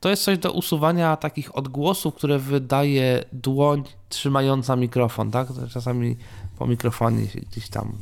To 0.00 0.08
jest 0.08 0.24
coś 0.24 0.38
do 0.38 0.52
usuwania 0.52 1.16
takich 1.16 1.56
odgłosów, 1.56 2.14
które 2.14 2.38
wydaje 2.38 3.24
dłoń 3.32 3.84
trzymająca 4.08 4.76
mikrofon, 4.76 5.30
tak? 5.30 5.48
Czasami 5.70 6.16
po 6.58 6.66
mikrofonie 6.66 7.26
gdzieś 7.50 7.68
tam 7.68 7.98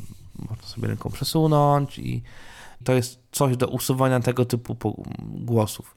można 0.51 0.67
sobie 0.67 0.89
ręką 0.89 1.11
przesunąć 1.11 1.99
i 1.99 2.23
to 2.85 2.93
jest 2.93 3.21
coś 3.33 3.57
do 3.57 3.69
usuwania 3.69 4.21
tego 4.21 4.45
typu 4.45 4.77
głosów 5.19 5.97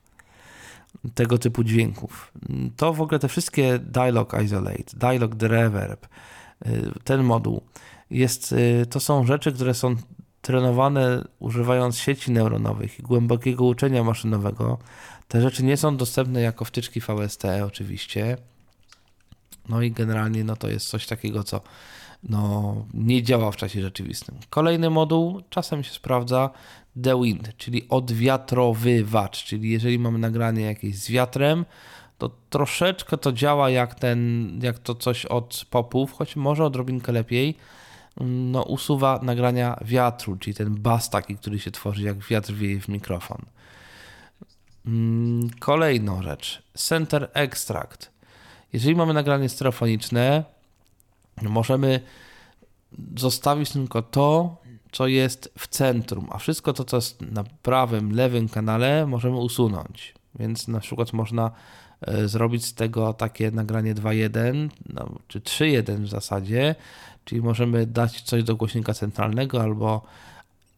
tego 1.14 1.38
typu 1.38 1.64
dźwięków. 1.64 2.34
To 2.78 2.94
w 2.94 3.02
ogóle 3.02 3.20
te 3.20 3.28
wszystkie 3.28 3.80
Dialog 3.80 4.34
Isolate, 4.44 4.98
Dialog 4.98 5.32
Reverb, 5.42 6.08
y, 6.66 6.92
ten 7.04 7.24
moduł, 7.24 7.62
jest, 8.12 8.52
y, 8.52 8.86
to 8.90 9.00
są 9.00 9.26
rzeczy, 9.26 9.52
które 9.52 9.74
są 9.74 9.96
trenowane 10.42 11.28
używając 11.40 11.98
sieci 11.98 12.32
neuronowych 12.32 13.00
i 13.00 13.04
głębokiego 13.04 13.66
uczenia 13.66 14.04
maszynowego. 14.04 14.78
Te 15.28 15.42
rzeczy 15.42 15.64
nie 15.64 15.78
są 15.78 15.98
dostępne 15.98 16.42
jako 16.42 16.66
wtyczki 16.66 17.02
VST 17.02 17.44
oczywiście. 17.66 18.38
No 19.70 19.82
i 19.82 19.92
generalnie 19.92 20.44
no 20.44 20.56
to 20.56 20.70
jest 20.70 20.88
coś 20.88 21.08
takiego, 21.08 21.44
co 21.44 21.62
no, 22.24 22.76
nie 22.94 23.24
działa 23.24 23.52
w 23.52 23.56
czasie 23.56 23.82
rzeczywistym. 23.82 24.36
Kolejny 24.50 24.90
moduł 24.90 25.42
czasem 25.50 25.84
się 25.84 25.92
sprawdza 25.92 26.50
The 27.04 27.22
Wind, 27.22 27.58
czyli 27.58 27.90
odwiatrowywacz, 27.90 29.44
czyli 29.44 29.70
jeżeli 29.70 30.00
mamy 30.00 30.20
nagranie 30.20 30.62
jakieś 30.62 30.98
z 30.98 31.10
wiatrem, 31.12 31.66
to 32.18 32.32
troszeczkę 32.50 33.18
to 33.18 33.32
działa 33.32 33.70
jak 33.70 33.96
ten, 33.96 34.50
jak 34.64 34.80
to 34.80 34.96
coś 34.96 35.26
od 35.26 35.66
popów, 35.70 36.14
choć 36.14 36.36
może 36.36 36.66
odrobinkę 36.66 37.12
lepiej. 37.12 37.58
No, 38.22 38.64
usuwa 38.64 39.20
nagrania 39.24 39.80
wiatru, 39.82 40.36
czyli 40.38 40.54
ten 40.54 40.76
bas 40.76 41.10
taki, 41.10 41.36
który 41.36 41.60
się 41.60 41.72
tworzy, 41.72 42.04
jak 42.04 42.18
wiatr 42.18 42.54
wieje 42.54 42.82
w 42.82 42.88
mikrofon. 42.88 43.42
Mm, 44.86 45.50
Kolejną 45.60 46.24
rzecz. 46.24 46.64
Center 46.74 47.30
Extract. 47.34 48.12
Jeżeli 48.74 48.96
mamy 48.96 49.14
nagranie 49.14 49.50
stereofoniczne, 49.50 50.44
możemy 51.42 52.02
zostawić 53.18 53.72
tylko 53.72 54.02
to, 54.02 54.58
co 54.92 55.08
jest 55.08 55.54
w 55.58 55.68
centrum, 55.68 56.28
a 56.32 56.38
wszystko 56.38 56.74
to, 56.74 56.84
co 56.84 56.98
jest 56.98 57.22
na 57.22 57.44
prawym, 57.44 58.12
lewym 58.12 58.50
kanale, 58.50 59.06
możemy 59.08 59.38
usunąć. 59.38 60.14
Więc 60.40 60.68
na 60.68 60.80
przykład 60.80 61.14
można 61.14 61.52
e, 62.02 62.28
zrobić 62.28 62.66
z 62.66 62.74
tego 62.74 63.14
takie 63.14 63.52
nagranie 63.52 63.96
2.1, 63.96 64.70
no, 64.90 65.10
czy 65.28 65.40
3.1 65.40 66.04
w 66.04 66.08
zasadzie, 66.08 66.76
czyli 67.30 67.42
możemy 67.42 67.86
dać 67.86 68.22
coś 68.22 68.44
do 68.44 68.56
głośnika 68.56 68.94
centralnego 68.94 69.62
albo 69.62 70.02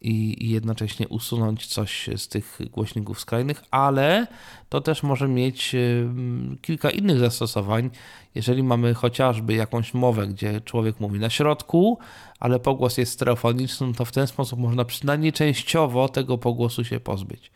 i, 0.01 0.49
jednocześnie 0.49 1.07
usunąć 1.07 1.67
coś 1.67 2.09
z 2.17 2.27
tych 2.27 2.59
głośników 2.71 3.19
skrajnych, 3.19 3.63
ale 3.71 4.27
to 4.69 4.81
też 4.81 5.03
może 5.03 5.27
mieć 5.27 5.75
ym, 5.75 6.57
kilka 6.61 6.89
innych 6.89 7.19
zastosowań. 7.19 7.89
Jeżeli 8.35 8.63
mamy 8.63 8.93
chociażby 8.93 9.53
jakąś 9.53 9.93
mowę, 9.93 10.27
gdzie 10.27 10.61
człowiek 10.61 10.99
mówi 10.99 11.19
na 11.19 11.29
środku, 11.29 11.99
ale 12.39 12.59
pogłos 12.59 12.97
jest 12.97 13.11
stereofoniczny, 13.11 13.93
to 13.93 14.05
w 14.05 14.11
ten 14.11 14.27
sposób 14.27 14.59
można 14.59 14.85
przynajmniej 14.85 15.33
częściowo 15.33 16.09
tego 16.09 16.37
pogłosu 16.37 16.83
się 16.83 16.99
pozbyć. 16.99 17.51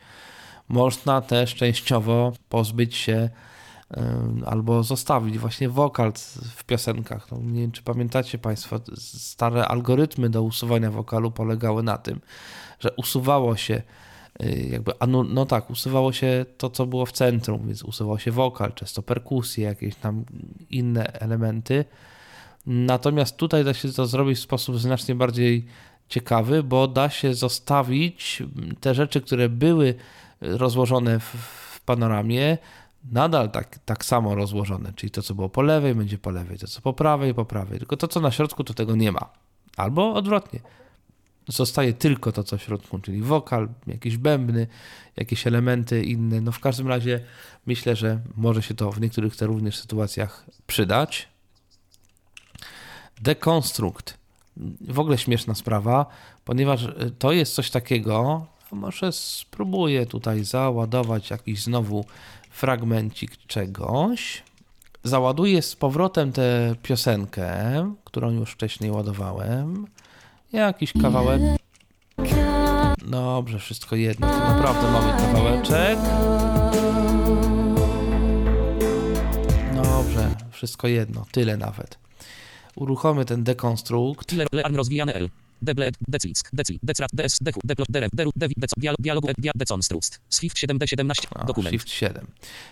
Można 0.70 1.22
też 1.22 1.56
częściowo 1.56 2.34
pozbyć 2.50 2.96
się 2.96 3.30
albo 4.46 4.84
zostawić 4.84 5.38
właśnie 5.38 5.70
wokal 5.70 6.14
w 6.56 6.64
piosenkach. 6.64 7.32
No, 7.32 7.38
nie 7.42 7.62
wiem, 7.62 7.72
czy 7.72 7.84
pamiętacie 7.84 8.38
Państwo, 8.38 8.80
stare 8.98 9.68
algorytmy 9.68 10.30
do 10.30 10.44
usuwania 10.44 10.92
wokalu 10.92 11.32
polegały 11.32 11.84
na 11.84 11.98
tym, 11.98 12.22
że 12.80 12.92
usuwało 12.92 13.56
się 13.56 13.82
y, 14.44 14.68
jakby, 14.72 15.00
anu, 15.00 15.24
no 15.24 15.46
tak, 15.46 15.70
usuwało 15.70 16.14
się 16.14 16.46
to, 16.58 16.70
co 16.70 16.86
było 16.86 17.06
w 17.06 17.12
centrum, 17.12 17.68
więc 17.68 17.84
usuwał 17.84 18.20
się 18.20 18.32
wokal, 18.32 18.74
często 18.74 19.02
perkusje, 19.02 19.66
jakieś 19.66 19.96
tam 19.96 20.26
inne 20.70 21.14
elementy. 21.14 21.86
Natomiast 22.66 23.38
tutaj 23.38 23.64
da 23.64 23.74
się 23.74 23.92
to 23.92 24.06
zrobić 24.06 24.38
w 24.38 24.42
sposób 24.42 24.80
znacznie 24.80 25.16
bardziej 25.16 25.66
ciekawy, 26.10 26.64
bo 26.64 26.88
da 26.88 27.10
się 27.10 27.34
zostawić 27.34 28.44
te 28.80 28.96
rzeczy, 28.96 29.22
które 29.22 29.50
były 29.50 29.96
rozłożone 30.42 31.20
w, 31.20 31.24
w 31.76 31.82
panoramie, 31.82 32.58
nadal 33.12 33.52
tak, 33.52 33.80
tak 33.86 34.06
samo 34.06 34.36
rozłożone, 34.36 34.94
czyli 34.96 35.12
to, 35.12 35.22
co 35.22 35.36
było 35.36 35.50
po 35.50 35.62
lewej, 35.62 35.96
będzie 35.96 36.18
po 36.18 36.30
lewej, 36.30 36.58
to, 36.58 36.68
co 36.68 36.82
po 36.82 36.94
prawej, 36.94 37.34
po 37.34 37.46
prawej, 37.46 37.80
tylko 37.80 37.98
to, 37.98 38.08
co 38.08 38.22
na 38.22 38.32
środku, 38.32 38.64
to 38.64 38.74
tego 38.74 38.96
nie 38.96 39.12
ma. 39.12 39.30
Albo 39.78 40.14
odwrotnie. 40.14 40.60
Zostaje 41.48 41.94
tylko 41.94 42.32
to, 42.32 42.44
co 42.44 42.58
w 42.58 42.62
środku, 42.62 43.00
czyli 43.00 43.22
wokal, 43.22 43.70
jakieś 43.88 44.18
bębny, 44.18 44.68
jakieś 45.16 45.48
elementy 45.48 46.04
inne. 46.04 46.42
No 46.42 46.52
w 46.52 46.60
każdym 46.60 46.88
razie 46.88 47.20
myślę, 47.66 47.96
że 47.96 48.20
może 48.36 48.62
się 48.62 48.74
to 48.74 48.92
w 48.92 49.02
niektórych 49.02 49.36
te 49.36 49.46
również 49.46 49.80
sytuacjach 49.80 50.46
przydać. 50.68 51.28
Dekonstrukt. 53.22 54.18
W 54.82 55.00
ogóle 55.00 55.18
śmieszna 55.18 55.56
sprawa, 55.56 56.06
ponieważ 56.46 56.88
to 57.20 57.32
jest 57.32 57.56
coś 57.56 57.70
takiego, 57.70 58.46
może 58.72 59.12
spróbuję 59.12 60.06
tutaj 60.06 60.44
załadować 60.44 61.30
jakiś 61.30 61.64
znowu 61.64 62.06
fragmencik 62.56 63.38
czegoś. 63.48 64.44
Załaduję 65.04 65.62
z 65.62 65.76
powrotem 65.76 66.32
tę 66.32 66.76
piosenkę, 66.84 67.52
którą 68.04 68.32
już 68.32 68.52
wcześniej 68.52 68.92
ładowałem. 68.92 69.88
Jakiś 70.54 70.94
kawałek. 71.02 71.42
Dobrze, 73.08 73.60
wszystko 73.60 73.96
jedno. 73.96 74.28
To 74.30 74.40
naprawdę 74.40 74.92
mały 74.92 75.12
kawałeczek. 75.12 76.00
Dobrze, 79.76 80.36
wszystko 80.52 80.88
jedno. 80.88 81.26
Tyle 81.32 81.58
nawet. 81.58 81.98
Uruchomię 82.76 83.26
ten 83.26 83.44
dekonstrukt. 83.44 84.32
Learn 84.52 84.76
rozwijane 84.76 85.14
L. 85.14 85.30
Deble, 85.66 85.92
declick, 86.08 86.50
decli, 86.54 86.80
decrat, 86.84 87.10
des, 87.14 87.38
dechu, 87.42 87.60
deplot, 87.64 87.88
derew, 87.90 88.10
deru, 88.14 88.32
devi, 88.36 88.54
deco, 88.58 88.76
dialog, 89.00 89.24
deconstrust. 89.56 90.20
Swift 90.30 90.58
7D17, 90.58 91.28
A, 91.36 91.46
dokument. 91.46 91.74
Shift 91.74 91.90
7. 91.90 92.28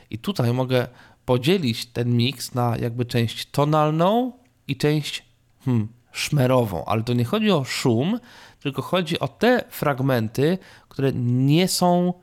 I 0.09 0.17
tutaj 0.17 0.53
mogę 0.53 0.87
podzielić 1.25 1.85
ten 1.85 2.17
miks 2.17 2.53
na 2.53 2.77
jakby 2.77 3.05
część 3.05 3.45
tonalną 3.51 4.31
i 4.67 4.77
część 4.77 5.25
hmm, 5.65 5.87
szmerową, 6.11 6.85
ale 6.85 7.03
to 7.03 7.13
nie 7.13 7.25
chodzi 7.25 7.51
o 7.51 7.63
szum, 7.63 8.19
tylko 8.59 8.81
chodzi 8.81 9.19
o 9.19 9.27
te 9.27 9.63
fragmenty, 9.69 10.57
które 10.89 11.11
nie 11.13 11.67
są 11.67 12.13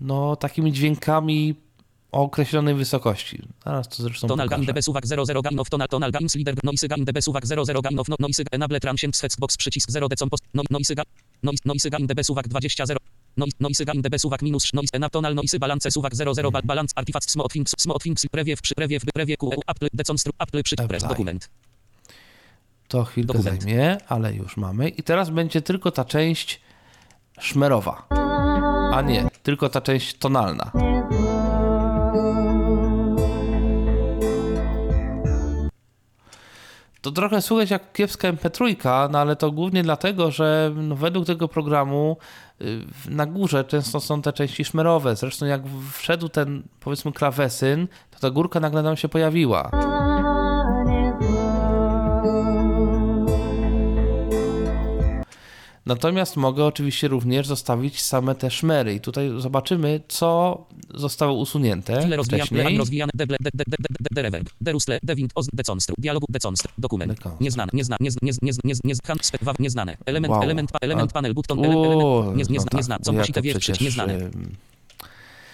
no, 0.00 0.36
takimi 0.36 0.72
dźwiękami 0.72 1.54
o 2.12 2.22
określonej 2.22 2.74
wysokości. 2.74 3.42
Zaraz 3.64 3.88
to 3.88 4.02
zresztą 4.02 4.28
Tonal 4.28 4.48
gain 4.48 4.64
dB 4.64 4.82
suwak 4.82 5.06
00 5.06 5.42
gain 5.42 5.58
of 5.58 5.70
tonal 5.70 5.88
tonal 5.88 6.10
gains 6.10 6.34
leader 6.34 6.54
noise 6.64 6.88
gain 6.88 7.04
dB 7.04 7.22
suwak 7.22 7.46
00 7.46 7.82
gain 7.82 7.98
of 7.98 8.08
no, 8.08 8.16
noise 8.20 8.42
enable 8.52 8.80
transient 8.80 9.36
box 9.38 9.56
przycisk 9.56 9.90
0 9.90 10.08
decon 10.08 10.30
post 10.30 10.44
no, 10.54 10.62
noise 10.70 10.94
gain 10.94 11.06
noise, 11.42 11.62
noise 11.64 11.90
gain 11.90 12.06
dB 12.06 12.24
suwak 12.24 12.48
20 12.48 12.86
0 12.86 12.98
noise, 13.36 13.52
noise 13.60 13.84
gain 13.84 14.02
dB 14.02 14.18
suwak 14.18 14.42
minus 14.42 14.72
noise 14.72 14.90
enab 14.92 15.10
tonal 15.12 15.34
noise 15.34 15.58
balance 15.58 15.90
suwak 15.90 16.14
00 16.14 16.50
ba, 16.50 16.62
balance 16.64 16.92
artifacts 16.96 17.32
small 17.32 17.48
things 17.48 17.70
small 17.78 17.98
things 17.98 18.26
preview 18.30 18.56
przy 18.62 18.74
preview 18.74 19.00
preview 19.14 19.36
Q 19.38 19.50
apple 19.66 19.88
deconstru 19.92 20.32
apple 20.38 20.62
przy 20.62 20.76
press 20.76 21.02
dokument 21.02 21.48
To 22.88 23.04
chwilkę 23.04 23.32
Dokument. 23.32 23.62
zajmie, 23.62 23.96
ale 24.08 24.34
już 24.34 24.56
mamy. 24.56 24.88
I 24.88 25.02
teraz 25.02 25.30
będzie 25.30 25.62
tylko 25.62 25.90
ta 25.90 26.04
część 26.04 26.60
szmerowa. 27.40 28.06
A 28.94 29.02
nie, 29.02 29.28
tylko 29.42 29.68
ta 29.68 29.80
część 29.80 30.18
tonalna. 30.18 30.72
To 37.02 37.10
trochę 37.10 37.42
słychać 37.42 37.70
jak 37.70 37.92
kiepska 37.92 38.32
MP3, 38.32 38.76
no 39.10 39.18
ale 39.18 39.36
to 39.36 39.50
głównie 39.50 39.82
dlatego, 39.82 40.30
że 40.30 40.72
no 40.76 40.96
według 40.96 41.26
tego 41.26 41.48
programu 41.48 42.16
y, 42.60 42.80
na 43.08 43.26
górze 43.26 43.64
często 43.64 44.00
są 44.00 44.22
te 44.22 44.32
części 44.32 44.64
szmerowe. 44.64 45.16
Zresztą 45.16 45.46
jak 45.46 45.62
wszedł 45.92 46.28
ten 46.28 46.62
powiedzmy 46.80 47.12
klawesyn, 47.12 47.88
to 48.10 48.18
ta 48.18 48.30
górka 48.30 48.60
nagle 48.60 48.82
nam 48.82 48.96
się 48.96 49.08
pojawiła. 49.08 49.70
Natomiast 55.86 56.36
mogę 56.36 56.64
oczywiście 56.64 57.08
również 57.08 57.46
zostawić 57.46 58.02
same 58.02 58.34
te 58.34 58.50
szmery 58.50 58.94
i 58.94 59.00
tutaj 59.00 59.30
zobaczymy, 59.38 60.00
co 60.08 60.58
zostało 60.94 61.34
usunięte 61.38 62.08
wcześniej. 62.24 62.78
dialogu 65.98 66.26
deconstru 66.30 66.72
dokument 66.78 67.20
nieznane 67.40 67.70
nieznane 67.74 67.98
nie 68.00 68.10
nie 68.22 68.32
nie 68.42 68.52
nie 68.64 68.74
nie 68.74 68.74
nie 68.84 68.94
hand 69.06 69.30
waw 69.42 69.58
nieznane 69.58 69.96
element 70.06 70.32
Wow. 70.32 70.42
element 70.42 70.70
element 70.80 71.12
panel 71.12 71.34
button 71.34 71.64
element 71.64 72.36
nie 72.36 72.44
nie 72.48 72.58
no 72.58 72.64
tak, 72.64 72.74
nieznane 72.74 72.98
bo 72.98 73.04
co 73.04 73.12
musi 73.12 73.32
te 73.32 73.42
przecież, 73.42 73.80
nieznane 73.80 74.30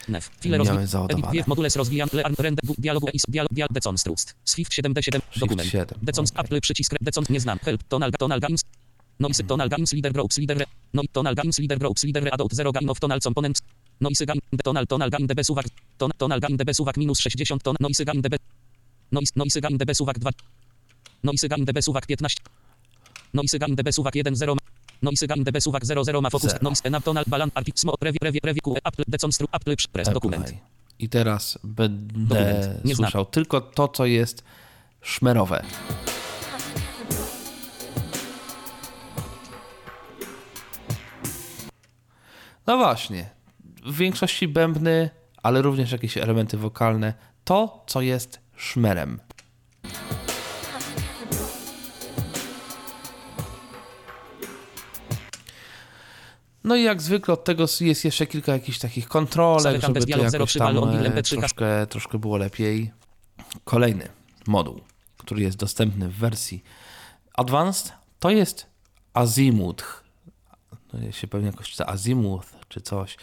Nef. 0.08 0.30
File 0.40 0.58
rozwi... 0.58 0.86
załadowane. 0.86 1.44
Modules 1.46 1.76
rozwijane. 1.76 2.10
Render 2.38 2.64
dialogu 2.78 3.08
is 3.12 3.22
dialog 3.28 3.52
dial 3.52 3.68
deconstrust. 3.70 4.34
Swift 4.44 4.72
7D7 4.72 5.20
dokument. 5.36 5.68
7, 5.70 5.98
Decons. 6.02 6.32
Apple 6.34 6.60
przycisk 6.60 6.94
decons 7.00 7.28
nieznany. 7.28 7.60
Help 7.64 7.82
tonal 7.82 8.12
tonal 8.12 8.40
gains. 8.40 8.64
Noise 9.18 9.42
tonal 9.46 9.68
gains 9.68 9.92
leader 9.92 10.12
groups 10.12 10.38
leader. 10.38 10.66
No 10.92 11.02
tonal 11.12 11.34
gains 11.34 11.58
leader 11.58 11.78
groups 11.78 12.04
leader 12.04 12.28
adult 12.32 12.54
zero 12.54 12.72
gain 12.72 12.88
of 12.88 13.00
tonal 13.00 13.18
components. 13.20 13.60
Noise 14.00 14.24
gain 14.26 14.40
tonal 14.64 14.86
tonal 14.86 15.10
gain 15.10 15.26
db 15.26 15.42
suwak. 15.42 15.66
Ton, 15.98 16.10
tonal 16.18 16.40
gain 16.40 16.56
db 16.56 16.70
suwak 16.72 16.96
minus 16.96 17.18
60 17.18 17.58
ton. 17.62 17.74
Noise 17.80 18.04
gain 18.04 18.22
db. 18.22 18.38
Noise 19.10 19.32
noise 19.34 19.60
gain 19.60 19.78
db 19.78 19.90
suwak 19.94 20.18
2. 20.18 20.30
Noise 21.22 21.48
gain 21.48 21.64
db 21.66 21.78
suwak 21.82 22.06
15. 22.06 22.38
Noise 23.32 23.58
gain 23.58 23.74
db 23.74 23.88
suwak 23.90 24.14
1 24.14 24.34
0. 24.34 24.56
Noise 25.02 25.26
gain 25.26 25.44
db 25.44 25.56
suwak 25.60 25.84
0 25.84 26.04
0 26.04 26.20
ma 26.22 26.30
focus. 26.30 26.54
Noise 26.62 26.82
enab 26.86 27.02
tonal 27.02 27.24
balan 27.26 27.50
artic 27.54 27.74
smo 27.78 27.98
revi 28.00 28.18
revi 28.22 28.38
revi 28.44 28.60
Q 28.60 28.76
Apple 28.84 29.04
deconstru 29.08 29.46
Apple 29.50 29.74
press 29.92 30.08
dokument. 30.14 30.54
I 30.98 31.08
teraz 31.08 31.58
będę 31.64 32.80
słyszał 32.94 33.24
tylko 33.24 33.60
to, 33.60 33.88
co 33.88 34.06
jest 34.06 34.42
szmerowe. 35.02 35.64
No 42.68 42.76
właśnie. 42.76 43.30
W 43.86 43.96
większości 43.96 44.48
bębny, 44.48 45.10
ale 45.42 45.62
również 45.62 45.92
jakieś 45.92 46.16
elementy 46.16 46.56
wokalne. 46.56 47.14
To, 47.44 47.84
co 47.86 48.00
jest 48.00 48.40
szmerem. 48.56 49.20
No 56.64 56.76
i 56.76 56.82
jak 56.82 57.02
zwykle 57.02 57.34
od 57.34 57.44
tego 57.44 57.64
jest 57.80 58.04
jeszcze 58.04 58.26
kilka 58.26 58.52
jakichś 58.52 58.78
takich 58.78 59.08
kontrolek, 59.08 59.80
żeby 59.82 60.00
to 60.06 60.18
jakoś 60.18 60.52
tam 60.52 60.76
e, 60.76 61.22
troszkę, 61.22 61.86
troszkę 61.86 62.18
było 62.18 62.36
lepiej. 62.36 62.90
Kolejny 63.64 64.08
moduł, 64.46 64.80
który 65.16 65.42
jest 65.42 65.56
dostępny 65.56 66.08
w 66.08 66.14
wersji 66.14 66.62
Advanced, 67.34 67.92
to 68.18 68.30
jest 68.30 68.66
Azimuth. 69.14 69.84
To 70.88 71.12
się 71.12 71.28
pewnie 71.28 71.46
jakoś 71.46 71.70
czyta 71.70 71.86
Azimuth, 71.86 72.57
czy 72.68 72.80
coś. 72.80 73.16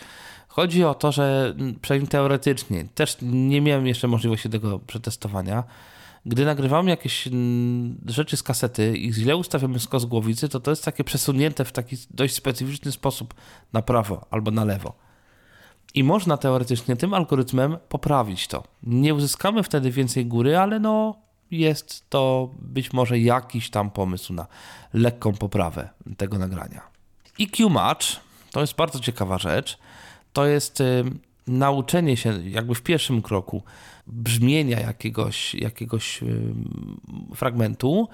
Chodzi 0.47 0.83
o 0.83 0.93
to, 0.93 1.11
że 1.11 1.55
przynajmniej 1.81 2.09
teoretycznie, 2.09 2.85
też 2.95 3.17
nie 3.21 3.61
miałem 3.61 3.87
jeszcze 3.87 4.07
możliwości 4.07 4.49
tego 4.49 4.79
przetestowania, 4.79 5.63
gdy 6.25 6.45
nagrywamy 6.45 6.89
jakieś 6.89 7.27
mm, 7.27 7.97
rzeczy 8.05 8.37
z 8.37 8.43
kasety 8.43 8.97
i 8.97 9.13
źle 9.13 9.35
ustawiamy 9.35 9.79
skos 9.79 10.05
głowicy, 10.05 10.49
to 10.49 10.59
to 10.59 10.71
jest 10.71 10.85
takie 10.85 11.03
przesunięte 11.03 11.65
w 11.65 11.71
taki 11.71 11.97
dość 12.09 12.35
specyficzny 12.35 12.91
sposób 12.91 13.33
na 13.73 13.81
prawo 13.81 14.25
albo 14.29 14.51
na 14.51 14.63
lewo. 14.63 14.93
I 15.93 16.03
można 16.03 16.37
teoretycznie 16.37 16.95
tym 16.95 17.13
algorytmem 17.13 17.77
poprawić 17.89 18.47
to. 18.47 18.63
Nie 18.83 19.13
uzyskamy 19.13 19.63
wtedy 19.63 19.91
więcej 19.91 20.25
góry, 20.25 20.57
ale 20.57 20.79
no 20.79 21.15
jest 21.51 22.09
to 22.09 22.49
być 22.59 22.93
może 22.93 23.19
jakiś 23.19 23.69
tam 23.69 23.91
pomysł 23.91 24.33
na 24.33 24.47
lekką 24.93 25.33
poprawę 25.33 25.89
tego 26.17 26.37
nagrania. 26.39 26.81
EQ 27.39 27.69
Match 27.69 28.05
to 28.55 28.61
jest 28.61 28.75
bardzo 28.75 28.99
ciekawa 28.99 29.37
rzecz. 29.37 29.77
To 30.33 30.45
jest 30.45 30.81
y, 30.81 31.03
nauczenie 31.47 32.17
się 32.17 32.49
jakby 32.49 32.75
w 32.75 32.81
pierwszym 32.81 33.21
kroku 33.21 33.63
brzmienia 34.07 34.79
jakiegoś, 34.79 35.55
jakiegoś 35.55 36.23
y, 36.23 36.53
fragmentu 37.35 38.07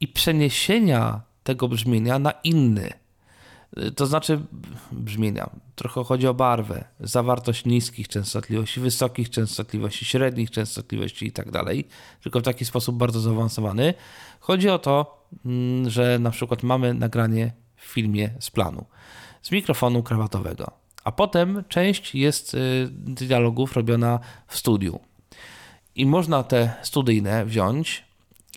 i 0.00 0.08
przeniesienia 0.08 1.20
tego 1.42 1.68
brzmienia 1.68 2.18
na 2.18 2.30
inny. 2.30 2.92
Y, 3.78 3.90
To 3.90 4.06
znaczy 4.06 4.40
brzmienia. 4.92 5.50
Trochę 5.74 6.04
chodzi 6.04 6.26
o 6.26 6.34
barwę, 6.34 6.84
zawartość 7.00 7.64
niskich 7.64 8.08
częstotliwości, 8.08 8.80
wysokich 8.80 9.30
częstotliwości, 9.30 10.04
średnich 10.04 10.50
częstotliwości 10.50 11.26
i 11.26 11.32
tak 11.32 11.50
dalej, 11.50 11.88
tylko 12.22 12.40
w 12.40 12.42
taki 12.42 12.64
sposób 12.64 12.96
bardzo 12.96 13.20
zaawansowany. 13.20 13.94
Chodzi 14.40 14.68
o 14.68 14.78
to, 14.78 15.24
mm, 15.46 15.90
że 15.90 16.18
na 16.18 16.30
przykład 16.30 16.62
mamy 16.62 16.94
nagranie 16.94 17.52
w 17.76 17.84
filmie 17.84 18.30
z 18.40 18.50
planu, 18.50 18.84
z 19.42 19.50
mikrofonu 19.50 20.02
krawatowego, 20.02 20.70
a 21.04 21.12
potem 21.12 21.64
część 21.68 22.14
jest 22.14 22.54
y, 22.54 22.88
dialogów 22.90 23.72
robiona 23.72 24.18
w 24.46 24.56
studiu. 24.56 25.00
I 25.94 26.06
można 26.06 26.42
te 26.42 26.74
studyjne 26.82 27.44
wziąć 27.44 28.04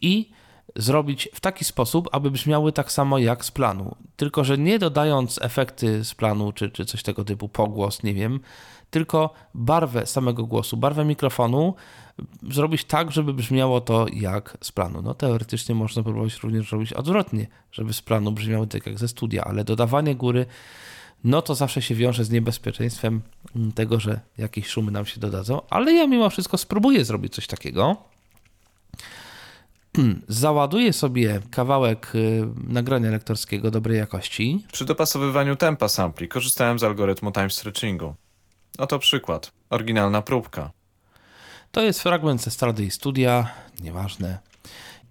i 0.01 0.29
zrobić 0.75 1.29
w 1.33 1.39
taki 1.39 1.65
sposób, 1.65 2.09
aby 2.11 2.31
brzmiały 2.31 2.71
tak 2.71 2.91
samo 2.91 3.17
jak 3.17 3.45
z 3.45 3.51
planu. 3.51 3.95
Tylko, 4.15 4.43
że 4.43 4.57
nie 4.57 4.79
dodając 4.79 5.39
efekty 5.41 6.03
z 6.03 6.15
planu, 6.15 6.51
czy, 6.51 6.69
czy 6.69 6.85
coś 6.85 7.03
tego 7.03 7.23
typu, 7.23 7.49
pogłos, 7.49 8.03
nie 8.03 8.13
wiem, 8.13 8.39
tylko 8.89 9.33
barwę 9.53 10.05
samego 10.05 10.45
głosu, 10.45 10.77
barwę 10.77 11.05
mikrofonu 11.05 11.75
zrobić 12.51 12.85
tak, 12.85 13.11
żeby 13.11 13.33
brzmiało 13.33 13.81
to 13.81 14.05
jak 14.13 14.57
z 14.61 14.71
planu. 14.71 15.01
No 15.01 15.13
teoretycznie 15.13 15.75
można 15.75 16.03
próbować 16.03 16.43
również 16.43 16.71
robić 16.71 16.93
odwrotnie, 16.93 17.47
żeby 17.71 17.93
z 17.93 18.01
planu 18.01 18.31
brzmiały 18.31 18.67
tak 18.67 18.85
jak 18.85 18.99
ze 18.99 19.07
studia, 19.07 19.43
ale 19.43 19.63
dodawanie 19.63 20.15
góry 20.15 20.45
no 21.25 21.41
to 21.41 21.55
zawsze 21.55 21.81
się 21.81 21.95
wiąże 21.95 22.25
z 22.25 22.29
niebezpieczeństwem 22.29 23.21
tego, 23.75 23.99
że 23.99 24.19
jakieś 24.37 24.67
szumy 24.67 24.91
nam 24.91 25.05
się 25.05 25.19
dodadzą, 25.19 25.61
ale 25.69 25.93
ja 25.93 26.07
mimo 26.07 26.29
wszystko 26.29 26.57
spróbuję 26.57 27.05
zrobić 27.05 27.33
coś 27.33 27.47
takiego. 27.47 27.97
Załaduję 30.27 30.93
sobie 30.93 31.41
kawałek 31.51 32.15
y, 32.15 32.47
nagrania 32.67 33.11
lektorskiego 33.11 33.71
dobrej 33.71 33.97
jakości. 33.97 34.65
Przy 34.71 34.85
dopasowywaniu 34.85 35.55
tempa 35.55 35.87
sampli 35.87 36.27
korzystałem 36.27 36.79
z 36.79 36.83
algorytmu 36.83 37.31
time 37.31 37.49
stretchingu. 37.49 38.15
Oto 38.77 38.99
przykład. 38.99 39.51
Oryginalna 39.69 40.21
próbka. 40.21 40.71
To 41.71 41.81
jest 41.81 42.01
fragment 42.01 42.41
ze 42.41 42.51
Strady 42.51 42.85
i 42.85 42.91
Studia, 42.91 43.51
nieważne. 43.79 44.39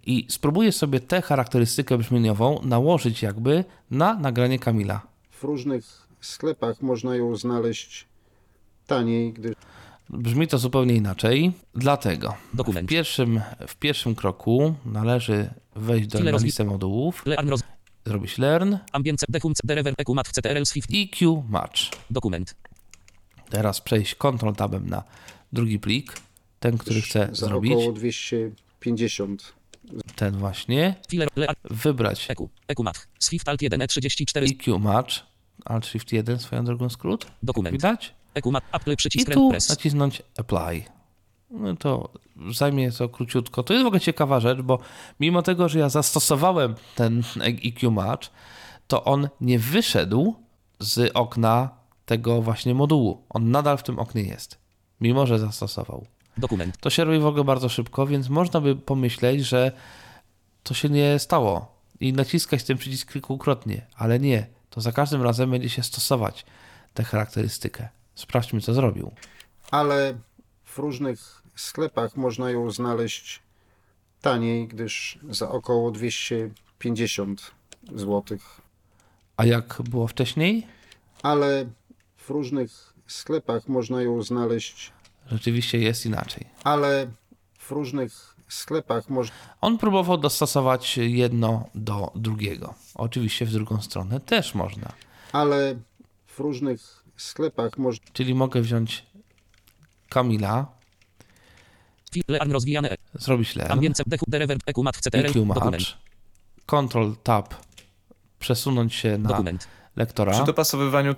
I 0.05 0.27
spróbuję 0.29 0.71
sobie 0.71 0.99
tę 0.99 1.21
charakterystykę 1.21 1.97
brzmieniową 1.97 2.61
nałożyć 2.63 3.21
jakby 3.21 3.65
na 3.91 4.13
nagranie 4.13 4.59
Kamila. 4.59 5.01
W 5.31 5.43
różnych 5.43 6.07
sklepach 6.21 6.81
można 6.81 7.15
ją 7.15 7.35
znaleźć 7.35 8.05
taniej, 8.87 9.33
gdyż 9.33 9.55
Brzmi 10.09 10.47
to 10.47 10.57
zupełnie 10.57 10.95
inaczej, 10.95 11.51
dlatego 11.75 12.35
w 12.53 12.85
pierwszym, 12.85 13.41
w 13.67 13.75
pierwszym 13.75 14.15
kroku 14.15 14.75
należy 14.85 15.49
wejść 15.75 16.07
do 16.07 16.37
listę 16.37 16.63
modułów, 16.63 17.25
zrobić 18.05 18.37
learn, 18.37 18.75
Ambience 18.91 19.25
dechum 19.29 19.53
derever 19.63 19.93
eku 19.97 20.15
mat 20.15 20.27
ctrl 20.27 20.65
swift. 20.65 20.89
EQ 20.93 21.43
match. 21.49 21.79
Dokument. 22.09 22.55
Teraz 23.49 23.81
przejść 23.81 24.15
Ctrl 24.15 24.53
tabem 24.53 24.89
na 24.89 25.03
drugi 25.53 25.79
plik, 25.79 26.13
ten, 26.65 26.77
który 26.77 27.01
chcę 27.01 27.29
za 27.31 27.45
zrobić, 27.47 27.71
około 27.71 27.91
250 27.91 29.53
ten 30.15 30.37
właśnie, 30.37 30.95
wybrać. 31.63 32.27
Swift 33.19 33.49
alt 33.49 33.61
1 33.61 33.79
e34. 33.79 34.51
EQ 34.51 34.79
match, 34.79 35.13
Alt 35.65 35.85
Shift 35.85 36.13
1 36.13 36.39
swoją 36.39 36.65
drogą 36.65 36.89
skrót, 36.89 37.27
Dokument. 37.43 37.73
widać? 37.75 38.13
I 38.87 38.95
przycisk 38.95 39.31
tu 39.31 39.49
press. 39.49 39.69
nacisnąć 39.69 40.21
Apply. 40.37 40.83
No 41.51 41.75
to 41.75 42.09
zajmie 42.51 42.91
to 42.91 43.09
króciutko. 43.09 43.63
To 43.63 43.73
jest 43.73 43.83
w 43.83 43.87
ogóle 43.87 43.99
ciekawa 43.99 44.39
rzecz, 44.39 44.61
bo 44.61 44.79
mimo 45.19 45.41
tego, 45.41 45.69
że 45.69 45.79
ja 45.79 45.89
zastosowałem 45.89 46.75
ten 46.95 47.23
EQ 47.41 47.91
Match, 47.91 48.29
to 48.87 49.03
on 49.03 49.29
nie 49.41 49.59
wyszedł 49.59 50.35
z 50.79 51.11
okna 51.13 51.69
tego 52.05 52.41
właśnie 52.41 52.75
modułu. 52.75 53.23
On 53.29 53.51
nadal 53.51 53.77
w 53.77 53.83
tym 53.83 53.99
oknie 53.99 54.23
jest, 54.23 54.57
mimo 55.01 55.25
że 55.25 55.39
zastosował. 55.39 56.05
Dokument. 56.37 56.77
To 56.77 56.89
się 56.89 57.03
robi 57.03 57.19
w 57.19 57.25
ogóle 57.25 57.43
bardzo 57.43 57.69
szybko, 57.69 58.07
więc 58.07 58.29
można 58.29 58.61
by 58.61 58.75
pomyśleć, 58.75 59.45
że 59.45 59.71
to 60.63 60.73
się 60.73 60.89
nie 60.89 61.19
stało 61.19 61.75
i 61.99 62.13
naciskać 62.13 62.63
ten 62.63 62.77
przycisk 62.77 63.11
kilkukrotnie, 63.13 63.85
ale 63.95 64.19
nie. 64.19 64.47
To 64.69 64.81
za 64.81 64.91
każdym 64.91 65.21
razem 65.21 65.51
będzie 65.51 65.69
się 65.69 65.83
stosować 65.83 66.45
tę 66.93 67.03
charakterystykę. 67.03 67.89
Sprawdźmy, 68.15 68.61
co 68.61 68.73
zrobił. 68.73 69.11
ale 69.71 70.15
w 70.63 70.77
różnych 70.77 71.41
sklepach 71.55 72.15
można 72.15 72.51
ją 72.51 72.71
znaleźć 72.71 73.41
taniej, 74.21 74.67
gdyż 74.67 75.19
za 75.29 75.49
około 75.49 75.91
250 75.91 77.51
zł. 77.95 78.37
A 79.37 79.45
jak 79.45 79.81
było 79.89 80.07
wcześniej? 80.07 80.67
Ale 81.23 81.65
w 82.17 82.29
różnych 82.29 82.93
sklepach 83.07 83.67
można 83.67 84.01
ją 84.01 84.21
znaleźć, 84.23 84.91
Rzeczywiście 85.31 85.77
jest 85.79 86.05
inaczej. 86.05 86.45
ale 86.63 87.07
w 87.59 87.71
różnych 87.71 88.35
sklepach 88.47 89.09
można 89.09 89.35
On 89.61 89.77
próbował 89.77 90.17
dostosować 90.17 90.97
jedno 90.97 91.69
do 91.75 92.11
drugiego. 92.15 92.73
Oczywiście 92.95 93.45
w 93.45 93.51
drugą 93.51 93.81
stronę 93.81 94.19
też 94.19 94.55
można. 94.55 94.91
ale 95.31 95.75
w 96.27 96.39
różnych 96.39 97.03
sklepach 97.17 97.77
można 97.77 98.05
Czyli 98.13 98.35
mogę 98.35 98.61
wziąć 98.61 99.05
Kamila, 100.09 100.67
Learn 102.27 102.51
rozwijane. 102.51 102.95
zrobić 103.13 103.55
learn, 103.55 103.79
Dokument. 105.53 105.97
Ctrl 106.65 107.11
Tab, 107.23 107.53
przesunąć 108.39 108.93
się 108.95 109.17
na 109.17 109.29
Dokument. 109.29 109.67
lektora, 109.95 110.31
Przy 110.31 110.43
dopasowywaniu 110.45 111.15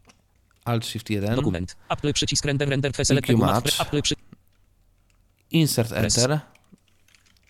Alt 0.67 0.85
Shift 0.85 1.09
1, 1.09 1.35
Dokument. 1.35 1.75
Apple 1.89 2.13
przycisk 2.13 2.45
render 2.45 2.69
render 2.69 2.91
select. 3.05 3.29
Apple 3.79 4.01
przy... 4.01 4.15
Insert. 5.51 5.91
Enter, 5.91 6.39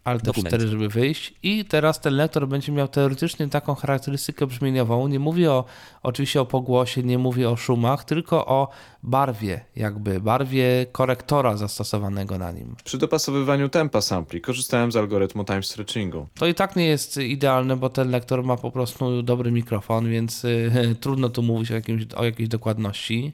Alt 0.07 0.23
Dokument. 0.23 0.55
F4, 0.55 0.67
żeby 0.67 0.89
wyjść 0.89 1.33
i 1.43 1.65
teraz 1.65 2.01
ten 2.01 2.13
lektor 2.13 2.47
będzie 2.47 2.71
miał 2.71 2.87
teoretycznie 2.87 3.49
taką 3.49 3.75
charakterystykę 3.75 4.47
brzmieniową. 4.47 5.07
Nie 5.07 5.19
mówię 5.19 5.51
o, 5.51 5.65
oczywiście 6.03 6.41
o 6.41 6.45
pogłosie, 6.45 7.03
nie 7.03 7.17
mówię 7.17 7.49
o 7.49 7.55
szumach, 7.55 8.03
tylko 8.03 8.45
o 8.45 8.69
barwie, 9.03 9.65
jakby 9.75 10.19
barwie 10.19 10.85
korektora 10.91 11.57
zastosowanego 11.57 12.37
na 12.37 12.51
nim. 12.51 12.75
Przy 12.83 12.97
dopasowywaniu 12.97 13.69
tempa 13.69 14.01
sampli 14.01 14.41
korzystałem 14.41 14.91
z 14.91 14.95
algorytmu 14.95 15.43
time 15.43 15.63
stretchingu. 15.63 16.27
To 16.33 16.47
i 16.47 16.53
tak 16.53 16.75
nie 16.75 16.85
jest 16.85 17.17
idealne, 17.17 17.75
bo 17.75 17.89
ten 17.89 18.09
lektor 18.09 18.43
ma 18.43 18.57
po 18.57 18.71
prostu 18.71 19.23
dobry 19.23 19.51
mikrofon, 19.51 20.09
więc 20.09 20.45
y, 20.45 20.71
trudno 21.01 21.29
tu 21.29 21.43
mówić 21.43 21.71
o, 21.71 21.75
jakimś, 21.75 22.05
o 22.15 22.25
jakiejś 22.25 22.49
dokładności. 22.49 23.33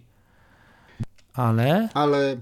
Ale 1.34 1.90
ale 1.94 2.38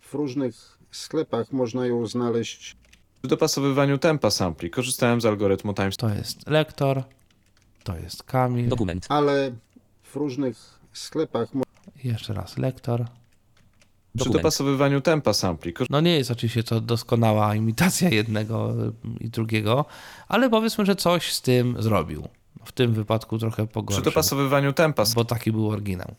w 0.00 0.14
różnych 0.14 0.78
sklepach 0.90 1.52
można 1.52 1.86
ją 1.86 2.06
znaleźć 2.06 2.76
Przy 3.22 3.28
dopasowywaniu 3.28 3.98
tempa 3.98 4.30
sampli 4.30 4.70
korzystałem 4.70 5.20
z 5.20 5.26
algorytmu 5.26 5.74
time 5.74 5.90
to 5.90 6.08
jest 6.08 6.46
lektor, 6.50 7.02
to 7.84 7.96
jest 7.96 8.22
Kamil, 8.22 8.68
Dokument. 8.68 9.06
ale 9.08 9.52
w 10.02 10.16
różnych 10.16 10.78
sklepach 10.92 11.54
mo- 11.54 11.64
jeszcze 12.04 12.34
raz 12.34 12.58
lektor. 12.58 13.00
Przy 13.04 14.24
Dokument. 14.24 14.42
dopasowywaniu 14.42 15.00
tempa 15.00 15.32
sampli 15.32 15.72
No 15.90 16.00
nie 16.00 16.16
jest 16.16 16.30
oczywiście 16.30 16.62
to 16.62 16.80
doskonała 16.80 17.54
imitacja 17.54 18.08
jednego 18.08 18.74
i 19.20 19.28
drugiego, 19.28 19.84
ale 20.28 20.50
powiedzmy, 20.50 20.86
że 20.86 20.96
coś 20.96 21.32
z 21.32 21.42
tym 21.42 21.82
zrobił. 21.82 22.28
w 22.64 22.72
tym 22.72 22.92
wypadku 22.94 23.38
trochę 23.38 23.66
Przy 23.66 23.74
pogorszył, 23.74 24.04
dopasowywaniu 24.04 24.72
tempa 24.72 25.04
bo 25.14 25.24
taki 25.24 25.52
był 25.52 25.70
oryginał. 25.70 26.14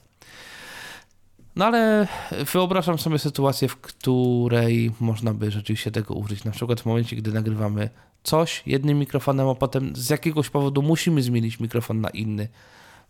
No 1.57 1.65
ale 1.65 2.07
wyobrażam 2.53 2.99
sobie 2.99 3.19
sytuację, 3.19 3.67
w 3.67 3.77
której 3.77 4.91
można 4.99 5.33
by 5.33 5.51
rzeczywiście 5.51 5.91
tego 5.91 6.13
użyć. 6.13 6.43
Na 6.43 6.51
przykład 6.51 6.81
w 6.81 6.85
momencie, 6.85 7.15
gdy 7.15 7.31
nagrywamy 7.33 7.89
coś 8.23 8.63
jednym 8.65 8.99
mikrofonem, 8.99 9.47
a 9.47 9.55
potem 9.55 9.95
z 9.95 10.09
jakiegoś 10.09 10.49
powodu 10.49 10.81
musimy 10.81 11.21
zmienić 11.23 11.59
mikrofon 11.59 12.01
na 12.01 12.09
inny. 12.09 12.47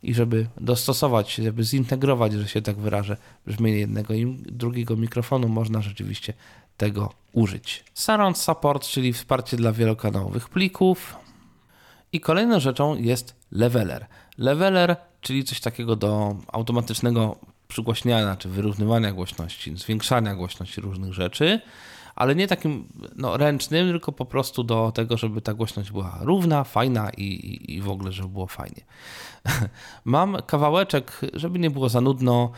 I 0.04 0.14
żeby 0.14 0.48
dostosować, 0.62 1.36
żeby 1.36 1.64
zintegrować, 1.64 2.34
że 2.34 2.48
się 2.48 2.62
tak 2.62 2.78
wyrażę, 2.78 3.18
brzmienie 3.46 3.78
jednego 3.78 4.14
i 4.14 4.38
drugiego 4.46 4.96
mikrofonu, 4.96 5.50
można 5.50 5.82
rzeczywiście 5.82 6.34
tego 6.78 7.14
użyć. 7.34 7.84
Surround 7.94 8.38
Support, 8.38 8.88
czyli 8.88 9.14
wsparcie 9.14 9.58
dla 9.58 9.72
wielokanałowych 9.72 10.50
plików. 10.50 11.16
I 12.14 12.20
kolejną 12.20 12.60
rzeczą 12.60 12.96
jest 12.96 13.36
leveler. 13.52 14.06
Leveler, 14.38 14.96
czyli 15.22 15.44
coś 15.44 15.60
takiego 15.60 15.96
do 15.96 16.36
automatycznego 16.48 17.36
przygłaśniania 17.68 18.36
czy 18.36 18.50
wyrównywania 18.50 19.12
głośności, 19.12 19.78
zwiększania 19.78 20.36
głośności 20.36 20.82
różnych 20.82 21.14
rzeczy, 21.14 21.62
ale 22.16 22.36
nie 22.36 22.48
takim 22.48 22.88
no, 23.16 23.38
ręcznym, 23.38 23.90
tylko 23.90 24.12
po 24.12 24.26
prostu 24.26 24.64
do 24.64 24.92
tego, 24.96 25.18
żeby 25.18 25.42
ta 25.42 25.54
głośność 25.54 25.92
była 25.92 26.20
równa, 26.22 26.64
fajna 26.64 27.10
i, 27.10 27.24
i, 27.24 27.76
i 27.76 27.82
w 27.82 27.90
ogóle, 27.90 28.12
żeby 28.12 28.30
było 28.30 28.48
fajnie. 28.48 28.82
Mam 30.06 30.38
kawałeczek, 30.48 31.22
żeby 31.34 31.60
nie 31.60 31.70
było 31.70 31.90
za 31.90 32.02
nudno, 32.02 32.52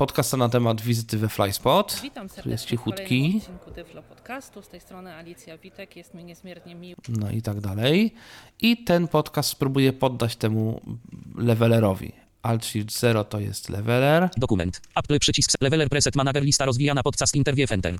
podcasta 0.00 0.36
na 0.36 0.48
temat 0.48 0.80
wizyty 0.80 1.18
we 1.18 1.28
Flyspot. 1.28 2.00
Witam 2.02 2.22
jest 2.22 2.34
serdecznie 2.34 2.66
w 2.66 2.70
cichutki. 2.70 3.04
kolejnym 3.04 3.36
odcinku 3.36 3.70
Tyflo 3.70 4.02
Podcastu. 4.02 4.62
Z 4.62 4.68
tej 4.68 4.80
strony 4.80 5.14
Alicja 5.14 5.58
Witek. 5.58 5.96
Jest 5.96 6.14
mi 6.14 6.24
niezmiernie 6.24 6.74
miło. 6.74 6.96
no 7.08 7.30
i 7.30 7.42
tak 7.42 7.60
dalej. 7.60 8.14
I 8.60 8.84
ten 8.84 9.08
podcast 9.08 9.48
spróbuję 9.48 9.92
poddać 9.92 10.36
temu 10.36 10.80
levelerowi. 11.36 12.12
Alt 12.42 12.64
Shift 12.64 12.98
0 12.98 13.24
to 13.24 13.40
jest 13.40 13.68
leveler. 13.68 14.28
Dokument. 14.36 14.80
Apple 14.94 15.18
przycisk 15.18 15.50
Leveler 15.60 15.88
Preset 15.88 16.16
Manager 16.16 16.42
lista 16.42 16.64
rozwijana 16.64 17.02
podcast 17.02 17.34
interview 17.36 17.72
enter. 17.72 17.94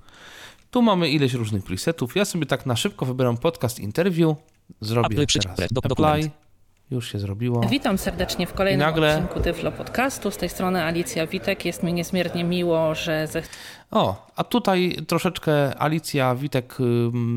Tu 0.70 0.82
mamy 0.82 1.08
ileś 1.08 1.32
różnych 1.34 1.64
presetów. 1.64 2.16
Ja 2.16 2.24
sobie 2.24 2.46
tak 2.46 2.66
na 2.66 2.76
szybko 2.76 3.06
wybieram 3.06 3.36
podcast 3.36 3.78
interview. 3.80 4.36
Zrobię 4.80 5.06
Apple 5.16 5.26
przycisk 5.26 5.54
teraz 5.56 5.70
pre- 5.70 5.74
do- 5.74 6.04
apply. 6.04 6.30
Już 6.90 7.12
się 7.12 7.18
zrobiło. 7.18 7.60
Witam 7.70 7.98
serdecznie 7.98 8.46
w 8.46 8.52
kolejnym 8.52 8.88
I 8.88 8.90
nagle- 8.92 9.14
odcinku 9.14 9.40
Tyflo 9.40 9.72
Podcastu. 9.72 10.30
Z 10.30 10.36
tej 10.36 10.48
strony 10.48 10.82
Alicja 10.84 11.26
Witek. 11.26 11.64
Jest 11.64 11.82
mi 11.82 11.92
niezmiernie 11.92 12.44
miło, 12.44 12.94
że 12.94 13.26
zech... 13.26 13.48
O, 13.90 14.26
a 14.36 14.44
tutaj 14.44 14.96
troszeczkę 15.06 15.78
Alicja 15.82 16.34
Witek 16.34 16.78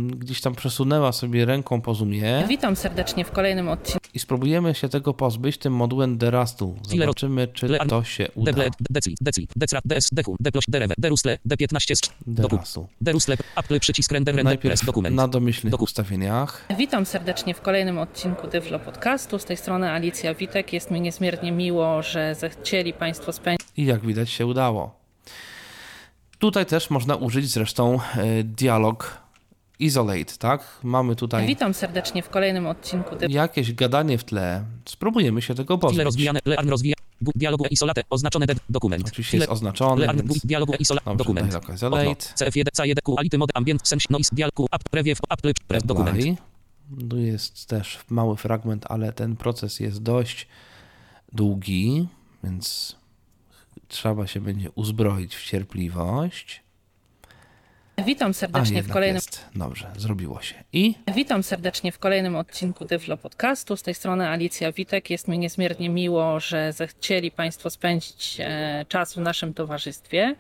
gdzieś 0.10 0.42
tam 0.42 0.56
przesunęła 0.56 1.12
sobie 1.12 1.46
ręką 1.46 1.82
po 1.82 1.94
zoomie 1.94 2.44
Witam 2.48 2.76
serdecznie 2.76 3.26
w 3.26 3.32
kolejnym 3.32 3.70
odcinku 3.70 4.08
i 4.14 4.20
spróbujemy 4.20 4.76
się 4.76 4.90
tego 4.90 5.14
pozbyć 5.14 5.58
tym 5.58 5.74
modułem 5.74 6.18
Derastu. 6.18 6.76
Zobaczymy, 6.84 7.48
czy 7.48 7.78
to 7.90 8.04
się 8.04 8.28
uda. 8.36 8.52
Deble, 8.52 8.70
decli, 8.90 9.16
decli, 9.22 9.48
decra, 9.56 9.80
ds, 9.86 10.10
dechu, 10.12 10.36
deploś, 10.40 10.64
derewe, 10.68 10.94
derusle, 10.98 11.38
d15, 11.48 12.10
dokument. 12.28 12.52
Derastu. 12.52 12.88
Derusle, 13.02 13.38
Apple 13.56 13.80
przycisk 13.80 14.12
render, 14.12 14.36
render, 14.36 14.46
Najpierw 14.46 14.86
dokument. 14.86 15.16
na 15.16 15.28
domyślnych 15.28 15.74
Doku- 15.74 15.84
ustawieniach. 15.84 16.66
Witam 16.78 17.06
serdecznie 17.06 17.54
w 17.54 17.62
kolejnym 17.62 17.98
odcinku 18.00 18.48
Tyflo 18.48 18.80
Podcastu. 18.80 19.40
Z 19.40 19.46
tej 19.46 19.58
strony 19.58 19.92
Alicja 19.92 20.34
Witek. 20.36 20.74
Jest 20.74 20.92
mi 20.92 21.02
niezmiernie 21.02 21.52
miło, 21.52 22.02
że 22.02 22.36
zechcieli 22.36 22.94
Państwo 22.94 23.32
spędzić 23.34 23.68
I 23.78 23.86
jak 23.86 24.06
widać 24.06 24.30
się 24.30 24.46
udało. 24.46 25.03
Tutaj 26.44 26.66
też 26.66 26.90
można 26.90 27.16
użyć 27.16 27.50
zresztą 27.50 28.00
e, 28.16 28.44
dialog 28.44 29.22
isolate, 29.80 30.34
tak? 30.40 30.80
Mamy 30.84 31.16
tutaj 31.16 31.48
Witam 31.48 31.74
serdecznie 31.74 32.24
w 32.24 32.30
kolejnym 32.30 32.68
odcinku 32.68 33.16
jakieś 33.30 33.74
gadanie 33.74 34.18
w 34.18 34.24
tle. 34.24 34.64
Spróbujemy 34.86 35.42
się 35.42 35.56
tego 35.56 35.78
pozbyć. 35.78 36.04
rozwijane, 36.04 36.40
learn 36.46 36.70
rozwija, 36.70 36.96
gu- 37.22 37.32
dialogu 37.36 37.66
isolate, 37.72 38.02
oznaczone 38.10 38.46
dokument. 38.70 39.08
Oczywiście 39.08 39.38
jest 39.38 39.50
oznaczony, 39.50 40.02
Learn, 40.02 40.18
więc 40.18 40.32
gu- 40.32 40.40
dialogu 40.48 40.74
isolate, 40.80 41.16
dokument. 41.16 41.48
isolate. 41.76 42.16
CF1, 42.16 42.64
C1, 42.78 43.02
quality 43.04 43.38
mode, 43.38 43.52
ambient, 43.58 43.88
sense, 43.88 44.06
noise, 44.10 44.36
dialog, 44.36 44.54
app, 44.72 44.84
preview, 44.90 45.20
Apple, 45.30 45.52
press, 45.68 45.84
dokument. 45.84 46.20
Tu 47.10 47.18
jest 47.18 47.66
też 47.66 48.00
mały 48.10 48.38
fragment, 48.38 48.86
ale 48.90 49.14
ten 49.14 49.36
proces 49.36 49.80
jest 49.80 50.02
dość 50.04 50.48
długi, 51.34 52.08
więc 52.44 52.96
trzeba 53.94 54.28
się 54.28 54.42
będzie 54.42 54.72
uzbroić 54.72 55.36
w 55.36 55.44
cierpliwość. 55.44 56.64
Witam 58.06 58.30
A 58.32 58.34
serdecznie 58.34 58.74
w 58.74 58.76
jednak 58.76 58.94
kolejnym 58.94 59.16
jest. 59.16 59.46
Dobrze, 59.56 59.92
zrobiło 59.98 60.42
się. 60.42 60.56
I 60.74 60.96
Witam 61.16 61.44
serdecznie 61.44 61.92
w 61.92 62.00
kolejnym 62.00 62.36
odcinku 62.36 62.86
Tyflo 62.86 63.18
Podcastu. 63.18 63.78
Z 63.78 63.84
tej 63.84 63.94
strony 63.94 64.28
Alicja 64.28 64.72
Witek. 64.72 65.10
Jest 65.10 65.28
mi 65.28 65.40
niezmiernie 65.40 65.90
miło, 65.90 66.40
że 66.40 66.74
zechcieli 66.74 67.32
Państwo 67.32 67.70
spędzić 67.70 68.38
e, 68.40 68.86
czas 68.88 69.14
w 69.14 69.18
naszym 69.18 69.54
towarzystwie. 69.54 70.36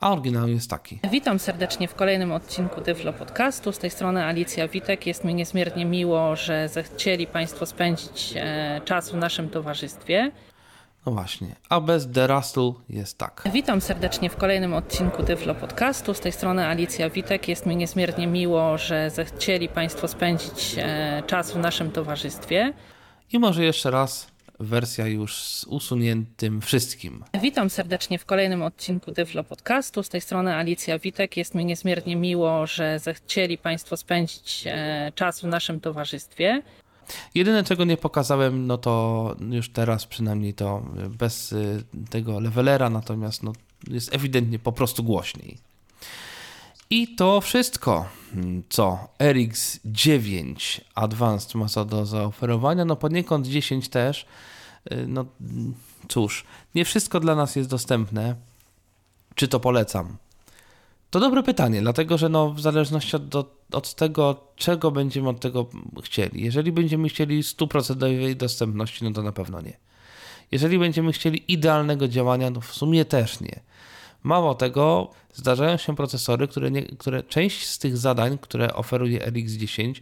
a 0.00 0.12
oryginał 0.12 0.48
jest 0.48 0.70
taki. 0.70 1.00
Witam 1.10 1.38
serdecznie 1.38 1.88
w 1.88 1.94
kolejnym 1.94 2.32
odcinku 2.32 2.80
Tyflo 2.80 3.12
Podcastu. 3.12 3.72
Z 3.72 3.78
tej 3.78 3.90
strony 3.90 4.24
Alicja 4.24 4.68
Witek. 4.68 5.06
Jest 5.06 5.24
mi 5.24 5.34
niezmiernie 5.34 5.84
miło, 5.84 6.36
że 6.36 6.68
zechcieli 6.68 7.26
Państwo 7.26 7.66
spędzić 7.66 8.34
e, 8.36 8.80
czas 8.84 9.10
w 9.10 9.14
naszym 9.14 9.48
towarzystwie. 9.50 10.32
No 11.06 11.12
właśnie. 11.12 11.48
A 11.68 11.80
bez 11.80 12.06
derastu 12.06 12.80
jest 12.88 13.18
tak. 13.18 13.42
Witam 13.52 13.80
serdecznie 13.80 14.30
w 14.30 14.36
kolejnym 14.36 14.74
odcinku 14.74 15.22
Tyflo 15.22 15.54
Podcastu. 15.54 16.14
Z 16.14 16.20
tej 16.20 16.32
strony 16.32 16.66
Alicja 16.66 17.10
Witek. 17.10 17.48
Jest 17.48 17.66
mi 17.66 17.76
niezmiernie 17.76 18.26
miło, 18.26 18.78
że 18.78 19.10
zechcieli 19.10 19.68
Państwo 19.68 20.08
spędzić 20.08 20.74
e, 20.78 21.22
czas 21.26 21.52
w 21.52 21.56
naszym 21.56 21.90
towarzystwie. 21.90 22.72
I 23.32 23.38
może 23.38 23.64
jeszcze 23.64 23.90
raz 23.90 24.30
wersja 24.60 25.06
już 25.06 25.34
z 25.34 25.64
usuniętym 25.64 26.60
wszystkim. 26.60 27.24
Witam 27.42 27.70
serdecznie 27.70 28.18
w 28.18 28.24
kolejnym 28.24 28.62
odcinku 28.62 29.12
Tyflo 29.12 29.44
Podcastu. 29.44 30.02
Z 30.02 30.08
tej 30.08 30.20
strony 30.20 30.54
Alicja 30.54 30.98
Witek. 30.98 31.36
Jest 31.36 31.54
mi 31.54 31.64
niezmiernie 31.64 32.16
miło, 32.16 32.66
że 32.66 32.98
zechcieli 32.98 33.58
Państwo 33.58 33.96
spędzić 33.96 34.64
e, 34.66 35.12
czas 35.14 35.40
w 35.40 35.44
naszym 35.44 35.80
towarzystwie. 35.80 36.62
Jedyne 37.34 37.64
czego 37.64 37.84
nie 37.84 37.96
pokazałem, 37.96 38.66
no 38.66 38.78
to 38.78 39.36
już 39.50 39.70
teraz 39.70 40.06
przynajmniej 40.06 40.54
to 40.54 40.82
bez 41.18 41.52
y, 41.52 41.84
tego 42.10 42.40
levelera, 42.40 42.90
natomiast 42.90 43.42
no, 43.42 43.52
jest 43.88 44.14
ewidentnie 44.14 44.58
po 44.58 44.72
prostu 44.72 45.04
głośniej. 45.04 45.58
I 46.90 47.14
to 47.14 47.40
wszystko, 47.40 48.06
mm, 48.34 48.62
co 48.68 49.08
RX9 49.18 50.80
Advanced 50.94 51.54
ma 51.54 51.84
do 51.84 52.06
zaoferowania, 52.06 52.84
no 52.84 52.96
poniekąd 52.96 53.46
10 53.46 53.88
też. 53.88 54.26
Y, 54.92 55.06
No 55.08 55.24
cóż, 56.08 56.44
nie 56.74 56.84
wszystko 56.84 57.20
dla 57.20 57.34
nas 57.34 57.56
jest 57.56 57.68
dostępne. 57.70 58.34
Czy 59.34 59.48
to 59.48 59.60
polecam? 59.60 60.16
To 61.10 61.20
dobre 61.20 61.42
pytanie, 61.42 61.80
dlatego 61.80 62.18
że 62.18 62.28
no, 62.28 62.50
w 62.50 62.60
zależności 62.60 63.16
od, 63.16 63.34
od, 63.72 63.94
tego, 63.94 64.46
czego 64.56 64.90
będziemy 64.90 65.28
od 65.28 65.40
tego 65.40 65.66
chcieli. 66.02 66.44
Jeżeli 66.44 66.72
będziemy 66.72 67.08
chcieli 67.08 67.42
stuprocentowej 67.42 68.36
dostępności, 68.36 69.04
no 69.04 69.10
to 69.10 69.22
na 69.22 69.32
pewno 69.32 69.60
nie. 69.60 69.76
Jeżeli 70.52 70.78
będziemy 70.78 71.12
chcieli 71.12 71.52
idealnego 71.52 72.08
działania, 72.08 72.50
no 72.50 72.60
w 72.60 72.74
sumie 72.74 73.04
też 73.04 73.40
nie. 73.40 73.60
Mało 74.22 74.54
tego, 74.54 75.10
zdarzają 75.34 75.76
się 75.76 75.96
procesory, 75.96 76.48
które, 76.48 76.70
nie, 76.70 76.82
które 76.82 77.22
część 77.22 77.66
z 77.66 77.78
tych 77.78 77.96
zadań, 77.96 78.38
które 78.38 78.74
oferuje 78.74 79.18
RX10, 79.18 79.94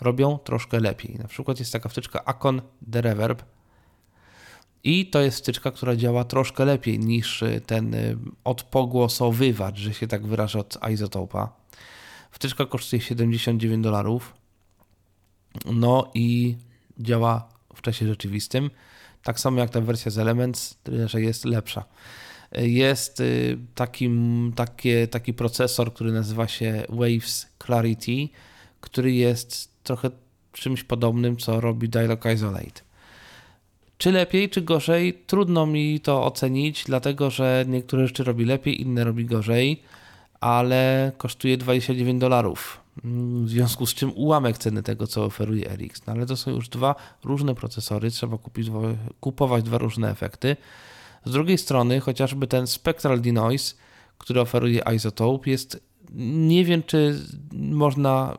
robią 0.00 0.38
troszkę 0.38 0.80
lepiej. 0.80 1.16
Na 1.18 1.28
przykład 1.28 1.58
jest 1.58 1.72
taka 1.72 1.88
wtyczka 1.88 2.24
Acon 2.24 2.62
The 2.92 3.00
Reverb, 3.00 3.42
i 4.84 5.06
to 5.06 5.20
jest 5.20 5.38
wtyczka, 5.38 5.70
która 5.70 5.96
działa 5.96 6.24
troszkę 6.24 6.64
lepiej 6.64 6.98
niż 6.98 7.42
y, 7.42 7.60
ten 7.66 7.94
y, 7.94 8.16
odpogłosowywacz, 8.44 9.78
że 9.78 9.94
się 9.94 10.06
tak 10.06 10.26
wyrażę, 10.26 10.58
od 10.58 10.78
Izotopa. 10.92 11.52
Wtyczka 12.30 12.66
kosztuje 12.66 13.02
79 13.02 13.84
dolarów. 13.84 14.34
No 15.64 16.10
i 16.14 16.56
działa 16.98 17.48
w 17.74 17.82
czasie 17.82 18.06
rzeczywistym. 18.06 18.70
Tak 19.22 19.40
samo 19.40 19.60
jak 19.60 19.70
ta 19.70 19.80
wersja 19.80 20.10
z 20.10 20.18
Elements, 20.18 20.78
że 21.06 21.20
jest 21.20 21.44
lepsza. 21.44 21.84
Jest 22.52 23.20
y, 23.20 23.58
taki, 23.74 24.10
takie, 24.56 25.08
taki 25.08 25.34
procesor, 25.34 25.94
który 25.94 26.12
nazywa 26.12 26.48
się 26.48 26.84
Waves 26.88 27.46
Clarity, 27.64 28.28
który 28.80 29.12
jest 29.12 29.70
trochę 29.84 30.10
czymś 30.52 30.84
podobnym, 30.84 31.36
co 31.36 31.60
robi 31.60 31.88
Dialog 31.88 32.24
Isolate. 32.34 32.89
Czy 34.00 34.12
lepiej, 34.12 34.50
czy 34.50 34.62
gorzej? 34.62 35.22
Trudno 35.26 35.66
mi 35.66 36.00
to 36.00 36.24
ocenić, 36.24 36.84
dlatego 36.86 37.30
że 37.30 37.64
niektóre 37.68 38.06
rzeczy 38.06 38.24
robi 38.24 38.44
lepiej, 38.44 38.82
inne 38.82 39.04
robi 39.04 39.24
gorzej, 39.24 39.82
ale 40.40 41.12
kosztuje 41.18 41.56
29 41.56 42.20
dolarów. 42.20 42.80
Mm, 43.04 43.46
W 43.46 43.48
związku 43.48 43.86
z 43.86 43.94
czym 43.94 44.12
ułamek 44.14 44.58
ceny 44.58 44.82
tego, 44.82 45.06
co 45.06 45.24
oferuje 45.24 45.68
RX. 45.76 46.06
No 46.06 46.12
ale 46.12 46.26
to 46.26 46.36
są 46.36 46.50
już 46.50 46.68
dwa 46.68 46.94
różne 47.24 47.54
procesory, 47.54 48.10
trzeba 48.10 48.38
kupić, 48.38 48.70
kupować 49.20 49.64
dwa 49.64 49.78
różne 49.78 50.10
efekty. 50.10 50.56
Z 51.24 51.32
drugiej 51.32 51.58
strony, 51.58 52.00
chociażby 52.00 52.46
ten 52.46 52.66
Spectral 52.66 53.20
Denoise, 53.20 53.74
który 54.18 54.40
oferuje 54.40 54.82
Isotope, 54.96 55.50
jest 55.50 55.82
nie 56.14 56.64
wiem, 56.64 56.82
czy 56.82 57.20
można 57.52 58.38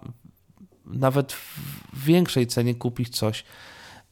nawet 0.86 1.32
w 1.34 2.06
większej 2.06 2.48
cenie 2.48 2.76
kupić 2.76 3.10
coś 3.10 3.44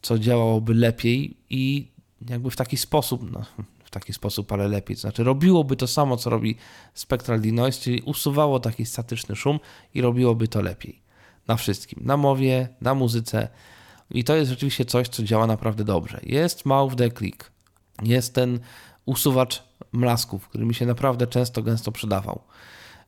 co 0.01 0.19
działałoby 0.19 0.73
lepiej 0.73 1.37
i 1.49 1.87
jakby 2.29 2.51
w 2.51 2.55
taki 2.55 2.77
sposób, 2.77 3.31
no, 3.31 3.45
w 3.83 3.89
taki 3.89 4.13
sposób, 4.13 4.51
ale 4.51 4.67
lepiej. 4.67 4.95
To 4.95 5.01
znaczy, 5.01 5.23
robiłoby 5.23 5.75
to 5.75 5.87
samo, 5.87 6.17
co 6.17 6.29
robi 6.29 6.55
Spectral 6.93 7.41
Denoise, 7.41 7.81
czyli 7.81 8.01
usuwało 8.01 8.59
taki 8.59 8.85
statyczny 8.85 9.35
szum 9.35 9.59
i 9.93 10.01
robiłoby 10.01 10.47
to 10.47 10.61
lepiej. 10.61 11.01
Na 11.47 11.55
wszystkim. 11.55 11.99
Na 12.05 12.17
mowie, 12.17 12.69
na 12.81 12.93
muzyce. 12.93 13.47
I 14.11 14.23
to 14.23 14.35
jest 14.35 14.49
rzeczywiście 14.49 14.85
coś, 14.85 15.07
co 15.07 15.23
działa 15.23 15.47
naprawdę 15.47 15.83
dobrze. 15.83 16.19
Jest 16.23 16.65
Mouth 16.65 16.95
the 16.95 17.11
Click. 17.11 17.51
Jest 18.03 18.33
ten 18.33 18.59
usuwacz 19.05 19.63
mlasków, 19.91 20.49
który 20.49 20.65
mi 20.65 20.75
się 20.75 20.85
naprawdę 20.85 21.27
często, 21.27 21.63
gęsto 21.63 21.91
przydawał. 21.91 22.41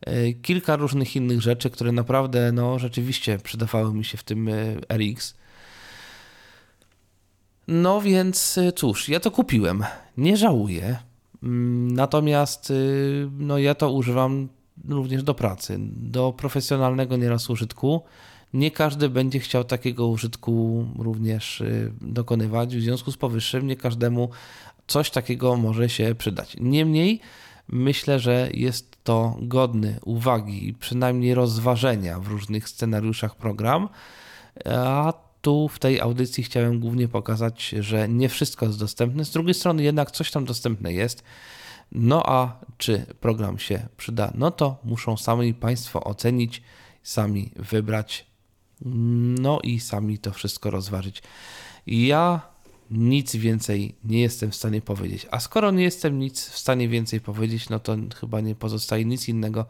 E, 0.02 0.34
Kilka 0.34 0.76
różnych 0.76 1.16
innych 1.16 1.42
rzeczy, 1.42 1.70
które 1.70 1.92
naprawdę, 1.92 2.52
no, 2.52 2.80
rzeczywiście 2.80 3.38
przydawały 3.38 3.94
mi 3.94 4.06
się 4.06 4.18
w 4.18 4.24
tym 4.24 4.48
e, 4.48 4.76
RX. 4.98 5.36
No 7.72 8.02
więc 8.02 8.58
y, 8.58 8.72
cóż, 8.72 9.10
ja 9.10 9.20
to 9.20 9.32
kupiłem. 9.32 9.84
Nie 10.18 10.38
żałuję. 10.38 10.98
Mm, 11.44 11.92
Natomiast 11.92 12.72
y, 12.72 13.30
no, 13.38 13.58
ja 13.58 13.76
to 13.76 13.92
używam 13.92 14.50
również 14.90 15.24
do 15.24 15.34
pracy, 15.34 15.78
do 15.90 16.34
profesjonalnego 16.34 17.18
nieraz 17.18 17.50
użytku. 17.50 18.02
Nie 18.54 18.72
każdy 18.72 19.10
będzie 19.10 19.40
chciał 19.40 19.64
takiego 19.64 20.08
użytku 20.08 20.86
również 21.00 21.62
y, 21.62 21.92
dokonywać. 22.02 22.76
W 22.76 22.82
związku 22.82 23.12
z 23.12 23.18
powyższym 23.18 23.68
nie 23.68 23.76
każdemu 23.76 24.30
coś 24.88 25.12
takiego 25.12 25.56
może 25.56 25.90
się 25.90 26.16
przydać. 26.16 26.58
Niemniej 26.60 27.20
myślę, 27.68 28.20
że 28.20 28.50
jest 28.54 29.04
to 29.04 29.38
godny 29.42 30.00
uwagi 30.06 30.68
i 30.68 30.74
przynajmniej 30.74 31.34
rozważenia 31.34 32.20
w 32.20 32.28
różnych 32.28 32.70
scenariuszach 32.70 33.36
program. 33.36 33.90
A 34.66 35.14
tu 35.42 35.68
w 35.68 35.80
tej 35.80 36.00
audycji 36.00 36.44
chciałem 36.44 36.80
głównie 36.80 37.08
pokazać, 37.08 37.76
że 37.80 38.10
nie 38.10 38.30
wszystko 38.30 38.66
jest 38.66 38.80
dostępne. 38.80 39.26
Z 39.26 39.32
drugiej 39.32 39.54
strony 39.54 39.84
jednak 39.84 40.12
coś 40.12 40.32
tam 40.32 40.46
dostępne 40.46 40.94
jest. 40.94 41.24
No 41.92 42.24
a 42.26 42.60
czy 42.78 43.06
program 43.20 43.60
się 43.60 43.88
przyda? 43.98 44.32
No 44.36 44.52
to 44.52 44.78
muszą 44.84 45.18
sami 45.18 45.54
Państwo 45.54 46.04
ocenić, 46.04 46.62
sami 47.04 47.52
wybrać, 47.56 48.26
no 49.42 49.60
i 49.64 49.80
sami 49.80 50.20
to 50.20 50.32
wszystko 50.32 50.72
rozważyć. 50.72 51.24
Ja 51.88 52.42
nic 52.92 53.36
więcej 53.36 53.96
nie 54.04 54.22
jestem 54.22 54.52
w 54.52 54.56
stanie 54.56 54.82
powiedzieć. 54.82 55.28
A 55.32 55.40
skoro 55.40 55.72
nie 55.72 55.84
jestem 55.84 56.20
nic 56.20 56.50
w 56.50 56.58
stanie 56.58 56.90
więcej 56.90 57.22
powiedzieć, 57.22 57.70
no 57.70 57.80
to 57.80 57.98
chyba 58.20 58.42
nie 58.42 58.56
pozostaje 58.56 59.06
nic 59.06 59.30
innego, 59.30 59.66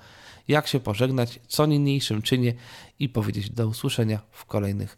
jak 0.47 0.67
się 0.67 0.79
pożegnać, 0.79 1.39
co 1.47 1.65
niniejszym 1.65 2.21
czynię 2.21 2.53
i 2.99 3.09
powiedzieć 3.09 3.49
do 3.49 3.67
usłyszenia 3.67 4.19
w 4.31 4.45
kolejnych 4.45 4.97